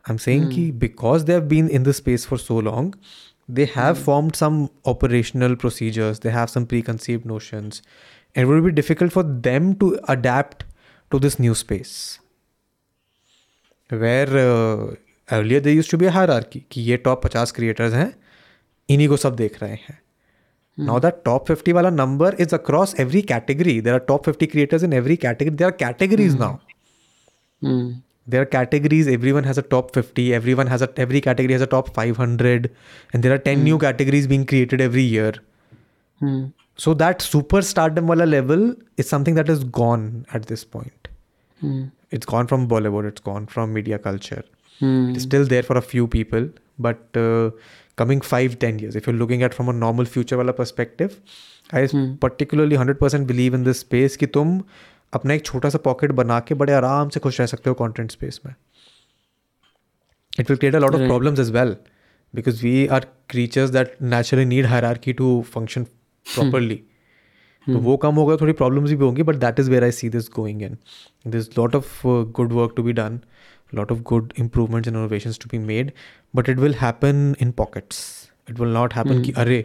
I'm 0.09 0.19
saying 0.25 0.49
कि 0.51 0.71
mm. 0.71 0.79
because 0.79 1.25
they 1.25 1.33
have 1.33 1.47
been 1.53 1.69
in 1.69 1.87
the 1.87 1.93
space 1.93 2.25
for 2.25 2.37
so 2.43 2.59
long, 2.67 2.93
they 3.49 3.65
have 3.65 3.97
mm. 3.97 4.03
formed 4.03 4.35
some 4.35 4.69
operational 4.85 5.57
procedures. 5.65 6.21
They 6.25 6.35
have 6.35 6.49
some 6.49 6.67
preconceived 6.73 7.25
notions 7.25 7.81
it 8.37 8.45
will 8.45 8.61
be 8.61 8.71
difficult 8.71 9.11
for 9.11 9.23
them 9.23 9.73
to 9.75 9.99
adapt 10.07 10.63
to 11.11 11.19
this 11.19 11.39
new 11.39 11.55
space 11.55 12.19
where 13.89 14.27
uh, 14.27 14.95
earlier 15.31 15.59
there 15.59 15.73
used 15.73 15.89
to 15.89 15.97
be 15.97 16.05
a 16.05 16.11
hierarchy 16.11 16.61
कि 16.71 16.81
ये 16.81 16.97
top 17.07 17.25
50 17.27 17.55
creators 17.59 17.93
हैं 17.93 18.11
इन्हीं 18.89 19.07
को 19.07 19.17
सब 19.17 19.35
देख 19.35 19.61
रहे 19.63 19.71
हैं 19.71 19.99
hmm. 20.76 20.86
now 20.86 20.98
that 20.98 21.24
top 21.24 21.48
50 21.48 21.72
वाला 21.78 21.90
number 21.90 22.30
is 22.46 22.52
across 22.52 22.94
every 23.04 23.22
category 23.32 23.80
there 23.80 23.94
are 23.94 24.04
top 24.12 24.30
50 24.32 24.46
creators 24.54 24.82
in 24.82 24.92
every 24.92 25.16
category 25.26 25.56
there 25.56 25.68
are 25.68 25.78
categories 25.84 26.34
hmm. 26.34 26.40
now 26.40 26.60
hmm. 27.60 27.90
there 28.26 28.42
are 28.42 28.50
categories 28.56 29.08
everyone 29.18 29.44
has 29.44 29.58
a 29.58 29.66
top 29.76 29.94
50 30.00 30.32
everyone 30.40 30.74
has 30.74 30.82
a 30.82 30.90
every 31.06 31.20
category 31.28 31.60
has 31.60 31.68
a 31.68 31.72
top 31.76 31.94
500 31.94 32.70
and 33.12 33.22
there 33.22 33.34
are 33.38 33.44
10 33.52 33.64
new 33.70 33.78
categories 33.86 34.26
being 34.34 34.46
created 34.54 34.80
every 34.90 35.02
year 35.02 35.32
so 36.76 36.94
that 36.94 37.18
superstardom 37.20 38.06
wala 38.06 38.24
level 38.24 38.74
is 38.96 39.08
something 39.08 39.34
that 39.34 39.48
is 39.48 39.64
gone 39.64 40.26
at 40.32 40.46
this 40.46 40.64
point. 40.64 41.08
Mm. 41.62 41.90
It's 42.10 42.26
gone 42.26 42.46
from 42.46 42.68
Bollywood. 42.68 43.06
It's 43.06 43.20
gone 43.20 43.46
from 43.46 43.72
media 43.72 43.98
culture. 43.98 44.44
Mm. 44.80 45.14
It's 45.14 45.24
still 45.24 45.44
there 45.44 45.62
for 45.62 45.76
a 45.76 45.82
few 45.82 46.06
people, 46.06 46.48
but 46.78 47.16
uh, 47.16 47.50
coming 47.98 48.20
five, 48.22 48.58
ten 48.58 48.78
years, 48.78 48.96
if 48.96 49.06
you're 49.06 49.16
looking 49.16 49.42
at 49.42 49.54
from 49.54 49.68
a 49.68 49.72
normal 49.72 50.04
future 50.06 50.36
wala 50.36 50.52
perspective, 50.52 51.20
I 51.70 51.82
mm. 51.82 52.20
particularly 52.20 52.76
100% 52.76 53.26
believe 53.26 53.54
in 53.54 53.64
this 53.64 53.80
space 53.80 54.16
कि 54.16 54.26
तुम 54.36 54.60
अपना 55.12 55.34
एक 55.34 55.44
छोटा 55.44 55.68
सा 55.68 55.78
pocket 55.84 56.12
बना 56.20 56.38
के 56.48 56.54
बड़े 56.54 56.72
आराम 56.72 57.08
से 57.08 57.20
खुश 57.20 57.40
रह 57.40 57.46
सकते 57.46 57.70
हो 57.70 57.74
कंटेंट 57.74 58.10
स्पेस 58.10 58.40
में 58.46 58.54
it 60.40 60.50
will 60.50 60.58
create 60.58 60.74
a 60.74 60.78
lot 60.78 60.94
of 60.94 61.06
problems 61.06 61.40
as 61.40 61.50
well 61.50 61.76
because 62.34 62.62
we 62.62 62.88
are 62.88 63.02
creatures 63.28 63.72
that 63.72 64.00
naturally 64.00 64.44
need 64.44 64.66
hierarchy 64.66 65.14
to 65.20 65.34
function 65.56 65.84
properly 66.26 66.74
तो 67.66 67.78
वो 67.78 67.96
कम 68.02 68.14
होगा 68.14 68.36
थोड़ी 68.36 68.52
प्रॉब्लम्स 68.52 68.90
भी 68.90 68.96
होंगी 68.96 69.22
but 69.22 69.36
that 69.36 69.60
is 69.60 69.70
where 69.70 69.84
I 69.84 69.90
see 69.92 70.08
this 70.08 70.28
going 70.34 70.62
in 70.62 70.76
this 71.26 71.48
lot 71.58 71.74
of 71.76 72.02
good 72.36 72.52
work 72.52 72.72
to 72.76 72.82
be 72.82 72.92
done 72.92 73.18
lot 73.73 73.91
of 73.91 74.03
good 74.03 74.33
improvements 74.35 74.87
and 74.87 74.97
innovations 74.97 75.37
to 75.37 75.47
be 75.47 75.59
made 75.59 75.93
but 76.33 76.49
it 76.49 76.57
will 76.57 76.73
happen 76.73 77.35
in 77.39 77.53
pockets 77.53 78.29
it 78.47 78.59
will 78.59 78.73
not 78.79 78.93
happen 78.93 79.17
mm. 79.17 79.25
कि 79.25 79.31
अरे 79.43 79.63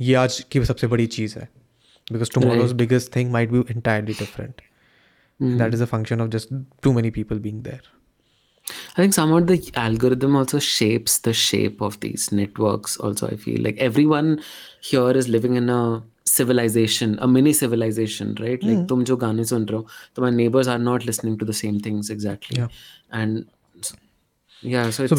ये 0.00 0.14
आज 0.14 0.40
की 0.52 0.64
सबसे 0.64 0.86
बड़ी 0.86 1.06
चीज़ 1.18 1.38
है 1.38 1.48
because 2.12 2.32
tomorrow's 2.36 2.72
right. 2.72 2.76
biggest 2.76 3.12
thing 3.12 3.32
might 3.32 3.52
be 3.52 3.62
entirely 3.76 4.14
different 4.20 4.62
mm. 5.40 5.58
that 5.58 5.74
is 5.78 5.80
a 5.80 5.86
function 5.86 6.20
of 6.20 6.30
just 6.36 6.54
too 6.82 6.92
many 6.92 7.10
people 7.18 7.42
being 7.48 7.62
there 7.62 7.80
I 8.96 9.02
think 9.02 9.14
somewhat 9.14 9.46
the 9.46 9.70
algorithm 9.74 10.36
also 10.36 10.58
shapes 10.58 11.18
the 11.18 11.32
shape 11.32 11.80
of 11.80 11.98
these 12.00 12.30
networks. 12.30 12.96
Also, 12.98 13.28
I 13.28 13.36
feel 13.36 13.60
like 13.62 13.78
everyone 13.78 14.42
here 14.80 15.10
is 15.10 15.28
living 15.28 15.56
in 15.56 15.68
a 15.68 16.02
civilization 16.25 17.17
a 17.19 17.27
mini 17.27 17.53
civilization 17.53 18.35
right? 18.39 18.61
Mm. 18.61 18.69
like 18.69 18.87
tum 18.87 19.05
jo 19.05 19.17
gaane 19.17 19.45
sun 19.45 19.65
rahe 19.67 19.85
ho 20.17 20.23
my 20.23 20.31
neighbors 20.37 20.67
are 20.67 20.79
not 20.79 21.05
listening 21.05 21.37
to 21.37 21.45
the 21.45 21.53
same 21.53 21.79
things 21.79 22.09
exactly. 22.09 22.57
Yeah. 22.57 22.67
and 23.11 23.45
so, 23.81 23.95
yeah 24.63 24.89
so, 24.89 25.03
it's, 25.03 25.11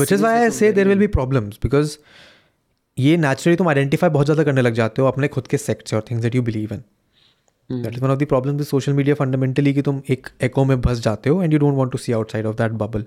ये 2.98 3.16
naturally 3.16 3.56
तुम 3.56 3.68
identify 3.68 4.10
बहुत 4.10 4.26
ज़्यादा 4.26 4.44
करने 4.44 4.62
लग 4.62 4.74
जाते 4.74 5.02
हो 5.02 5.08
अपने 5.08 5.28
खुद 5.28 5.46
के 5.46 5.56
सेक्ट 5.56 5.88
से 5.88 5.96
और 5.96 6.04
things 6.10 6.22
that 6.22 6.34
you 6.34 6.42
believe 6.42 6.72
in 6.74 7.82
that 7.82 7.94
is 7.94 8.02
one 8.02 8.10
of 8.10 8.18
the 8.18 8.26
problem 8.26 8.56
with 8.56 8.66
social 8.66 8.92
media 8.92 9.14
fundamentally 9.14 9.74
कि 9.74 9.82
तुम 9.82 10.00
एक 10.10 10.26
एको 10.42 10.64
में 10.64 10.80
भस 10.80 11.00
जाते 11.04 11.30
हो 11.30 11.42
and 11.42 11.52
you 11.52 11.58
don't 11.58 11.74
want 11.74 11.92
to 11.92 11.98
see 11.98 12.12
outside 12.12 12.46
of 12.46 12.56
that 12.56 12.72
bubble 12.82 13.04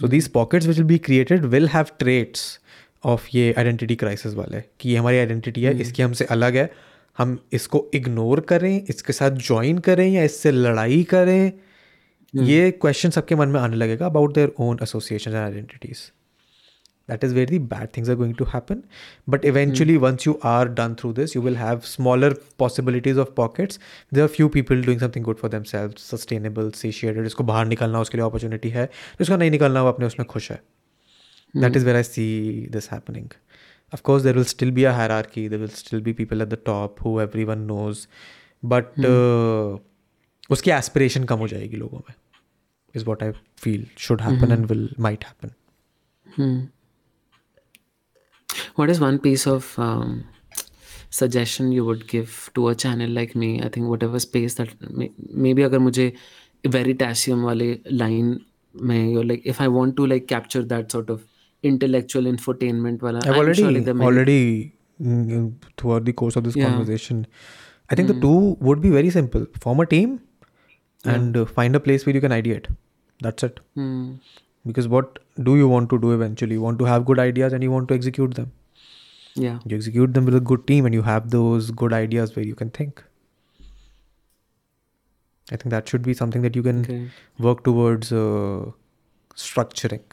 so 0.00 0.08
these 0.08 0.28
pockets 0.28 0.66
which 0.66 0.76
will 0.76 0.86
be 0.86 0.98
created 1.08 1.44
will 1.54 1.68
have 1.68 1.86
traits 1.98 2.58
of 3.04 3.28
ये 3.34 3.52
identity 3.58 3.96
crisis 3.96 4.34
वाले 4.34 4.62
कि 4.80 4.90
ये 4.90 4.96
हमारी 4.96 5.18
आइडेंटिटी 5.18 5.62
है 5.62 5.72
hmm. 5.72 5.82
इसकी 5.82 6.02
हमसे 6.02 6.24
अलग 6.24 6.56
है 6.56 6.70
हम 7.18 7.38
इसको 7.52 7.90
इग्नोर 7.94 8.40
करें 8.40 8.82
इसके 8.82 9.12
साथ 9.12 9.30
ज्वाइन 9.46 9.78
करें 9.78 10.08
या 10.08 10.22
इससे 10.22 10.50
लड़ाई 10.50 11.02
करें 11.04 11.52
हम्म। 12.34 12.46
ये 12.46 12.70
क्वेश्चन 12.72 13.10
सबके 13.10 13.34
मन 13.34 13.48
में 13.48 13.60
आने 13.60 13.76
लगेगा 13.76 14.06
about 14.06 14.34
their 14.34 14.52
own 14.60 14.78
association 14.82 15.30
and 15.30 15.38
identities 15.38 16.10
that 17.08 17.24
is 17.24 17.34
where 17.34 17.48
the 17.48 17.58
bad 17.58 17.88
things 17.96 18.10
are 18.10 18.16
going 18.16 18.34
to 18.34 18.44
happen 18.44 18.82
but 19.28 19.44
eventually 19.44 19.96
once 19.96 20.26
you 20.26 20.38
are 20.44 20.68
done 20.68 20.94
through 20.94 21.12
this 21.12 21.36
you 21.36 21.42
will 21.42 21.56
have 21.56 21.80
smaller 21.84 22.34
possibilities 22.58 23.18
of 23.18 23.28
pockets 23.36 23.80
they 24.14 24.20
are 24.20 24.28
few 24.28 24.48
people 24.48 24.84
doing 24.84 25.00
something 25.00 25.24
good 25.24 25.36
for 25.36 25.50
themselves 25.62 25.92
sustainable 25.98 26.70
satiated 26.70 27.26
इसको 27.26 27.44
बाहर 27.44 27.66
निकलना 27.66 28.00
उसके 28.00 28.18
लिए 28.18 28.26
opportunity 28.26 28.70
है। 28.70 28.86
जिसका 29.18 29.36
नहीं 29.36 29.50
निकलना 29.50 29.82
वो 29.82 29.88
अपने 29.88 30.06
उसमें 30.06 30.26
खुश 30.26 30.50
है। 30.50 30.60
That 31.54 31.76
is 31.76 31.86
where 31.86 31.96
I 31.96 32.02
see 32.02 32.26
this 32.70 32.90
happening 32.92 33.28
of 33.93 34.03
course 34.03 34.23
there 34.23 34.33
will 34.33 34.49
still 34.53 34.71
be 34.71 34.85
a 34.85 34.93
hierarchy 34.93 35.47
there 35.47 35.59
will 35.59 35.75
still 35.83 36.01
be 36.07 36.13
people 36.13 36.41
at 36.41 36.49
the 36.49 36.61
top 36.71 36.99
who 36.99 37.19
everyone 37.19 37.67
knows 37.67 38.07
but 38.63 38.95
mm. 38.97 39.05
uh, 39.11 39.79
उसकी 40.51 40.71
aspiration 40.71 41.25
कम 41.25 41.39
हो 41.39 41.47
जाएगी 41.47 41.77
लोगों 41.77 41.99
में 42.09 42.15
is 42.93 43.05
what 43.05 43.23
I 43.23 43.33
feel 43.55 43.85
should 43.95 44.21
happen 44.21 44.39
mm-hmm. 44.39 44.51
and 44.51 44.69
will 44.69 44.87
might 44.97 45.23
happen. 45.23 45.51
Hmm. 46.35 46.59
What 48.75 48.89
is 48.89 48.99
one 48.99 49.19
piece 49.19 49.45
of 49.45 49.77
um, 49.77 50.23
suggestion 51.09 51.71
you 51.71 51.85
would 51.85 52.07
give 52.07 52.49
to 52.55 52.69
a 52.69 52.75
channel 52.75 53.09
like 53.09 53.35
me? 53.35 53.61
I 53.61 53.69
think 53.69 53.87
whatever 53.87 54.19
space 54.19 54.55
that 54.55 54.69
may, 55.01 55.11
maybe 55.47 55.63
अगर 55.63 55.79
मुझे 55.79 56.11
veritasium 56.67 57.43
वाले 57.43 57.69
line 57.91 58.39
में 58.81 59.13
you're 59.13 59.25
like 59.25 59.45
if 59.45 59.61
I 59.61 59.67
want 59.67 59.95
to 59.97 60.07
like 60.07 60.27
capture 60.27 60.63
that 60.63 60.91
sort 60.91 61.09
of 61.09 61.23
intellectual 61.72 62.30
infotainment 62.32 63.02
wala 63.06 63.20
I've 63.24 63.40
already 63.42 63.62
sure 63.62 64.02
already 64.08 64.38
mm, 65.00 65.52
throughout 65.78 66.04
the 66.08 66.14
course 66.22 66.36
of 66.40 66.44
this 66.48 66.56
yeah. 66.60 66.70
conversation 66.70 67.26
I 67.90 67.94
think 67.94 68.08
mm. 68.08 68.14
the 68.14 68.20
two 68.26 68.56
would 68.68 68.80
be 68.86 68.90
very 68.98 69.10
simple 69.18 69.46
form 69.66 69.80
a 69.84 69.86
team 69.94 70.20
and 71.04 71.36
yeah. 71.36 71.42
uh, 71.42 71.46
find 71.58 71.76
a 71.76 71.80
place 71.86 72.06
where 72.06 72.14
you 72.18 72.24
can 72.26 72.36
ideate 72.40 72.68
that's 73.26 73.48
it 73.48 73.60
mm. 73.76 74.18
because 74.66 74.88
what 74.96 75.18
do 75.48 75.56
you 75.62 75.68
want 75.68 75.90
to 75.94 75.98
do 76.04 76.12
eventually 76.18 76.60
you 76.60 76.62
want 76.66 76.78
to 76.84 76.90
have 76.92 77.04
good 77.10 77.24
ideas 77.24 77.56
and 77.58 77.68
you 77.68 77.72
want 77.78 77.88
to 77.94 77.98
execute 78.02 78.34
them 78.42 78.52
Yeah. 79.42 79.54
you 79.70 79.76
execute 79.76 80.12
them 80.16 80.26
with 80.30 80.34
a 80.38 80.40
good 80.48 80.60
team 80.70 80.86
and 80.88 80.96
you 80.96 81.04
have 81.06 81.30
those 81.30 81.70
good 81.82 81.94
ideas 81.96 82.34
where 82.36 82.44
you 82.50 82.56
can 82.58 82.68
think 82.78 83.00
i 85.54 85.56
think 85.62 85.74
that 85.76 85.88
should 85.92 86.04
be 86.10 86.14
something 86.20 86.44
that 86.46 86.58
you 86.58 86.62
can 86.66 86.82
Okay. 86.84 86.98
work 87.46 87.64
towards 87.68 88.12
uh, 88.20 88.60
structuring 89.44 90.04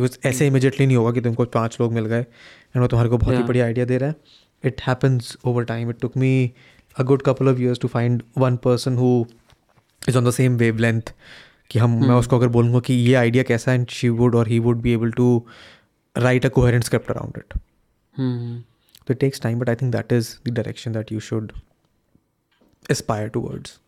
because 0.00 0.18
ऐसे 0.26 0.38
hmm. 0.38 0.48
Immediately 0.48 0.86
नहीं 0.86 0.96
होगा 0.96 1.12
कि 1.12 1.20
तुमको 1.20 1.44
पाँच 1.44 1.76
लोग 1.80 1.92
मिल 1.92 2.06
गए। 2.06 2.20
And 2.20 2.80
वो 2.80 2.86
तुम्हारे 2.86 3.10
को 3.10 3.18
बहुत 3.18 3.34
ही 3.34 3.42
बढ़िया 3.42 3.64
आइडिया 3.64 3.86
दे 3.86 3.98
रहा 3.98 4.10
है। 4.10 4.16
It 4.64 4.80
happens 4.80 5.36
over 5.44 5.64
time 5.64 5.90
it 5.90 6.00
took 6.00 6.16
me 6.16 6.52
a 6.98 7.02
good 7.02 7.22
couple 7.22 7.48
of 7.48 7.58
years 7.58 7.78
to 7.78 7.88
find 7.88 8.22
one 8.38 8.56
person 8.56 8.96
who 8.96 9.26
is 10.08 10.18
on 10.18 10.24
the 10.24 10.30
same 10.30 10.56
wavelength 10.78 11.14
कि 11.70 11.78
हम 11.78 11.90
मैं 11.90 12.08
hmm. 12.08 12.18
उसको 12.18 12.36
अगर 12.36 12.48
बोलूँगा 12.48 12.80
कि 12.80 12.94
ये 12.94 13.14
आइडिया 13.14 13.42
कैसा 13.42 13.72
है 13.72 13.78
एंड 13.78 13.88
शी 13.88 14.08
वुड 14.08 14.34
और 14.34 14.48
he 14.48 14.58
would 14.58 14.80
be 14.80 14.92
able 14.92 15.12
to 15.12 15.46
write 16.18 16.46
a 16.46 16.48
coherent 16.48 16.84
script 16.84 17.10
around 17.10 17.32
it 17.36 17.58
तो 19.06 19.14
it 19.14 19.18
takes 19.18 19.40
time 19.40 19.58
but 19.58 19.68
I 19.68 19.74
think 19.74 19.92
that 19.92 20.12
is 20.12 20.34
the 20.46 20.50
direction 20.50 20.92
that 20.92 21.12
you 21.12 21.20
should 21.20 21.52
aspire 22.90 23.28
towards 23.40 23.80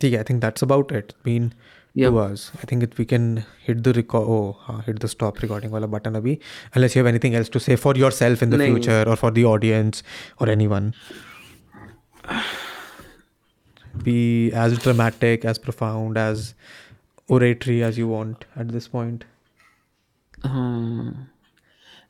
ठीक 0.00 0.12
है 0.12 0.18
I 0.18 0.24
think 0.24 0.40
that's 0.40 0.64
about 0.64 0.92
it 0.92 1.12
been 1.24 1.50
been 1.95 2.03
Yep. 2.03 2.11
two 2.11 2.19
hours. 2.19 2.51
I 2.61 2.65
think 2.65 2.83
if 2.83 2.97
we 2.97 3.05
can 3.05 3.45
hit 3.65 3.83
the 3.83 3.93
record, 3.93 4.27
oh, 4.27 4.55
हाँ, 4.65 4.85
hit 4.85 4.99
the 4.99 5.07
stop 5.07 5.41
recording 5.41 5.71
wala 5.71 5.87
button 5.87 6.13
abhi. 6.13 6.39
Unless 6.75 6.95
you 6.95 6.99
have 6.99 7.07
anything 7.07 7.35
else 7.35 7.49
to 7.49 7.59
say 7.59 7.75
for 7.75 7.95
yourself 7.95 8.43
in 8.43 8.49
the 8.49 8.57
नहीं. 8.57 8.73
future 8.75 9.03
or 9.07 9.15
for 9.15 9.31
the 9.31 9.45
audience 9.45 10.03
or 10.39 10.49
anyone. 10.49 10.93
Be 14.03 14.51
as 14.53 14.77
dramatic, 14.77 15.45
as 15.45 15.57
profound, 15.57 16.17
as 16.17 16.53
oratory 17.27 17.83
as 17.83 17.97
you 17.97 18.07
want 18.07 18.45
at 18.55 18.69
this 18.69 18.87
point. 18.87 19.25
Hmm. 20.43 21.09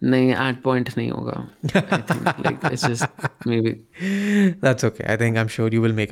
नहीं 0.04 0.30
eight 0.32 0.62
point 0.62 0.90
नहीं 0.98 1.12
होगा 1.12 1.48
I 1.76 2.02
think 2.02 2.28
like 2.28 2.60
it's 2.72 2.86
just 2.86 3.48
maybe 3.62 3.72
That's 4.62 4.84
okay. 4.84 5.06
I 5.14 5.16
think 5.22 5.38
I'm 5.38 5.48
sure 5.48 5.70
you 5.76 5.82
will 5.82 5.96
make 6.00 6.12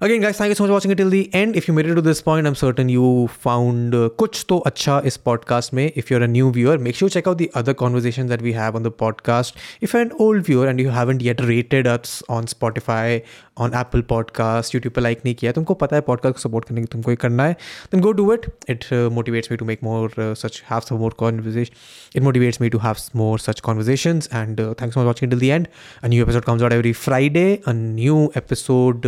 Again, 0.00 0.20
guys, 0.20 0.36
thank 0.36 0.48
you 0.48 0.54
so 0.54 0.64
much 0.64 0.68
for 0.68 0.72
watching 0.72 0.90
it 0.90 0.96
till 0.96 1.08
the 1.08 1.32
end. 1.32 1.56
If 1.56 1.68
you 1.68 1.72
made 1.72 1.86
it 1.86 1.94
to 1.94 2.02
this 2.02 2.20
point, 2.20 2.46
I'm 2.46 2.54
certain 2.54 2.88
you 2.88 3.28
found 3.28 3.94
uh, 3.94 4.08
kuch 4.18 4.46
to 4.48 4.60
acha 4.66 5.04
is 5.04 5.16
podcast 5.16 5.72
mein. 5.72 5.92
If 5.94 6.10
you're 6.10 6.22
a 6.22 6.28
new 6.28 6.50
viewer, 6.50 6.78
make 6.78 6.96
sure 6.96 7.06
you 7.06 7.10
check 7.10 7.26
out 7.26 7.38
the 7.38 7.50
other 7.54 7.74
conversations 7.74 8.28
that 8.28 8.42
we 8.42 8.52
have 8.52 8.74
on 8.74 8.82
the 8.82 8.90
podcast. 8.90 9.54
If 9.80 9.92
you're 9.92 10.02
an 10.02 10.12
old 10.18 10.42
viewer 10.42 10.66
and 10.66 10.80
you 10.80 10.90
haven't 10.90 11.22
yet 11.22 11.40
rated 11.40 11.86
us 11.86 12.22
on 12.28 12.46
Spotify, 12.46 13.24
on 13.58 13.74
Apple 13.76 14.00
podcast 14.08 14.74
YouTube 14.74 14.94
पर 14.94 15.02
like 15.02 15.20
नहीं 15.24 15.34
किया, 15.34 15.52
तुमको 15.52 15.74
पता 15.74 15.96
है 15.96 16.02
podcast 16.02 16.36
को 16.36 16.40
support 16.40 16.68
करने 16.68 16.80
की 16.80 16.86
तुमको 16.92 17.10
ये 17.10 17.16
करना 17.16 17.44
है। 17.44 17.52
Then 17.92 18.00
go 18.00 18.12
do 18.12 18.32
it 18.32 18.46
it 18.70 18.84
motivates 19.12 19.50
me 19.50 19.56
to 19.56 19.64
make 19.64 19.84
more 19.84 20.14
such 20.20 20.62
have 20.70 20.80
some 20.80 20.96
more 20.96 21.14
conversation 21.18 21.74
it 22.16 22.22
motivates 22.22 22.60
me 22.60 22.68
to 22.70 22.78
have 22.78 22.96
more 23.16 23.38
such 23.38 23.60
conversation 23.60 24.22
and 24.34 24.60
thanks 24.60 24.94
for 24.94 25.04
watching 25.04 25.30
till 25.30 25.40
the 25.40 25.48
end 25.48 25.66
a 26.02 26.08
new 26.08 26.24
episode 26.24 26.44
comes 26.44 26.62
out 26.62 26.72
every 26.72 26.92
Friday 26.92 27.54
a 27.68 27.72
new 27.72 28.30
episode 28.36 29.02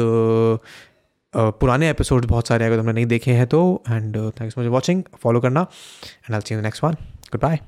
पुराने 1.34 1.88
episode 1.90 2.26
बहुत 2.26 2.48
सारे 2.48 2.64
अगर 2.64 2.76
तुमने 2.76 2.92
नहीं 2.92 3.06
देखे 3.06 3.30
हैं 3.30 3.46
तो। 3.46 3.60
And 3.90 4.16
thanks 4.40 4.54
for 4.54 4.68
watching 4.68 5.02
follow 5.22 5.40
करना. 5.40 5.60
And 5.60 6.34
I 6.34 6.40
see 6.40 6.56
the 6.56 6.62
next 6.62 6.84
one 6.84 6.92
goodbye 7.40 7.58